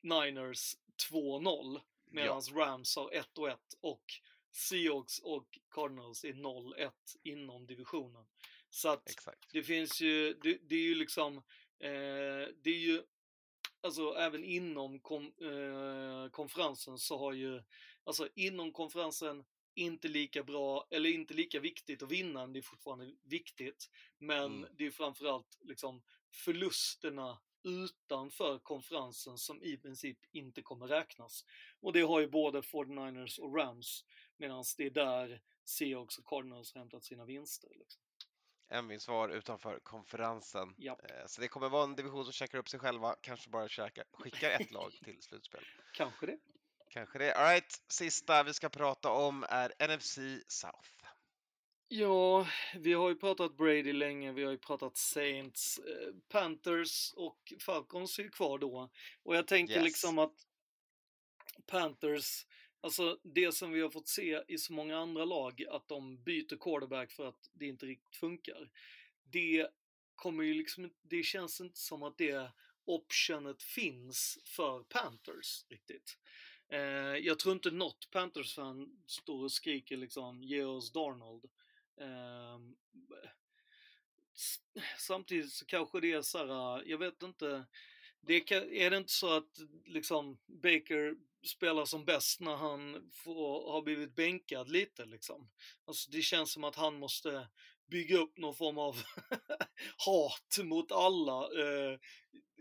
Niners 0.00 0.76
2-0 1.10 1.80
medan 2.10 2.42
Rams 2.54 2.96
har 2.96 3.10
1-1 3.10 3.56
och 3.80 4.04
Seahawks 4.52 5.18
och 5.18 5.58
Cardinals 5.70 6.24
är 6.24 6.32
0-1 6.32 6.90
inom 7.22 7.66
divisionen. 7.66 8.26
Så 8.70 8.88
att 8.88 9.10
Exakt. 9.10 9.52
det 9.52 9.62
finns 9.62 10.00
ju, 10.00 10.34
det, 10.34 10.58
det 10.62 10.74
är 10.74 10.82
ju 10.82 10.94
liksom, 10.94 11.36
eh, 11.78 12.48
det 12.62 12.70
är 12.70 12.78
ju, 12.78 13.02
alltså 13.80 14.14
även 14.14 14.44
inom 14.44 15.00
kom, 15.00 15.24
eh, 15.24 16.30
konferensen 16.30 16.98
så 16.98 17.18
har 17.18 17.32
ju, 17.32 17.62
alltså 18.04 18.28
inom 18.34 18.72
konferensen 18.72 19.44
inte 19.74 20.08
lika 20.08 20.42
bra, 20.42 20.86
eller 20.90 21.10
inte 21.10 21.34
lika 21.34 21.60
viktigt 21.60 22.02
att 22.02 22.12
vinna, 22.12 22.46
det 22.46 22.58
är 22.58 22.62
fortfarande 22.62 23.12
viktigt. 23.22 23.90
Men 24.18 24.44
Mm. 24.44 24.70
det 24.76 24.86
är 24.86 24.90
framförallt 24.90 25.58
liksom 25.60 26.02
förlusterna 26.44 27.38
utanför 27.62 28.58
konferensen 28.58 29.38
som 29.38 29.62
i 29.62 29.76
princip 29.76 30.18
inte 30.32 30.62
kommer 30.62 30.86
räknas. 30.86 31.44
Och 31.80 31.92
det 31.92 32.00
har 32.00 32.20
ju 32.20 32.26
både 32.28 32.62
49ers 32.62 33.38
och 33.38 33.56
Rams, 33.56 34.04
medan 34.36 34.64
det 34.76 34.86
är 34.86 34.90
där 34.90 35.42
Seahawks 35.64 36.18
och 36.18 36.24
Cardinals 36.26 36.74
har 36.74 36.78
hämtat 36.78 37.04
sina 37.04 37.24
vinster. 37.24 37.68
Liksom. 37.78 38.02
En 38.72 38.88
vinst 38.88 39.08
var 39.08 39.28
utanför 39.28 39.78
konferensen. 39.82 40.74
Japp. 40.78 41.10
Eh, 41.10 41.26
Så 41.26 41.40
det 41.40 41.48
kommer 41.48 41.68
vara 41.68 41.84
en 41.84 41.96
division 41.96 42.24
som 42.24 42.32
checkar 42.32 42.58
upp 42.58 42.68
sig 42.68 42.80
själva, 42.80 43.16
kanske 43.20 43.50
bara 43.50 43.68
käkar, 43.68 44.04
skickar 44.12 44.50
ett 44.50 44.70
lag 44.70 44.92
till 45.04 45.22
slutspel. 45.22 45.64
Kanske 45.94 46.26
det. 46.26 46.38
Kanske 46.90 47.18
det. 47.18 47.34
All 47.34 47.48
right, 47.48 47.82
sista 47.88 48.42
vi 48.42 48.54
ska 48.54 48.68
prata 48.68 49.10
om 49.10 49.46
är 49.48 49.96
NFC 49.96 50.18
South. 50.48 50.88
Ja, 51.88 52.46
vi 52.74 52.92
har 52.92 53.08
ju 53.08 53.14
pratat 53.16 53.56
Brady 53.56 53.92
länge, 53.92 54.32
vi 54.32 54.44
har 54.44 54.52
ju 54.52 54.58
pratat 54.58 54.96
Saints, 54.96 55.78
eh, 55.78 56.14
Panthers 56.28 57.12
och 57.16 57.52
Falcons 57.60 58.18
är 58.18 58.22
ju 58.22 58.30
kvar 58.30 58.58
då. 58.58 58.90
Och 59.22 59.36
jag 59.36 59.46
tänker 59.46 59.74
Yes. 59.74 59.84
liksom 59.84 60.18
att 60.18 60.34
Panthers, 61.66 62.46
alltså 62.80 63.18
det 63.22 63.52
som 63.52 63.72
vi 63.72 63.80
har 63.80 63.90
fått 63.90 64.08
se 64.08 64.42
i 64.48 64.58
så 64.58 64.72
många 64.72 64.98
andra 64.98 65.24
lag, 65.24 65.64
att 65.70 65.88
de 65.88 66.22
byter 66.22 66.56
quarterback 66.56 67.12
för 67.12 67.28
att 67.28 67.50
det 67.52 67.66
inte 67.66 67.86
riktigt 67.86 68.16
funkar. 68.16 68.70
Det 69.24 69.68
kommer 70.14 70.44
ju 70.44 70.54
liksom 70.54 70.90
det 71.02 71.22
känns 71.22 71.60
inte 71.60 71.78
som 71.78 72.02
att 72.02 72.18
det 72.18 72.52
optionet 72.84 73.62
finns 73.62 74.38
för 74.44 74.82
Panthers 74.82 75.64
riktigt. 75.68 76.18
Eh, 76.72 77.16
jag 77.26 77.38
tror 77.38 77.54
inte 77.54 77.70
något 77.70 78.10
Panthers-fan 78.10 79.02
står 79.06 79.44
och 79.44 79.52
skriker 79.52 79.96
liksom 79.96 80.42
ge 80.42 80.62
oss 80.62 80.92
Darnold. 80.92 81.44
Eh, 82.00 82.58
samtidigt 84.98 85.52
så 85.52 85.66
kanske 85.66 86.00
det 86.00 86.12
är 86.12 86.22
så 86.22 86.38
här, 86.38 86.82
jag 86.86 86.98
vet 86.98 87.22
inte. 87.22 87.66
Det 88.22 88.40
kan, 88.40 88.72
är 88.72 88.90
det 88.90 88.96
inte 88.96 89.12
så 89.12 89.36
att 89.36 89.58
liksom 89.84 90.38
Baker 90.46 91.14
spelar 91.46 91.84
som 91.84 92.04
bäst 92.04 92.40
när 92.40 92.56
han 92.56 93.10
får, 93.12 93.72
har 93.72 93.82
blivit 93.82 94.14
bänkad 94.14 94.68
lite 94.68 95.04
liksom? 95.04 95.50
Alltså 95.84 96.10
det 96.10 96.22
känns 96.22 96.52
som 96.52 96.64
att 96.64 96.76
han 96.76 96.98
måste 96.98 97.48
bygga 97.90 98.18
upp 98.18 98.38
någon 98.38 98.54
form 98.54 98.78
av 98.78 98.96
hat 100.06 100.58
mot 100.64 100.92
alla. 100.92 101.42
Eh, 101.42 101.98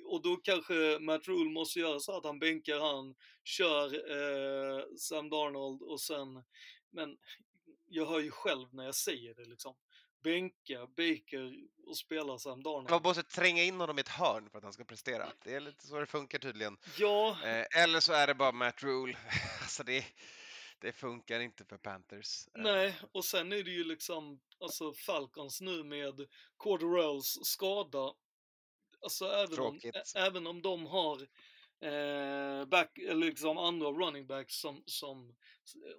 och 0.05 0.21
då 0.21 0.35
kanske 0.35 0.99
Matt 0.99 1.27
Rule 1.27 1.49
måste 1.49 1.79
göra 1.79 1.99
så 1.99 2.17
att 2.17 2.25
han 2.25 2.39
bänkar 2.39 2.79
han, 2.79 3.15
kör 3.43 3.93
eh, 3.93 4.83
Sam 4.97 5.29
Darnold 5.29 5.81
och 5.81 6.01
sen, 6.01 6.43
men 6.89 7.17
jag 7.87 8.05
hör 8.05 8.19
ju 8.19 8.31
själv 8.31 8.67
när 8.73 8.85
jag 8.85 8.95
säger 8.95 9.33
det 9.33 9.45
liksom. 9.45 9.75
Bänka 10.23 10.87
Baker 10.87 11.53
och 11.85 11.97
spela 11.97 12.37
Sam 12.37 12.63
Darnold. 12.63 12.89
Man 12.89 13.01
måste 13.01 13.23
tränga 13.23 13.63
in 13.63 13.79
honom 13.79 13.97
i 13.97 14.01
ett 14.01 14.07
hörn 14.07 14.49
för 14.49 14.57
att 14.57 14.63
han 14.63 14.73
ska 14.73 14.83
prestera. 14.83 15.31
Det 15.43 15.53
är 15.55 15.59
lite 15.59 15.87
så 15.87 15.99
det 15.99 16.05
funkar 16.05 16.39
tydligen. 16.39 16.77
Ja, 16.97 17.37
Eh, 17.43 17.83
eller 17.83 17.99
så 17.99 18.13
är 18.13 18.27
det 18.27 18.35
bara 18.35 18.51
Matt 18.51 18.83
Rule. 18.83 19.17
alltså 19.61 19.83
det, 19.83 20.05
det 20.79 20.91
funkar 20.91 21.39
inte 21.39 21.65
för 21.65 21.77
Panthers. 21.77 22.47
Eh, 22.47 22.61
nej, 22.61 22.99
och 23.11 23.25
sen 23.25 23.53
är 23.53 23.63
det 23.63 23.71
ju 23.71 23.83
liksom, 23.83 24.39
alltså 24.59 24.93
Falcons 24.93 25.61
nu 25.61 25.83
med 25.83 26.27
Corderells 26.57 27.39
skada. 27.43 28.13
Alltså 29.01 29.25
även 29.25 29.59
om, 29.59 29.79
Tråkigt. 29.79 29.95
ä- 29.95 30.03
även 30.19 30.47
om 30.47 30.61
de 30.61 30.85
har 30.85 31.21
eh, 31.81 32.65
back, 32.65 32.91
liksom 32.97 33.57
andra 33.57 33.87
running 33.89 34.27
backs 34.27 34.55
som, 34.55 34.83
som, 34.85 35.35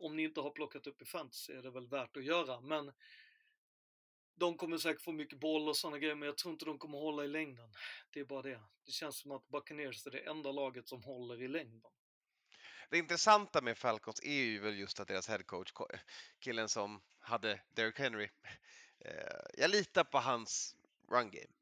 om 0.00 0.16
ni 0.16 0.22
inte 0.22 0.40
har 0.40 0.50
plockat 0.50 0.86
upp 0.86 1.02
i 1.02 1.04
fantasy 1.04 1.52
är 1.52 1.62
det 1.62 1.70
väl 1.70 1.88
värt 1.88 2.16
att 2.16 2.24
göra, 2.24 2.60
men 2.60 2.92
de 4.40 4.56
kommer 4.56 4.78
säkert 4.78 5.02
få 5.02 5.12
mycket 5.12 5.40
boll 5.40 5.68
och 5.68 5.76
sådana 5.76 5.98
grejer, 5.98 6.14
men 6.14 6.26
jag 6.26 6.38
tror 6.38 6.52
inte 6.52 6.64
de 6.64 6.78
kommer 6.78 6.98
hålla 6.98 7.24
i 7.24 7.28
längden. 7.28 7.72
Det 8.10 8.20
är 8.20 8.24
bara 8.24 8.42
det. 8.42 8.60
Det 8.86 8.92
känns 8.92 9.18
som 9.18 9.30
att 9.30 9.48
Buccaneers 9.48 10.06
är 10.06 10.10
det 10.10 10.18
enda 10.18 10.52
laget 10.52 10.88
som 10.88 11.02
håller 11.02 11.42
i 11.42 11.48
längden. 11.48 11.82
Det 12.90 12.98
intressanta 12.98 13.60
med 13.62 13.78
Falcons 13.78 14.20
är 14.24 14.32
ju 14.32 14.58
väl 14.60 14.78
just 14.78 15.00
att 15.00 15.08
deras 15.08 15.28
headcoach, 15.28 15.72
killen 16.38 16.68
som 16.68 17.02
hade 17.18 17.60
Derrick 17.68 17.98
Henry, 17.98 18.28
eh, 18.98 19.40
jag 19.54 19.70
litar 19.70 20.04
på 20.04 20.18
hans 20.18 20.76
run 21.10 21.30
game. 21.30 21.52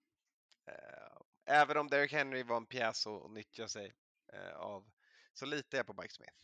Eh, 0.66 1.16
även 1.44 1.76
om 1.76 1.88
Derrick 1.88 2.12
Henry 2.12 2.42
var 2.42 2.56
en 2.56 2.66
pjäs 2.66 3.06
att 3.06 3.30
nyttja 3.30 3.68
sig 3.68 3.94
eh, 4.32 4.56
av 4.56 4.90
så 5.34 5.46
litar 5.46 5.78
jag 5.78 5.86
på 5.86 6.02
Mike 6.02 6.14
Smith 6.14 6.36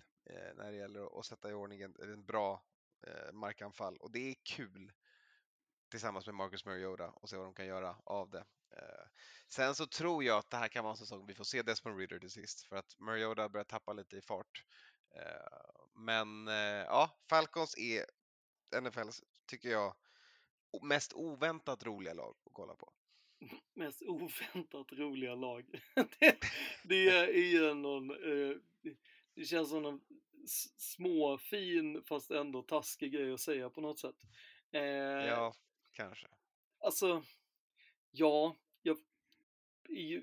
när 0.55 0.71
det 0.73 0.77
gäller 0.77 1.19
att- 1.19 1.27
sätta 1.27 1.51
i 1.51 1.53
ordning 1.53 1.81
en, 1.81 1.97
en 2.03 2.25
bra 2.25 2.65
markanfall 3.33 3.97
och 3.97 4.11
det 4.11 4.31
är 4.31 4.35
kul 4.43 4.93
tillsammans 5.95 6.27
med 6.27 6.35
Marcus 6.35 6.65
Mariota 6.65 7.11
och 7.11 7.29
se 7.31 7.37
vad 7.37 7.47
de 7.47 7.55
kan 7.55 7.67
göra 7.67 7.97
av 8.05 8.31
det. 8.31 8.45
Eh, 8.77 9.07
Sen 9.49 9.75
så 9.75 9.87
tror 9.87 10.25
jag 10.25 10.39
att 10.39 10.51
det 10.51 10.57
här 10.57 10.69
kan 10.69 10.85
vara 10.85 10.93
en 10.93 10.97
säsong 10.97 11.27
vi 11.27 11.35
får 11.35 11.45
se 11.45 11.63
Desmond 11.63 11.99
Ridder 11.99 12.19
till 12.19 12.31
sist 12.31 12.67
för 12.67 12.77
att 12.77 12.99
Mariota 12.99 13.49
börjar 13.49 13.65
tappa 13.65 13.93
lite 13.93 14.17
i 14.17 14.23
fart. 14.23 14.65
Eh, 15.17 15.75
Men 15.95 16.49
eh, 16.49 16.55
ja, 16.85 17.11
Falcons 17.31 17.77
är 17.79 18.05
NFLs, 18.81 19.23
tycker 19.47 19.69
jag, 19.69 19.95
mest 20.83 21.13
oväntat 21.13 21.85
roliga 21.85 22.15
lag 22.15 22.37
att 22.47 22.53
kolla 22.53 22.75
på. 22.75 22.93
mest 23.75 24.03
oväntat 24.03 24.93
roliga 24.93 25.35
lag. 25.35 25.67
det, 26.19 26.39
det 26.85 27.09
är 27.09 27.51
ju 27.53 27.75
någon, 27.75 28.09
det 29.35 29.45
känns 29.45 29.71
som 29.71 29.85
en 29.87 30.01
s- 30.45 30.81
små, 30.81 31.39
fin 31.39 32.05
fast 32.09 32.31
ändå 32.31 32.63
taskig 32.63 33.13
grej 33.13 33.33
att 33.33 33.41
säga 33.41 33.71
på 33.71 33.81
något 33.81 33.99
sätt. 33.99 34.17
Eh, 34.73 34.83
Ja, 34.83 35.55
kanske. 35.95 36.29
Alltså, 36.79 37.23
ja, 38.11 38.57
jag, 38.83 38.99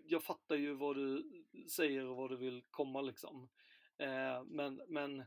jag 0.06 0.24
fattar 0.24 0.56
ju 0.56 0.74
vad 0.74 0.96
du 0.96 1.44
säger 1.70 2.06
och 2.06 2.16
vad 2.16 2.30
du 2.30 2.38
vill 2.38 2.64
komma 2.70 3.02
liksom. 3.02 3.50
Eh, 3.98 4.44
men, 4.44 4.82
men 4.88 5.26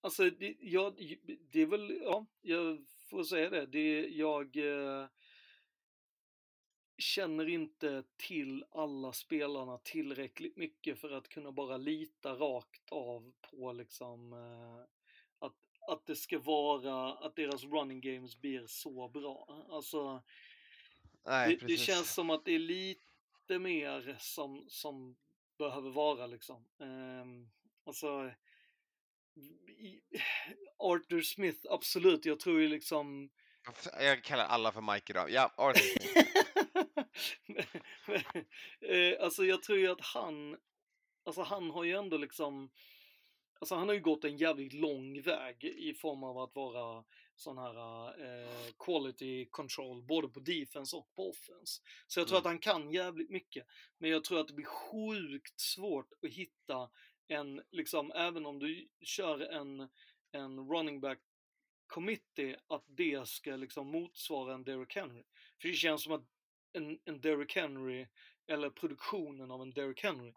Alltså, 0.00 0.30
det, 0.30 0.56
ja, 0.60 0.94
det 1.50 1.62
är 1.62 1.66
väl, 1.66 2.00
ja, 2.02 2.26
jag 2.40 2.86
får 2.86 3.24
säga 3.24 3.50
det. 3.50 3.66
det 3.66 4.08
jag 4.08 4.56
eh, 4.56 5.06
känner 6.98 7.48
inte 7.48 8.04
till 8.16 8.64
alla 8.70 9.12
spelarna 9.12 9.78
tillräckligt 9.78 10.56
mycket 10.56 10.98
för 10.98 11.10
att 11.10 11.28
kunna 11.28 11.52
bara 11.52 11.76
lita 11.76 12.34
rakt 12.34 12.92
av 12.92 13.32
på 13.50 13.72
liksom 13.72 14.32
eh, 14.32 14.84
att, 15.88 16.06
det 16.06 16.16
ska 16.16 16.38
vara, 16.38 17.12
att 17.12 17.36
deras 17.36 17.64
running 17.64 18.00
games 18.00 18.40
blir 18.40 18.66
så 18.66 19.08
bra. 19.08 19.66
Alltså, 19.70 20.22
Nej, 21.26 21.56
det, 21.56 21.66
det 21.66 21.76
känns 21.76 22.14
som 22.14 22.30
att 22.30 22.44
det 22.44 22.52
är 22.52 22.58
lite 22.58 23.58
mer 23.58 24.16
som, 24.20 24.64
som 24.68 25.16
behöver 25.58 25.90
vara 25.90 26.26
liksom. 26.26 26.66
Um, 26.78 27.50
alltså, 27.86 28.30
Arthur 30.78 31.22
Smith, 31.22 31.66
absolut, 31.70 32.24
jag 32.24 32.40
tror 32.40 32.60
ju 32.60 32.68
liksom 32.68 33.30
Jag 34.00 34.24
kallar 34.24 34.44
alla 34.44 34.72
för 34.72 34.80
Mike 34.80 35.12
idag. 35.12 35.30
Ja, 35.30 35.52
Arthur 35.56 35.98
Smith. 35.98 36.30
eh, 38.80 39.24
alltså 39.24 39.44
jag 39.44 39.62
tror 39.62 39.78
ju 39.78 39.88
att 39.90 40.00
han, 40.00 40.56
alltså 41.24 41.42
han 41.42 41.70
har 41.70 41.84
ju 41.84 41.92
ändå 41.92 42.16
liksom, 42.16 42.70
alltså 43.58 43.74
han 43.74 43.88
har 43.88 43.94
ju 43.94 44.00
gått 44.00 44.24
en 44.24 44.36
jävligt 44.36 44.72
lång 44.72 45.22
väg 45.22 45.64
i 45.64 45.94
form 45.94 46.24
av 46.24 46.38
att 46.38 46.54
vara 46.54 47.04
sån 47.36 47.58
här 47.58 48.06
eh, 48.24 48.72
quality 48.78 49.46
control 49.50 50.02
både 50.02 50.28
på 50.28 50.40
defense 50.40 50.96
och 50.96 51.14
på 51.14 51.30
offense. 51.30 51.82
Så 52.06 52.20
jag 52.20 52.28
tror 52.28 52.36
Mm. 52.38 52.40
att 52.40 52.50
han 52.52 52.58
kan 52.58 52.90
jävligt 52.90 53.30
mycket. 53.30 53.66
Men 53.98 54.10
jag 54.10 54.24
tror 54.24 54.40
att 54.40 54.48
det 54.48 54.54
blir 54.54 54.66
sjukt 54.66 55.60
svårt 55.60 56.12
att 56.22 56.30
hitta 56.30 56.90
en, 57.28 57.62
liksom, 57.70 58.12
även 58.12 58.46
om 58.46 58.58
du 58.58 58.88
kör 59.00 59.40
en, 59.40 59.88
en 60.32 60.68
running 60.70 61.00
back 61.00 61.18
committee, 61.86 62.56
att 62.66 62.84
det 62.86 63.28
ska 63.28 63.56
liksom 63.56 63.86
motsvara 63.86 64.54
en 64.54 64.64
Derrick 64.64 64.96
Henry. 64.96 65.22
För 65.60 65.68
det 65.68 65.74
känns 65.74 66.02
som 66.02 66.12
att 66.12 66.24
en, 66.72 66.98
en 67.04 67.20
Derrick 67.20 67.56
Henry, 67.56 68.06
eller 68.46 68.70
produktionen 68.70 69.50
av 69.50 69.62
en 69.62 69.70
Derrick 69.70 70.02
Henry, 70.02 70.32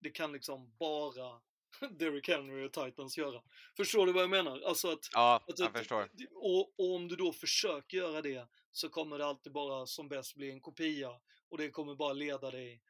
det 0.00 0.10
kan 0.10 0.32
liksom 0.32 0.72
bara 0.78 1.40
Derrick 1.98 2.28
Henry 2.28 2.66
och 2.66 2.72
Titans 2.72 3.18
göra. 3.18 3.42
Förstår 3.76 4.06
du 4.06 4.12
vad 4.12 4.22
jag 4.22 4.30
menar? 4.30 4.60
Alltså 4.60 4.92
att 4.92 5.08
Ja, 5.12 5.42
att- 5.48 5.58
jag 5.58 5.68
att- 5.68 5.78
förstår. 5.78 6.08
och, 6.34 6.60
och 6.80 6.94
om 6.94 7.08
du 7.08 7.16
då 7.16 7.32
försöker 7.32 7.96
göra 7.96 8.22
det 8.22 8.48
så 8.72 8.88
kommer 8.88 9.18
det 9.18 9.26
alltid 9.26 9.52
bara 9.52 9.86
som 9.86 10.08
bäst 10.08 10.34
bli 10.34 10.50
en 10.50 10.60
kopia 10.60 11.20
och 11.48 11.58
det 11.58 11.70
kommer 11.70 11.94
bara 11.94 12.12
leda 12.12 12.50
dig 12.50 12.80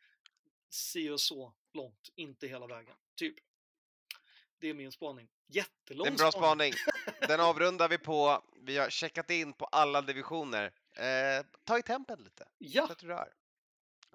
si 0.70 1.10
och 1.10 1.20
så 1.20 1.54
långt, 1.72 2.08
inte 2.14 2.46
hela 2.46 2.66
vägen. 2.66 2.94
Typ. 3.16 3.34
Det 4.58 4.68
är 4.68 4.74
min 4.74 4.92
spaning. 4.92 5.28
Det 5.46 5.56
Jättelång 5.58 6.06
är 6.06 6.10
en 6.10 6.16
bra 6.16 6.32
spaning. 6.32 6.72
Den 7.28 7.40
avrundar 7.40 7.88
vi 7.88 7.98
på. 7.98 8.44
Vi 8.62 8.78
har 8.78 8.90
checkat 8.90 9.30
in 9.30 9.52
på 9.52 9.64
alla 9.64 10.02
divisioner. 10.02 10.72
Eh, 10.96 11.46
ta 11.64 11.78
i 11.78 11.82
tempen 11.82 12.22
lite. 12.24 12.48
Ja, 12.58 12.86
Så 12.86 12.92
att 12.92 12.98
du 12.98 13.06
rör. 13.06 13.32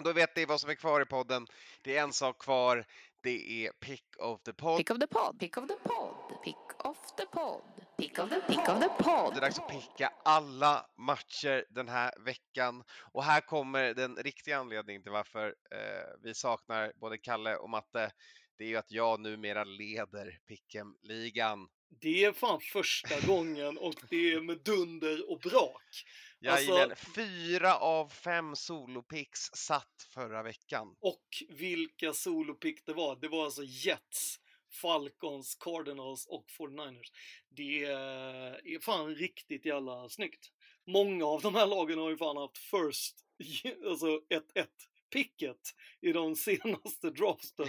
Då 0.03 0.13
vet 0.13 0.35
ni 0.35 0.45
vad 0.45 0.61
som 0.61 0.69
är 0.69 0.75
kvar 0.75 1.01
i 1.01 1.05
podden. 1.05 1.47
Det 1.81 1.97
är 1.97 2.03
en 2.03 2.13
sak 2.13 2.41
kvar. 2.41 2.87
Det 3.21 3.65
är 3.65 3.71
Pick 3.71 4.05
of 4.19 4.43
the 4.43 4.53
Pod. 4.53 4.77
Pick 4.77 4.91
of 4.91 4.99
the 4.99 5.07
pod, 5.07 5.39
pick 5.39 5.57
of 5.57 5.67
the 5.67 5.75
pod, 5.75 6.43
pick 6.43 6.85
of 6.85 6.97
the 7.17 7.25
pod, 7.25 7.61
pick 7.97 8.19
of 8.19 8.29
the 8.29 8.41
pick 8.41 8.69
of 8.69 8.79
the 8.79 9.03
pod. 9.03 9.33
Det 9.33 9.39
är 9.39 9.41
dags 9.41 9.59
att 9.59 9.69
picka 9.69 10.13
alla 10.25 10.85
matcher 10.97 11.65
den 11.69 11.87
här 11.89 12.11
veckan. 12.25 12.83
Och 13.13 13.23
här 13.23 13.41
kommer 13.41 13.93
den 13.93 14.15
riktiga 14.15 14.57
anledningen 14.57 15.03
till 15.03 15.11
varför 15.11 15.47
eh, 15.47 16.21
vi 16.23 16.33
saknar 16.33 16.91
både 16.95 17.17
Kalle 17.17 17.55
och 17.55 17.69
Matte. 17.69 18.11
Det 18.57 18.63
är 18.63 18.67
ju 18.67 18.77
att 18.77 18.91
jag 18.91 19.19
numera 19.19 19.63
leder 19.63 20.39
Pick'em-ligan. 20.49 21.67
det 22.01 22.25
är 22.25 22.31
fan 22.31 22.59
första 22.61 23.27
gången 23.27 23.77
och 23.77 23.95
det 24.09 24.33
är 24.33 24.41
med 24.41 24.57
dunder 24.57 25.31
och 25.31 25.39
brak. 25.39 26.03
Alltså- 26.45 26.71
Jajamän, 26.71 26.95
fyra 27.15 27.77
av 27.77 28.09
fem 28.09 28.55
solopicks 28.55 29.39
satt 29.53 30.07
förra 30.09 30.43
veckan. 30.43 30.95
Och 30.99 31.27
vilka 31.49 32.13
solopick 32.13 32.85
det 32.85 32.93
var. 32.93 33.15
Det 33.15 33.27
var 33.27 33.45
alltså 33.45 33.63
Jets, 33.63 34.39
Falcons, 34.81 35.55
Cardinals 35.55 36.25
och 36.25 36.45
49ers. 36.59 37.11
Det 37.49 37.83
är 37.83 38.79
fan 38.79 39.15
riktigt 39.15 39.65
jävla 39.65 40.09
snyggt. 40.09 40.51
Många 40.87 41.25
av 41.25 41.41
de 41.41 41.55
här 41.55 41.67
lagen 41.67 41.99
har 41.99 42.09
ju 42.09 42.17
fan 42.17 42.37
haft 42.37 42.57
first, 42.57 43.15
alltså 43.85 44.07
1-1 44.07 44.67
picket 45.13 45.75
i 46.01 46.11
de 46.11 46.35
senaste 46.47 47.09
draften. 47.09 47.67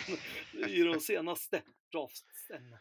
I 0.68 0.82
de 0.82 1.00
senaste 1.00 1.62
draften. 1.92 2.76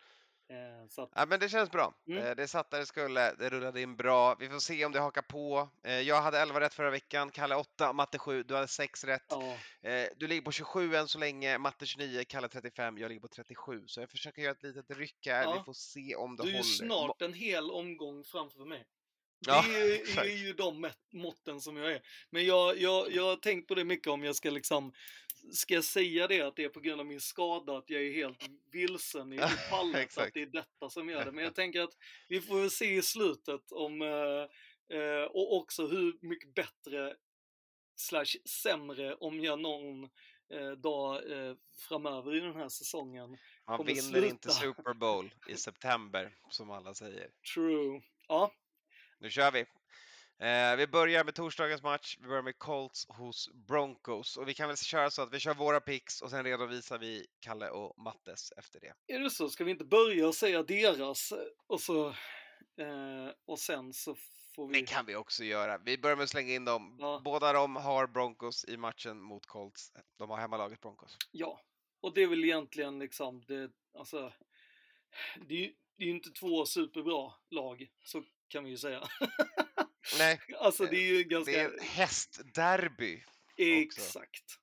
Eh, 0.50 0.88
så 0.90 1.02
att, 1.02 1.10
Ja, 1.16 1.26
men 1.26 1.40
det 1.40 1.50
känns 1.50 1.72
bra. 1.72 1.94
Mm. 2.08 2.26
Eh, 2.26 2.36
Det 2.36 2.48
satt 2.48 2.72
där 2.72 2.80
det 2.80 2.86
skulle, 2.86 3.34
det 3.34 3.50
rullade 3.50 3.82
in 3.82 3.96
bra. 3.96 4.36
Vi 4.36 4.50
får 4.50 4.60
se 4.60 4.86
om 4.86 4.92
det 4.92 5.00
hakar 5.00 5.22
på. 5.22 5.70
Eh, 5.84 6.00
Jag 6.02 6.22
hade 6.22 6.40
11 6.40 6.60
rätt 6.60 6.74
förra 6.74 6.90
veckan, 6.90 7.32
Kalle 7.32 7.56
8, 7.56 7.94
Matte 7.94 8.20
7, 8.20 8.44
du 8.44 8.56
hade 8.56 8.68
6 8.68 9.04
rätt. 9.04 9.32
Eh, 9.82 10.06
Du 10.18 10.28
ligger 10.28 10.42
på 10.42 10.52
27 10.52 10.96
än 10.96 11.08
så 11.08 11.20
länge, 11.20 11.58
Matte 11.58 11.86
29, 11.86 12.24
Kalle 12.28 12.48
35, 12.48 12.98
jag 12.98 13.10
ligger 13.10 13.22
på 13.22 13.28
37. 13.28 13.84
Så 13.88 14.00
jag 14.02 14.10
försöker 14.10 14.42
göra 14.42 14.52
ett 14.52 14.64
litet 14.64 14.98
ryck 14.98 15.28
här, 15.28 15.44
Ja. 15.44 15.54
vi 15.58 15.64
får 15.64 15.74
se 15.74 16.16
om 16.16 16.36
det 16.36 16.44
Du 16.44 16.50
är 16.50 16.52
ju 16.54 16.58
håller. 16.58 16.64
snart 16.70 17.22
en 17.22 17.34
hel 17.34 17.72
omgång 17.72 18.24
framför 18.24 18.66
mig. 18.66 18.86
Det 19.46 19.52
Ja, 19.52 19.64
är, 19.68 19.86
ju- 19.86 20.04
är 20.32 20.38
ju 20.48 20.54
de 20.54 20.90
måtten 21.14 21.62
som 21.62 21.78
jag 21.78 21.92
är. 21.92 22.02
Men 22.30 22.46
jag, 22.46 22.78
jag, 22.78 23.12
jag 23.12 23.24
har 23.24 23.36
tänkt 23.36 23.68
på 23.68 23.76
det 23.76 23.84
mycket 23.84 24.08
om 24.08 24.24
jag 24.24 24.36
ska 24.36 24.50
liksom 24.50 24.94
Ska 25.52 25.74
jag 25.74 25.84
säga 25.84 26.28
det 26.28 26.42
att 26.42 26.56
det 26.56 26.64
är 26.64 26.70
på 26.70 26.80
grund 26.80 27.00
av 27.00 27.06
min 27.06 27.22
skada 27.22 27.78
att 27.78 27.90
jag 27.90 28.02
är 28.02 28.14
helt 28.14 28.50
vilsen 28.72 29.34
i 29.34 29.38
pallet, 29.70 30.18
att 30.18 30.34
det 30.34 30.42
är 30.42 30.46
detta 30.46 30.90
som 30.90 31.10
gör 31.10 31.26
det. 31.26 31.32
Men 31.32 31.44
jag 31.44 31.56
tänker 31.56 31.82
att 31.82 31.98
vi 32.28 32.42
får 32.42 32.60
väl 32.60 32.72
se 32.72 32.96
i 32.96 33.02
slutet 33.02 33.72
om 33.72 34.02
eh, 34.02 34.98
eh, 35.00 35.24
och 35.24 35.56
också 35.58 35.88
hur 35.88 36.18
mycket 36.22 36.54
bättre 36.54 37.16
slash 37.96 38.36
sämre 38.46 39.16
om 39.16 39.40
jag 39.40 39.60
någon 39.60 40.04
eh, 40.50 40.72
dag 40.72 41.32
eh, 41.32 41.56
framöver 41.78 42.36
i 42.36 42.40
den 42.40 42.56
här 42.56 42.70
säsongen. 42.70 43.38
Man 43.68 43.86
vinner 43.86 44.26
inte. 44.26 44.50
Super 44.50 44.94
Bowl 44.94 45.34
i 45.48 45.56
september, 45.56 46.36
som 46.50 46.72
alla 46.72 46.94
säger. 46.94 47.30
True. 47.54 48.02
Ja, 48.28 48.52
Nu 49.20 49.30
kör 49.30 49.52
vi! 49.52 49.66
Eh, 50.40 50.76
vi 50.78 50.88
börjar 50.88 51.24
med 51.24 51.36
torsdagens 51.36 51.84
match. 51.84 52.18
Vi 52.22 52.28
börjar 52.28 52.42
med 52.42 52.58
Colts 52.58 53.06
hos 53.10 53.50
Broncos. 53.54 54.38
Och 54.38 54.48
vi 54.48 54.54
kan 54.54 54.68
väl 54.68 54.78
köra 54.78 55.10
så 55.10 55.22
att 55.22 55.34
vi 55.34 55.40
kör 55.40 55.54
våra 55.54 55.80
picks 55.80 56.22
och 56.22 56.30
sen 56.30 56.44
redovisar 56.44 56.98
vi 56.98 57.26
Kalle 57.40 57.70
och 57.70 58.00
Mattes 58.00 58.52
efter 58.58 58.80
det. 58.80 58.94
Är 59.14 59.20
det 59.20 59.30
så? 59.30 59.50
Ska 59.50 59.64
vi 59.64 59.72
inte 59.72 59.86
börja 59.86 60.34
säga 60.34 60.64
deras 60.64 61.32
eh, 61.32 61.38
och 61.68 61.82
så 61.82 62.08
eh, 62.78 63.30
och 63.46 63.60
sen 63.60 63.94
så 63.94 64.16
får 64.56 64.68
vi... 64.68 64.80
Det 64.80 64.86
kan 64.86 65.06
vi 65.06 65.16
också 65.16 65.44
göra. 65.44 65.78
Vi 65.78 65.98
börjar 65.98 66.16
med 66.16 66.24
att 66.24 66.30
slänga 66.30 66.54
in 66.54 66.66
dem. 66.66 66.98
Ja. 67.00 67.22
Båda 67.26 67.54
de 67.54 67.76
har 67.76 68.08
Broncos 68.08 68.66
i 68.66 68.78
matchen 68.78 69.22
mot 69.22 69.46
Colts. 69.46 69.94
De 70.18 70.30
har 70.30 70.38
hemmalaget 70.38 70.82
Broncos. 70.82 71.18
Ja, 71.32 71.62
och 72.02 72.14
det 72.14 72.24
är 72.24 72.28
väl 72.28 72.44
egentligen 72.44 73.00
liksom 73.00 73.44
det, 73.48 73.72
alltså, 73.94 74.34
det 75.48 75.54
är 75.54 75.60
ju 75.60 75.74
det 75.98 76.04
är 76.04 76.08
ju 76.08 76.14
inte 76.14 76.30
två 76.30 76.66
superbra 76.66 77.34
lag, 77.50 77.88
så 78.04 78.24
kan 78.48 78.64
vi 78.64 78.70
ju 78.70 78.78
säga. 78.78 79.08
Nej, 80.18 80.40
alltså 80.60 80.86
det 80.86 80.98
är 80.98 81.18
ju 81.18 81.24
ganska... 81.24 81.52
det 81.52 81.60
är 81.60 81.80
hästderby. 81.82 83.24
Exakt. 83.58 84.60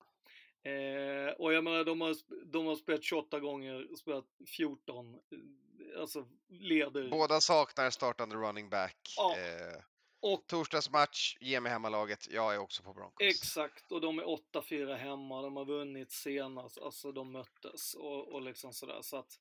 Eh, 0.63 1.33
och 1.39 1.53
jag 1.53 1.65
menar, 1.65 1.85
de 1.85 2.01
har, 2.01 2.17
de 2.53 2.67
har 2.67 2.77
spelat 2.77 3.03
28 3.05 3.41
gånger, 3.41 3.97
spelat 3.97 4.25
14, 4.57 5.15
eh, 5.15 6.01
alltså 6.01 6.29
leder. 6.49 7.09
Båda 7.09 7.41
saknar 7.41 7.91
startande 7.91 8.37
running 8.37 8.69
back. 8.71 9.15
Ja. 9.17 9.37
Eh, 9.39 9.83
Och 10.21 10.47
torsdagsmatch, 10.47 11.37
ge 11.41 11.61
mig 11.61 11.73
hemmalaget. 11.73 12.29
Jag 12.31 12.55
är 12.55 12.59
också 12.59 12.83
på 12.83 12.95
Broncos. 12.95 13.27
Exakt, 13.27 13.93
och 13.93 14.01
de 14.01 14.19
är 14.19 14.25
8-4 14.25 14.97
hemma, 14.97 15.43
de 15.43 15.57
har 15.57 15.65
vunnit 15.65 16.13
senast, 16.13 16.79
alltså 16.79 17.13
de 17.13 17.33
möttes 17.33 17.95
och, 17.95 18.33
och 18.33 18.43
liksom 18.43 18.73
sådär. 18.73 18.99
Så 19.03 19.17
att, 19.17 19.41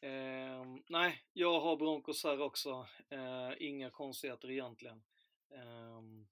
ehm, 0.00 0.82
nej, 0.88 1.22
jag 1.32 1.60
har 1.60 1.76
Broncos 1.76 2.24
här 2.24 2.40
också. 2.40 2.86
Eh, 3.10 3.52
inga 3.58 3.90
konstigheter 3.90 4.50
egentligen. 4.50 5.02
Ehm, 5.54 6.26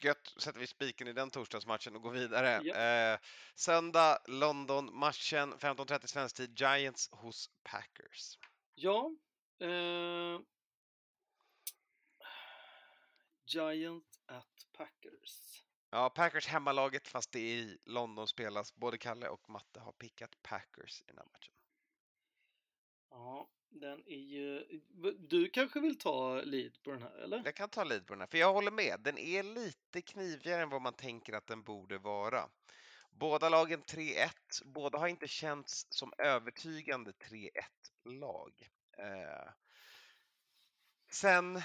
Gött, 0.00 0.34
sätter 0.38 0.60
vi 0.60 0.66
spiken 0.66 1.08
i 1.08 1.12
den 1.12 1.30
torsdagsmatchen 1.30 1.96
och 1.96 2.02
går 2.02 2.10
vidare. 2.10 2.60
Ja. 2.64 2.74
Eh, 2.74 3.18
söndag, 3.54 4.18
London-matchen, 4.26 5.54
15.30 5.58 6.06
svensk 6.06 6.36
tid, 6.36 6.60
Giants 6.60 7.08
hos 7.12 7.50
Packers. 7.62 8.38
ja. 8.74 9.10
Eh, 9.60 10.40
Giant 13.46 14.20
at 14.26 14.66
Packers. 14.72 15.64
Ja, 15.90 16.10
Packers 16.10 16.46
hemmalaget 16.46 17.08
fast 17.08 17.32
det 17.32 17.38
är 17.40 17.56
i 17.56 17.78
London 17.84 18.28
spelas. 18.28 18.74
Både 18.74 18.98
Kalle 18.98 19.28
och 19.28 19.50
Matte 19.50 19.80
har 19.80 19.92
pickat 19.92 20.42
Packers 20.42 21.00
i 21.00 21.04
den 21.06 21.18
här 21.18 21.24
matchen. 21.24 21.54
Ja, 23.10 23.48
den 23.70 24.02
är 24.06 24.16
ju... 24.16 24.80
Du 25.18 25.48
kanske 25.48 25.80
vill 25.80 25.98
ta 25.98 26.40
lead 26.40 26.82
på 26.82 26.90
den 26.90 27.02
här, 27.02 27.18
eller? 27.18 27.42
Jag 27.44 27.54
kan 27.54 27.68
ta 27.68 27.84
lead 27.84 28.06
på 28.06 28.12
den 28.12 28.20
här, 28.20 28.26
för 28.26 28.38
jag 28.38 28.52
håller 28.52 28.70
med. 28.70 29.00
Den 29.00 29.18
är 29.18 29.42
lite 29.42 30.02
knivigare 30.02 30.62
än 30.62 30.70
vad 30.70 30.82
man 30.82 30.94
tänker 30.94 31.32
att 31.32 31.46
den 31.46 31.62
borde 31.62 31.98
vara. 31.98 32.48
Båda 33.10 33.48
lagen 33.48 33.82
3-1. 33.82 34.28
Båda 34.64 34.98
har 34.98 35.08
inte 35.08 35.28
känts 35.28 35.86
som 35.90 36.12
övertygande 36.18 37.10
3-1-lag. 37.10 38.68
Eh. 38.98 39.52
Sen 41.10 41.62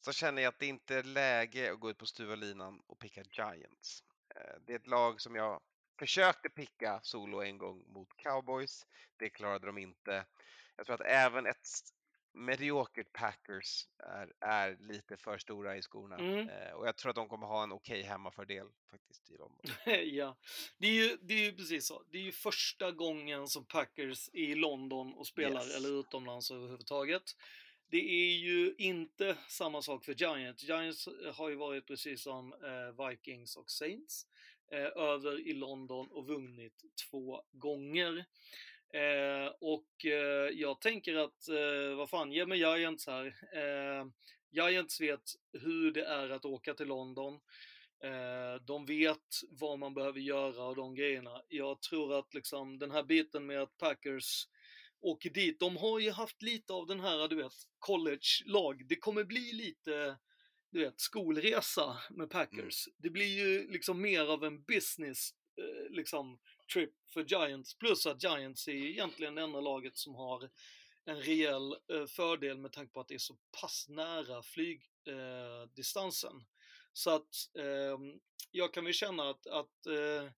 så 0.00 0.12
känner 0.12 0.42
jag 0.42 0.48
att 0.48 0.58
det 0.58 0.66
inte 0.66 0.96
är 0.96 1.02
läge 1.02 1.72
att 1.72 1.80
gå 1.80 1.90
ut 1.90 1.98
på 1.98 2.06
stuva 2.06 2.34
linan 2.34 2.82
och 2.86 2.98
picka 2.98 3.22
Giants. 3.22 4.04
Eh, 4.34 4.60
Det 4.66 4.72
är 4.72 4.76
ett 4.76 4.86
lag 4.86 5.20
som 5.20 5.34
jag 5.34 5.60
försökte 6.02 6.48
picka 6.48 7.00
solo 7.02 7.42
en 7.42 7.58
gång 7.58 7.84
mot 7.86 8.16
Cowboys. 8.16 8.86
Det 9.16 9.30
klarade 9.30 9.66
de 9.66 9.78
inte. 9.78 10.24
Jag 10.76 10.86
tror 10.86 10.94
att 10.94 11.06
även 11.06 11.46
ett 11.46 11.68
mediokert 12.32 13.12
Packers 13.12 13.86
är, 13.98 14.32
är 14.40 14.76
lite 14.80 15.16
för 15.16 15.38
stora 15.38 15.76
i 15.76 15.82
skorna. 15.82 16.16
Mm. 16.16 16.48
Eh, 16.48 16.72
och 16.72 16.86
jag 16.86 16.96
tror 16.96 17.10
att 17.10 17.16
de 17.16 17.28
kommer 17.28 17.46
ha 17.46 17.62
en 17.62 17.72
okej 17.72 18.02
hemmafördel 18.02 18.66
faktiskt 18.90 19.30
i 19.30 19.36
London. 19.36 19.60
ja, 20.16 20.36
det 20.78 20.86
är, 20.86 20.92
ju, 20.92 21.18
det 21.22 21.34
är 21.34 21.38
ju 21.38 21.52
precis 21.52 21.86
så. 21.86 22.02
Det 22.10 22.18
är 22.18 22.22
ju 22.22 22.32
första 22.32 22.90
gången 22.90 23.48
som 23.48 23.64
Packers 23.64 24.28
är 24.32 24.38
i 24.38 24.54
London 24.54 25.14
och 25.14 25.26
spelar, 25.26 25.64
Yes. 25.64 25.76
eller 25.76 26.00
utomlands 26.00 26.50
överhuvudtaget. 26.50 27.36
det 27.90 28.10
är 28.10 28.36
ju 28.36 28.74
inte 28.78 29.36
samma 29.48 29.82
sak 29.82 30.04
för 30.04 30.12
Giants. 30.14 30.62
Giants 30.62 31.08
har 31.34 31.48
ju 31.48 31.54
varit 31.54 31.86
precis 31.86 32.22
som 32.22 32.52
eh, 32.52 33.08
Vikings 33.08 33.56
och 33.56 33.70
Saints 33.70 34.26
eh, 34.72 35.02
över 35.02 35.48
i 35.48 35.52
London 35.52 36.08
och 36.10 36.26
vunnit 36.26 36.82
två 37.10 37.42
gånger. 37.52 38.24
Eh, 38.94 39.52
och 39.60 40.04
eh, 40.04 40.50
jag 40.52 40.80
tänker 40.80 41.14
att, 41.16 41.48
eh, 41.48 41.96
vad 41.96 42.10
fan, 42.10 42.32
ge 42.32 42.46
mig 42.46 42.58
Giants 42.58 43.06
här. 43.06 43.26
Eh, 43.52 44.06
Giants 44.50 45.00
vet 45.00 45.22
hur 45.52 45.92
det 45.92 46.04
är 46.04 46.30
att 46.30 46.44
åka 46.44 46.74
till 46.74 46.86
London. 46.86 47.40
Eh, 48.04 48.62
de 48.66 48.86
vet 48.86 49.18
vad 49.50 49.78
man 49.78 49.94
behöver 49.94 50.20
göra 50.20 50.64
och 50.64 50.76
de 50.76 50.94
grejerna. 50.94 51.42
Jag 51.48 51.80
tror 51.80 52.18
att 52.18 52.34
liksom 52.34 52.78
den 52.78 52.90
här 52.90 53.02
biten 53.02 53.46
med 53.46 53.62
att 53.62 53.78
Packers 53.78 54.46
åker 55.00 55.30
dit, 55.30 55.60
de 55.60 55.76
har 55.76 56.00
ju 56.00 56.10
haft 56.10 56.42
lite 56.42 56.72
av 56.72 56.86
den 56.86 57.00
här, 57.00 57.28
du 57.28 57.36
vet, 57.36 57.52
college-lag. 57.78 58.88
Det 58.88 58.96
kommer 58.96 59.24
bli 59.24 59.52
lite, 59.52 60.16
du 60.72 60.84
vet, 60.84 61.00
skolresa 61.00 61.98
med 62.10 62.30
Packers. 62.30 62.88
Det 62.96 63.10
blir 63.10 63.38
ju 63.38 63.72
liksom 63.72 64.00
mer 64.00 64.26
av 64.26 64.44
en 64.44 64.62
business, 64.62 65.30
eh, 65.56 65.90
liksom, 65.90 66.38
trip 66.72 66.90
för 67.12 67.24
Giants. 67.24 67.74
Plus 67.78 68.06
att 68.06 68.22
Giants 68.22 68.68
är 68.68 68.72
egentligen 68.72 69.34
det 69.34 69.42
enda 69.42 69.60
laget 69.60 69.96
som 69.96 70.14
har 70.14 70.50
en 71.04 71.16
rejäl 71.16 71.76
eh, 71.92 72.06
fördel 72.06 72.58
med 72.58 72.72
tanke 72.72 72.92
på 72.92 73.00
att 73.00 73.08
det 73.08 73.14
är 73.14 73.18
så 73.18 73.36
pass 73.60 73.86
nära 73.88 74.42
flygdistansen. 74.42 76.36
Eh, 76.36 76.42
så 76.92 77.10
att 77.10 77.50
eh, 77.58 77.98
jag 78.50 78.74
kan 78.74 78.84
väl 78.84 78.94
känna 78.94 79.30
att, 79.30 79.46
att, 79.46 79.86
eh, 79.86 80.30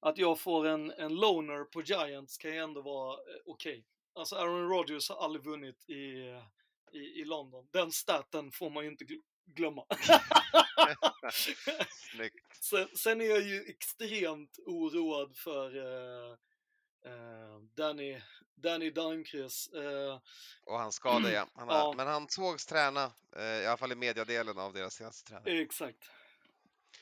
att 0.00 0.18
jag 0.18 0.40
får 0.40 0.66
en, 0.66 0.90
en 0.90 1.14
loner 1.14 1.64
på 1.64 1.82
Giants 1.82 2.38
kan 2.38 2.50
ju 2.50 2.58
ändå 2.58 2.82
vara 2.82 3.12
eh, 3.14 3.20
okej. 3.46 3.72
Okay. 3.72 3.84
Alltså 4.14 4.36
Aaron 4.36 4.68
Rodgers 4.68 5.08
har 5.08 5.24
aldrig 5.24 5.44
vunnit 5.44 5.88
i, 5.88 5.92
i, 6.92 6.98
i 6.98 7.24
London. 7.24 7.68
Den 7.70 7.92
staten 7.92 8.52
får 8.52 8.70
man 8.70 8.84
ju 8.84 8.90
inte 8.90 9.04
glömma. 9.44 9.84
sen, 12.60 12.88
sen, 12.96 13.20
är 13.20 13.24
jag 13.24 13.42
ju 13.42 13.64
extremt 13.68 14.58
oroad 14.66 15.36
för 15.36 15.76
uh, 15.76 16.36
uh, 17.06 17.62
Danny, 17.74 18.20
Danny 18.54 18.90
Dankres. 18.90 19.68
Uh, 19.74 20.18
och 20.64 20.78
han 20.78 20.92
skadade 20.92 21.32
ja. 21.32 21.48
Han 21.54 21.68
har, 21.68 21.76
ja. 21.76 21.94
Men 21.96 22.06
han 22.06 22.28
sågs 22.28 22.66
träna, 22.66 23.12
i 23.36 23.66
alla 23.66 23.76
fall 23.76 23.92
i 23.92 23.96
mediadelen 23.96 24.58
av 24.58 24.72
deras 24.72 24.94
senaste 24.94 25.30
träning. 25.30 25.62
Exakt. 25.62 26.10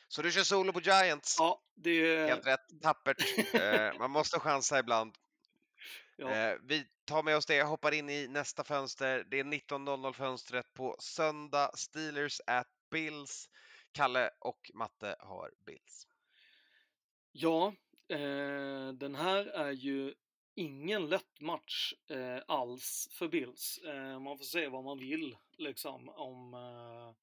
Så 0.09 0.23
du 0.23 0.33
kör 0.33 0.43
solo 0.43 0.73
på 0.73 0.81
Giants? 0.81 1.37
Ja, 1.39 1.63
det 1.75 1.91
är... 1.91 2.29
Helt 2.29 2.47
rätt, 2.47 2.83
tappert. 2.83 3.17
man 3.99 4.11
måste 4.11 4.41
chansa 4.41 4.79
ibland. 4.79 5.15
Ja. 6.21 6.31
Eh, 6.31 6.59
vi 6.63 6.87
tar 7.05 7.23
med 7.23 7.37
oss 7.37 7.47
det, 7.47 7.63
hoppar 7.63 7.95
in 7.95 8.11
i 8.11 8.29
nästa 8.29 8.65
fönster. 8.65 9.25
Det 9.31 9.39
är 9.39 9.45
19.00 9.45 10.13
fönstret 10.13 10.75
på 10.75 10.97
söndag. 10.99 11.71
Steelers 11.75 12.41
at 12.47 12.69
Bills. 12.91 13.51
Kalle 13.93 14.31
och 14.39 14.71
Matte 14.75 15.17
har 15.19 15.53
Bills. 15.67 16.07
Ja, 17.33 17.75
eh, 18.09 18.93
den 18.93 19.15
här 19.15 19.47
är 19.47 19.73
ju 19.73 20.15
ingen 20.55 21.09
lätt 21.09 21.41
match 21.41 21.93
eh, 22.09 22.43
alls 22.49 23.09
för 23.13 23.29
Bills. 23.29 23.79
Eh, 23.79 24.21
man 24.21 24.39
får 24.39 24.45
se 24.45 24.69
vad 24.69 24.85
man 24.85 24.99
vill 24.99 25.37
liksom 25.59 26.09
om 26.09 26.55
eh, 26.55 27.15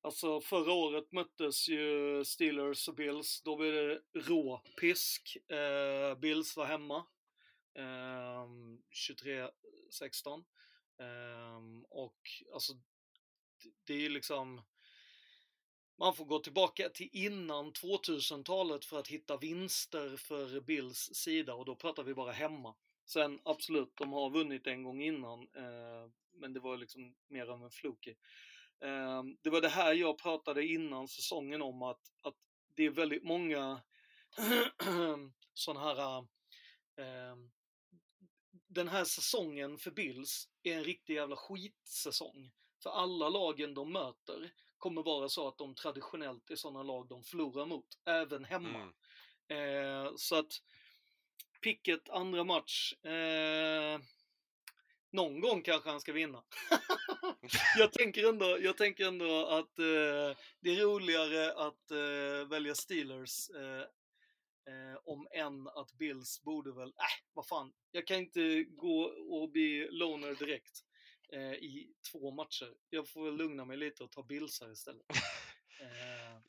Alltså 0.00 0.40
förra 0.40 0.72
året 0.72 1.12
möttes 1.12 1.68
ju 1.68 2.24
Steelers 2.24 2.88
och 2.88 2.94
Bills. 2.94 3.42
Då 3.42 3.56
blev 3.56 3.72
det 3.72 4.00
rå 4.20 4.62
pisk. 4.80 5.36
Eh, 5.50 6.18
Bills 6.18 6.56
var 6.56 6.64
hemma. 6.64 7.04
Ehm, 7.74 8.82
23-16. 8.90 10.44
Um, 10.98 11.06
ehm, 11.06 11.84
och 11.84 12.18
alltså, 12.52 12.72
det 13.84 13.94
är 13.94 14.00
ju 14.00 14.08
liksom 14.08 14.62
man 15.96 16.14
får 16.14 16.24
gå 16.24 16.38
tillbaka 16.38 16.88
till 16.88 17.08
innan 17.12 17.72
2000-talet 17.72 18.84
för 18.84 18.98
att 18.98 19.08
hitta 19.08 19.36
vinster 19.36 20.16
för 20.16 20.60
Bills 20.60 21.10
sida 21.14 21.54
och 21.54 21.64
då 21.64 21.74
pratar 21.74 22.02
vi 22.02 22.14
bara 22.14 22.32
hemma. 22.32 22.74
Sen 23.06 23.40
absolut, 23.44 23.96
de 23.96 24.12
har 24.12 24.30
vunnit 24.30 24.66
en 24.66 24.82
gång 24.82 25.02
innan, 25.02 25.40
eh, 25.40 26.10
men 26.32 26.52
det 26.52 26.60
var 26.60 26.76
liksom 26.76 27.14
mer 27.28 27.46
av 27.46 27.64
en 27.64 27.70
fluk. 27.70 28.06
Eh, 28.80 29.22
det 29.42 29.50
var 29.50 29.60
det 29.60 29.68
här 29.68 29.94
jag 29.94 30.18
pratade 30.18 30.66
innan 30.66 31.08
säsongen 31.08 31.62
om 31.62 31.82
att, 31.82 32.12
att 32.22 32.36
det 32.74 32.84
är 32.84 32.90
väldigt 32.90 33.24
många 33.24 33.80
sådana 35.54 35.80
här 35.80 36.18
eh, 36.98 37.36
den 38.74 38.88
här 38.88 39.04
säsongen 39.04 39.78
för 39.78 39.90
Bills 39.90 40.48
är 40.62 40.74
en 40.76 40.84
riktig 40.84 41.14
jävla 41.14 41.36
skitsäsong. 41.36 42.52
För 42.82 42.90
alla 42.90 43.28
lagen 43.28 43.74
de 43.74 43.92
möter 43.92 44.52
kommer 44.78 45.02
vara 45.02 45.28
så 45.28 45.48
att 45.48 45.58
de 45.58 45.74
traditionellt 45.74 46.50
är 46.50 46.56
sådana 46.56 46.82
lag 46.82 47.08
de 47.08 47.24
förlorar 47.24 47.66
mot, 47.66 47.86
även 48.04 48.44
hemma. 48.44 48.92
Mm. 49.48 50.06
Eh, 50.06 50.12
så 50.16 50.36
att 50.36 50.62
Picket 51.60 52.10
andra 52.10 52.44
match, 52.44 52.92
eh, 53.04 54.00
någon 55.10 55.40
gång 55.40 55.62
kanske 55.62 55.90
han 55.90 56.00
ska 56.00 56.12
vinna. 56.12 56.42
jag, 57.78 57.92
tänker 57.92 58.28
ändå, 58.28 58.58
jag 58.60 58.76
tänker 58.76 59.06
ändå 59.06 59.46
att 59.46 59.78
eh, 59.78 60.36
det 60.60 60.70
är 60.70 60.80
roligare 60.80 61.52
att 61.52 61.90
eh, 61.90 62.48
välja 62.48 62.74
Steelers 62.74 63.50
eh, 64.66 64.74
Eh, 64.94 65.00
om 65.04 65.28
än 65.30 65.68
att 65.68 65.92
Bills 65.92 66.42
borde 66.42 66.72
väl, 66.72 66.88
äh, 66.88 67.24
vad 67.32 67.46
fan, 67.46 67.72
jag 67.90 68.06
kan 68.06 68.16
inte 68.16 68.64
gå 68.64 69.02
och 69.30 69.50
bli 69.50 69.88
loner 69.90 70.34
direkt 70.34 70.84
eh, 71.32 71.52
i 71.52 71.94
två 72.12 72.30
matcher. 72.30 72.74
Jag 72.90 73.08
får 73.08 73.24
väl 73.24 73.36
lugna 73.36 73.64
mig 73.64 73.76
lite 73.76 74.04
och 74.04 74.10
ta 74.10 74.22
Bills 74.22 74.60
här 74.60 74.72
istället. 74.72 75.06
Eh, 75.80 76.40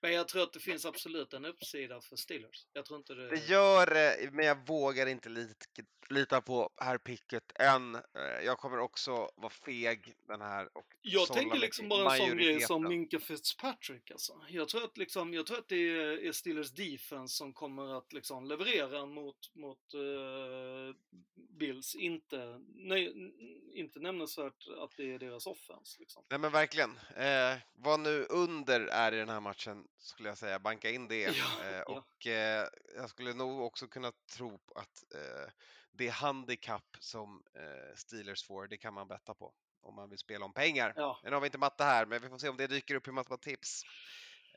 men 0.00 0.12
jag 0.12 0.28
tror 0.28 0.42
att 0.42 0.52
det 0.52 0.60
finns 0.60 0.84
absolut 0.84 1.32
en 1.32 1.44
uppsida 1.44 2.00
för 2.00 2.16
Steelers. 2.16 2.66
Jag 2.72 2.84
tror 2.84 2.98
inte 2.98 3.14
det... 3.14 3.30
Det 3.30 3.48
gör 3.48 3.86
det, 3.86 4.30
men 4.32 4.46
jag 4.46 4.66
vågar 4.66 5.06
inte 5.06 5.28
lita, 5.28 5.64
lita 6.10 6.40
på 6.40 6.70
herr 6.76 6.98
Pickett 6.98 7.52
än. 7.54 7.94
Eh, 7.94 8.44
jag 8.44 8.58
kommer 8.58 8.78
också 8.78 9.30
vara 9.36 9.50
feg 9.50 10.14
den 10.28 10.40
här. 10.40 10.76
Och 10.76 10.86
jag 11.02 11.28
tänker 11.28 11.58
liksom 11.58 11.88
bara 11.88 12.16
en 12.16 12.18
sån 12.18 12.36
grej 12.36 12.60
som 12.60 12.88
Minka 12.88 13.20
Fitzpatrick 13.20 14.10
alltså. 14.10 14.40
Jag 14.48 14.68
tror 14.68 14.84
att, 14.84 14.96
liksom, 14.96 15.34
jag 15.34 15.46
tror 15.46 15.58
att 15.58 15.68
det 15.68 15.76
är 16.28 16.32
Steelers 16.32 16.70
defense 16.70 17.36
som 17.36 17.52
kommer 17.52 17.98
att 17.98 18.12
liksom 18.12 18.46
leverera 18.46 19.06
mot, 19.06 19.54
mot 19.54 19.94
uh, 19.94 20.94
Bills. 21.34 21.94
Inte, 21.94 22.60
nej, 22.74 23.32
inte 23.74 24.00
nämnvärt 24.00 24.68
att 24.78 24.96
det 24.96 25.14
är 25.14 25.18
deras 25.18 25.46
offense. 25.46 26.00
Liksom. 26.00 26.24
Nej 26.28 26.38
men 26.38 26.52
verkligen. 26.52 26.90
Eh, 27.16 27.58
vad 27.72 28.00
nu 28.00 28.26
under 28.30 28.80
är 28.80 29.12
i 29.12 29.16
den 29.16 29.28
här 29.28 29.40
matchen 29.40 29.88
skulle 29.98 30.28
jag 30.28 30.38
säga, 30.38 30.58
banka 30.58 30.90
in 30.90 31.08
det. 31.08 31.36
Ja, 31.40 31.70
eh, 31.70 31.80
och 31.80 32.26
eh, 32.26 32.68
jag 32.96 33.10
skulle 33.10 33.34
nog 33.34 33.60
också 33.60 33.86
kunna 33.86 34.12
tro 34.36 34.60
att 34.74 35.14
eh, 35.14 35.52
det 35.92 36.08
handikapp 36.08 36.96
som 37.00 37.42
eh, 37.54 37.96
Steelers 37.96 38.46
får, 38.46 38.68
det 38.68 38.76
kan 38.76 38.94
man 38.94 39.08
betta 39.08 39.34
på 39.34 39.54
om 39.82 39.94
man 39.94 40.10
vill 40.10 40.18
spela 40.18 40.44
om 40.44 40.52
pengar. 40.52 40.92
Ja. 40.96 41.20
Nu 41.24 41.30
har 41.30 41.40
vi 41.40 41.46
inte 41.46 41.58
matte 41.58 41.84
här, 41.84 42.06
men 42.06 42.22
vi 42.22 42.28
får 42.28 42.38
se 42.38 42.48
om 42.48 42.56
det 42.56 42.66
dyker 42.66 42.94
upp 42.94 43.08
i 43.08 43.12
matematips. 43.12 43.82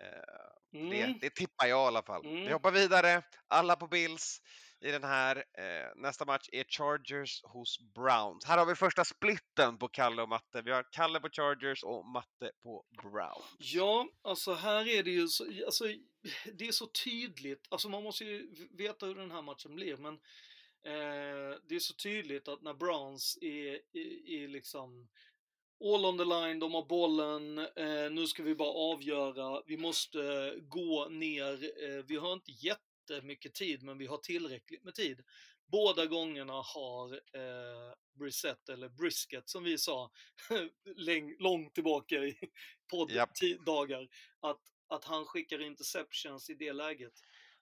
Eh, 0.02 0.80
mm. 0.80 0.90
Det, 0.90 1.18
det 1.22 1.36
tippar 1.36 1.66
jag 1.66 1.86
i 1.86 1.88
alla 1.88 2.04
fall. 2.04 2.26
Mm. 2.26 2.46
Vi 2.46 2.54
hoppar 2.54 2.72
vidare, 2.72 3.24
alla 3.48 3.76
på 3.76 3.88
Bills 3.88 4.42
i 4.80 4.92
den 4.92 5.04
här. 5.04 5.38
Eh, 5.38 5.92
nästa 5.96 6.26
match 6.26 6.50
är 6.52 6.64
Chargers 6.64 7.44
hos 7.44 7.80
Browns. 7.80 8.46
Här 8.46 8.58
har 8.58 8.66
vi 8.66 8.76
första 8.76 9.06
splitten 9.06 9.78
på 9.78 9.88
Kalle 9.88 10.22
och 10.22 10.30
Matte. 10.30 10.62
Vi 10.62 10.72
har 10.72 10.86
Kalle 10.92 11.20
på 11.20 11.30
Chargers 11.30 11.84
och 11.84 12.06
Matte 12.06 12.52
på 12.64 12.86
Browns. 13.02 13.46
Ja, 13.58 14.08
alltså 14.22 14.54
här 14.54 14.88
är 14.88 15.04
det 15.04 15.12
ju 15.12 15.28
så, 15.28 15.44
alltså, 15.66 15.84
det 16.54 16.68
är 16.68 16.72
så 16.72 16.88
tydligt. 16.88 17.68
Alltså 17.70 17.90
man 17.90 18.04
måste 18.04 18.26
ju 18.26 18.68
veta 18.78 19.06
hur 19.06 19.16
den 19.16 19.32
här 19.32 19.42
matchen 19.42 19.76
blir, 19.76 19.98
men 19.98 20.20
eh, 20.86 21.60
det 21.70 21.76
är 21.76 21.80
så 21.80 21.94
tydligt 21.94 22.48
att 22.48 22.62
när 22.62 22.74
Browns 22.74 23.38
är, 23.42 23.74
är, 23.94 24.30
är 24.30 24.48
liksom 24.48 25.10
all 25.84 26.06
on 26.06 26.18
the 26.18 26.26
line, 26.26 26.60
de 26.60 26.74
har 26.74 26.86
bollen, 26.86 27.58
eh, 27.58 28.12
nu 28.12 28.28
ska 28.28 28.44
vi 28.44 28.56
bara 28.56 28.94
avgöra, 28.94 29.64
vi 29.68 29.78
måste 29.78 30.54
gå 30.62 31.08
ner, 31.10 31.54
eh, 31.84 32.04
vi 32.08 32.16
har 32.16 32.34
inte 32.34 32.52
jättemycket 32.52 33.54
tid 33.54 33.84
men 33.84 33.98
vi 33.98 34.06
har 34.06 34.18
tillräckligt 34.18 34.84
med 34.84 34.96
tid. 34.96 35.24
Båda 35.66 36.06
gångerna 36.06 36.54
har 36.54 37.14
eh, 37.14 37.94
Brissett, 38.20 38.70
eller 38.70 38.90
Brisket 38.90 39.50
som 39.50 39.64
vi 39.64 39.78
sa 39.78 40.12
långt 41.40 41.74
tillbaka 41.74 42.16
i 42.16 42.38
podddagar, 42.92 44.02
yep. 44.02 44.10
att, 44.40 44.62
att 44.88 45.06
han 45.06 45.26
skickar 45.26 45.62
interceptions 45.62 46.50
i 46.50 46.54
det 46.54 46.74
läget. 46.74 47.14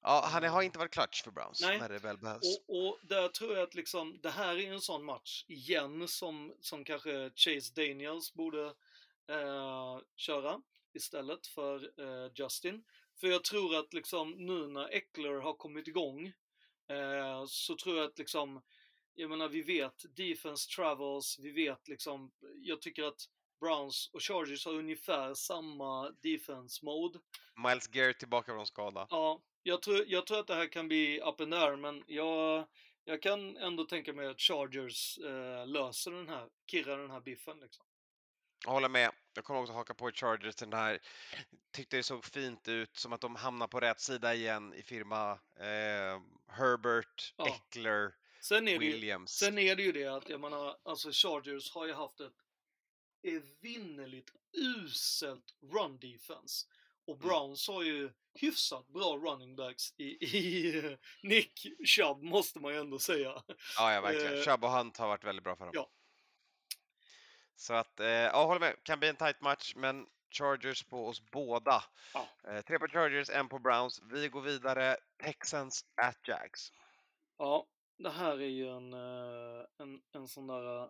Ja, 0.03 0.29
han 0.31 0.43
har 0.43 0.61
inte 0.61 0.79
varit 0.79 0.91
clutch 0.91 1.23
för 1.23 1.31
Browns 1.31 1.61
Nej. 1.61 1.79
när 1.79 1.89
det 1.89 1.99
väl 1.99 2.17
behövs. 2.17 2.59
Och, 2.67 2.87
och 2.87 2.99
där 3.03 3.27
tror 3.27 3.53
jag 3.53 3.63
att 3.63 3.75
liksom, 3.75 4.19
det 4.21 4.29
här 4.29 4.59
är 4.59 4.73
en 4.73 4.81
sån 4.81 5.05
match 5.05 5.45
igen 5.47 6.07
som, 6.07 6.53
som 6.61 6.83
kanske 6.83 7.31
Chase 7.35 7.73
Daniels 7.75 8.33
borde 8.33 8.65
eh, 9.27 9.99
köra 10.15 10.61
istället 10.93 11.47
för 11.47 11.75
eh, 11.75 12.31
Justin. 12.35 12.83
För 13.19 13.27
jag 13.27 13.43
tror 13.43 13.75
att 13.75 13.93
liksom 13.93 14.31
nu 14.31 14.67
när 14.67 14.93
Eckler 14.93 15.41
har 15.41 15.53
kommit 15.53 15.87
igång 15.87 16.27
eh, 16.87 17.45
så 17.47 17.75
tror 17.75 17.97
jag 17.97 18.05
att 18.05 18.17
liksom 18.17 18.61
jag 19.15 19.29
menar 19.29 19.49
vi 19.49 19.61
vet 19.61 20.05
defense 20.15 20.69
travels, 20.75 21.39
vi 21.39 21.51
vet 21.51 21.87
liksom, 21.87 22.31
jag 22.55 22.81
tycker 22.81 23.03
att 23.03 23.29
Browns 23.59 24.09
och 24.13 24.23
Chargers 24.23 24.65
har 24.65 24.73
ungefär 24.73 25.33
samma 25.33 26.11
defense 26.11 26.85
mode. 26.85 27.19
Miles 27.55 27.87
Garrett 27.87 28.19
tillbaka 28.19 28.51
från 28.51 28.65
skada. 28.65 29.07
Ja, 29.09 29.41
jag 29.63 29.81
tror, 29.81 30.05
jag 30.07 30.27
tror 30.27 30.39
att 30.39 30.47
det 30.47 30.55
här 30.55 30.67
kan 30.67 30.87
bli 30.87 31.19
up 31.21 31.41
and 31.41 31.51
down, 31.51 31.81
men 31.81 32.03
jag, 32.07 32.67
jag 33.05 33.21
kan 33.21 33.57
ändå 33.57 33.83
tänka 33.85 34.13
mig 34.13 34.27
att 34.27 34.39
Chargers 34.41 35.17
eh, 35.17 35.67
löser 35.67 36.11
den 36.11 36.29
här, 36.29 36.49
kirrar 36.71 36.97
den 36.97 37.11
här 37.11 37.19
biffen 37.21 37.59
liksom. 37.59 37.85
Jag 38.65 38.71
håller 38.71 38.89
med. 38.89 39.11
Jag 39.33 39.43
kommer 39.43 39.59
också 39.61 39.73
haka 39.73 39.93
på 39.93 40.11
Chargers 40.11 40.55
den 40.55 40.73
här. 40.73 40.99
Tyckte 41.71 41.97
det 41.97 42.03
såg 42.03 42.25
fint 42.25 42.67
ut, 42.67 42.97
som 42.97 43.13
att 43.13 43.21
de 43.21 43.35
hamnar 43.35 43.67
på 43.67 43.79
rätt 43.79 43.99
sida 43.99 44.33
igen 44.35 44.73
i 44.73 44.83
firma 44.83 45.31
eh, 45.55 46.21
Herbert, 46.47 47.33
Ja. 47.37 47.47
Eckler, 47.47 48.13
Sen 48.41 48.67
är, 48.67 48.79
det 48.79 48.85
ju, 48.85 48.91
Williams. 48.91 49.31
sen 49.31 49.57
är 49.57 49.75
det 49.75 49.83
ju 49.83 49.91
det 49.91 50.05
att, 50.07 50.29
jag 50.29 50.41
menar, 50.41 50.77
alltså 50.83 51.09
Chargers 51.11 51.71
har 51.71 51.87
ju 51.87 51.93
haft 51.93 52.19
ett 52.19 52.33
evinnerligt 53.23 54.31
uselt 54.57 55.55
run 55.71 55.99
defense. 55.99 56.67
Och 57.05 57.15
Mm. 57.15 57.27
Browns 57.27 57.67
har 57.67 57.83
ju 57.83 58.11
hyfsat 58.33 58.87
bra 58.87 59.17
running 59.17 59.55
backs 59.55 59.93
i, 59.97 60.03
i 60.37 60.97
Nick 61.23 61.67
Chubb, 61.85 62.23
måste 62.23 62.59
man 62.59 62.73
ju 62.73 62.79
ändå 62.79 62.99
säga. 62.99 63.43
Ja, 63.77 63.93
ja 63.93 64.01
verkligen. 64.01 64.37
Eh, 64.37 64.43
Chubb 64.43 64.63
och 64.63 64.71
Hunt 64.71 64.97
har 64.97 65.07
varit 65.07 65.23
väldigt 65.23 65.43
bra 65.43 65.55
för 65.55 65.65
dem. 65.65 65.71
Ja. 65.75 65.89
Så 67.55 67.73
att, 67.73 67.99
eh, 67.99 68.07
ja, 68.07 68.45
håller 68.45 68.59
med. 68.59 68.83
Kan 68.83 68.99
bli 68.99 69.09
en 69.09 69.15
tight 69.15 69.41
match, 69.41 69.73
men 69.75 70.07
Chargers 70.31 70.83
på 70.83 71.07
oss 71.07 71.21
båda. 71.31 71.83
Ja. 72.13 72.27
Eh, 72.47 72.61
tre 72.61 72.79
på 72.79 72.87
Chargers, 72.87 73.29
en 73.29 73.49
på 73.49 73.59
Browns. 73.59 74.01
Vi 74.11 74.27
går 74.29 74.41
vidare. 74.41 74.97
Texans 75.23 75.85
at 75.95 76.27
Jags. 76.27 76.71
Ja, 77.37 77.67
det 77.97 78.09
här 78.09 78.41
är 78.41 78.49
ju 78.49 78.67
en, 78.69 78.93
en, 78.93 80.01
en 80.11 80.27
sån 80.27 80.47
där 80.47 80.89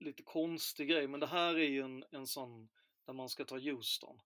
lite 0.00 0.22
konstig 0.22 0.88
grej, 0.88 1.08
men 1.08 1.20
det 1.20 1.26
här 1.26 1.54
är 1.54 1.68
ju 1.68 1.82
en, 1.82 2.04
en 2.10 2.26
sån 2.26 2.68
där 3.06 3.12
man 3.12 3.28
ska 3.28 3.44
ta 3.44 3.58
Houston. 3.58 4.20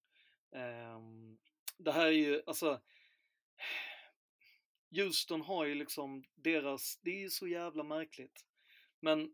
Ehm, 0.55 1.39
det 1.78 1.93
här 1.93 2.06
är 2.06 2.10
ju, 2.10 2.43
alltså 2.47 2.81
Houston 4.90 5.40
har 5.40 5.64
ju 5.64 5.74
liksom 5.74 6.24
deras, 6.35 6.98
det 7.02 7.10
är 7.10 7.20
ju 7.20 7.31
så 7.31 7.47
jävla 7.47 7.85
märkligt. 7.85 8.44
Men 9.01 9.31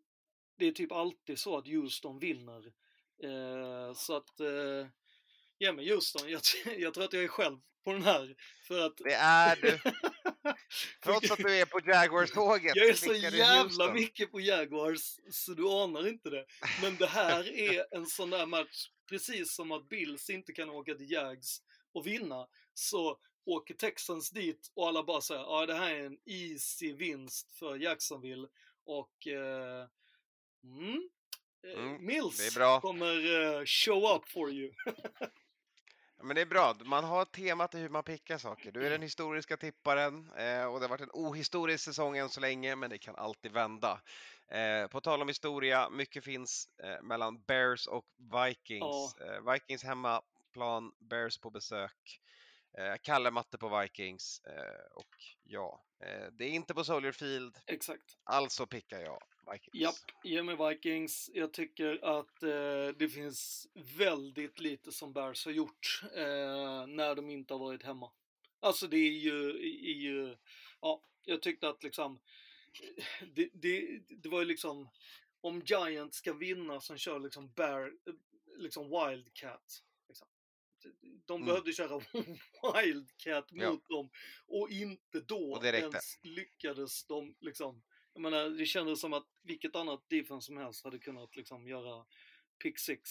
det 0.58 0.66
är 0.66 0.72
typ 0.72 0.92
alltid 0.92 1.38
så 1.38 1.58
att 1.58 1.66
Houston 1.66 2.18
vinner. 2.18 2.72
Eh, 3.22 3.94
så 3.94 4.16
att, 4.16 4.40
eh, 4.40 4.86
ge 5.58 5.72
mig 5.72 5.90
Houston. 5.90 6.30
Jag, 6.30 6.40
jag 6.78 6.94
tror 6.94 7.04
att 7.04 7.12
jag 7.12 7.24
är 7.24 7.28
själv 7.28 7.58
på 7.84 7.92
den 7.92 8.02
här. 8.02 8.36
För 8.66 8.86
att... 8.86 8.96
Det 8.96 9.14
är 9.14 9.56
du. 9.56 9.78
Trots 11.04 11.30
att 11.30 11.38
du 11.38 11.56
är 11.56 11.66
på 11.66 11.80
Jaguars-tåget. 11.80 12.76
Jag 12.76 12.88
är 12.88 12.94
så 12.94 13.14
jävla 13.14 13.62
Houston. 13.62 13.94
mycket 13.94 14.30
på 14.30 14.40
Jaguars 14.40 15.18
så 15.30 15.54
du 15.54 15.68
anar 15.68 16.08
inte 16.08 16.30
det. 16.30 16.46
Men 16.82 16.96
det 16.96 17.06
här 17.06 17.48
är 17.48 17.86
en 17.90 18.06
sån 18.06 18.30
där 18.30 18.46
match, 18.46 18.88
precis 19.10 19.54
som 19.54 19.72
att 19.72 19.88
Bills 19.88 20.30
inte 20.30 20.52
kan 20.52 20.70
åka 20.70 20.94
till 20.94 21.10
Jags 21.10 21.62
och 21.92 22.06
vinna, 22.06 22.46
så 22.74 23.18
åker 23.44 23.74
Texans 23.74 24.30
dit 24.30 24.70
och 24.74 24.88
alla 24.88 25.02
bara 25.02 25.20
säger 25.20 25.40
ja 25.40 25.66
det 25.66 25.74
här 25.74 25.94
är 25.94 26.06
en 26.06 26.18
easy 26.24 26.92
vinst 26.92 27.52
för 27.52 27.76
Jacksonville 27.76 28.48
och 28.84 29.26
eh, 29.26 29.86
mm, 30.64 31.08
eh, 31.66 31.78
Mm, 31.78 32.06
Mills 32.06 32.56
kommer 32.80 33.58
eh, 33.58 33.64
show 33.64 34.16
up 34.16 34.28
for 34.28 34.50
you. 34.50 34.72
Men 36.22 36.36
det 36.36 36.42
är 36.42 36.46
bra. 36.46 36.76
Man 36.84 37.04
har 37.04 37.24
temat 37.24 37.74
i 37.74 37.78
hur 37.78 37.88
man 37.88 38.02
pickar 38.02 38.38
saker. 38.38 38.72
Du 38.72 38.86
är 38.86 38.90
den 38.90 39.02
historiska 39.02 39.56
tipparen 39.56 40.30
eh, 40.36 40.64
och 40.64 40.80
det 40.80 40.86
har 40.86 40.88
varit 40.88 41.00
en 41.00 41.10
ohistorisk 41.12 41.84
säsong 41.84 42.16
än 42.16 42.28
så 42.28 42.40
länge, 42.40 42.76
men 42.76 42.90
det 42.90 42.98
kan 42.98 43.16
alltid 43.16 43.52
vända. 43.52 44.00
Eh, 44.48 44.86
på 44.86 45.00
tal 45.00 45.22
om 45.22 45.28
historia, 45.28 45.90
mycket 45.90 46.24
finns 46.24 46.68
eh, 46.82 47.02
mellan 47.02 47.42
Bears 47.46 47.86
och 47.86 48.04
Vikings. 48.16 49.16
Eh, 49.16 49.52
Vikings 49.52 49.84
hemmaplan, 49.84 50.92
Bears 50.98 51.38
på 51.38 51.50
besök. 51.50 52.20
Eh, 52.78 52.94
Kalle 53.02 53.30
Matte 53.30 53.58
på 53.58 53.80
Vikings 53.80 54.42
och 54.94 55.16
ja, 55.44 55.84
eh, 56.00 56.26
det 56.32 56.44
är 56.44 56.50
inte 56.50 56.74
på 56.74 56.84
Soldier 56.84 57.12
Field, 57.12 57.58
Exakt. 57.66 58.18
alltså 58.24 58.66
pickar 58.66 59.00
jag 59.00 59.22
Vikings. 59.52 59.82
Japp, 59.82 60.24
ge 60.24 60.42
mig 60.42 60.56
Vikings. 60.68 61.30
Jag 61.34 61.52
tycker 61.52 62.04
att 62.04 62.42
eh, 62.42 62.88
det 62.98 63.08
finns 63.08 63.68
väldigt 63.98 64.60
lite 64.60 64.92
som 64.92 65.12
Bears 65.12 65.44
har 65.44 65.52
gjort 65.52 66.02
eh, 66.16 66.86
när 66.86 67.14
de 67.14 67.30
inte 67.30 67.54
har 67.54 67.58
varit 67.58 67.82
hemma. 67.82 68.12
Alltså 68.60 68.86
det 68.86 68.96
är 68.96 69.18
ju, 69.18 69.50
är 69.90 69.94
ju 69.94 70.36
ja, 70.80 71.02
jag 71.24 71.42
tyckte 71.42 71.68
att 71.68 71.82
liksom, 71.82 72.20
det, 73.34 73.48
det, 73.52 74.00
det 74.08 74.28
var 74.28 74.38
ju 74.40 74.44
liksom, 74.46 74.88
om 75.40 75.60
Giants 75.60 76.18
ska 76.18 76.32
vinna 76.32 76.80
som 76.80 76.98
kör 76.98 77.18
liksom 77.18 77.52
Bear, 77.52 77.92
liksom 78.56 78.90
Wildcat. 78.90 79.82
Liksom. 80.84 81.22
De 81.26 81.34
Mm. 81.36 81.46
behövde 81.46 81.72
köra 81.72 81.98
Wildcat 82.84 83.52
mot 83.52 83.62
Ja. 83.62 83.96
dem 83.96 84.10
och 84.46 84.70
inte 84.70 85.20
då 85.20 85.52
Och 85.52 85.64
ens 85.64 86.18
lyckades 86.22 87.04
de 87.06 87.36
liksom 87.40 87.82
jag 88.12 88.22
menar, 88.22 88.50
det 88.50 88.66
kändes 88.66 89.00
som 89.00 89.12
att 89.12 89.26
vilket 89.42 89.76
annat 89.76 90.04
defense 90.08 90.46
som 90.46 90.56
helst 90.56 90.84
hade 90.84 90.98
kunnat 90.98 91.36
liksom 91.36 91.66
göra 91.68 92.06
pick 92.62 92.78
six 92.78 93.10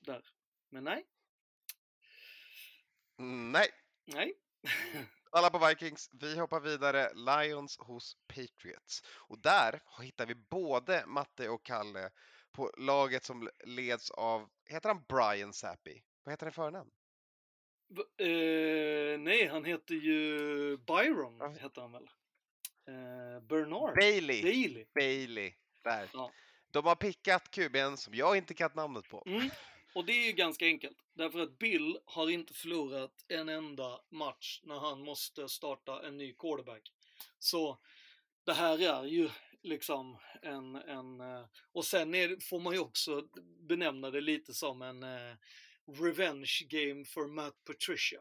där. 0.00 0.24
Men 0.70 0.84
nej, 0.84 1.06
Mm, 3.18 3.52
nej, 3.52 3.68
nej. 4.04 4.34
Alla 5.30 5.50
på 5.50 5.66
Vikings. 5.68 6.10
Vi 6.12 6.38
hoppar 6.38 6.60
vidare. 6.60 7.10
Lions 7.14 7.78
hos 7.78 8.16
Patriots. 8.26 9.02
Och 9.28 9.38
där 9.38 9.82
hittar 10.02 10.26
vi 10.26 10.34
både 10.34 11.04
Matte 11.06 11.48
och 11.48 11.64
Kalle 11.64 12.10
på 12.52 12.72
laget 12.78 13.24
som 13.24 13.50
leds 13.66 14.10
av, 14.10 14.48
heter 14.64 14.88
han 14.88 15.04
Brian 15.08 15.52
Sappy? 15.52 16.02
Vad 16.24 16.32
heter 16.32 16.46
han 16.46 16.52
i 16.52 16.54
förnamn? 16.54 16.90
Eh, 18.18 19.18
nej, 19.18 19.46
han 19.46 19.64
heter 19.64 19.94
ju 19.94 20.76
Byron, 20.76 21.36
Ja. 21.40 21.48
heter 21.60 21.80
han 21.80 21.92
väl? 21.92 22.08
Eh, 22.88 23.42
Bernard 23.42 23.94
Bailey. 23.94 24.42
Bailey. 24.42 24.86
Bailey. 24.94 25.52
Där. 25.84 26.08
Ja. 26.12 26.32
De 26.70 26.86
har 26.86 26.94
pickat 26.94 27.50
kuben 27.50 27.96
som 27.96 28.14
jag 28.14 28.36
inte 28.36 28.54
kan 28.54 28.70
namnet 28.74 29.08
på. 29.08 29.22
Mm. 29.26 29.50
Och 29.94 30.04
det 30.04 30.12
är 30.12 30.26
ju 30.26 30.32
ganska 30.32 30.64
enkelt. 30.66 30.96
Därför 31.14 31.40
att 31.40 31.58
Bill 31.58 31.98
har 32.04 32.30
inte 32.30 32.54
förlorat 32.54 33.24
en 33.28 33.48
enda 33.48 34.00
match 34.10 34.60
när 34.62 34.78
han 34.78 35.00
måste 35.04 35.48
starta 35.48 36.06
en 36.06 36.16
ny 36.16 36.32
quarterback. 36.34 36.92
Så 37.38 37.78
det 38.44 38.52
här 38.52 38.82
är 38.82 39.04
ju 39.04 39.28
liksom 39.62 40.18
en... 40.42 40.76
en 40.76 41.20
eh, 41.20 41.44
och 41.72 41.84
sen 41.84 42.14
är, 42.14 42.48
får 42.48 42.60
man 42.60 42.72
ju 42.72 42.78
också 42.78 43.28
benämna 43.68 44.10
det 44.10 44.20
lite 44.20 44.54
som 44.54 44.82
en 44.82 45.02
eh, 45.02 45.34
revenge 45.94 46.66
game 46.68 47.04
för 47.04 47.26
Matt 47.26 47.64
Patricia. 47.64 48.20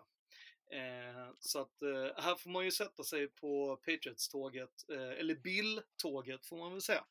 Eh, 0.72 1.32
så 1.40 1.62
att 1.62 1.82
eh, 1.82 2.24
här 2.24 2.36
får 2.36 2.50
man 2.50 2.66
ju 2.66 2.72
sätta 2.72 3.04
sig 3.04 3.28
på 3.28 3.76
Patriots-tåget, 3.78 4.90
eh, 4.91 5.20
eller 5.20 5.36
Bill-tåget 5.36 6.46
får 6.46 6.58
man 6.58 6.72
väl 6.72 6.82
säga. 6.82 7.06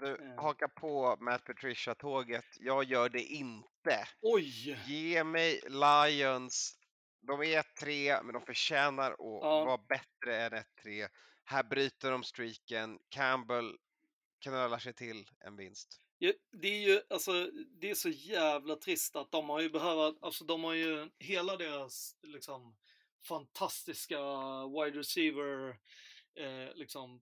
Du 0.00 0.10
Eh. 0.16 0.42
hakar 0.42 0.68
på 0.68 1.16
Matt 1.20 1.44
Patricia-tåget. 1.44 2.44
Jag 2.58 2.84
gör 2.84 3.08
det 3.08 3.22
inte. 3.22 4.08
Oj! 4.20 4.78
Ge 4.86 5.24
mig 5.24 5.60
Lions. 5.68 6.76
De 7.20 7.40
är 7.40 7.44
1-3, 7.58 8.22
men 8.22 8.32
de 8.32 8.42
förtjänar 8.46 9.10
att 9.12 9.16
Ja. 9.18 9.64
vara 9.64 9.78
bättre 9.88 10.42
än 10.42 10.52
1-3. 10.52 11.08
Här 11.44 11.62
bryter 11.62 12.10
de 12.10 12.22
streaken. 12.24 12.98
Campbell 13.08 13.76
knölar 14.44 14.78
sig 14.78 14.92
till 14.94 15.28
en 15.40 15.56
vinst. 15.56 16.00
Det 16.52 16.68
är 16.68 16.80
ju, 16.88 17.00
alltså, 17.10 17.50
det 17.80 17.90
är 17.90 17.94
så 17.94 18.08
jävla 18.08 18.76
trist 18.76 19.16
att 19.16 19.32
de 19.32 19.48
har 19.48 19.60
ju 19.60 19.70
behövt, 19.70 20.16
alltså 20.22 20.44
de 20.44 20.64
har 20.64 20.72
ju 20.74 21.10
hela 21.18 21.56
deras, 21.56 22.16
liksom, 22.22 22.76
fantastiska 23.24 24.18
wide 24.66 24.98
receiver, 24.98 25.68
eh, 26.34 26.74
liksom, 26.74 27.20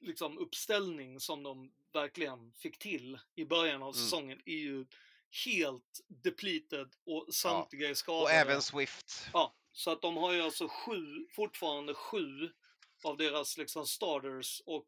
liksom 0.00 0.38
uppställning 0.38 1.20
som 1.20 1.42
de 1.42 1.72
verkligen 1.92 2.52
fick 2.52 2.78
till 2.78 3.18
i 3.34 3.44
början 3.44 3.82
av 3.82 3.94
Mm. 3.94 4.04
säsongen 4.04 4.42
är 4.44 4.56
ju 4.58 4.86
helt 5.46 6.00
depleted 6.08 6.88
och 7.06 7.34
samtliga 7.34 7.88
är 7.90 7.94
skadade. 7.94 8.24
Och 8.24 8.30
även 8.30 8.62
Swift. 8.62 9.26
Ja, 9.32 9.54
så 9.72 9.90
att 9.90 10.02
de 10.02 10.16
har 10.16 10.32
ju 10.32 10.42
alltså 10.42 10.68
sju, 10.68 11.26
fortfarande 11.30 11.94
sju 11.94 12.52
av 13.04 13.16
deras 13.16 13.58
liksom 13.58 13.86
starters 13.86 14.62
och 14.66 14.86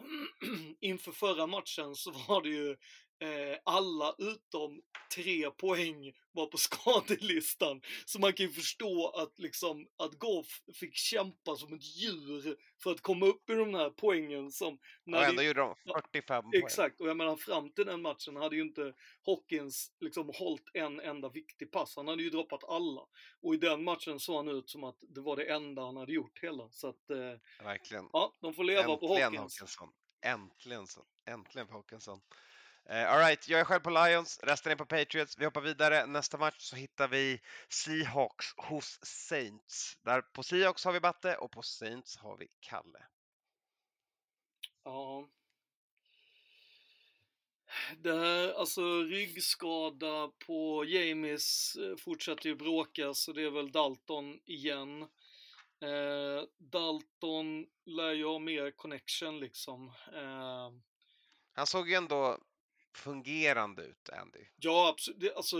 inför 0.80 1.12
förra 1.12 1.46
matchen 1.46 1.94
så 1.94 2.10
var 2.10 2.42
det 2.42 2.48
ju 2.48 2.76
eh, 3.20 3.58
alla 3.64 4.14
utom 4.18 4.82
tre 5.14 5.50
poäng 5.50 6.12
var 6.32 6.46
på 6.46 6.56
skadelistan. 7.08 7.80
Så 8.04 8.18
man 8.20 8.32
kan 8.32 8.46
ju 8.46 8.52
förstå 8.52 9.08
att 9.08 9.38
liksom 9.38 9.88
att 9.96 10.14
Goff 10.18 10.62
fick 10.74 10.94
kämpa 10.94 11.56
som 11.56 11.72
ett 11.72 11.96
djur 11.96 12.56
för 12.82 12.90
att 12.90 13.00
komma 13.00 13.26
upp 13.26 13.50
i 13.50 13.54
de 13.54 13.74
här 13.74 13.90
poängen 13.90 14.52
som... 14.52 14.74
Och 15.06 15.24
ändå 15.24 15.40
det- 15.42 15.46
gjorde 15.46 15.60
de 15.60 15.74
Ja, 15.84 16.00
45 16.04 16.42
poäng. 16.50 16.62
Exakt, 16.64 17.00
och 17.00 17.08
jag 17.08 17.16
menar 17.16 17.36
fram 17.36 17.70
till 17.72 17.86
den 17.86 18.02
matchen 18.02 18.36
hade 18.36 18.56
ju 18.56 18.62
inte 18.62 18.94
Hawkins 19.26 19.92
liksom 20.00 20.30
hållit 20.34 20.64
en 20.74 21.00
enda 21.00 21.28
viktig 21.28 21.70
pass. 21.70 21.96
Han 21.96 22.08
hade 22.08 22.22
ju 22.22 22.30
droppat 22.30 22.64
alla. 22.64 23.06
Och 23.42 23.54
i 23.54 23.56
den 23.56 23.84
matchen 23.84 24.20
såg 24.20 24.36
han 24.36 24.48
ut 24.48 24.70
som 24.70 24.84
att 24.84 24.96
det 25.08 25.20
var 25.20 25.36
det 25.36 25.44
enda 25.52 25.82
han 25.82 25.96
hade 25.96 26.12
gjort 26.12 26.38
hela. 26.42 26.68
Så 26.70 26.88
att, 26.88 27.10
eh, 27.10 27.64
Verkligen. 27.64 28.08
ja, 28.12 28.36
de 28.40 28.54
får 28.54 28.64
leva 28.64 28.96
på 28.96 29.06
Äntligen 29.06 29.22
Hawkins. 29.22 29.60
Hawkinson. 29.60 29.88
Äntligen 30.24 30.86
så. 30.86 31.04
Äntligen 31.26 31.66
för 31.66 31.74
Hawkinson. 31.74 32.20
Uh, 32.90 33.12
Alright, 33.12 33.48
jag 33.48 33.60
är 33.60 33.64
själv 33.64 33.80
på 33.80 33.90
Lions, 33.90 34.40
resten 34.42 34.72
är 34.72 34.76
på 34.76 34.86
Patriots. 34.86 35.38
Vi 35.38 35.44
hoppar 35.44 35.60
vidare. 35.60 36.06
Nästa 36.06 36.38
match 36.38 36.56
så 36.58 36.76
hittar 36.76 37.08
vi 37.08 37.40
Seahawks 37.68 38.46
hos 38.56 38.98
Saints. 39.02 39.98
Där 40.02 40.20
på 40.20 40.42
Seahawks 40.42 40.84
har 40.84 40.92
vi 40.92 41.00
Batte 41.00 41.36
och 41.36 41.50
på 41.50 41.62
Saints 41.62 42.16
har 42.16 42.36
vi 42.36 42.48
Kalle. 42.60 43.06
Ja. 44.84 45.28
Det 47.96 48.14
här, 48.14 48.52
alltså 48.52 49.02
ryggskada 49.02 50.30
på 50.46 50.84
Jamies 50.84 51.76
eh, 51.76 51.96
fortsätter 51.96 52.48
ju 52.48 52.54
bråka 52.54 53.14
så 53.14 53.32
det 53.32 53.42
är 53.42 53.50
väl 53.50 53.72
Dalton 53.72 54.40
igen. 54.44 55.02
Eh, 55.80 56.44
Dalton 56.58 57.66
lär 57.84 58.12
ju 58.12 58.24
ha 58.24 58.38
mer 58.38 58.70
connection 58.70 59.40
liksom. 59.40 59.92
Eh, 60.14 60.70
Han 61.52 61.66
såg 61.66 61.88
ju 61.88 61.94
ändå 61.94 62.38
fungerande 62.98 63.82
ut, 63.82 64.10
Andy. 64.10 64.44
Ja, 64.56 64.88
absolut. 64.88 65.32
Alltså, 65.36 65.56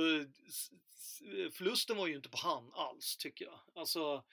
förlusten 1.52 1.96
var 1.96 2.06
ju 2.06 2.16
inte 2.16 2.28
på 2.28 2.38
han 2.38 2.72
alls, 2.74 3.16
tycker 3.16 3.44
jag. 3.44 3.60
Alltså, 3.74 4.24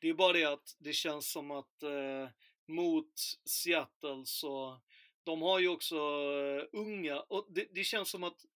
det 0.00 0.08
är 0.08 0.14
bara 0.14 0.32
det 0.32 0.44
att 0.44 0.76
det 0.78 0.92
känns 0.92 1.30
som 1.30 1.50
att 1.50 1.82
eh, 1.82 2.28
mot 2.66 3.12
Seattle 3.44 4.22
så, 4.24 4.80
de 5.24 5.42
har 5.42 5.58
ju 5.58 5.68
också 5.68 5.96
eh, 5.96 6.80
unga, 6.80 7.20
och 7.20 7.46
det, 7.50 7.66
det 7.74 7.84
känns 7.84 8.10
som 8.10 8.24
att 8.24 8.46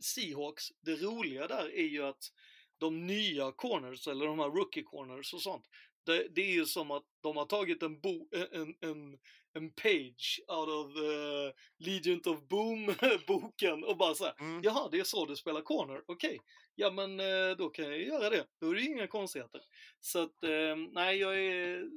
Seahawks, 0.00 0.72
det 0.80 0.96
roliga 0.96 1.46
där 1.46 1.74
är 1.74 1.86
ju 1.86 2.02
att 2.02 2.32
de 2.78 3.06
nya 3.06 3.52
corners, 3.52 4.08
eller 4.08 4.26
de 4.26 4.38
här 4.38 4.50
rookie 4.50 4.82
corners 4.82 5.34
och 5.34 5.42
sånt, 5.42 5.68
det, 6.04 6.28
det 6.28 6.42
är 6.42 6.52
ju 6.52 6.66
som 6.66 6.90
att 6.90 7.04
de 7.20 7.36
har 7.36 7.46
tagit 7.46 7.82
en, 7.82 8.00
bo, 8.00 8.28
en, 8.52 8.74
en, 8.80 9.18
en 9.54 9.70
page 9.72 10.40
out 10.48 10.68
of 10.68 10.96
uh, 10.96 11.52
Legion 11.78 12.20
of 12.26 12.42
Boom-boken 12.48 13.84
och 13.88 13.96
bara 13.96 14.14
så 14.14 14.24
här, 14.24 14.34
Mm. 14.40 14.60
jaha, 14.64 14.88
det 14.90 14.98
är 15.00 15.04
så 15.04 15.26
du 15.26 15.36
spelar 15.36 15.60
corner, 15.60 16.02
okej. 16.06 16.40
Ja, 16.74 16.90
men 16.90 17.20
eh, 17.20 17.56
då 17.58 17.68
kan 17.70 17.84
jag 17.84 18.02
göra 18.02 18.30
det. 18.30 18.46
Då 18.60 18.70
är 18.70 18.74
det 18.74 18.82
inga 18.82 19.06
konstigheter. 19.06 19.60
Så 20.00 20.22
att, 20.22 20.42
eh, 20.44 20.76
nej, 20.92 21.16
jag 21.16 21.38
är 21.44 21.90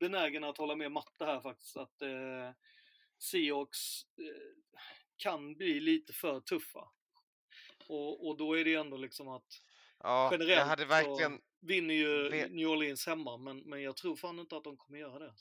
benägen 0.00 0.44
att 0.44 0.58
hålla 0.58 0.76
med 0.76 0.92
Matte 0.92 1.24
här 1.24 1.40
faktiskt, 1.40 1.76
att 1.76 2.02
eh, 2.02 2.50
Seahawks 3.18 4.02
eh, 4.18 4.52
kan 5.16 5.54
bli 5.54 5.80
lite 5.80 6.12
för 6.12 6.40
tuffa. 6.40 6.88
Och, 7.86 8.28
och 8.28 8.36
då 8.36 8.58
är 8.58 8.64
det 8.64 8.74
ändå 8.74 8.96
liksom 8.96 9.28
att 9.28 9.62
Ja, 10.02 10.28
generellt 10.32 10.58
jag 10.58 10.66
hade 10.66 10.84
verkligen, 10.84 11.36
så 11.36 11.42
vinner 11.60 11.94
ju 11.94 12.30
New 12.48 12.68
Orleans 12.68 13.06
hemma, 13.06 13.36
men, 13.36 13.58
men 13.58 13.82
jag 13.82 13.96
tror 13.96 14.16
fan 14.16 14.38
inte 14.38 14.56
att 14.56 14.64
de 14.64 14.76
kommer 14.76 14.98
göra 14.98 15.18
det. 15.18 15.34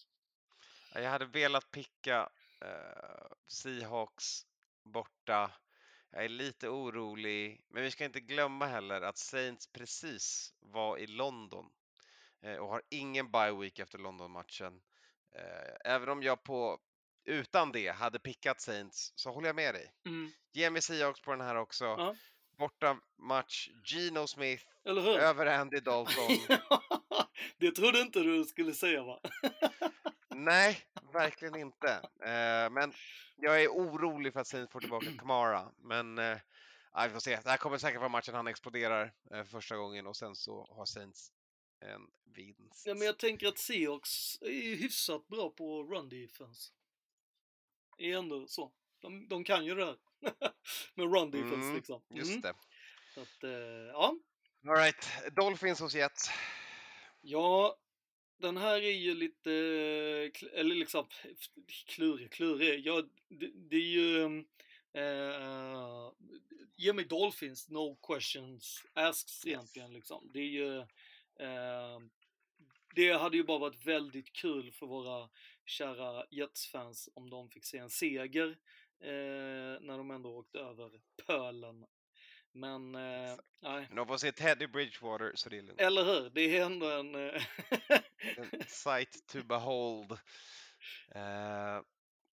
Jag 1.02 1.10
hade 1.10 1.26
velat 1.26 1.72
picka 1.72 2.30
eh, 2.61 3.28
Seahawks 3.48 4.45
borta. 4.84 5.52
Jag 6.11 6.26
är 6.26 6.30
lite 6.30 6.70
orolig, 6.70 7.61
men 7.68 7.84
vi 7.84 7.91
ska 7.91 8.06
inte 8.06 8.20
glömma 8.20 8.65
heller 8.65 9.02
att 9.02 9.18
Saints 9.18 9.68
precis 9.68 10.53
var 10.60 10.98
i 10.98 11.07
London 11.07 11.70
eh, 12.41 12.56
och 12.56 12.68
har 12.68 12.82
ingen 12.90 13.32
bye 13.32 13.52
week 13.52 13.80
efter 13.80 13.98
London-matchen. 13.98 14.82
Eh, 15.36 15.91
även 15.94 16.10
om 16.10 16.24
jag 16.24 16.44
på 16.44 16.80
utan 17.26 17.72
det 17.72 17.88
hade 17.88 18.20
pickat 18.20 18.61
Saints 18.61 19.14
så 19.15 19.32
håller 19.32 19.48
jag 19.48 19.56
med 19.56 19.74
dig. 19.74 19.94
Mm. 20.06 20.32
Ge 20.52 20.70
mig 20.70 20.82
Seahawks 20.82 21.22
på 21.22 21.32
den 21.32 21.41
här 21.41 21.56
också. 21.56 21.86
Ja. 21.86 22.15
Borta 22.57 22.98
match, 23.18 23.70
Geno 23.86 24.28
Smith 24.28 24.65
över 24.86 25.45
Andy 25.45 25.80
Dalton. 25.80 26.38
det 27.57 27.72
trodde 27.72 28.02
inte 28.02 28.20
du 28.20 28.44
skulle 28.44 28.74
säga 28.74 29.03
va? 29.03 29.20
Nej, 30.36 30.80
verkligen 31.14 31.56
inte. 31.56 31.92
Eh, 32.20 32.70
men 32.70 32.94
jag 33.36 33.64
är 33.64 33.68
orolig 33.68 34.34
för 34.34 34.40
att 34.40 34.48
Saints 34.48 34.72
får 34.72 34.80
tillbaka 34.80 35.06
Kamara. 35.20 35.72
Men 35.78 36.18
eh, 36.18 36.38
vi 37.04 37.10
får 37.10 37.20
se. 37.20 37.36
Det 37.44 37.50
här 37.50 37.58
kommer 37.58 37.78
säkert 37.78 38.00
vara 38.00 38.10
matchen 38.10 38.36
han 38.36 38.48
exploderar 38.48 39.04
eh, 39.32 39.38
för 39.38 39.44
första 39.44 39.78
gången 39.78 40.08
och 40.08 40.16
sen 40.16 40.36
så 40.36 40.68
har 40.76 40.86
Saints 40.86 41.32
en 41.80 42.02
vinst. 42.36 42.84
Ja, 42.86 42.94
men 42.94 43.06
jag 43.06 43.20
tänker 43.20 43.48
att 43.48 43.58
Seahawks 43.58 44.42
är 44.42 44.50
ju 44.50 44.76
hyfsat 44.76 45.28
bra 45.28 45.50
på 45.50 45.84
run 45.84 46.10
defense. 46.10 46.72
Är 47.98 48.18
ändå 48.18 48.48
så. 48.48 48.72
De, 49.00 49.28
de 49.28 49.44
kan 49.44 49.66
ju 49.66 49.76
det 49.76 49.86
här. 49.86 49.98
Med 50.96 51.14
run 51.16 51.32
defense 51.32 51.56
Mm, 51.56 51.76
liksom. 51.76 52.02
Just 52.10 52.30
Mm. 52.30 52.42
det. 52.42 52.54
Så 53.14 53.22
att, 53.22 53.44
eh, 53.44 53.50
ja. 53.92 54.16
All 54.68 54.76
right. 54.76 55.10
Dolphins 55.36 55.80
hos 55.80 55.96
Jets. 55.96 56.30
Ja, 57.22 57.78
den 58.44 58.57
här 58.57 58.76
är 58.76 58.91
ju 58.91 59.14
lite, 59.14 59.52
eller 60.53 60.76
liksom, 60.76 61.07
klurig, 61.86 62.32
klurig. 62.32 62.86
Ja, 62.86 63.03
det, 63.28 63.52
det 63.53 63.76
är 63.76 63.80
ju, 63.80 64.44
eh, 64.94 66.11
ge 66.76 66.94
mig 66.94 67.06
Dolphins, 67.06 67.70
no 67.70 67.95
questions 68.07 68.86
asked 68.94 69.52
egentligen 69.52 69.94
liksom. 69.94 70.30
Det 70.34 70.40
är 70.40 70.49
ju, 70.49 70.78
eh, 71.40 71.99
det 72.95 73.11
hade 73.11 73.38
ju 73.38 73.44
bara 73.44 73.60
varit 73.60 73.86
väldigt 73.86 74.34
kul 74.34 74.72
för 74.72 74.86
våra 74.86 75.30
kära 75.65 76.26
Jets-fans 76.30 77.10
om 77.14 77.30
de 77.30 77.49
fick 77.49 77.65
se 77.65 77.78
en 77.78 77.90
seger 77.90 78.57
eh, 78.99 79.82
när 79.82 79.98
de 79.98 80.11
ändå 80.11 80.38
åkte 80.38 80.60
över 80.60 80.91
pölen. 81.26 81.86
Men, 82.54 82.96
eh, 82.96 83.36
nej. 83.62 83.86
Men 83.88 83.96
de 83.96 84.08
får 84.08 84.18
se 84.18 84.32
Teddy 84.32 84.68
Bridgewater 84.68 85.32
så 85.36 85.50
det 85.50 85.58
är 85.58 85.62
lugnt. 85.62 85.82
Eller 85.82 86.04
hur? 86.04 86.30
Det 86.30 86.58
är 86.58 86.66
ändå 86.66 86.90
en... 86.92 87.16
eh, 87.16 87.44
En 88.38 88.64
sight 88.68 89.28
to 89.28 89.44
behold. 89.44 90.12
Eh, 91.16 91.82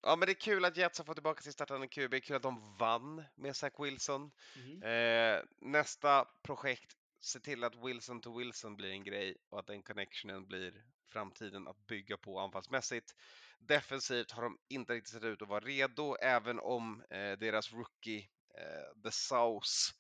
ja, 0.03 0.17
men 0.17 0.21
det 0.21 0.33
är 0.33 0.41
kul 0.41 0.65
att 0.65 0.77
Jets 0.77 0.99
har 0.99 1.05
fått 1.05 1.17
tillbaka 1.17 1.43
sin 1.43 1.53
startande 1.53 1.89
QB. 1.89 2.15
Kul 2.23 2.37
att 2.37 2.43
de 2.43 2.77
vann 2.77 3.25
med 3.35 3.57
Zach 3.57 3.73
Wilson. 3.79 4.31
Mhm. 4.57 4.83
Eh, 4.83 5.41
nästa 5.61 6.25
projekt, 6.43 6.97
se 7.21 7.41
till 7.41 7.65
att 7.65 7.75
Wilson 7.85 8.21
to 8.21 8.39
Wilson 8.39 8.77
blir 8.77 8.91
en 8.91 9.05
grej 9.05 9.37
och 9.51 9.59
att 9.59 9.67
den 9.67 9.83
connectionen 9.83 10.47
blir 10.47 10.85
framtiden 11.13 11.69
att 11.69 11.87
bygga 11.87 12.17
på 12.17 12.39
anfallsmässigt. 12.41 13.15
Defensivt 13.59 14.31
har 14.31 14.43
de 14.43 14.59
inte 14.69 14.93
riktigt 14.93 15.13
sett 15.15 15.25
ut 15.25 15.43
att 15.43 15.49
vara 15.49 15.61
redo, 15.65 16.17
även 16.17 16.59
om 16.61 17.03
eh, 17.11 17.33
deras 17.39 17.73
rookie, 17.73 18.29
eh, 18.59 19.03
The 19.03 19.11
Sauce, 19.11 19.93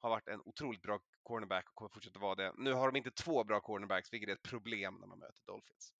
har 0.00 0.10
varit 0.10 0.28
en 0.28 0.40
otroligt 0.44 0.82
bra 0.82 1.00
cornerback 1.22 1.68
och 1.68 1.74
kommer 1.74 1.88
fortsätta 1.88 2.18
vara 2.18 2.34
det. 2.34 2.52
Nu 2.56 2.72
har 2.72 2.90
de 2.92 2.96
inte 2.98 3.10
två 3.10 3.44
bra 3.44 3.60
cornerbacks, 3.60 4.12
vilket 4.12 4.28
är 4.28 4.32
ett 4.32 4.42
problem 4.42 4.94
när 5.00 5.06
man 5.06 5.18
möter 5.18 5.42
Dolphins. 5.46 5.92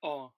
Ja. 0.00 0.34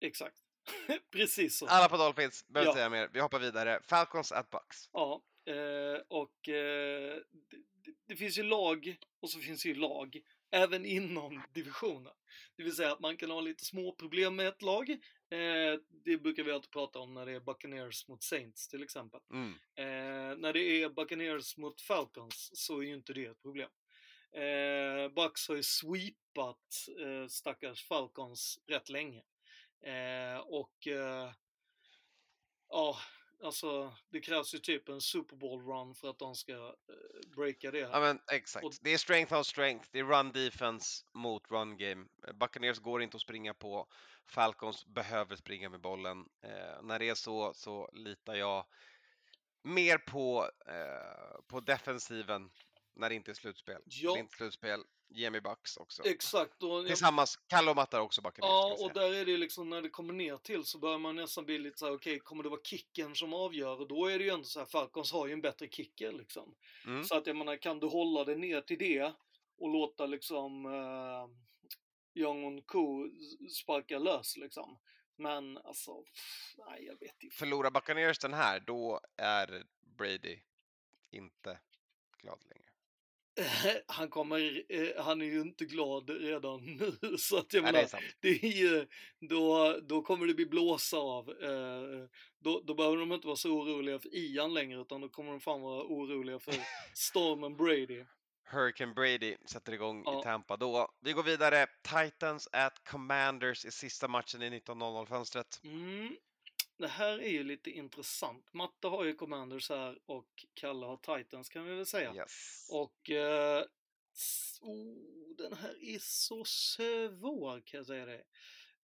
Exakt. 0.00 0.36
Precis 1.12 1.58
så. 1.58 1.66
Alla 1.66 1.88
på 1.88 1.96
Dolphins, 1.96 2.46
behöver 2.48 2.70
Ja. 2.70 2.74
säga 2.74 2.88
mer. 2.90 3.08
Vi 3.12 3.20
hoppar 3.20 3.38
vidare. 3.38 3.80
Falcons 3.82 4.32
at 4.32 4.50
Bucks. 4.50 4.88
Ja. 4.92 5.22
Eh, 5.46 6.00
och 6.08 6.48
eh, 6.48 7.16
det, 7.30 7.56
det- 7.84 7.94
det 8.06 8.16
finns 8.16 8.38
ju 8.38 8.42
lag 8.42 8.96
och 9.20 9.30
så 9.30 9.40
finns 9.40 9.66
ju 9.66 9.74
lag 9.74 10.20
även 10.54 10.86
inom 10.86 11.42
divisionen. 11.52 12.12
Det 12.56 12.62
vill 12.62 12.76
säga 12.76 12.92
att 12.92 13.00
man 13.00 13.16
kan 13.16 13.30
ha 13.30 13.40
lite 13.40 13.64
små 13.64 13.92
problem 13.92 14.36
med 14.36 14.48
ett 14.48 14.62
lag. 14.62 14.90
Eh, 15.30 15.78
det 16.04 16.18
brukar 16.18 16.44
vi 16.44 16.52
alltid 16.52 16.70
prata 16.70 16.98
om 16.98 17.14
när 17.14 17.26
det 17.26 17.32
är 17.32 17.40
Buccaneers 17.40 18.08
mot 18.08 18.22
Saints 18.22 18.68
till 18.68 18.82
exempel. 18.82 19.20
Mm. 19.32 19.54
Eh, 19.76 20.38
när 20.38 20.52
det 20.52 20.82
är 20.82 20.88
Buccaneers 20.88 21.56
mot 21.56 21.80
Falcons 21.80 22.50
så 22.54 22.78
är 22.78 22.82
ju 22.82 22.94
inte 22.94 23.12
det 23.12 23.26
ett 23.26 23.42
problem. 23.42 23.70
Eh, 24.32 25.08
Bucks 25.14 25.48
har 25.48 25.56
ju 25.56 25.62
sweepat 25.62 26.86
eh, 27.00 27.28
stackars 27.28 27.84
Falcons 27.88 28.58
rätt 28.66 28.88
länge. 28.88 29.22
Och 30.44 30.86
ja, 32.68 32.98
alltså 33.42 33.94
det 34.10 34.20
krävs 34.20 34.54
ju 34.54 34.58
typ 34.58 34.88
en 34.88 35.00
Super 35.00 35.36
Bowl-run 35.36 35.94
för 35.94 36.10
att 36.10 36.18
de 36.18 36.34
ska 36.34 36.52
eh, 36.52 37.30
breaka 37.36 37.70
det. 37.70 37.78
Ja 37.78 38.00
men 38.00 38.20
exakt. 38.32 38.64
Och- 38.64 38.72
Det 38.80 38.90
är 38.94 38.98
strength 38.98 39.34
on 39.34 39.44
strength. 39.44 39.88
Det 39.92 39.98
är 39.98 40.04
run 40.04 40.32
defense 40.32 41.04
mot 41.12 41.50
run 41.50 41.76
game. 41.76 42.06
Eh, 42.26 42.32
Buccaneers 42.32 42.78
går 42.78 43.02
inte 43.02 43.16
att 43.16 43.20
springa 43.20 43.54
på. 43.54 43.86
Falcons 44.26 44.86
behöver 44.86 45.36
springa 45.36 45.68
med 45.68 45.80
bollen. 45.80 46.18
Eh, 46.42 46.82
när 46.82 46.98
det 46.98 47.08
är 47.08 47.14
så 47.14 47.54
så 47.54 47.90
litar 47.92 48.34
jag 48.34 48.66
mer 49.62 49.98
på, 49.98 50.50
eh, 50.66 51.40
på 51.46 51.60
defensiven 51.60 52.50
när 52.94 53.08
det 53.08 53.14
inte 53.14 53.30
är 53.30 53.34
slutspel. 53.34 53.82
Ja. 53.84 54.10
När 54.10 54.16
det 54.16 54.20
inte 54.20 54.34
är 54.34 54.36
slutspel, 54.36 54.80
ge 55.08 55.30
mig 55.30 55.40
Bucks 55.40 55.76
också. 55.76 56.02
Exakt. 56.06 56.62
Och 56.62 56.70
jag 56.70 56.86
Tillsammans, 56.86 57.36
Kalle 57.46 57.70
och 57.70 57.76
Matta 57.76 57.96
har 57.96 58.04
också 58.04 58.20
ska 58.20 58.32
Ja, 58.36 58.76
och 58.80 58.92
där 58.92 59.14
är 59.14 59.24
det 59.24 59.36
liksom 59.36 59.70
när 59.70 59.82
det 59.82 59.88
kommer 59.88 60.14
ner 60.14 60.36
till 60.36 60.64
så 60.64 60.78
börjar 60.78 60.98
man 60.98 61.16
nästan 61.16 61.44
bli 61.44 61.58
lite 61.58 61.78
så 61.78 61.86
här, 61.86 61.92
okej, 61.94 62.18
kommer 62.18 62.42
det 62.42 62.48
vara 62.48 62.60
kicken 62.62 63.14
som 63.14 63.34
avgör? 63.34 63.80
Och 63.80 63.88
då 63.88 64.06
är 64.06 64.18
det 64.18 64.24
ju 64.24 64.30
ändå 64.30 64.44
så 64.44 64.58
här, 64.58 64.66
Falcons 64.66 65.12
har 65.12 65.26
ju 65.26 65.32
en 65.32 65.40
bättre 65.40 65.68
kicker 65.68 66.12
liksom. 66.12 66.54
Mm. 66.86 67.04
Så 67.04 67.16
att 67.16 67.26
jag 67.26 67.36
menar, 67.36 67.56
kan 67.56 67.80
du 67.80 67.86
hålla 67.86 68.24
det 68.24 68.36
ner 68.36 68.60
till 68.60 68.78
det 68.78 69.12
och 69.58 69.68
låta 69.68 70.06
liksom 70.06 70.66
uh, 70.66 71.28
Young 72.14 72.62
Ko 72.62 73.10
sparka 73.50 73.98
lös 73.98 74.36
liksom. 74.36 74.78
Men 75.16 75.58
alltså, 75.58 76.02
pff, 76.02 76.54
nej 76.56 76.84
jag 76.84 76.98
vet 77.00 77.22
inte. 77.22 77.36
Förlorar 77.36 77.70
Buccaneers 77.70 78.18
den 78.18 78.34
här, 78.34 78.60
då 78.60 79.00
är 79.16 79.64
Brady 79.80 80.38
inte 81.10 81.58
glad 82.18 82.38
längre. 82.50 82.63
han 83.86 84.08
kommer, 84.08 84.62
eh, 84.68 85.04
han 85.04 85.22
är 85.22 85.26
ju 85.26 85.40
inte 85.40 85.64
glad 85.64 86.10
redan 86.10 86.64
nu 87.02 87.18
så 87.18 87.38
att 87.38 87.52
jag 87.52 87.62
Nej, 87.62 87.72
menar, 87.72 87.88
det 88.20 88.28
är 88.28 88.40
det 88.40 88.46
är 88.46 88.52
ju, 88.52 88.86
då, 89.20 89.76
då 89.82 90.02
kommer 90.02 90.26
det 90.26 90.34
bli 90.34 90.46
blåsa 90.46 90.96
av. 90.96 91.30
Eh, 91.30 92.08
då, 92.38 92.60
då 92.64 92.74
behöver 92.74 92.96
de 92.96 93.12
inte 93.12 93.26
vara 93.26 93.36
så 93.36 93.50
oroliga 93.50 93.98
för 93.98 94.14
Ian 94.14 94.54
längre 94.54 94.80
utan 94.80 95.00
då 95.00 95.08
kommer 95.08 95.30
de 95.30 95.40
fan 95.40 95.60
vara 95.60 95.82
oroliga 95.84 96.38
för 96.38 96.54
Stormen 96.94 97.56
Brady. 97.56 98.04
Hurricane 98.46 98.94
Brady 98.94 99.36
sätter 99.46 99.72
igång 99.72 100.02
Ja. 100.06 100.20
i 100.20 100.22
Tampa 100.22 100.56
då. 100.56 100.88
Vi 101.00 101.12
går 101.12 101.22
vidare. 101.22 101.66
Titans 101.82 102.48
at 102.52 102.84
Commanders 102.84 103.64
i 103.64 103.70
sista 103.70 104.08
matchen 104.08 104.42
i 104.42 104.50
19.00-fönstret. 104.50 105.60
Mm. 105.64 106.16
Det 106.76 106.88
här 106.88 107.18
är 107.18 107.28
ju 107.30 107.44
lite 107.44 107.70
intressant. 107.70 108.52
Matte 108.52 108.88
har 108.88 109.04
ju 109.04 109.14
Commanders 109.14 109.70
här 109.70 109.98
och 110.06 110.44
Kalle 110.54 110.86
har 110.86 110.96
Titans 111.18 111.48
kan 111.48 111.64
vi 111.64 111.74
väl 111.74 111.86
säga. 111.86 112.14
Yes. 112.14 112.68
Och 112.70 113.10
eh, 113.10 113.64
oh, 114.60 114.96
den 115.38 115.52
här 115.52 115.84
är 115.84 115.98
så 116.00 116.44
svår 116.44 117.60
kan 117.60 117.78
jag 117.78 117.86
säga 117.86 118.06
det. 118.06 118.24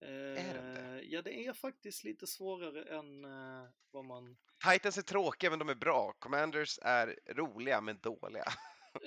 Eh, 0.01 0.49
Är 0.49 0.55
den 0.55 0.75
det? 0.75 1.03
Ja, 1.03 1.23
det 1.23 1.47
är 1.47 1.53
faktiskt 1.53 2.05
lite 2.05 2.27
svårare 2.27 2.99
än 2.99 3.25
eh, 3.25 3.69
vad 3.91 4.05
man... 4.05 4.37
Titans 4.73 4.99
är 4.99 5.03
tråkiga 5.03 5.51
men 5.51 5.59
de 5.59 5.69
är 5.69 5.75
bra. 5.75 6.13
Commanders 6.19 6.79
är 6.83 7.19
roliga 7.29 7.81
men 7.81 7.99
dåliga. 8.01 8.45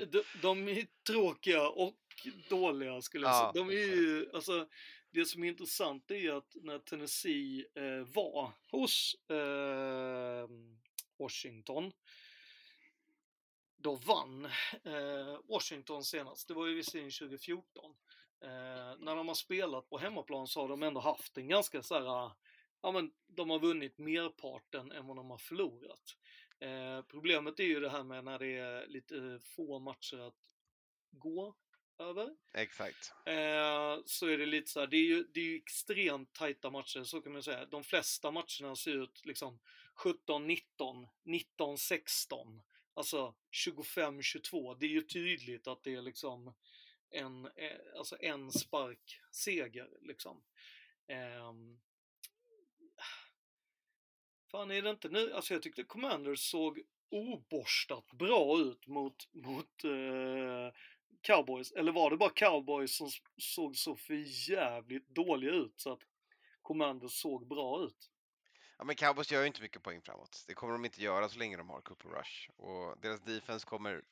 De, 0.07 0.23
de 0.41 0.67
är 0.67 0.87
tråkiga 1.07 1.69
och 1.69 1.99
dåliga 2.49 3.01
skulle 3.01 3.27
jag 3.27 3.33
Ja, 3.35 3.51
säga. 3.53 3.65
De 3.65 3.73
är 3.73 3.95
ju, 3.95 4.29
alltså, 4.33 4.67
det 5.13 5.25
som 5.25 5.43
är 5.43 5.47
intressant 5.47 6.11
är 6.11 6.31
att 6.31 6.55
när 6.61 6.79
Tennessee 6.79 7.65
eh, 7.75 8.07
var 8.13 8.51
hos 8.71 9.15
eh, 9.29 10.47
Washington 11.19 11.91
då 13.83 13.95
vann 13.95 14.45
eh, 14.83 15.39
Washington 15.49 16.03
senast. 16.03 16.47
Det 16.47 16.53
var 16.53 16.67
ju 16.67 16.75
visserligen 16.75 17.11
2014. 17.11 17.95
Eh, 18.41 18.49
när 18.99 19.15
de 19.15 19.27
har 19.27 19.35
spelat 19.35 19.89
på 19.89 19.97
hemmaplan 19.97 20.47
så 20.47 20.61
har 20.61 20.67
de 20.67 20.83
ändå 20.83 20.99
haft 20.99 21.37
en 21.37 21.47
ganska 21.47 21.83
så 21.83 21.95
här, 21.95 22.31
ja 22.81 22.91
men 22.91 23.11
de 23.27 23.49
har 23.49 23.59
vunnit 23.59 23.97
merparten 23.97 24.91
än 24.91 25.07
vad 25.07 25.15
de 25.15 25.29
har 25.29 25.37
förlorat. 25.37 26.17
Eh, 26.59 27.01
problemet 27.01 27.59
är 27.59 27.63
ju 27.63 27.79
det 27.79 27.89
här 27.89 28.03
med 28.03 28.23
när 28.23 28.39
det 28.39 28.57
är 28.57 28.87
lite 28.87 29.39
få 29.43 29.79
matcher 29.79 30.19
att 30.19 30.37
gå 31.11 31.55
över. 31.99 32.35
Exakt. 32.53 33.13
Eh, 33.25 33.99
så 34.05 34.27
är 34.27 34.37
det 34.37 34.45
lite 34.45 34.71
så 34.71 34.79
här, 34.79 34.87
det 34.87 34.97
är 34.97 35.05
ju, 35.05 35.23
det 35.33 35.39
är 35.39 35.45
ju 35.45 35.55
extremt 35.55 36.33
tajta 36.33 36.69
matcher, 36.69 37.03
så 37.03 37.21
kan 37.21 37.33
man 37.33 37.43
säga. 37.43 37.65
De 37.65 37.83
flesta 37.83 38.31
matcherna 38.31 38.75
ser 38.75 39.03
ut 39.03 39.25
liksom 39.25 39.59
17-19, 39.95 41.07
19-16, 41.23 42.61
alltså 42.93 43.35
25-22. 43.51 44.77
Det 44.79 44.85
är 44.85 44.89
ju 44.89 45.01
tydligt 45.01 45.67
att 45.67 45.83
det 45.83 45.95
är 45.95 46.01
liksom 46.01 46.53
en, 47.09 47.45
eh, 47.45 47.97
alltså 47.97 48.17
en 48.19 48.51
spark 48.51 49.19
seger 49.31 49.89
liksom. 50.01 50.43
Ehm, 51.07 51.79
Fan 54.51 54.71
är 54.71 54.81
det 54.81 54.89
inte 54.89 55.09
nu, 55.09 55.33
alltså 55.33 55.53
jag 55.53 55.63
tyckte 55.63 55.83
Commanders 55.83 56.39
såg 56.39 56.81
oborstat 57.09 58.11
bra 58.11 58.59
ut 58.59 58.87
mot, 58.87 59.33
mot 59.33 59.83
eh, 59.83 60.73
Cowboys. 61.23 61.71
Eller 61.71 61.91
var 61.91 62.09
det 62.11 62.17
bara 62.17 62.29
Cowboys 62.29 62.95
som 62.97 63.09
såg 63.37 63.75
så 63.77 63.95
för 63.95 64.49
jävligt 64.49 65.07
dåliga 65.09 65.51
ut 65.51 65.73
så 65.81 65.91
att 65.93 65.99
Commanders 66.61 67.11
såg 67.21 67.47
bra 67.47 67.83
ut? 67.83 68.09
Ja, 68.77 68.83
men 68.83 68.95
Cowboys 68.95 69.31
gör 69.31 69.41
ju 69.41 69.47
inte 69.47 69.61
mycket 69.61 69.83
poäng 69.83 70.01
framåt. 70.01 70.43
Det 70.47 70.53
kommer 70.53 70.73
de 70.73 70.85
inte 70.85 71.03
göra 71.03 71.29
så 71.29 71.39
länge 71.39 71.57
de 71.57 71.69
har 71.69 71.81
Cooper 71.81 72.09
Rush. 72.09 72.49
Och 72.57 72.97
deras 73.01 73.21
defense 73.21 73.65
kommer 73.65 74.03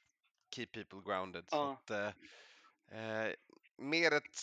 keep 0.55 0.67
people 0.67 1.01
grounded. 1.05 1.49
Så 1.49 1.55
Ja. 1.55 1.71
att, 1.71 1.89
eh, 1.89 2.07
eh, 2.99 3.33
mer 3.77 4.11
ett, 4.11 4.39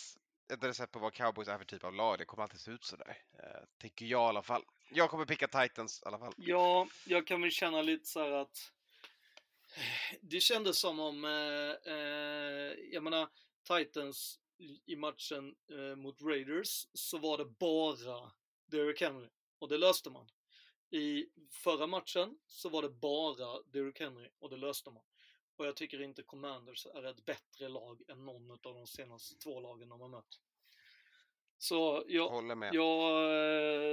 ett 0.53 0.63
recept 0.63 0.91
på 0.91 0.99
vad 0.99 1.13
Cowboys 1.13 1.47
är 1.47 1.57
för 1.57 1.65
typ 1.65 1.83
av 1.83 1.93
lag. 1.93 2.17
Det 2.17 2.25
kommer 2.25 2.43
alltid 2.43 2.59
se 2.59 2.71
ut 2.71 2.83
sådär. 2.83 3.17
Eh, 3.43 3.63
tycker 3.81 4.05
jag 4.05 4.19
i 4.27 4.29
alla 4.29 4.41
fall. 4.41 4.63
Jag 4.89 5.09
kommer 5.09 5.25
picka 5.25 5.47
Titans 5.47 6.01
i 6.05 6.07
alla 6.07 6.19
fall. 6.19 6.33
Ja, 6.37 6.87
jag 7.05 7.27
kan 7.27 7.41
väl 7.41 7.51
känna 7.51 7.81
lite 7.81 8.05
så 8.05 8.19
här 8.23 8.31
att 8.31 8.71
det 10.21 10.39
kändes 10.39 10.79
som 10.79 10.99
om, 10.99 11.25
eh, 11.25 11.93
eh, 11.93 12.73
jag 12.91 13.03
menar, 13.03 13.27
Titans 13.67 14.39
i- 14.85 14.95
matchen 14.95 15.55
eh, 15.71 15.95
mot 15.95 16.21
Raiders 16.21 16.87
så 16.93 17.17
var 17.17 17.37
det 17.37 17.45
bara 17.45 18.31
Derrick 18.65 19.01
Henry 19.01 19.27
och 19.59 19.67
det 19.69 19.77
löste 19.77 20.09
man. 20.09 20.27
I 20.91 21.25
förra 21.51 21.87
matchen 21.87 22.37
så 22.47 22.69
var 22.69 22.81
det 22.81 22.89
bara 22.89 23.61
Derrick 23.63 23.99
Henry 23.99 24.29
och 24.39 24.49
det 24.49 24.57
löste 24.57 24.89
man. 24.91 25.03
Och 25.55 25.65
jag 25.65 25.75
tycker 25.75 26.01
inte 26.01 26.23
Commanders 26.23 26.85
är 26.85 27.03
ett 27.03 27.25
bättre 27.25 27.69
lag 27.69 28.01
än 28.07 28.25
någon 28.25 28.51
av 28.51 28.59
de 28.61 28.87
senaste 28.87 29.35
två 29.35 29.59
lagen 29.59 29.89
de 29.89 30.01
har 30.01 30.07
mött. 30.07 30.39
Så 31.57 32.03
jag, 32.07 32.31
jag 32.73 33.23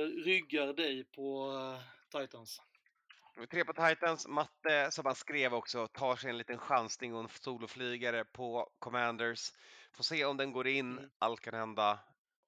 eh, 0.02 0.06
ryggar 0.06 0.72
dig 0.72 1.04
på 1.04 1.50
eh, 1.52 2.20
Titans. 2.20 2.60
Tre 3.50 3.64
på 3.64 3.72
Titans. 3.72 4.26
Matte, 4.28 4.90
som 4.90 5.06
han 5.06 5.14
skrev 5.14 5.54
också, 5.54 5.86
tar 5.86 6.16
sig 6.16 6.30
en 6.30 6.38
liten 6.38 6.58
chansning 6.58 7.14
och 7.14 7.20
en 7.20 7.28
soloflygare 7.28 8.24
på 8.24 8.70
Commanders. 8.78 9.52
Får 9.92 10.04
se 10.04 10.24
om 10.24 10.36
den 10.36 10.52
går 10.52 10.66
in. 10.66 10.98
Mm. 10.98 11.10
Allt 11.18 11.40
kan 11.40 11.54
hända 11.54 11.98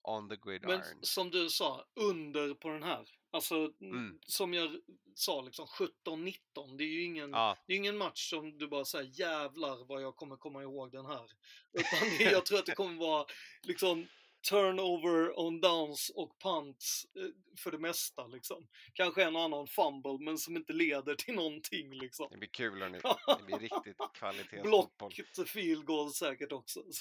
on 0.02 0.28
the 0.28 0.36
Men 0.44 0.52
gridiron. 0.60 0.82
som 1.02 1.30
du 1.30 1.48
sa, 1.50 1.84
under 1.94 2.54
på 2.54 2.68
den 2.68 2.82
här. 2.82 3.08
Alltså, 3.30 3.72
Mm. 3.80 4.18
som 4.26 4.54
jag 4.54 4.80
sa, 5.14 5.40
liksom 5.42 5.66
17-19. 5.66 6.76
Det 6.76 6.84
är 6.84 6.88
ju 6.88 7.02
ingen, 7.02 7.30
Ja, 7.30 7.56
det 7.66 7.72
är 7.72 7.76
ingen 7.76 7.96
match 7.98 8.30
som 8.30 8.58
du 8.58 8.68
bara 8.68 8.84
säger 8.84 9.20
jävlar 9.20 9.84
vad 9.84 10.02
jag 10.02 10.16
kommer 10.16 10.36
komma 10.36 10.62
ihåg 10.62 10.92
den 10.92 11.06
här. 11.06 11.30
Utan 11.72 11.98
jag 12.42 12.46
tror 12.46 12.58
att 12.58 12.66
det 12.66 12.74
kommer 12.74 12.98
vara 13.00 13.26
liksom 13.62 14.06
turnover 14.48 15.38
on 15.38 15.60
downs 15.60 16.10
och 16.14 16.38
punts 16.38 17.06
eh, 17.16 17.22
för 17.58 17.70
det 17.70 17.78
mesta 17.78 18.26
liksom. 18.26 18.68
Kanske 18.92 19.24
en 19.24 19.36
och 19.36 19.42
annan 19.42 19.66
fumble 19.66 20.18
men 20.20 20.38
som 20.38 20.56
inte 20.56 20.72
leder 20.72 21.14
till 21.14 21.34
någonting 21.34 21.94
liksom. 21.94 22.28
det 22.30 22.36
blir 22.36 22.48
kul 22.48 22.82
hörni. 22.82 22.98
Det 23.38 23.44
blir 23.46 23.58
riktigt 23.58 23.96
Block 23.96 24.16
kvalitetsfotboll. 24.18 25.12
till 25.34 25.46
field 25.46 25.84
goal 25.84 26.12
säkert 26.12 26.52
också. 26.52 26.82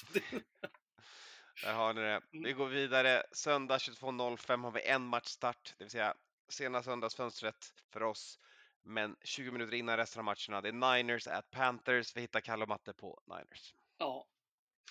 Där 1.62 1.74
har 1.74 1.94
ni 1.94 2.00
det. 2.00 2.20
Mm. 2.32 2.44
Vi 2.44 2.52
går 2.52 2.66
vidare. 2.66 3.22
Söndag 3.32 3.76
22.05 3.76 4.62
har 4.62 4.70
vi 4.70 4.82
en 4.82 5.06
matchstart, 5.06 5.74
det 5.78 5.84
vill 5.84 5.90
säga 5.90 6.14
sena 6.48 6.82
söndagsfönstret 6.82 7.74
för 7.92 8.02
oss. 8.02 8.38
Men 8.82 9.16
20 9.24 9.50
minuter 9.50 9.74
innan 9.74 9.96
resten 9.96 10.20
av 10.20 10.24
matcherna. 10.24 10.60
Det 10.60 10.68
är 10.68 10.96
Niners 10.96 11.26
at 11.26 11.50
Panthers. 11.50 12.16
Vi 12.16 12.20
hittar 12.20 12.40
Kalle 12.40 12.62
och 12.62 12.68
Matte 12.68 12.92
på 12.92 13.20
Niners. 13.26 13.74
Ja. 13.98 14.26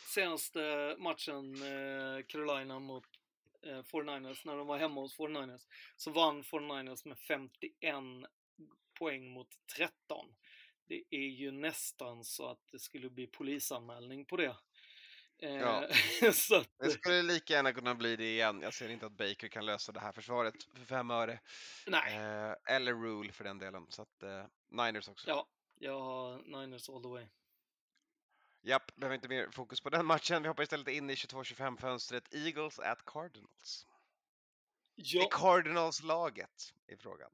Senaste 0.05 0.95
matchen, 0.99 1.55
eh, 1.55 2.25
Carolina 2.27 2.79
mot 2.79 3.03
eh, 3.65 3.83
49ers, 3.83 4.41
när 4.45 4.57
de 4.57 4.67
var 4.67 4.77
hemma 4.77 5.01
hos 5.01 5.17
49ers, 5.17 5.61
så 5.95 6.11
vann 6.11 6.43
49ers 6.43 7.07
med 7.07 7.17
51 7.19 8.29
poäng 8.99 9.29
mot 9.29 9.47
13. 9.77 10.25
Det 10.87 11.03
är 11.09 11.27
ju 11.27 11.51
nästan 11.51 12.23
så 12.23 12.47
att 12.47 12.59
det 12.71 12.79
skulle 12.79 13.09
bli 13.09 13.27
polisanmälning 13.27 14.25
på 14.25 14.37
det. 14.37 14.55
Eh, 15.39 15.55
Ja. 15.55 15.87
så 16.33 16.55
att, 16.55 16.69
Det 16.77 16.89
skulle 16.91 17.21
lika 17.21 17.53
gärna 17.53 17.73
kunna 17.73 17.95
bli 17.95 18.15
det 18.15 18.31
igen. 18.31 18.61
Jag 18.61 18.73
ser 18.73 18.89
inte 18.89 19.05
att 19.05 19.11
Baker 19.11 19.47
kan 19.47 19.65
lösa 19.65 19.91
det 19.91 19.99
här 19.99 20.11
försvaret 20.11 20.53
för 20.75 20.85
fem 20.85 21.11
öre. 21.11 21.39
nej, 21.87 22.15
Eh, 22.17 22.75
eller 22.75 22.93
Rule 22.93 23.31
för 23.31 23.43
den 23.43 23.57
delen. 23.59 23.85
Så 23.89 24.01
att 24.01 24.23
eh, 24.23 24.45
Niners 24.69 25.07
också. 25.09 25.29
ja, 25.29 25.47
jag 25.79 25.99
har 25.99 26.37
Niners 26.37 26.89
all 26.89 27.01
the 27.03 27.09
way. 27.09 27.25
Japp, 28.67 28.95
behöver 28.95 29.15
inte 29.15 29.27
mer 29.27 29.49
fokus 29.51 29.81
på 29.81 29.89
den 29.89 30.05
matchen. 30.05 30.41
Vi 30.41 30.47
hoppar 30.47 30.63
istället 30.63 30.87
in 30.87 31.09
i 31.09 31.15
22-25 31.15 31.77
fönstret. 31.77 32.33
Eagles 32.33 32.79
at 32.79 33.05
Cardinals. 33.05 33.87
Det 34.95 35.01
är 35.01 35.21
Ja, 35.21 35.29
Cardinals-laget 35.31 36.73
i 36.87 36.95
frågan. 36.97 37.29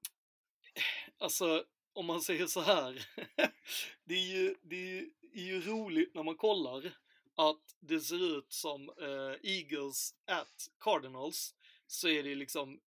alltså 1.17 1.65
om 1.93 2.05
man 2.05 2.21
säger 2.21 2.47
så 2.47 2.61
här. 2.61 3.07
det, 4.03 4.13
är 4.13 4.33
ju, 4.33 4.55
det 4.61 4.75
är 4.75 4.87
ju, 4.87 5.11
är 5.33 5.43
ju 5.43 5.61
roligt 5.61 6.13
när 6.13 6.23
man 6.23 6.37
kollar 6.37 6.97
att 7.35 7.75
det 7.79 7.99
ser 7.99 8.37
ut 8.37 8.51
som 8.51 8.89
eh, 8.89 9.51
Eagles 9.51 10.15
at 10.25 10.69
Cardinals 10.79 11.55
så 11.87 12.07
är 12.07 12.23
det 12.23 12.35
liksom 12.35 12.81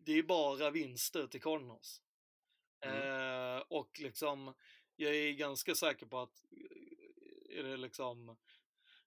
det 0.00 0.12
är 0.12 0.22
bara 0.22 0.70
vinster 0.70 1.26
till 1.26 1.42
Cardinals. 1.42 2.00
Mm. 2.80 3.56
Eh, 3.56 3.62
och 3.68 4.00
liksom 4.00 4.54
jag 4.96 5.14
är 5.14 5.32
ganska 5.32 5.74
säker 5.74 6.06
på 6.06 6.18
att 6.18 6.42
är 7.54 7.62
det 7.62 7.76
liksom 7.76 8.36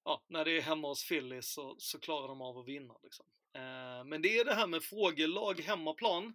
ja, 0.04 0.24
när 0.28 0.46
det 0.46 0.52
är 0.58 0.62
hemma 0.62 0.88
hos 0.88 1.08
Phillies 1.08 1.54
så, 1.54 1.76
så 1.80 2.00
klarar 2.00 2.28
de 2.28 2.42
av 2.42 2.58
att 2.58 2.68
vinna 2.68 2.96
liksom. 3.04 3.26
Eh, 3.54 4.04
men 4.06 4.22
det 4.22 4.40
är 4.40 4.46
det 4.46 4.54
här 4.54 4.68
med 4.68 4.84
fågellag 4.84 5.60
hemmaplan 5.60 6.34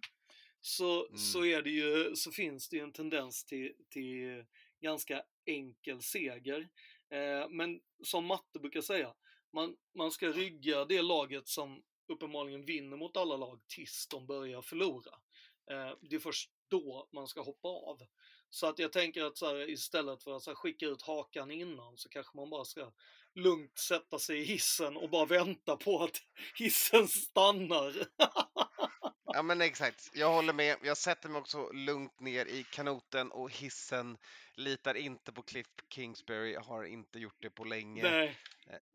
så, 0.61 1.05
Mm. 1.05 1.17
så 1.17 1.45
är 1.45 1.61
det 1.61 1.69
ju, 1.69 2.15
så 2.15 2.31
finns 2.31 2.69
det 2.69 2.77
ju 2.77 2.83
en 2.83 2.91
tendens 2.93 3.45
till, 3.45 3.73
till 3.89 4.45
ganska 4.81 5.23
enkel 5.45 6.01
seger. 6.01 6.69
Eh, 7.09 7.49
men 7.49 7.81
som 8.03 8.25
matte 8.25 8.59
brukar 8.59 8.81
säga, 8.81 9.13
man, 9.53 9.77
man 9.95 10.11
ska 10.11 10.27
rygga 10.27 10.85
det 10.85 11.01
laget 11.01 11.47
som 11.47 11.83
uppenbarligen 12.07 12.65
vinner 12.65 12.97
mot 12.97 13.17
alla 13.17 13.37
lag 13.37 13.61
tills 13.67 14.07
de 14.07 14.27
börjar 14.27 14.61
förlora. 14.61 15.11
Eh, 15.71 15.97
det 16.01 16.15
är 16.15 16.19
först 16.19 16.51
då 16.67 17.09
man 17.11 17.27
ska 17.27 17.41
hoppa 17.41 17.67
av. 17.67 18.01
Så 18.53 18.67
att 18.67 18.79
jag 18.79 18.91
tänker 18.91 19.23
att 19.23 19.37
så 19.37 19.47
här, 19.47 19.69
istället 19.69 20.23
för 20.23 20.37
att 20.37 20.47
här, 20.47 20.55
skicka 20.55 20.85
ut 20.85 21.01
hakan 21.01 21.51
innan 21.51 21.97
så 21.97 22.09
kanske 22.09 22.37
man 22.37 22.49
bara 22.49 22.65
ska 22.65 22.91
lugnt 23.35 23.77
sätta 23.77 24.19
sig 24.19 24.39
i 24.39 24.43
hissen 24.43 24.97
och 24.97 25.09
bara 25.09 25.25
vänta 25.25 25.75
på 25.75 26.03
att 26.03 26.17
hissen 26.57 27.07
stannar. 27.07 27.93
Ja 29.25 29.41
men 29.43 29.61
exakt, 29.61 30.11
jag 30.13 30.33
håller 30.33 30.53
med. 30.53 30.77
Jag 30.83 30.97
sätter 30.97 31.29
mig 31.29 31.39
också 31.39 31.71
lugnt 31.71 32.19
ner 32.19 32.45
i 32.45 32.63
kanoten 32.63 33.31
och 33.31 33.51
hissen 33.51 34.17
litar 34.55 34.95
inte 34.95 35.31
på 35.31 35.41
Cliff 35.41 35.67
Kingsbury, 35.89 36.55
har 36.55 36.83
inte 36.83 37.19
gjort 37.19 37.41
det 37.41 37.49
på 37.49 37.63
länge. 37.63 38.03
Nej, 38.03 38.37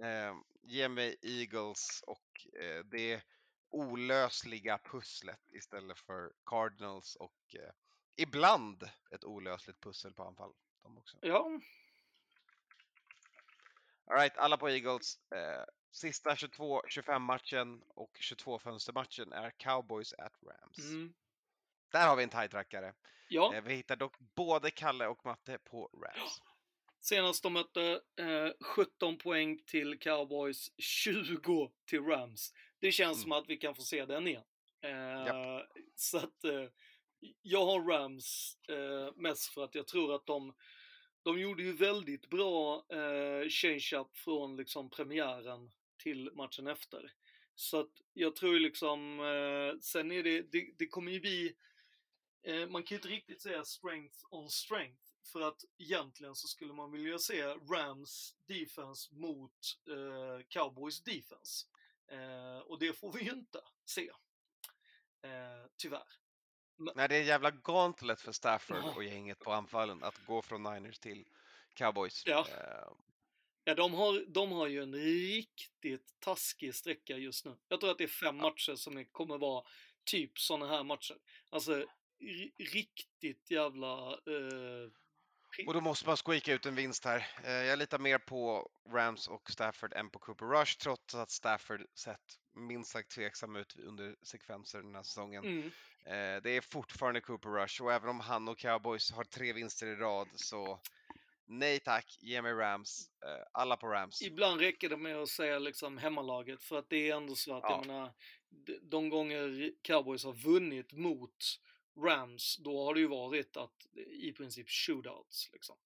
Eh, 0.02 0.34
ge 0.62 0.88
mig 0.88 1.16
Eagles 1.22 2.02
och 2.06 2.60
eh, 2.62 2.84
det 2.84 3.22
olösliga 3.70 4.78
pusslet 4.78 5.40
istället 5.52 5.98
för 5.98 6.32
Cardinals 6.46 7.16
och 7.16 7.54
eh, 7.54 7.70
ibland 8.18 8.90
ett 9.10 9.24
olösligt 9.24 9.80
pussel 9.80 10.12
på 10.12 10.22
anfall. 10.22 10.52
De 10.82 10.98
också. 10.98 11.18
ja, 11.22 11.60
All 14.10 14.16
right, 14.18 14.36
alla 14.38 14.56
på 14.56 14.68
Eagles. 14.70 15.18
Eh, 15.32 15.64
sista 15.90 16.34
22-25 16.34 17.18
matchen 17.18 17.82
och 17.88 18.16
22 18.20 18.58
fönstermatchen 18.58 19.32
är 19.32 19.50
Cowboys 19.50 20.12
at 20.12 20.32
Rams. 20.42 20.78
mm, 20.90 21.14
Där 21.92 22.08
har 22.08 22.16
vi 22.16 22.22
en 22.22 22.28
tightrackare. 22.28 22.94
ja. 23.28 23.54
Eh, 23.54 23.62
vi 23.64 23.74
hittar 23.74 23.96
dock 23.96 24.18
både 24.18 24.70
Kalle 24.70 25.06
och 25.06 25.24
Matte 25.26 25.58
på 25.58 25.86
Rams. 25.92 26.42
Senast 27.00 27.42
de 27.42 27.52
mötte 27.52 28.00
eh, 28.16 28.50
17 28.60 29.18
poäng 29.18 29.58
till 29.66 29.98
Cowboys, 29.98 30.70
20 30.78 31.72
till 31.84 32.02
Rams. 32.02 32.52
Det 32.78 32.92
känns 32.92 33.16
Mm. 33.16 33.22
som 33.22 33.32
att 33.32 33.48
vi 33.48 33.56
kan 33.56 33.74
få 33.74 33.82
se 33.82 34.04
den 34.06 34.26
igen. 34.26 34.44
Eh. 34.80 35.60
Så 35.94 36.18
att 36.18 36.44
eh, 36.44 36.64
jag 37.42 37.66
har 37.66 37.80
Rams 37.80 38.56
eh, 38.68 39.14
mest 39.16 39.46
för 39.46 39.64
att 39.64 39.74
jag 39.74 39.86
tror 39.86 40.14
att 40.14 40.26
de 40.26 40.54
de 41.22 41.40
gjorde 41.40 41.62
ju 41.62 41.72
väldigt 41.72 42.30
bra 42.30 42.86
eh, 42.88 43.48
change-up 43.48 44.16
från 44.16 44.56
liksom 44.56 44.90
premiären 44.90 45.70
till 45.96 46.30
matchen 46.32 46.66
efter. 46.66 47.12
Så 47.54 47.80
att 47.80 47.90
jag 48.12 48.36
tror 48.36 48.52
ju 48.52 48.58
liksom, 48.58 49.20
eh, 49.20 49.80
sen 49.80 50.12
är 50.12 50.22
det, 50.22 50.42
det, 50.52 50.74
det 50.78 50.86
kommer 50.86 51.12
ju 51.12 51.20
bli, 51.20 51.56
eh, 52.42 52.68
man 52.68 52.82
kan 52.82 52.94
ju 52.94 52.96
inte 52.96 53.08
riktigt 53.08 53.42
säga 53.42 53.64
strength 53.64 54.18
on 54.30 54.50
strength. 54.50 55.02
För 55.32 55.40
att 55.40 55.64
egentligen 55.78 56.34
så 56.34 56.48
skulle 56.48 56.72
man 56.72 56.92
vilja 56.92 57.18
se 57.18 57.42
Rams 57.44 58.36
defense 58.46 59.14
mot 59.14 59.78
eh, 59.88 60.44
Cowboys 60.48 61.02
defense. 61.02 61.66
Eh, 62.10 62.58
och 62.58 62.78
det 62.78 62.92
får 62.92 63.12
vi 63.12 63.24
ju 63.24 63.30
inte 63.30 63.60
se. 63.84 64.10
Eh, 65.22 65.66
tyvärr. 65.76 66.27
Nej, 66.78 67.08
det 67.08 67.16
är 67.16 67.20
en 67.20 67.26
jävla 67.26 67.50
gauntlet 67.50 68.20
för 68.20 68.32
Stafford 68.32 68.84
och 68.96 69.04
gänget 69.04 69.38
på 69.38 69.52
anfallen 69.52 70.04
att 70.04 70.26
gå 70.26 70.42
från 70.42 70.62
Niners 70.62 70.98
till 70.98 71.24
Cowboys. 71.74 72.22
Ja. 72.26 72.46
Eh, 72.50 72.92
Ja, 73.64 73.74
de 73.74 73.94
har, 73.94 74.24
de 74.28 74.52
har 74.52 74.66
ju 74.66 74.82
en 74.82 74.94
riktigt 74.94 76.20
taskig 76.20 76.74
sträcka 76.74 77.16
just 77.16 77.44
nu. 77.44 77.56
Jag 77.68 77.80
tror 77.80 77.90
att 77.90 77.98
det 77.98 78.04
är 78.04 78.08
fem 78.08 78.36
matcher 78.36 78.74
som 78.74 79.04
kommer 79.04 79.38
vara 79.38 79.64
typ 80.04 80.38
såna 80.38 80.66
här 80.68 80.84
matcher. 80.84 81.16
Alltså, 81.50 81.72
ri- 82.20 82.52
riktigt 82.58 83.50
jävla... 83.50 84.10
Eh, 84.12 84.90
och 85.66 85.74
då 85.74 85.80
måste 85.80 86.06
man 86.06 86.16
squeaka 86.16 86.52
ut 86.54 86.66
en 86.66 86.74
vinst 86.74 87.04
här. 87.04 87.26
Eh, 87.44 87.50
jag 87.52 87.78
litar 87.78 87.98
mer 87.98 88.18
på 88.18 88.70
Rams 88.92 89.28
och 89.28 89.50
Stafford 89.50 89.92
än 89.92 90.10
på 90.10 90.18
Cooper 90.18 90.46
Rush 90.46 90.78
trots 90.78 91.14
att 91.14 91.30
Stafford 91.30 91.86
sett 91.94 92.38
minst 92.54 92.90
sagt 92.90 93.10
tveksam 93.10 93.56
ut 93.56 93.76
under 93.78 94.16
sekvenser 94.22 94.82
den 94.82 94.94
här 94.94 95.02
säsongen. 95.02 95.44
mm, 95.44 95.70
det 96.42 96.50
är 96.56 96.60
fortfarande 96.60 97.20
Cooper 97.20 97.48
Rush 97.50 97.82
och 97.82 97.92
även 97.92 98.08
om 98.08 98.20
han 98.20 98.48
och 98.48 98.58
Cowboys 98.58 99.12
har 99.12 99.24
tre 99.24 99.52
vinster 99.52 99.86
i 99.86 99.94
rad 99.96 100.28
så 100.34 100.80
nej 101.46 101.78
tack, 101.80 102.18
ge 102.20 102.42
mig 102.42 102.52
Rams. 102.52 103.10
Eh, 103.24 103.46
alla 103.52 103.76
på 103.76 103.86
Rams. 103.86 104.22
ibland 104.22 104.60
räcker 104.60 104.88
det 104.88 104.96
med 104.96 105.16
att 105.16 105.28
säga 105.28 105.58
liksom 105.58 105.98
hemmalaget 105.98 106.62
för 106.62 106.78
att 106.78 106.90
det 106.90 107.10
är 107.10 107.16
ändå 107.16 107.34
så 107.34 107.56
att, 107.56 107.62
Ja. 107.62 107.70
jag 107.70 107.86
menar, 107.86 108.12
de- 108.82 109.08
gånger 109.08 109.72
Cowboys 109.82 110.24
har 110.24 110.32
vunnit 110.32 110.92
mot 110.92 111.36
Rams, 112.04 112.56
då 112.56 112.84
har 112.84 112.94
det 112.94 113.00
ju 113.00 113.06
varit 113.08 113.56
att 113.56 113.86
i 114.22 114.32
princip 114.32 114.66
shootouts 114.70 115.50
liksom. 115.52 115.76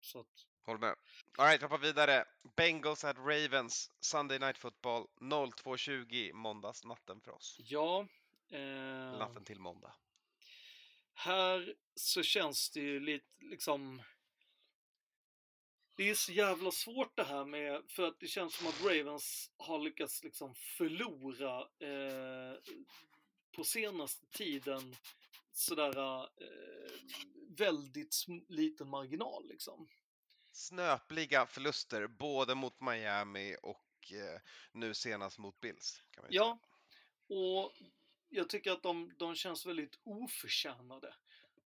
Så 0.00 0.20
att, 0.20 0.26
Håll 0.64 0.78
med. 0.78 0.94
Alright, 1.38 1.62
hoppa 1.62 1.76
vidare. 1.76 2.24
Bengals 2.56 3.04
at 3.04 3.16
Ravens, 3.18 3.90
Sunday 4.00 4.38
Night 4.38 4.58
Football, 4.58 5.06
02.20 5.20 6.32
måndagsnatten 6.32 7.20
för 7.20 7.30
oss. 7.30 7.56
ja. 7.60 8.06
Eh, 8.48 9.18
Natten 9.18 9.44
till 9.44 9.60
måndag. 9.60 9.94
här 11.14 11.74
så 11.94 12.22
känns 12.22 12.70
det 12.70 12.80
ju 12.80 13.00
lite 13.00 13.26
liksom... 13.38 14.02
Det 15.94 16.10
är 16.10 16.14
så 16.14 16.32
jävla 16.32 16.70
svårt 16.70 17.16
det 17.16 17.24
här 17.24 17.44
med, 17.44 17.82
för 17.88 18.02
att 18.02 18.20
det 18.20 18.26
känns 18.26 18.54
som 18.54 18.66
att 18.66 18.84
Ravens 18.84 19.50
har 19.56 19.78
lyckats 19.78 20.22
liksom 20.24 20.54
förlora 20.54 21.60
eh, 21.60 22.58
på 23.52 23.64
senaste 23.64 24.26
tiden 24.26 24.96
sådär 25.52 26.22
eh, 26.22 26.90
väldigt 27.48 28.14
liten 28.48 28.88
marginal 28.88 29.48
liksom. 29.48 29.88
Snöpliga 30.52 31.46
förluster 31.46 32.06
både 32.06 32.54
mot 32.54 32.80
Miami 32.80 33.56
och 33.62 34.12
eh, 34.12 34.40
nu 34.72 34.94
senast 34.94 35.38
mot 35.38 35.60
Bills. 35.60 36.02
Kan 36.10 36.22
man 36.22 36.32
ju 36.32 36.36
Ja, 36.36 36.58
och 37.28 37.72
jag 38.28 38.48
tycker 38.48 38.72
att 38.72 38.82
de, 38.82 39.12
de 39.16 39.34
känns 39.34 39.66
väldigt 39.66 39.98
oförtjänade. 40.04 41.14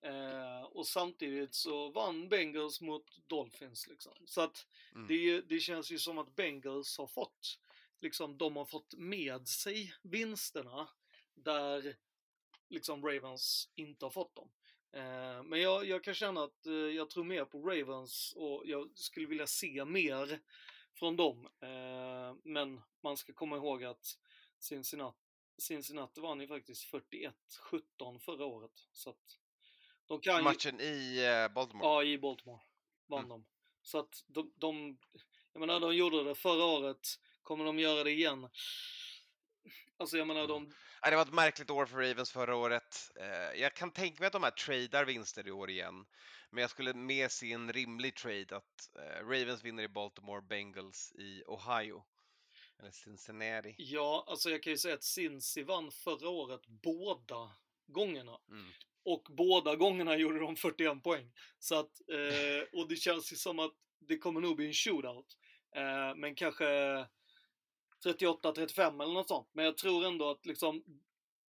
Eh, 0.01 0.61
och 0.61 0.87
samtidigt 0.87 1.53
så 1.55 1.89
vann 1.89 2.29
Bengals 2.29 2.81
mot 2.81 3.27
Dolphins 3.27 3.87
liksom. 3.87 4.13
Så 4.25 4.41
att 4.41 4.67
Mm. 4.95 5.07
det, 5.07 5.41
det 5.41 5.59
känns 5.59 5.91
ju 5.91 5.97
som 5.99 6.17
att 6.17 6.35
Bengals 6.35 6.97
har 6.97 7.07
fått, 7.07 7.59
liksom 8.01 8.37
de 8.37 8.55
har 8.55 8.65
fått 8.65 8.93
med 8.97 9.47
sig 9.47 9.93
vinsterna 10.01 10.87
där 11.33 11.95
liksom 12.69 13.05
Ravens 13.05 13.69
inte 13.75 14.05
har 14.05 14.09
fått 14.09 14.35
dem. 14.35 14.49
Eh, 14.91 15.43
men 15.43 15.61
jag, 15.61 15.85
jag 15.85 16.03
kan 16.03 16.13
känna 16.13 16.43
att 16.43 16.65
eh, 16.65 16.73
jag 16.73 17.09
tror 17.09 17.23
mer 17.23 17.45
på 17.45 17.59
Ravens 17.61 18.33
och 18.35 18.63
jag 18.65 18.97
skulle 18.97 19.27
vilja 19.27 19.47
se 19.47 19.85
mer 19.85 20.39
från 20.93 21.15
dem. 21.15 21.47
Eh, 21.59 22.35
men 22.43 22.81
man 23.01 23.17
ska 23.17 23.33
komma 23.33 23.55
ihåg 23.55 23.83
att 23.83 24.17
Cincinnati, 24.59 25.17
Cincinnati 25.57 26.21
vann 26.21 26.39
ju 26.41 26.47
faktiskt 26.47 26.91
41-17 26.93 28.19
förra 28.19 28.45
året. 28.45 28.71
Så 28.91 29.09
att 29.09 29.39
de 30.05 30.21
kan 30.21 30.31
säga. 30.31 30.37
ju, 30.37 30.43
Matchen 30.43 30.79
i 30.81 31.23
eh, 31.25 31.53
Baltimore. 31.53 31.87
Ja, 31.87 32.03
i 32.03 32.17
Baltimore 32.17 32.61
vann 33.07 33.19
Mm. 33.19 33.29
de. 33.29 33.45
Så 33.81 33.99
att 33.99 34.23
de, 34.27 34.53
de, 34.55 34.97
jag 35.53 35.59
menar 35.59 35.79
de 35.79 35.95
gjorde 35.95 36.23
det 36.23 36.35
förra 36.35 36.63
året, 36.65 37.07
kommer 37.41 37.65
de 37.65 37.79
göra 37.79 38.03
det 38.03 38.11
igen? 38.11 38.49
Alltså 39.97 40.17
jag 40.17 40.27
menar 40.27 40.47
de, 40.47 40.63
Nej, 41.01 41.11
det 41.11 41.15
var 41.15 41.23
ett 41.23 41.33
märkligt 41.33 41.69
år 41.69 41.85
för 41.85 41.97
Ravens 41.97 42.31
förra 42.31 42.55
året. 42.55 43.11
Eh, 43.19 43.61
jag 43.61 43.73
kan 43.75 43.91
tänka 43.91 44.19
mig 44.19 44.27
att 44.27 44.33
de 44.33 44.43
här 44.43 44.51
tradar 44.51 45.05
vinster 45.05 45.47
i 45.47 45.51
år 45.51 45.69
igen. 45.69 46.05
Men 46.49 46.61
jag 46.61 46.69
skulle 46.69 46.93
mer 46.93 47.27
se 47.27 47.51
en 47.51 47.73
rimlig 47.73 48.15
trade 48.15 48.55
att 48.57 48.95
eh, 48.95 49.25
Ravens 49.27 49.63
vinner 49.63 49.83
i 49.83 49.87
Baltimore, 49.87 50.41
Bengals 50.41 51.13
i 51.15 51.43
Ohio. 51.47 52.03
Eller 52.79 52.91
Cincinnati. 52.91 53.75
ja 53.77 54.25
alltså 54.27 54.49
jag 54.49 54.63
kan 54.63 54.71
ju 54.73 54.77
säga 54.77 54.93
att 54.93 55.03
Cincy 55.03 55.63
vann 55.63 55.91
förra 55.91 56.29
året 56.29 56.67
båda 56.67 57.51
gångerna. 57.87 58.39
Mm. 58.49 58.71
Och 59.03 59.27
båda 59.29 59.75
gångerna 59.75 60.17
gjorde 60.17 60.39
de 60.39 60.55
41 60.55 61.03
poäng. 61.03 61.31
Så 61.59 61.75
att, 61.75 62.01
eh, 62.09 62.79
och 62.79 62.87
det 62.87 62.95
känns 62.95 63.31
ju 63.33 63.35
som 63.35 63.59
att 63.59 63.73
det 63.99 64.17
kommer 64.17 64.41
nog 64.41 64.55
bli 64.55 64.67
en 64.67 64.73
shootout. 64.73 65.37
Eh, 65.75 66.15
men 66.15 66.35
kanske 66.35 66.65
38-35 68.03 69.01
eller 69.01 69.13
något 69.13 69.27
sånt. 69.27 69.49
Men 69.53 69.65
jag 69.65 69.77
tror 69.77 70.05
ändå 70.05 70.29
att 70.29 70.45
liksom, 70.45 70.83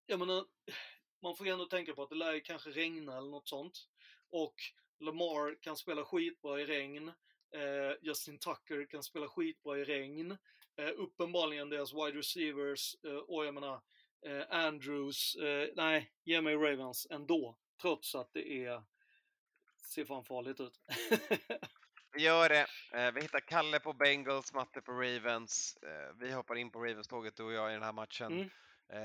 jag 0.06 0.20
menar, 0.20 0.46
man 1.22 1.36
får 1.36 1.48
ju 1.48 1.54
ändå 1.54 1.66
tänka 1.66 1.94
på 1.94 2.04
att 2.04 2.10
det 2.10 2.16
lär 2.16 2.34
ju 2.34 2.42
kanske 2.42 2.70
regna 2.70 3.18
eller 3.18 3.30
något 3.30 3.50
sånt. 3.50 3.88
Och 4.30 4.56
Lamar 5.00 5.62
kan 5.62 5.78
spela 5.78 6.06
skitbra 6.06 6.62
i 6.62 6.66
regn. 6.66 7.08
Eh, 7.56 7.94
Justin 8.02 8.40
Tucker 8.40 8.86
kan 8.86 9.04
spela 9.04 9.28
skitbra 9.28 9.78
i 9.78 9.84
regn. 9.84 10.38
Eh, 10.78 10.92
uppenbarligen 10.98 11.70
deras 11.70 11.94
wide 11.94 12.20
receivers 12.20 12.96
eh, 13.04 13.16
och 13.16 13.46
jag 13.46 13.54
menar 13.54 13.82
eh, 14.26 14.44
Andrews. 14.50 15.36
Eh, 15.36 15.70
nej, 15.76 16.12
ge 16.24 16.42
mig 16.42 16.56
Ravens 16.56 17.08
ändå. 17.10 17.58
Trots 17.82 18.16
att 18.16 18.34
det 18.34 18.66
är 18.66 18.84
ser 19.94 20.06
fan 20.06 20.26
farligt 20.26 20.60
ut. 20.60 20.80
Vi 22.14 22.24
gör 22.24 22.50
det. 22.50 22.68
Eh, 22.94 23.12
vi 23.14 23.22
hittar 23.22 23.40
Kalle 23.40 23.80
på 23.80 23.94
Bengals, 23.94 24.54
Matte 24.54 24.82
på 24.82 24.92
Ravens. 24.92 25.78
Eh, 25.82 26.16
vi 26.20 26.32
hoppar 26.32 26.56
in 26.56 26.72
på 26.72 26.80
Ravens-tåget 26.80 27.36
du 27.36 27.44
och 27.44 27.54
jag 27.54 27.70
i 27.70 27.74
den 27.74 27.84
här 27.84 27.94
matchen. 27.94 28.32
Mm. 28.32 28.50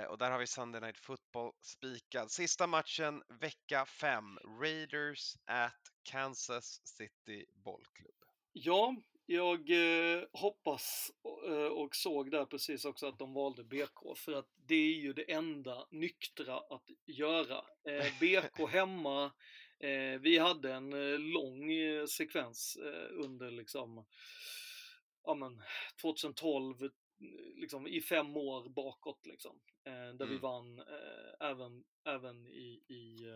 Och 0.09 0.19
där 0.19 0.31
har 0.31 0.39
vi 0.39 0.47
Sunday 0.47 0.81
Night 0.81 0.99
Football 0.99 1.53
spikad. 1.61 2.31
Sista 2.31 2.67
matchen, 2.67 3.23
vecka 3.29 3.87
5. 3.87 4.39
Raiders 4.63 5.37
at 5.47 5.81
Kansas 6.03 6.81
City 6.85 7.47
Bollklubb. 7.65 8.25
Ja, 8.53 8.97
jag 9.35 9.71
eh, 9.71 10.23
hoppas 10.33 11.11
eh, 11.47 11.67
och 11.67 11.97
såg 11.97 12.31
där 12.31 12.45
precis 12.45 12.85
också 12.85 13.07
att 13.07 13.19
de 13.19 13.35
valde 13.35 13.65
BK 13.65 14.19
för 14.19 14.33
att 14.33 14.49
det 14.57 14.75
är 14.75 14.95
ju 15.01 15.13
det 15.13 15.33
enda 15.33 15.87
nyktra 15.91 16.57
att 16.57 16.91
göra. 17.07 17.65
Eh, 17.89 18.07
BK 18.21 18.71
hemma, 18.71 19.25
eh, 19.79 20.21
vi 20.21 20.39
hade 20.39 20.73
en 20.75 20.93
eh, 20.93 21.19
lång 21.19 21.73
eh, 21.73 22.07
sekvens 22.07 22.79
under 23.11 23.51
liksom, 23.51 24.07
ja 25.25 25.35
men 25.35 25.63
2012, 26.03 26.83
eh, 26.85 26.91
liksom 27.57 27.87
i 27.87 28.01
fem 28.01 28.37
år 28.37 28.69
bakåt 28.69 29.27
liksom. 29.27 29.61
Där 29.85 30.27
vi 30.27 30.37
Mm. 30.37 30.41
vann 30.41 30.79
eh, 30.79 31.49
även, 31.51 31.85
även 32.05 32.47
i, 32.49 32.83
i 32.89 33.27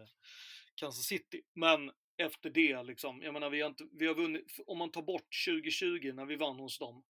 Kansas 0.75 1.05
City. 1.05 1.43
Men 1.53 1.93
efter 2.17 2.51
det 2.51 2.83
liksom, 2.83 3.23
jag 3.23 3.33
menar 3.33 3.51
vi 3.51 3.61
har 3.61 3.69
inte, 3.69 3.89
vi 3.93 4.07
har 4.07 4.15
vunnit, 4.15 4.53
om 4.67 4.79
man 4.79 4.91
tar 4.91 5.03
bort 5.03 5.45
2020 5.47 6.13
när 6.15 6.27
vi 6.27 6.37
vann 6.37 6.59
hos 6.59 6.79
dem, 6.79 7.05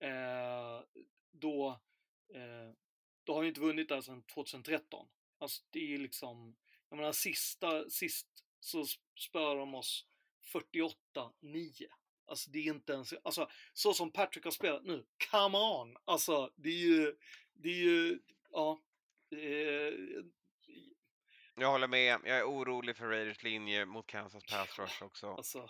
eh, 0.00 0.82
då, 1.30 1.80
eh, 2.34 2.72
då 3.24 3.34
har 3.34 3.42
vi 3.42 3.48
inte 3.48 3.60
vunnit 3.60 3.88
där 3.88 4.00
sedan 4.00 4.22
2013. 4.22 5.08
Alltså 5.38 5.62
det 5.70 5.94
är 5.94 5.98
liksom, 5.98 6.56
jag 6.88 6.96
menar 6.96 7.12
sista, 7.12 7.90
sist 7.90 8.28
så 8.60 8.84
spöar 9.18 9.56
de 9.56 9.74
oss 9.74 10.06
48-9. 10.52 11.86
Alltså 12.26 12.50
det 12.50 12.58
är 12.58 12.72
inte 12.72 12.92
ens, 12.92 13.14
alltså 13.22 13.48
så 13.72 13.94
som 13.94 14.12
Patrick 14.12 14.44
har 14.44 14.50
spelat 14.50 14.84
nu, 14.84 15.06
come 15.30 15.58
on! 15.58 15.96
Alltså 16.04 16.52
det 16.56 16.68
är 16.68 16.78
ju, 16.78 17.16
det 17.52 17.68
är 17.68 17.82
ju, 17.82 18.18
ja. 18.50 18.82
Eh, 19.30 20.24
jag 21.60 21.70
håller 21.70 21.88
med. 21.88 22.20
Jag 22.24 22.38
är 22.38 22.44
orolig 22.44 22.96
för 22.96 23.06
Raiders 23.08 23.42
linje 23.42 23.86
mot 23.86 24.06
Kansas 24.06 24.44
Pass 24.44 24.78
Rush 24.78 25.02
också. 25.02 25.34
alltså, 25.34 25.68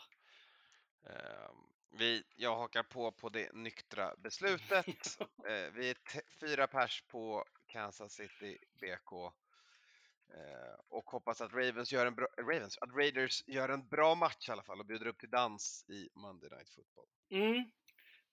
Ehm, 1.09 1.57
vi, 1.91 2.23
jag 2.37 2.57
hakar 2.57 2.83
på 2.83 3.13
på 3.13 3.29
det 3.29 3.53
nyktra 3.53 4.15
beslutet. 4.19 4.87
Eh, 5.49 5.73
vi 5.73 5.91
är 5.91 5.97
fyra 6.41 6.67
pers 6.67 7.05
på 7.09 7.45
Kansas 7.67 8.13
City 8.13 8.59
BK. 8.81 9.13
Eh, 10.35 10.81
och 10.89 11.11
hoppas 11.11 11.41
att 11.41 11.53
Ravens 11.53 11.93
gör 11.93 12.07
en 12.07 12.15
bra, 12.15 12.27
Ravens, 12.39 12.79
att 12.79 12.95
Raiders 12.95 13.43
gör 13.47 13.69
en 13.69 13.89
bra 13.89 14.15
match 14.15 14.49
i 14.49 14.53
alla 14.53 14.63
fall 14.63 14.81
och 14.81 14.87
bjuder 14.87 15.07
upp 15.07 15.19
till 15.19 15.31
dans 15.31 15.85
i 15.89 16.09
Monday 16.15 16.51
Night 16.51 16.71
Football. 16.71 17.07
Mm. 17.31 17.71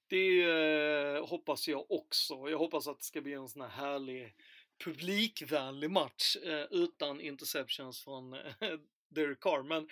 Det 0.08 0.44
eh, 0.44 1.28
hoppas 1.28 1.68
jag 1.68 1.92
också. 1.92 2.50
Jag 2.50 2.58
hoppas 2.58 2.88
att 2.88 2.98
det 2.98 3.06
ska 3.06 3.22
bli 3.22 3.34
en 3.34 3.50
sån 3.50 3.62
här 3.62 3.70
härlig 3.70 4.36
publikvänlig 4.84 5.92
match 5.92 6.36
eh, 6.36 6.66
utan 6.72 7.22
interceptions 7.22 8.04
från 8.04 8.34
eh, 8.34 8.40
Derek 9.10 9.40
Carr. 9.40 9.64
Men 9.64 9.88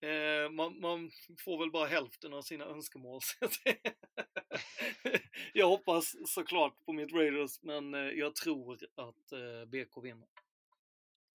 eh, 0.00 0.50
man, 0.50 0.80
man 0.80 1.10
får 1.44 1.58
väl 1.58 1.70
bara 1.70 1.86
hälften 1.86 2.34
av 2.34 2.42
sina 2.42 2.64
önskemål. 2.64 3.20
jag 5.52 5.68
hoppas 5.68 6.16
såklart 6.26 6.84
på 6.86 6.92
mitt 6.92 7.12
Raiders, 7.12 7.62
men 7.62 7.94
eh, 7.94 8.00
jag 8.00 8.34
tror 8.34 8.78
att 8.94 9.32
eh, 9.32 9.64
BK 9.66 10.04
vinner. 10.04 10.28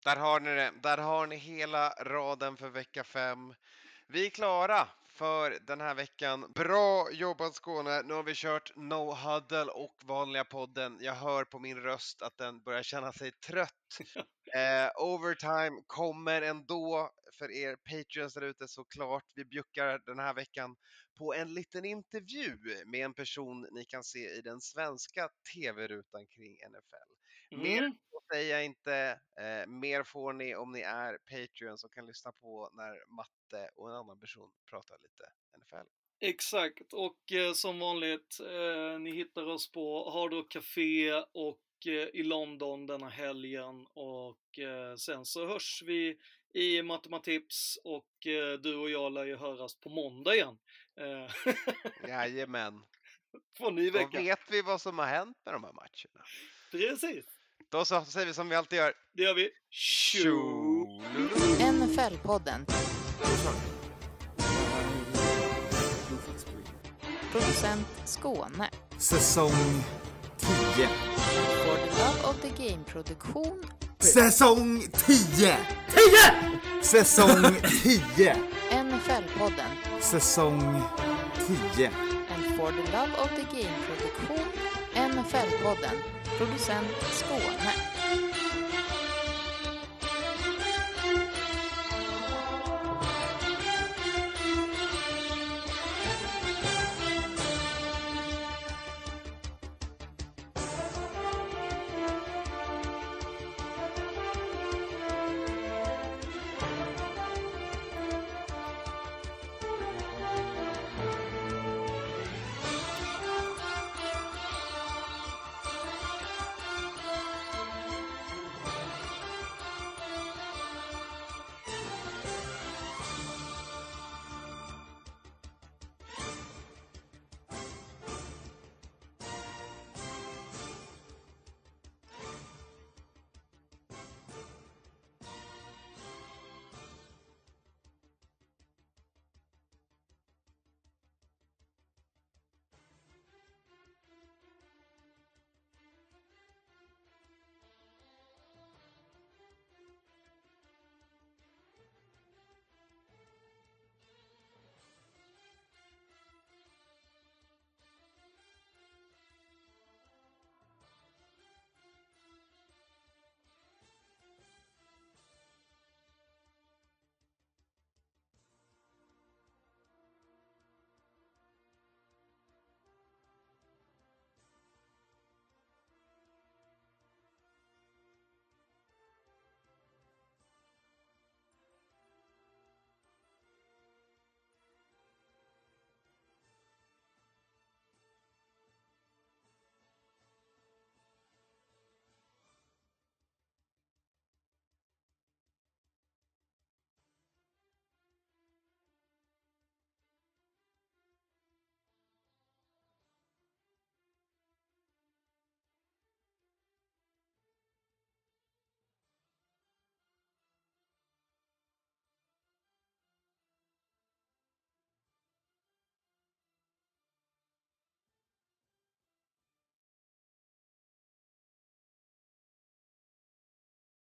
Där 0.05 0.16
har 0.16 0.40
ni 0.40 0.51
det. 0.51 0.73
Där 0.82 0.98
har 0.98 1.27
ni 1.27 1.36
hela 1.36 1.90
raden 1.90 2.56
för 2.56 2.68
vecka 2.68 3.05
5. 3.05 3.55
Vi 4.06 4.27
är 4.27 4.31
klara 4.31 4.89
för 5.16 5.59
den 5.66 5.80
här 5.80 5.94
veckan. 5.94 6.52
Bra 6.55 7.12
jobbat 7.12 7.55
Skåne! 7.55 8.02
Nu 8.02 8.14
har 8.14 8.22
vi 8.22 8.34
kört 8.34 8.72
No 8.76 9.14
Huddle 9.14 9.72
och 9.72 9.94
vanliga 10.05 10.44
podden. 10.44 10.98
Jag 11.01 11.14
hör 11.14 11.44
på 11.44 11.59
min 11.59 11.76
röst 11.76 12.22
att 12.22 12.36
den 12.38 12.62
börjar 12.62 12.82
känna 12.82 13.12
sig 13.12 13.32
trött. 13.32 13.70
Eh, 14.55 14.90
overtime 14.97 15.82
kommer 15.86 16.43
ändå 16.43 17.10
för 17.38 17.51
er 17.51 17.76
Patreons 17.76 18.34
där 18.34 18.43
ute 18.43 18.68
såklart. 18.68 19.24
Vi 19.34 19.44
bjuckar 19.44 20.01
den 20.06 20.18
här 20.18 20.34
veckan 20.34 20.76
på 21.18 21.34
en 21.34 21.55
liten 21.55 21.84
intervju 21.84 22.59
med 22.86 23.01
en 23.01 23.14
person 23.14 23.68
ni 23.72 23.84
kan 23.84 24.05
se 24.05 24.18
i 24.18 24.40
den 24.40 24.60
svenska 24.60 25.28
tv-rutan 25.55 26.26
kring 26.26 26.52
NFL. 26.52 27.12
Mer 27.51 27.78
Mm. 27.78 27.97
så 28.10 28.20
säger 28.32 28.55
jag 28.56 28.64
inte. 28.64 29.20
Eh, 29.40 29.66
mer 29.66 30.02
får 30.05 30.32
ni 30.32 30.55
om 30.55 30.73
ni 30.73 30.81
är 30.81 31.18
Patreons 31.18 31.85
och 31.85 31.93
kan 31.93 32.06
lyssna 32.06 32.32
på 32.32 32.70
när 32.73 33.14
Matte 33.14 33.70
och 33.74 33.89
en 33.90 33.97
annan 33.97 34.20
person 34.20 34.52
pratar 34.70 34.97
lite 35.02 35.24
NFL. 35.59 35.89
Exakt, 36.20 36.93
och 36.93 37.32
eh, 37.32 37.52
som 37.52 37.78
vanligt, 37.78 38.40
eh, 38.40 38.98
ni 38.98 39.10
hittar 39.10 39.47
oss 39.47 39.73
på 39.73 40.10
Hard 40.10 40.32
Rock 40.32 40.48
Café 40.52 41.12
och 41.32 41.60
eh, 41.86 41.93
i 41.93 42.23
London 42.23 42.86
denna 42.86 43.09
helgen 43.09 43.86
och 43.94 44.59
eh, 44.59 44.97
sen 44.97 45.24
så 45.24 45.47
hörs 45.47 45.82
vi 45.86 46.18
i 46.52 46.82
Matematips 46.82 47.78
och 47.85 48.27
eh, 48.27 48.52
du 48.59 48.74
och 48.77 48.90
jag 48.90 49.12
lär 49.12 49.24
ju 49.24 49.36
höras 49.36 49.74
på 49.81 49.89
måndag 49.89 50.35
igen. 50.35 50.59
Jajamän. 52.09 52.82
på 53.59 53.70
ny 53.70 53.90
Då 53.90 53.98
vecka. 53.98 54.18
vet 54.20 54.51
vi 54.51 54.62
vad 54.62 54.81
som 54.81 54.98
har 54.98 55.06
hänt 55.06 55.36
med 55.44 55.55
de 55.55 55.64
här 55.64 55.73
matcherna. 55.73 56.24
Precis, 56.70 57.24
Då 57.72 57.84
så 57.84 58.04
säger 58.04 58.26
vi 58.26 58.34
som 58.34 58.48
vi 58.48 58.56
alltid 58.56 58.78
gör. 58.78 58.92
det 59.14 59.22
gör 59.22 59.34
vi. 59.34 59.50
NFL-podden. 61.58 62.66
Producent 67.32 67.86
Skåne. 68.04 68.70
Säsong 68.98 69.84
10. 70.38 70.88
For 71.64 71.76
the 71.76 71.90
Love 71.98 72.28
of 72.30 72.40
the 72.42 72.68
Game-produktion. 72.68 73.64
Säsong 73.98 74.82
10! 74.92 75.16
10! 75.36 75.56
Säsong 76.82 77.56
10! 77.84 78.36
NFL-podden. 78.70 80.00
Säsong 80.00 80.82
10. 81.76 81.86
And 81.86 82.56
For 82.56 82.72
the 82.72 82.92
Love 82.92 83.12
of 83.18 83.30
the 83.36 83.56
Game-produktion. 83.56 84.45
Fältpodden, 85.26 85.96
Producent 86.38 86.88
Skåne. 87.12 87.95